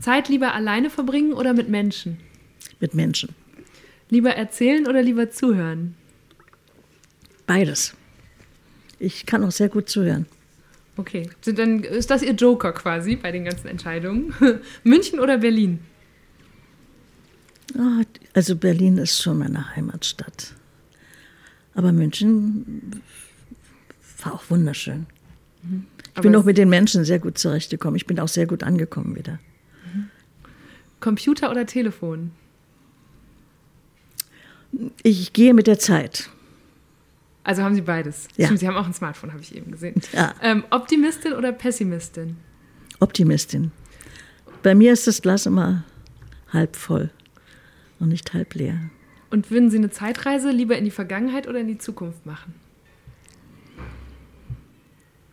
Zeit 0.00 0.28
lieber 0.28 0.54
alleine 0.54 0.90
verbringen 0.90 1.32
oder 1.34 1.52
mit 1.52 1.68
Menschen? 1.68 2.18
Mit 2.80 2.94
Menschen. 2.94 3.28
Lieber 4.10 4.30
erzählen 4.30 4.88
oder 4.88 5.02
lieber 5.02 5.30
zuhören? 5.30 5.94
Beides. 7.46 7.94
Ich 8.98 9.24
kann 9.24 9.44
auch 9.44 9.52
sehr 9.52 9.68
gut 9.68 9.88
zuhören. 9.88 10.26
Okay, 10.96 11.30
dann 11.44 11.84
ist 11.84 12.10
das 12.10 12.24
Ihr 12.24 12.32
Joker 12.32 12.72
quasi 12.72 13.14
bei 13.14 13.30
den 13.30 13.44
ganzen 13.44 13.68
Entscheidungen. 13.68 14.34
München 14.82 15.20
oder 15.20 15.38
Berlin? 15.38 15.78
Oh, 17.78 18.02
also 18.36 18.54
Berlin 18.54 18.98
ist 18.98 19.22
schon 19.22 19.38
meine 19.38 19.74
Heimatstadt. 19.74 20.52
Aber 21.74 21.90
München 21.90 23.02
war 24.22 24.34
auch 24.34 24.42
wunderschön. 24.50 25.06
Mhm. 25.62 25.86
Ich 26.14 26.20
bin 26.20 26.36
auch 26.36 26.44
mit 26.44 26.58
den 26.58 26.68
Menschen 26.68 27.04
sehr 27.06 27.18
gut 27.18 27.38
zurechtgekommen. 27.38 27.96
Ich 27.96 28.06
bin 28.06 28.20
auch 28.20 28.28
sehr 28.28 28.46
gut 28.46 28.62
angekommen 28.62 29.16
wieder. 29.16 29.38
Mhm. 29.94 30.10
Computer 31.00 31.50
oder 31.50 31.64
Telefon? 31.64 32.32
Ich 35.02 35.32
gehe 35.32 35.54
mit 35.54 35.66
der 35.66 35.78
Zeit. 35.78 36.28
Also 37.42 37.62
haben 37.62 37.74
Sie 37.74 37.80
beides. 37.80 38.28
Ja. 38.36 38.54
Sie 38.54 38.68
haben 38.68 38.76
auch 38.76 38.86
ein 38.86 38.92
Smartphone, 38.92 39.32
habe 39.32 39.40
ich 39.42 39.56
eben 39.56 39.70
gesehen. 39.70 39.94
Ja. 40.12 40.34
Ähm, 40.42 40.64
Optimistin 40.68 41.32
oder 41.32 41.52
Pessimistin? 41.52 42.36
Optimistin. 43.00 43.72
Bei 44.62 44.74
mir 44.74 44.92
ist 44.92 45.06
das 45.06 45.22
Glas 45.22 45.46
immer 45.46 45.84
halb 46.52 46.76
voll 46.76 47.10
und 47.98 48.08
nicht 48.08 48.34
halb 48.34 48.54
leer. 48.54 48.78
Und 49.30 49.50
würden 49.50 49.70
Sie 49.70 49.78
eine 49.78 49.90
Zeitreise 49.90 50.50
lieber 50.50 50.76
in 50.78 50.84
die 50.84 50.90
Vergangenheit 50.90 51.48
oder 51.48 51.60
in 51.60 51.68
die 51.68 51.78
Zukunft 51.78 52.26
machen? 52.26 52.54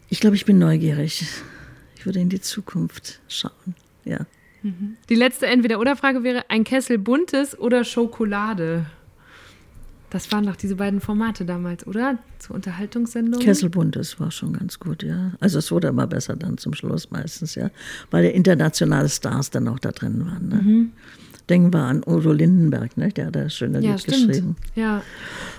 Ich 0.09 0.19
glaube, 0.19 0.35
ich 0.35 0.45
bin 0.45 0.59
neugierig. 0.59 1.25
Ich 1.95 2.05
würde 2.05 2.19
in 2.19 2.29
die 2.29 2.41
Zukunft 2.41 3.21
schauen, 3.27 3.75
ja. 4.03 4.25
Mhm. 4.61 4.97
Die 5.09 5.15
letzte 5.15 5.47
Entweder-Oder-Frage 5.47 6.23
wäre: 6.23 6.49
ein 6.49 6.63
Kessel 6.63 6.97
Buntes 6.97 7.57
oder 7.57 7.83
Schokolade? 7.83 8.85
Das 10.09 10.31
waren 10.31 10.45
doch 10.45 10.55
diese 10.55 10.75
beiden 10.75 11.01
Formate 11.01 11.43
damals, 11.43 11.87
oder? 11.87 12.19
Zur 12.37 12.55
Unterhaltungssendung. 12.55 13.41
Kessel 13.41 13.69
Buntes 13.69 14.19
war 14.19 14.29
schon 14.29 14.53
ganz 14.53 14.79
gut, 14.79 15.01
ja. 15.01 15.31
Also 15.39 15.57
es 15.57 15.71
wurde 15.71 15.87
immer 15.87 16.05
besser 16.05 16.35
dann 16.35 16.59
zum 16.59 16.73
Schluss 16.73 17.09
meistens, 17.09 17.55
ja. 17.55 17.71
Weil 18.11 18.25
internationale 18.25 19.09
Stars 19.09 19.49
dann 19.49 19.67
auch 19.67 19.79
da 19.79 19.91
drin 19.91 20.23
waren. 20.25 20.49
Ne? 20.49 20.55
Mhm 20.55 20.91
denken 21.49 21.73
wir 21.73 21.81
an 21.81 22.03
Udo 22.05 22.31
Lindenberg, 22.31 22.97
ne? 22.97 23.09
der 23.09 23.27
hat 23.27 23.35
das 23.35 23.55
schöne 23.55 23.79
ja, 23.81 23.91
Lied 23.91 24.01
stimmt. 24.01 24.27
geschrieben. 24.27 24.55
Ja. 24.75 25.01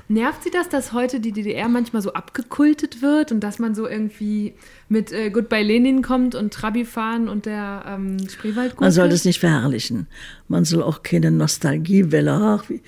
Nervt 0.09 0.45
Sie 0.45 0.51
das, 0.51 0.69
dass 0.69 0.93
heute 0.93 1.21
die 1.21 1.33
DDR 1.33 1.69
manchmal 1.69 2.03
so 2.03 2.13
abgekultet 2.13 3.01
wird 3.03 3.33
und 3.33 3.41
dass 3.41 3.59
man 3.59 3.75
so 3.75 3.89
irgendwie 3.89 4.55
mit 4.89 5.13
äh, 5.13 5.31
Goodbye 5.31 5.63
Lenin 5.63 6.03
kommt 6.03 6.35
und 6.35 6.53
Trabi 6.53 6.85
fahren 6.85 7.29
und 7.29 7.47
der 7.47 7.85
ähm, 7.87 8.19
Spreewaldgurke? 8.29 8.85
Man 8.85 8.93
soll 8.93 9.09
das 9.09 9.25
nicht 9.25 9.41
verherrlichen. 9.41 10.07
Man 10.49 10.65
soll 10.65 10.83
auch 10.83 11.03
keine 11.03 11.31
Nostalgiewelle. 11.31 12.33
Ach, 12.33 12.69
wie, 12.69 12.83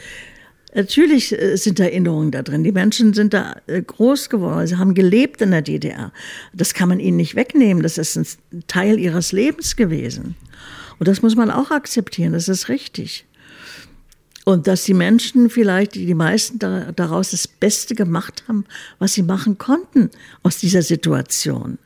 Natürlich 0.77 1.33
äh, 1.33 1.57
sind 1.57 1.81
Erinnerungen 1.81 2.31
da 2.31 2.43
drin. 2.43 2.63
Die 2.63 2.73
Menschen 2.73 3.15
sind 3.15 3.33
da 3.33 3.57
äh, 3.67 3.81
groß 3.81 4.29
geworden. 4.29 4.67
Sie 4.67 4.77
haben 4.77 4.93
gelebt 4.93 5.41
in 5.41 5.51
der 5.51 5.63
DDR. 5.63 6.13
Das 6.53 6.75
kann 6.75 6.91
man 6.91 7.01
ihnen 7.01 7.17
nicht 7.17 7.35
wegnehmen. 7.35 7.83
Das 7.83 7.97
ist 7.97 8.15
ein 8.17 8.27
Teil 8.67 8.99
ihres 8.99 9.33
Lebens 9.33 9.77
gewesen. 9.77 10.35
Und 10.99 11.09
das 11.09 11.23
muss 11.23 11.37
man 11.37 11.51
auch 11.51 11.71
akzeptieren, 11.71 12.33
das 12.33 12.49
ist 12.49 12.69
richtig. 12.69 13.27
Und 14.45 14.69
dass 14.69 14.85
die 14.85 14.95
Menschen 14.95 15.51
vielleicht, 15.51 15.97
die 15.97 16.15
meisten 16.15 16.61
daraus 16.61 17.33
das 17.33 17.49
Beste 17.49 17.97
gemacht 17.97 18.45
haben, 18.47 18.65
was 19.01 19.15
sie 19.15 19.25
machen 19.25 19.59
konnten 19.59 20.11
aus 20.45 20.59
dieser 20.59 20.83
Situation. 20.83 21.79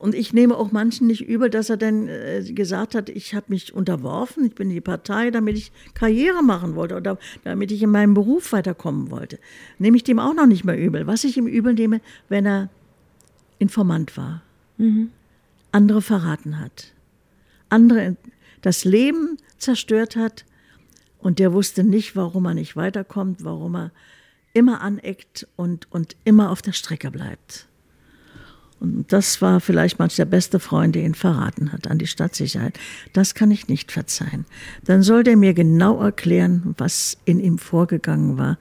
Und 0.00 0.14
ich 0.14 0.32
nehme 0.32 0.56
auch 0.56 0.72
manchen 0.72 1.08
nicht 1.08 1.28
übel, 1.28 1.50
dass 1.50 1.68
er 1.68 1.76
dann 1.76 2.08
äh, 2.08 2.42
gesagt 2.54 2.94
hat, 2.94 3.10
ich 3.10 3.34
habe 3.34 3.44
mich 3.48 3.74
unterworfen, 3.74 4.46
ich 4.46 4.54
bin 4.54 4.70
in 4.70 4.76
die 4.76 4.80
Partei, 4.80 5.30
damit 5.30 5.58
ich 5.58 5.72
Karriere 5.92 6.42
machen 6.42 6.74
wollte 6.74 6.96
oder 6.96 7.18
damit 7.44 7.70
ich 7.70 7.82
in 7.82 7.90
meinem 7.90 8.14
Beruf 8.14 8.52
weiterkommen 8.52 9.10
wollte. 9.10 9.38
Nehme 9.78 9.98
ich 9.98 10.02
dem 10.02 10.18
auch 10.18 10.32
noch 10.32 10.46
nicht 10.46 10.64
mehr 10.64 10.78
übel. 10.78 11.06
Was 11.06 11.24
ich 11.24 11.36
ihm 11.36 11.46
übel 11.46 11.74
nehme, 11.74 12.00
wenn 12.30 12.46
er 12.46 12.70
Informant 13.58 14.16
war, 14.16 14.40
mhm. 14.78 15.10
andere 15.70 16.00
verraten 16.00 16.58
hat, 16.58 16.94
andere 17.68 18.16
das 18.62 18.84
Leben 18.84 19.36
zerstört 19.58 20.16
hat, 20.16 20.44
Und 21.22 21.38
der 21.38 21.52
wusste 21.52 21.84
nicht, 21.84 22.16
warum 22.16 22.46
er 22.46 22.54
nicht 22.54 22.76
weiterkommt, 22.76 23.44
warum 23.44 23.76
er 23.76 23.92
immer 24.54 24.80
aneckt 24.80 25.46
und, 25.56 25.86
und 25.92 26.16
immer 26.24 26.50
auf 26.50 26.62
der 26.62 26.72
Strecke 26.72 27.10
bleibt. 27.10 27.68
Und 28.80 29.12
das 29.12 29.42
war 29.42 29.60
vielleicht 29.60 29.98
manchmal 29.98 30.26
der 30.26 30.36
beste 30.36 30.58
Freund, 30.58 30.94
der 30.94 31.04
ihn 31.04 31.14
verraten 31.14 31.70
hat 31.72 31.88
an 31.88 31.98
die 31.98 32.06
Stadtsicherheit. 32.06 32.78
Das 33.12 33.34
kann 33.34 33.50
ich 33.50 33.68
nicht 33.68 33.92
verzeihen. 33.92 34.46
Dann 34.84 35.02
soll 35.02 35.22
der 35.22 35.36
mir 35.36 35.52
genau 35.52 36.00
erklären, 36.02 36.74
was 36.78 37.18
in 37.26 37.38
ihm 37.38 37.58
vorgegangen 37.58 38.38
war, 38.38 38.58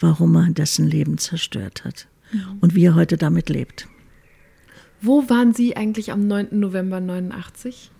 warum 0.00 0.34
er 0.36 0.48
dessen 0.50 0.86
Leben 0.86 1.18
zerstört 1.18 1.84
hat 1.84 2.08
mhm. 2.32 2.58
und 2.62 2.74
wie 2.74 2.86
er 2.86 2.94
heute 2.94 3.18
damit 3.18 3.50
lebt. 3.50 3.86
Wo 5.02 5.28
waren 5.28 5.52
Sie 5.52 5.76
eigentlich 5.76 6.10
am 6.10 6.26
9. 6.26 6.48
November 6.58 7.00
89? 7.00 7.90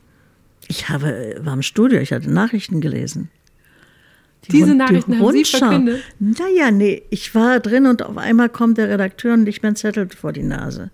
Ich 0.68 0.88
habe, 0.88 1.36
war 1.40 1.54
im 1.54 1.62
Studio, 1.62 2.00
ich 2.00 2.12
hatte 2.12 2.30
Nachrichten 2.30 2.80
gelesen. 2.80 3.30
Die 4.46 4.52
Diese 4.52 4.74
Nachrichten 4.74 5.12
die 5.12 5.18
haben 5.18 5.32
Sie 5.32 5.44
verkündet? 5.44 6.02
Naja, 6.18 6.70
nee, 6.70 7.02
ich 7.10 7.34
war 7.34 7.60
drin 7.60 7.86
und 7.86 8.02
auf 8.02 8.16
einmal 8.16 8.48
kommt 8.48 8.78
der 8.78 8.88
Redakteur 8.88 9.34
und 9.34 9.46
ich 9.46 9.62
mir 9.62 9.68
einen 9.68 9.76
Zettel 9.76 10.08
vor 10.08 10.32
die 10.32 10.42
Nase. 10.42 10.90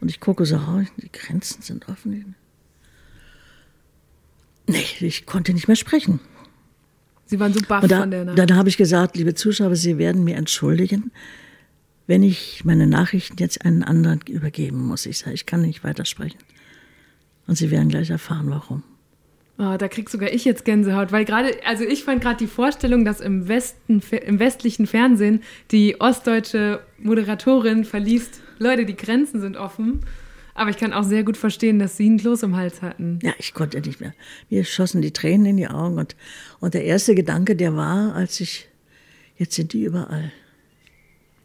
Und 0.00 0.10
ich 0.10 0.20
gucke 0.20 0.44
so, 0.44 0.56
oh, 0.56 0.82
die 0.98 1.10
Grenzen 1.10 1.62
sind 1.62 1.88
offen. 1.88 2.34
Nee, 4.68 4.84
ich 5.00 5.26
konnte 5.26 5.54
nicht 5.54 5.68
mehr 5.68 5.76
sprechen. 5.76 6.20
Sie 7.24 7.40
waren 7.40 7.52
so 7.52 7.60
baff 7.66 7.86
da, 7.86 8.00
von 8.00 8.10
der 8.10 8.24
Nachricht. 8.24 8.50
Dann 8.50 8.56
habe 8.56 8.68
ich 8.68 8.76
gesagt, 8.76 9.16
liebe 9.16 9.34
Zuschauer, 9.34 9.74
Sie 9.74 9.98
werden 9.98 10.24
mir 10.24 10.36
entschuldigen, 10.36 11.10
wenn 12.06 12.22
ich 12.22 12.64
meine 12.64 12.86
Nachrichten 12.86 13.36
jetzt 13.38 13.64
einen 13.64 13.82
anderen 13.82 14.20
übergeben 14.28 14.86
muss. 14.86 15.06
Ich 15.06 15.18
sage, 15.18 15.34
ich 15.34 15.46
kann 15.46 15.62
nicht 15.62 15.82
weitersprechen. 15.82 16.38
Und 17.46 17.56
Sie 17.56 17.70
werden 17.70 17.88
gleich 17.88 18.10
erfahren, 18.10 18.46
warum. 18.48 18.82
Oh, 19.58 19.76
da 19.78 19.88
krieg 19.88 20.10
sogar 20.10 20.32
ich 20.32 20.44
jetzt 20.44 20.66
Gänsehaut, 20.66 21.12
weil 21.12 21.24
gerade, 21.24 21.50
also 21.64 21.84
ich 21.84 22.04
fand 22.04 22.20
gerade 22.20 22.36
die 22.36 22.46
Vorstellung, 22.46 23.06
dass 23.06 23.20
im 23.20 23.48
Westen, 23.48 24.02
im 24.10 24.38
westlichen 24.38 24.86
Fernsehen 24.86 25.42
die 25.70 25.98
ostdeutsche 25.98 26.80
Moderatorin 26.98 27.84
verliest, 27.84 28.40
Leute, 28.58 28.84
die 28.84 28.96
Grenzen 28.96 29.40
sind 29.40 29.56
offen. 29.56 30.00
Aber 30.54 30.70
ich 30.70 30.76
kann 30.78 30.92
auch 30.92 31.04
sehr 31.04 31.22
gut 31.22 31.36
verstehen, 31.36 31.78
dass 31.78 31.96
Sie 31.96 32.06
einen 32.06 32.18
Kloß 32.18 32.42
im 32.42 32.56
Hals 32.56 32.80
hatten. 32.80 33.18
Ja, 33.22 33.32
ich 33.38 33.52
konnte 33.52 33.80
nicht 33.80 34.00
mehr. 34.00 34.14
Mir 34.48 34.64
schossen 34.64 35.02
die 35.02 35.12
Tränen 35.12 35.46
in 35.46 35.56
die 35.58 35.68
Augen. 35.68 35.98
Und, 35.98 36.16
und 36.60 36.74
der 36.74 36.84
erste 36.84 37.14
Gedanke, 37.14 37.56
der 37.56 37.76
war, 37.76 38.14
als 38.14 38.40
ich, 38.40 38.68
jetzt 39.36 39.54
sind 39.54 39.74
die 39.74 39.84
überall. 39.84 40.32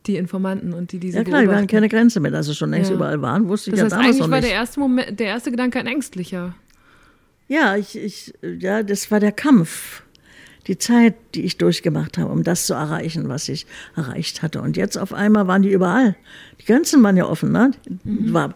Die 0.08 0.16
Informanten 0.16 0.74
und 0.74 0.92
die 0.92 1.00
diese 1.00 1.20
Ja 1.20 1.24
klar, 1.24 1.42
die 1.42 1.48
waren 1.48 1.68
keine 1.68 1.88
Grenze 1.88 2.20
mehr. 2.20 2.32
Dass 2.32 2.48
sie 2.48 2.56
schon 2.56 2.72
längst 2.72 2.90
ja. 2.90 2.96
überall 2.96 3.22
waren, 3.22 3.48
wusste 3.48 3.72
das 3.72 3.80
ich 3.80 3.84
heißt, 3.84 3.92
ja 3.92 3.98
damals 3.98 4.16
eigentlich 4.16 4.20
noch 4.20 4.28
nicht. 4.28 4.34
war 4.34 4.42
der 4.42 4.52
erste, 4.52 4.80
Moment, 4.80 5.20
der 5.20 5.28
erste 5.28 5.52
Gedanke 5.52 5.80
ein 5.80 5.88
ängstlicher. 5.88 6.56
Ja, 7.48 7.76
ich, 7.76 7.98
ich, 7.98 8.34
ja, 8.42 8.82
das 8.82 9.12
war 9.12 9.20
der 9.20 9.34
Kampf. 9.34 10.04
Die 10.68 10.78
Zeit, 10.78 11.16
die 11.34 11.42
ich 11.44 11.58
durchgemacht 11.58 12.18
habe, 12.18 12.32
um 12.32 12.44
das 12.44 12.68
zu 12.68 12.76
erreichen, 12.76 13.30
was 13.30 13.50
ich 13.50 13.66
erreicht 13.96 14.42
hatte. 14.42 14.62
Und 14.62 14.78
jetzt 14.78 14.96
auf 14.96 15.12
einmal 15.12 15.48
waren 15.48 15.64
die 15.64 15.72
überall. 15.72 16.16
Die 16.62 16.66
Grenzen 16.66 17.02
waren 17.04 17.18
ja 17.18 17.26
offen. 17.26 17.52
Ne? 17.52 17.72
Mhm. 18.04 18.32
War, 18.32 18.54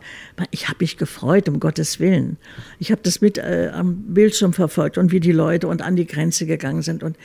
ich 0.52 0.68
habe 0.70 0.78
mich 0.82 0.98
gefreut, 0.98 1.50
um 1.50 1.60
Gottes 1.60 2.00
Willen. 2.00 2.38
Ich 2.80 2.92
habe 2.92 3.02
das 3.04 3.22
mit 3.22 3.38
äh, 3.38 3.72
am 3.74 4.14
Bildschirm 4.14 4.54
verfolgt 4.54 4.98
und 4.98 5.12
wie 5.12 5.20
die 5.20 5.32
Leute 5.32 5.68
und 5.68 5.82
an 5.82 5.96
die 5.96 6.06
Grenze 6.06 6.46
gegangen 6.46 6.84
sind. 6.84 7.04
Und, 7.04 7.18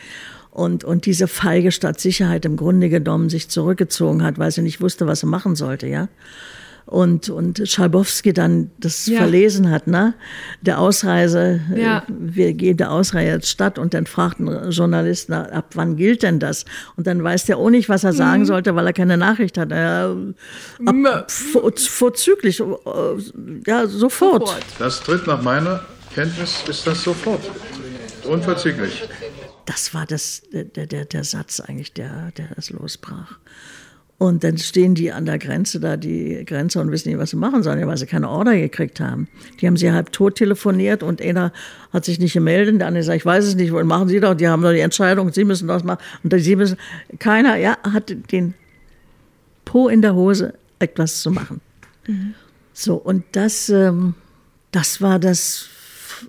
und, 0.51 0.85
und 0.85 1.07
diese 1.07 1.29
feige 1.29 1.73
Stadtsicherheit 1.73 2.45
im 2.45 2.57
Grunde 2.57 2.89
genommen 2.89 3.29
sich 3.29 3.49
zurückgezogen 3.49 4.23
hat, 4.23 4.39
weil 4.39 4.51
sie 4.51 4.63
nicht 4.63 4.81
wusste, 4.81 5.07
was 5.07 5.21
sie 5.21 5.27
machen 5.27 5.55
sollte. 5.55 5.87
ja 5.87 6.09
und, 6.91 7.31
und 7.31 7.63
Schalbowski 7.65 8.33
dann 8.33 8.71
das 8.79 9.07
ja. 9.07 9.19
verlesen 9.19 9.71
hat, 9.71 9.87
ne? 9.87 10.15
Der 10.61 10.81
Ausreise, 10.81 11.61
ja. 11.75 11.99
Äh, 11.99 12.03
wir 12.09 12.53
gehen 12.53 12.77
der 12.77 12.91
Ausreise 12.91 13.31
jetzt 13.31 13.49
statt 13.49 13.79
und 13.79 13.95
dann 13.95 14.07
fragt 14.07 14.41
ein 14.41 14.71
Journalist, 14.71 15.29
na, 15.29 15.45
ab 15.51 15.67
wann 15.75 15.97
gilt 15.97 16.25
denn 16.25 16.41
das? 16.41 16.65
Und 16.97 17.07
dann 17.07 17.23
weiß 17.23 17.47
der 17.47 17.59
auch 17.59 17.71
nicht, 17.71 17.89
was 17.89 18.03
er 18.03 18.13
sagen 18.13 18.43
mhm. 18.43 18.47
sollte, 18.47 18.75
weil 18.75 18.87
er 18.87 18.93
keine 18.93 19.17
Nachricht 19.17 19.57
hat. 19.57 19.71
Äh, 19.71 19.77
ab, 20.85 21.31
vor, 21.31 21.73
vorzüglich, 21.77 22.61
äh, 22.61 22.65
ja, 23.67 23.87
sofort. 23.87 24.49
sofort. 24.49 24.67
Das 24.81 25.01
tritt 25.01 25.27
nach 25.29 25.43
meiner 25.43 25.85
Kenntnis, 26.13 26.65
ist 26.69 26.87
das 26.87 27.05
sofort. 27.05 27.41
Unverzüglich. 28.25 29.09
Das 29.71 29.95
war 29.95 30.05
das, 30.05 30.43
der, 30.51 30.65
der, 30.65 31.05
der 31.05 31.23
Satz 31.23 31.61
eigentlich, 31.61 31.93
der, 31.93 32.33
der 32.33 32.49
das 32.57 32.71
losbrach. 32.71 33.39
Und 34.19 34.43
dann 34.43 34.59
stehen 34.59 34.97
die 34.97 35.13
an 35.13 35.27
der 35.27 35.39
Grenze 35.39 35.79
da, 35.79 35.97
die 35.97 36.45
Grenze, 36.45 36.81
und 36.81 36.91
wissen 36.91 37.09
nicht, 37.09 37.19
was 37.19 37.31
sie 37.31 37.37
machen 37.37 37.63
sollen, 37.63 37.87
weil 37.87 37.97
sie 37.97 38.07
keine 38.07 38.29
Order 38.29 38.57
gekriegt 38.57 38.99
haben. 38.99 39.29
Die 39.61 39.69
haben 39.69 39.77
sie 39.77 39.93
halb 39.93 40.11
tot 40.11 40.35
telefoniert 40.35 41.05
und 41.05 41.23
einer 41.23 41.53
hat 41.93 42.05
sich 42.05 42.19
nicht 42.19 42.33
gemeldet, 42.33 42.81
der 42.81 42.89
andere 42.89 43.05
sagt, 43.05 43.19
ich 43.19 43.25
weiß 43.25 43.45
es 43.45 43.55
nicht, 43.55 43.71
machen 43.71 44.09
Sie 44.09 44.19
doch, 44.19 44.35
die 44.35 44.49
haben 44.49 44.61
doch 44.61 44.73
die 44.73 44.81
Entscheidung, 44.81 45.33
Sie 45.33 45.45
müssen 45.45 45.69
das 45.69 45.85
machen. 45.85 46.03
Und 46.25 46.37
sie 46.37 46.57
müssen, 46.57 46.77
keiner, 47.21 47.55
ja, 47.55 47.79
hat 47.85 48.13
den 48.33 48.55
Po 49.65 49.89
in 49.89 50.03
der 50.03 50.17
Hose, 50.17 50.55
etwas 50.81 51.23
zu 51.23 51.31
machen. 51.31 51.61
Mhm. 52.09 52.35
So, 52.73 52.97
und 52.97 53.23
das, 53.33 53.69
ähm, 53.69 54.15
das 54.73 55.01
war 55.01 55.21
das, 55.21 55.69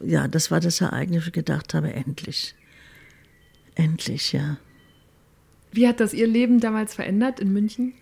ja, 0.05 0.27
das 0.27 0.51
war 0.51 0.59
das 0.59 0.79
Ereignis, 0.79 1.23
wo 1.23 1.27
ich 1.27 1.33
gedacht 1.33 1.73
habe, 1.73 1.91
endlich. 1.91 2.53
Endlich, 3.84 4.34
ja. 4.34 4.57
Wie 5.71 5.88
hat 5.88 5.99
das 5.99 6.13
Ihr 6.13 6.27
Leben 6.27 6.59
damals 6.59 6.93
verändert 6.93 7.39
in 7.39 7.53
München? 7.53 7.93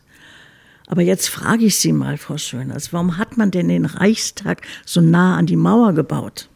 aber 0.88 1.02
jetzt 1.02 1.28
frage 1.28 1.66
ich 1.66 1.78
Sie 1.78 1.92
mal, 1.92 2.18
Frau 2.18 2.38
Schöners, 2.38 2.94
warum 2.94 3.18
hat 3.18 3.36
man 3.36 3.52
denn 3.52 3.68
den 3.68 3.86
Reichstag 3.86 4.62
so 4.86 5.02
nah 5.02 5.36
an 5.36 5.46
die 5.46 5.56
Mauer 5.58 5.94
gebaut? 5.94 6.48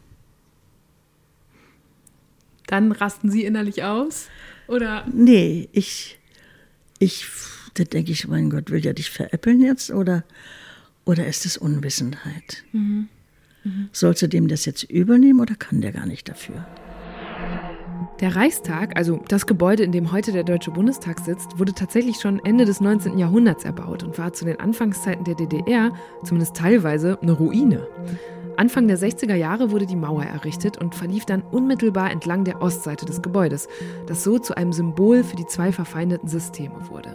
Dann 2.66 2.92
rasten 2.92 3.30
Sie 3.30 3.44
innerlich 3.44 3.84
aus? 3.84 4.28
Oder? 4.66 5.04
Nee, 5.12 5.68
ich, 5.72 6.18
ich 6.98 7.26
da 7.78 7.84
denke 7.84 8.12
ich, 8.12 8.28
mein 8.28 8.50
Gott, 8.50 8.70
will 8.70 8.80
der 8.80 8.94
dich 8.94 9.10
veräppeln 9.10 9.60
jetzt 9.60 9.90
oder, 9.90 10.24
oder 11.04 11.26
ist 11.26 11.46
es 11.46 11.56
Unwissenheit? 11.56 12.64
Mhm. 12.72 13.08
Mhm. 13.64 13.88
Sollst 13.92 14.22
du 14.22 14.28
dem 14.28 14.48
das 14.48 14.64
jetzt 14.64 14.84
übernehmen 14.84 15.40
oder 15.40 15.54
kann 15.54 15.80
der 15.80 15.92
gar 15.92 16.06
nicht 16.06 16.28
dafür? 16.28 16.66
Der 18.20 18.34
Reichstag, 18.34 18.96
also 18.96 19.22
das 19.28 19.46
Gebäude, 19.46 19.84
in 19.84 19.92
dem 19.92 20.10
heute 20.10 20.32
der 20.32 20.42
Deutsche 20.42 20.72
Bundestag 20.72 21.20
sitzt, 21.20 21.58
wurde 21.58 21.72
tatsächlich 21.72 22.16
schon 22.16 22.44
Ende 22.44 22.64
des 22.64 22.80
19. 22.80 23.16
Jahrhunderts 23.16 23.64
erbaut 23.64 24.02
und 24.02 24.18
war 24.18 24.32
zu 24.32 24.44
den 24.44 24.58
Anfangszeiten 24.58 25.24
der 25.24 25.36
DDR 25.36 25.92
zumindest 26.24 26.56
teilweise 26.56 27.18
eine 27.22 27.32
Ruine. 27.32 27.86
Anfang 28.56 28.88
der 28.88 28.98
60er 28.98 29.36
Jahre 29.36 29.70
wurde 29.70 29.86
die 29.86 29.94
Mauer 29.94 30.24
errichtet 30.24 30.78
und 30.78 30.96
verlief 30.96 31.26
dann 31.26 31.42
unmittelbar 31.42 32.10
entlang 32.10 32.42
der 32.42 32.60
Ostseite 32.60 33.06
des 33.06 33.22
Gebäudes, 33.22 33.68
das 34.06 34.24
so 34.24 34.40
zu 34.40 34.56
einem 34.56 34.72
Symbol 34.72 35.22
für 35.22 35.36
die 35.36 35.46
zwei 35.46 35.70
verfeindeten 35.70 36.28
Systeme 36.28 36.88
wurde. 36.88 37.14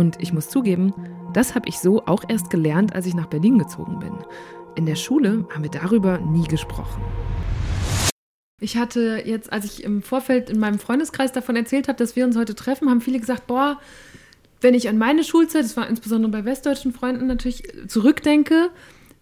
Und 0.00 0.16
ich 0.18 0.32
muss 0.32 0.48
zugeben, 0.48 0.94
das 1.34 1.54
habe 1.54 1.68
ich 1.68 1.78
so 1.78 2.06
auch 2.06 2.24
erst 2.26 2.48
gelernt, 2.48 2.94
als 2.94 3.04
ich 3.04 3.12
nach 3.12 3.26
Berlin 3.26 3.58
gezogen 3.58 3.98
bin. 3.98 4.14
In 4.74 4.86
der 4.86 4.94
Schule 4.94 5.44
haben 5.52 5.62
wir 5.62 5.70
darüber 5.70 6.16
nie 6.16 6.48
gesprochen. 6.48 7.02
Ich 8.62 8.78
hatte 8.78 9.22
jetzt, 9.26 9.52
als 9.52 9.66
ich 9.66 9.84
im 9.84 10.00
Vorfeld 10.00 10.48
in 10.48 10.58
meinem 10.58 10.78
Freundeskreis 10.78 11.32
davon 11.32 11.54
erzählt 11.54 11.86
habe, 11.86 11.98
dass 11.98 12.16
wir 12.16 12.24
uns 12.24 12.34
heute 12.38 12.54
treffen, 12.54 12.88
haben 12.88 13.02
viele 13.02 13.20
gesagt, 13.20 13.46
boah, 13.46 13.78
wenn 14.62 14.72
ich 14.72 14.88
an 14.88 14.96
meine 14.96 15.22
Schulzeit, 15.22 15.64
das 15.64 15.76
war 15.76 15.86
insbesondere 15.86 16.32
bei 16.32 16.46
westdeutschen 16.46 16.94
Freunden 16.94 17.26
natürlich, 17.26 17.64
zurückdenke, 17.86 18.70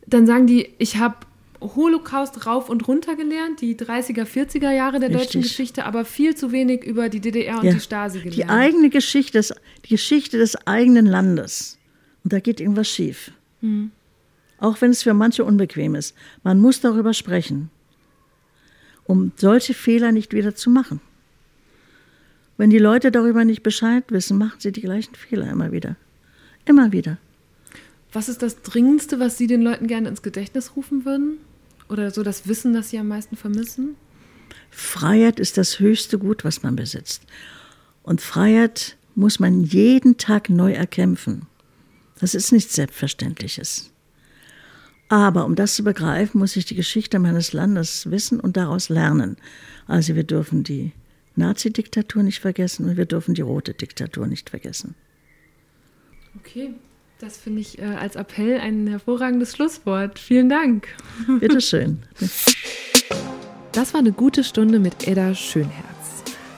dann 0.06 0.28
sagen 0.28 0.46
die, 0.46 0.76
ich 0.78 0.98
habe 0.98 1.16
Holocaust 1.60 2.46
rauf 2.46 2.68
und 2.68 2.86
runter 2.86 3.16
gelernt, 3.16 3.60
die 3.60 3.76
30er, 3.76 4.24
40er 4.24 4.70
Jahre 4.70 5.00
der 5.00 5.08
Richtig. 5.08 5.26
deutschen 5.26 5.42
Geschichte, 5.42 5.84
aber 5.84 6.04
viel 6.04 6.34
zu 6.36 6.52
wenig 6.52 6.84
über 6.84 7.08
die 7.08 7.20
DDR 7.20 7.58
und 7.58 7.64
ja. 7.64 7.72
die 7.72 7.80
Stasi 7.80 8.18
gelernt. 8.20 8.36
Die 8.36 8.46
eigene 8.46 8.90
Geschichte, 8.90 9.40
die 9.84 9.88
Geschichte 9.88 10.38
des 10.38 10.66
eigenen 10.66 11.06
Landes. 11.06 11.78
Und 12.24 12.32
da 12.32 12.40
geht 12.40 12.60
irgendwas 12.60 12.88
schief. 12.88 13.32
Hm. 13.60 13.90
Auch 14.58 14.80
wenn 14.80 14.90
es 14.90 15.02
für 15.02 15.14
manche 15.14 15.44
unbequem 15.44 15.94
ist. 15.94 16.14
Man 16.42 16.60
muss 16.60 16.80
darüber 16.80 17.14
sprechen, 17.14 17.70
um 19.04 19.32
solche 19.36 19.74
Fehler 19.74 20.12
nicht 20.12 20.32
wieder 20.32 20.54
zu 20.54 20.70
machen. 20.70 21.00
Wenn 22.56 22.70
die 22.70 22.78
Leute 22.78 23.12
darüber 23.12 23.44
nicht 23.44 23.62
Bescheid 23.62 24.04
wissen, 24.08 24.36
machen 24.36 24.58
sie 24.58 24.72
die 24.72 24.80
gleichen 24.80 25.14
Fehler 25.14 25.48
immer 25.50 25.70
wieder. 25.70 25.96
Immer 26.64 26.92
wieder. 26.92 27.18
Was 28.12 28.28
ist 28.28 28.42
das 28.42 28.62
Dringendste, 28.62 29.20
was 29.20 29.38
Sie 29.38 29.46
den 29.46 29.62
Leuten 29.62 29.86
gerne 29.86 30.08
ins 30.08 30.22
Gedächtnis 30.22 30.76
rufen 30.76 31.04
würden? 31.04 31.38
Oder 31.88 32.10
so 32.10 32.22
das 32.22 32.46
Wissen, 32.46 32.72
das 32.74 32.90
Sie 32.90 32.98
am 32.98 33.08
meisten 33.08 33.36
vermissen? 33.36 33.96
Freiheit 34.70 35.40
ist 35.40 35.56
das 35.56 35.80
höchste 35.80 36.18
Gut, 36.18 36.44
was 36.44 36.62
man 36.62 36.76
besitzt. 36.76 37.22
Und 38.02 38.20
Freiheit 38.20 38.96
muss 39.14 39.40
man 39.40 39.62
jeden 39.62 40.16
Tag 40.18 40.50
neu 40.50 40.72
erkämpfen. 40.72 41.46
Das 42.20 42.34
ist 42.34 42.52
nichts 42.52 42.74
Selbstverständliches. 42.74 43.90
Aber 45.08 45.46
um 45.46 45.54
das 45.54 45.74
zu 45.74 45.84
begreifen, 45.84 46.38
muss 46.38 46.56
ich 46.56 46.66
die 46.66 46.74
Geschichte 46.74 47.18
meines 47.18 47.52
Landes 47.52 48.10
wissen 48.10 48.40
und 48.40 48.56
daraus 48.56 48.90
lernen. 48.90 49.36
Also 49.86 50.14
wir 50.14 50.24
dürfen 50.24 50.64
die 50.64 50.92
Nazi-Diktatur 51.36 52.22
nicht 52.22 52.40
vergessen 52.40 52.88
und 52.88 52.96
wir 52.96 53.06
dürfen 53.06 53.34
die 53.34 53.42
rote 53.42 53.72
Diktatur 53.72 54.26
nicht 54.26 54.50
vergessen. 54.50 54.94
Okay, 56.36 56.74
das 57.18 57.36
finde 57.36 57.60
ich 57.60 57.78
äh, 57.78 57.84
als 57.84 58.16
Appell 58.16 58.60
ein 58.60 58.86
hervorragendes 58.86 59.56
Schlusswort. 59.56 60.18
Vielen 60.18 60.48
Dank. 60.48 60.88
Bitteschön. 61.40 62.02
Das 63.72 63.92
war 63.92 64.00
eine 64.00 64.12
gute 64.12 64.44
Stunde 64.44 64.78
mit 64.78 65.06
Edda 65.06 65.34
Schönherz. 65.34 65.74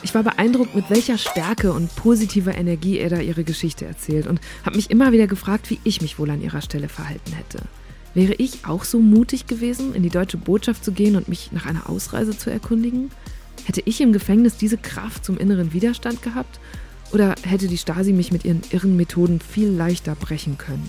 Ich 0.02 0.14
war 0.14 0.22
beeindruckt, 0.22 0.74
mit 0.74 0.88
welcher 0.88 1.18
Stärke 1.18 1.72
und 1.72 1.94
positiver 1.96 2.54
Energie 2.54 2.98
Edda 2.98 3.20
ihre 3.20 3.44
Geschichte 3.44 3.84
erzählt 3.84 4.26
und 4.26 4.40
habe 4.64 4.76
mich 4.76 4.90
immer 4.90 5.12
wieder 5.12 5.26
gefragt, 5.26 5.70
wie 5.70 5.80
ich 5.84 6.00
mich 6.00 6.18
wohl 6.18 6.30
an 6.30 6.42
ihrer 6.42 6.62
Stelle 6.62 6.88
verhalten 6.88 7.32
hätte. 7.32 7.62
Wäre 8.14 8.34
ich 8.34 8.64
auch 8.66 8.84
so 8.84 8.98
mutig 8.98 9.46
gewesen, 9.46 9.94
in 9.94 10.02
die 10.02 10.08
deutsche 10.08 10.36
Botschaft 10.36 10.84
zu 10.84 10.92
gehen 10.92 11.16
und 11.16 11.28
mich 11.28 11.52
nach 11.52 11.66
einer 11.66 11.88
Ausreise 11.88 12.36
zu 12.36 12.50
erkundigen? 12.50 13.10
Hätte 13.64 13.82
ich 13.84 14.00
im 14.00 14.12
Gefängnis 14.12 14.56
diese 14.56 14.78
Kraft 14.78 15.24
zum 15.24 15.38
inneren 15.38 15.72
Widerstand 15.72 16.22
gehabt? 16.22 16.58
Oder 17.12 17.34
hätte 17.42 17.66
die 17.66 17.78
Stasi 17.78 18.12
mich 18.12 18.32
mit 18.32 18.44
ihren 18.44 18.62
irren 18.70 18.96
Methoden 18.96 19.40
viel 19.40 19.68
leichter 19.68 20.14
brechen 20.14 20.58
können? 20.58 20.86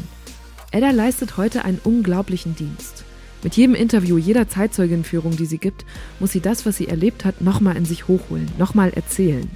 Edda 0.72 0.92
leistet 0.92 1.38
heute 1.38 1.66
einen 1.66 1.80
unglaublichen 1.84 2.56
Dienst. 2.56 3.04
Mit 3.44 3.56
jedem 3.58 3.76
Interview, 3.76 4.18
jeder 4.18 4.48
Zeitzeuginführung, 4.48 5.36
die 5.36 5.48
sie 5.48 5.58
gibt, 5.58 5.86
muss 6.20 6.32
sie 6.32 6.42
das, 6.42 6.66
was 6.66 6.78
sie 6.78 6.88
erlebt 6.88 7.26
hat, 7.26 7.42
nochmal 7.42 7.76
in 7.76 7.86
sich 7.86 8.08
hochholen, 8.08 8.48
nochmal 8.60 8.92
erzählen. 8.92 9.50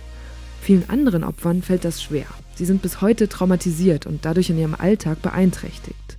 Vielen 0.60 0.90
anderen 0.90 1.24
Opfern 1.24 1.62
fällt 1.62 1.86
das 1.86 2.02
schwer. 2.02 2.26
Sie 2.56 2.66
sind 2.66 2.82
bis 2.82 3.02
heute 3.02 3.30
traumatisiert 3.30 4.08
und 4.08 4.26
dadurch 4.26 4.50
in 4.50 4.58
ihrem 4.58 4.74
Alltag 4.74 5.22
beeinträchtigt. 5.22 6.18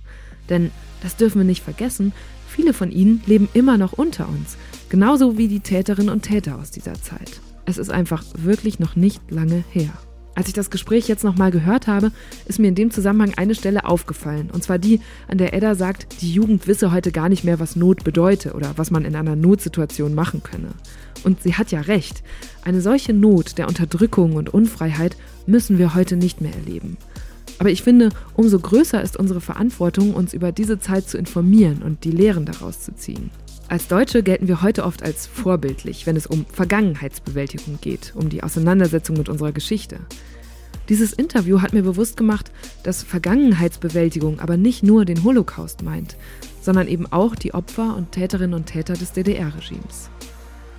Denn, 0.49 0.71
das 1.03 1.17
dürfen 1.17 1.39
wir 1.39 1.45
nicht 1.45 1.63
vergessen, 1.63 2.13
viele 2.47 2.73
von 2.73 2.91
ihnen 2.91 3.21
leben 3.25 3.49
immer 3.53 3.77
noch 3.77 3.93
unter 3.93 4.29
uns, 4.29 4.55
genauso 4.87 5.37
wie 5.37 5.49
die 5.49 5.59
Täterinnen 5.59 6.09
und 6.09 6.21
Täter 6.21 6.57
aus 6.57 6.71
dieser 6.71 6.93
Zeit. 7.01 7.41
Es 7.65 7.77
ist 7.77 7.91
einfach 7.91 8.23
wirklich 8.37 8.79
noch 8.79 8.95
nicht 8.95 9.29
lange 9.29 9.65
her. 9.71 9.91
Als 10.37 10.47
ich 10.47 10.53
das 10.53 10.69
Gespräch 10.69 11.07
jetzt 11.07 11.23
nochmal 11.23 11.49
gehört 11.49 11.87
habe, 11.87 12.11
ist 12.45 12.59
mir 12.59 12.67
in 12.67 12.75
dem 12.75 12.91
Zusammenhang 12.91 13.33
eine 13.37 13.55
Stelle 13.55 13.85
aufgefallen. 13.85 14.51
Und 14.53 14.63
zwar 14.63 14.77
die, 14.77 15.01
an 15.27 15.39
der 15.39 15.55
Edda 15.55 15.73
sagt, 15.73 16.21
die 16.21 16.31
Jugend 16.31 16.67
wisse 16.67 16.91
heute 16.91 17.11
gar 17.11 17.27
nicht 17.27 17.43
mehr, 17.43 17.59
was 17.59 17.75
Not 17.75 18.03
bedeute 18.03 18.53
oder 18.53 18.73
was 18.75 18.91
man 18.91 19.03
in 19.03 19.15
einer 19.15 19.35
Notsituation 19.35 20.13
machen 20.13 20.43
könne. 20.43 20.67
Und 21.23 21.41
sie 21.41 21.55
hat 21.55 21.71
ja 21.71 21.81
recht. 21.81 22.21
Eine 22.63 22.81
solche 22.81 23.13
Not 23.13 23.57
der 23.57 23.67
Unterdrückung 23.67 24.33
und 24.33 24.53
Unfreiheit 24.53 25.17
müssen 25.47 25.79
wir 25.79 25.95
heute 25.95 26.15
nicht 26.17 26.39
mehr 26.39 26.53
erleben. 26.53 26.97
Aber 27.57 27.71
ich 27.71 27.81
finde, 27.81 28.09
umso 28.35 28.59
größer 28.59 29.01
ist 29.01 29.17
unsere 29.17 29.41
Verantwortung, 29.41 30.13
uns 30.13 30.35
über 30.35 30.51
diese 30.51 30.79
Zeit 30.79 31.09
zu 31.09 31.17
informieren 31.17 31.81
und 31.81 32.03
die 32.03 32.11
Lehren 32.11 32.45
daraus 32.45 32.81
zu 32.81 32.93
ziehen. 32.93 33.31
Als 33.69 33.89
Deutsche 33.89 34.23
gelten 34.23 34.47
wir 34.47 34.61
heute 34.61 34.85
oft 34.85 35.03
als 35.03 35.27
vorbildlich, 35.27 36.07
wenn 36.07 36.15
es 36.15 36.25
um 36.25 36.45
Vergangenheitsbewältigung 36.45 37.79
geht, 37.81 38.13
um 38.15 38.29
die 38.29 38.41
Auseinandersetzung 38.41 39.17
mit 39.17 39.27
unserer 39.27 39.51
Geschichte. 39.51 39.99
Dieses 40.87 41.11
Interview 41.11 41.61
hat 41.61 41.73
mir 41.73 41.83
bewusst 41.83 42.15
gemacht, 42.15 42.49
dass 42.83 43.03
Vergangenheitsbewältigung 43.03 44.39
aber 44.39 44.55
nicht 44.55 44.83
nur 44.83 45.03
den 45.03 45.21
Holocaust 45.21 45.83
meint, 45.83 46.15
sondern 46.61 46.87
eben 46.87 47.11
auch 47.11 47.35
die 47.35 47.53
Opfer 47.53 47.97
und 47.97 48.13
Täterinnen 48.13 48.53
und 48.53 48.67
Täter 48.67 48.93
des 48.93 49.11
DDR-Regimes. 49.11 50.09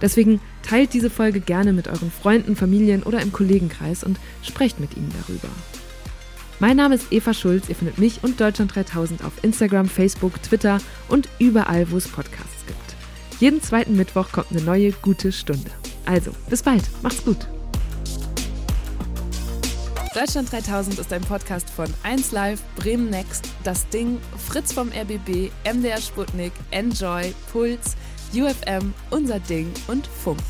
Deswegen 0.00 0.40
teilt 0.62 0.94
diese 0.94 1.10
Folge 1.10 1.40
gerne 1.40 1.74
mit 1.74 1.88
euren 1.88 2.10
Freunden, 2.10 2.56
Familien 2.56 3.02
oder 3.02 3.20
im 3.20 3.32
Kollegenkreis 3.32 4.02
und 4.02 4.18
sprecht 4.42 4.80
mit 4.80 4.96
ihnen 4.96 5.12
darüber. 5.20 5.48
Mein 6.60 6.76
Name 6.76 6.96
ist 6.96 7.12
Eva 7.12 7.34
Schulz. 7.34 7.68
Ihr 7.68 7.76
findet 7.76 7.98
mich 7.98 8.24
und 8.24 8.40
Deutschland 8.40 8.74
3000 8.74 9.22
auf 9.22 9.32
Instagram, 9.42 9.88
Facebook, 9.88 10.42
Twitter 10.42 10.80
und 11.08 11.28
überall, 11.38 11.90
wo 11.90 11.96
es 11.96 12.08
Podcasts 12.08 12.66
gibt. 12.66 13.40
Jeden 13.40 13.62
zweiten 13.62 13.96
Mittwoch 13.96 14.32
kommt 14.32 14.50
eine 14.50 14.62
neue 14.62 14.90
gute 14.90 15.30
Stunde. 15.30 15.70
Also, 16.04 16.32
bis 16.50 16.62
bald. 16.62 16.82
Macht's 17.02 17.24
gut. 17.24 17.46
Deutschland 20.14 20.50
3000 20.50 20.98
ist 20.98 21.12
ein 21.12 21.20
Podcast 21.20 21.70
von 21.70 21.86
1Live, 22.02 22.58
Bremen 22.74 23.08
Next, 23.08 23.48
Das 23.62 23.88
Ding, 23.90 24.18
Fritz 24.48 24.72
vom 24.72 24.88
RBB, 24.88 25.52
MDR 25.64 26.00
Sputnik, 26.00 26.52
Enjoy, 26.72 27.32
Puls, 27.52 27.94
UFM, 28.34 28.92
Unser 29.10 29.38
Ding 29.38 29.72
und 29.86 30.08
Funk. 30.08 30.42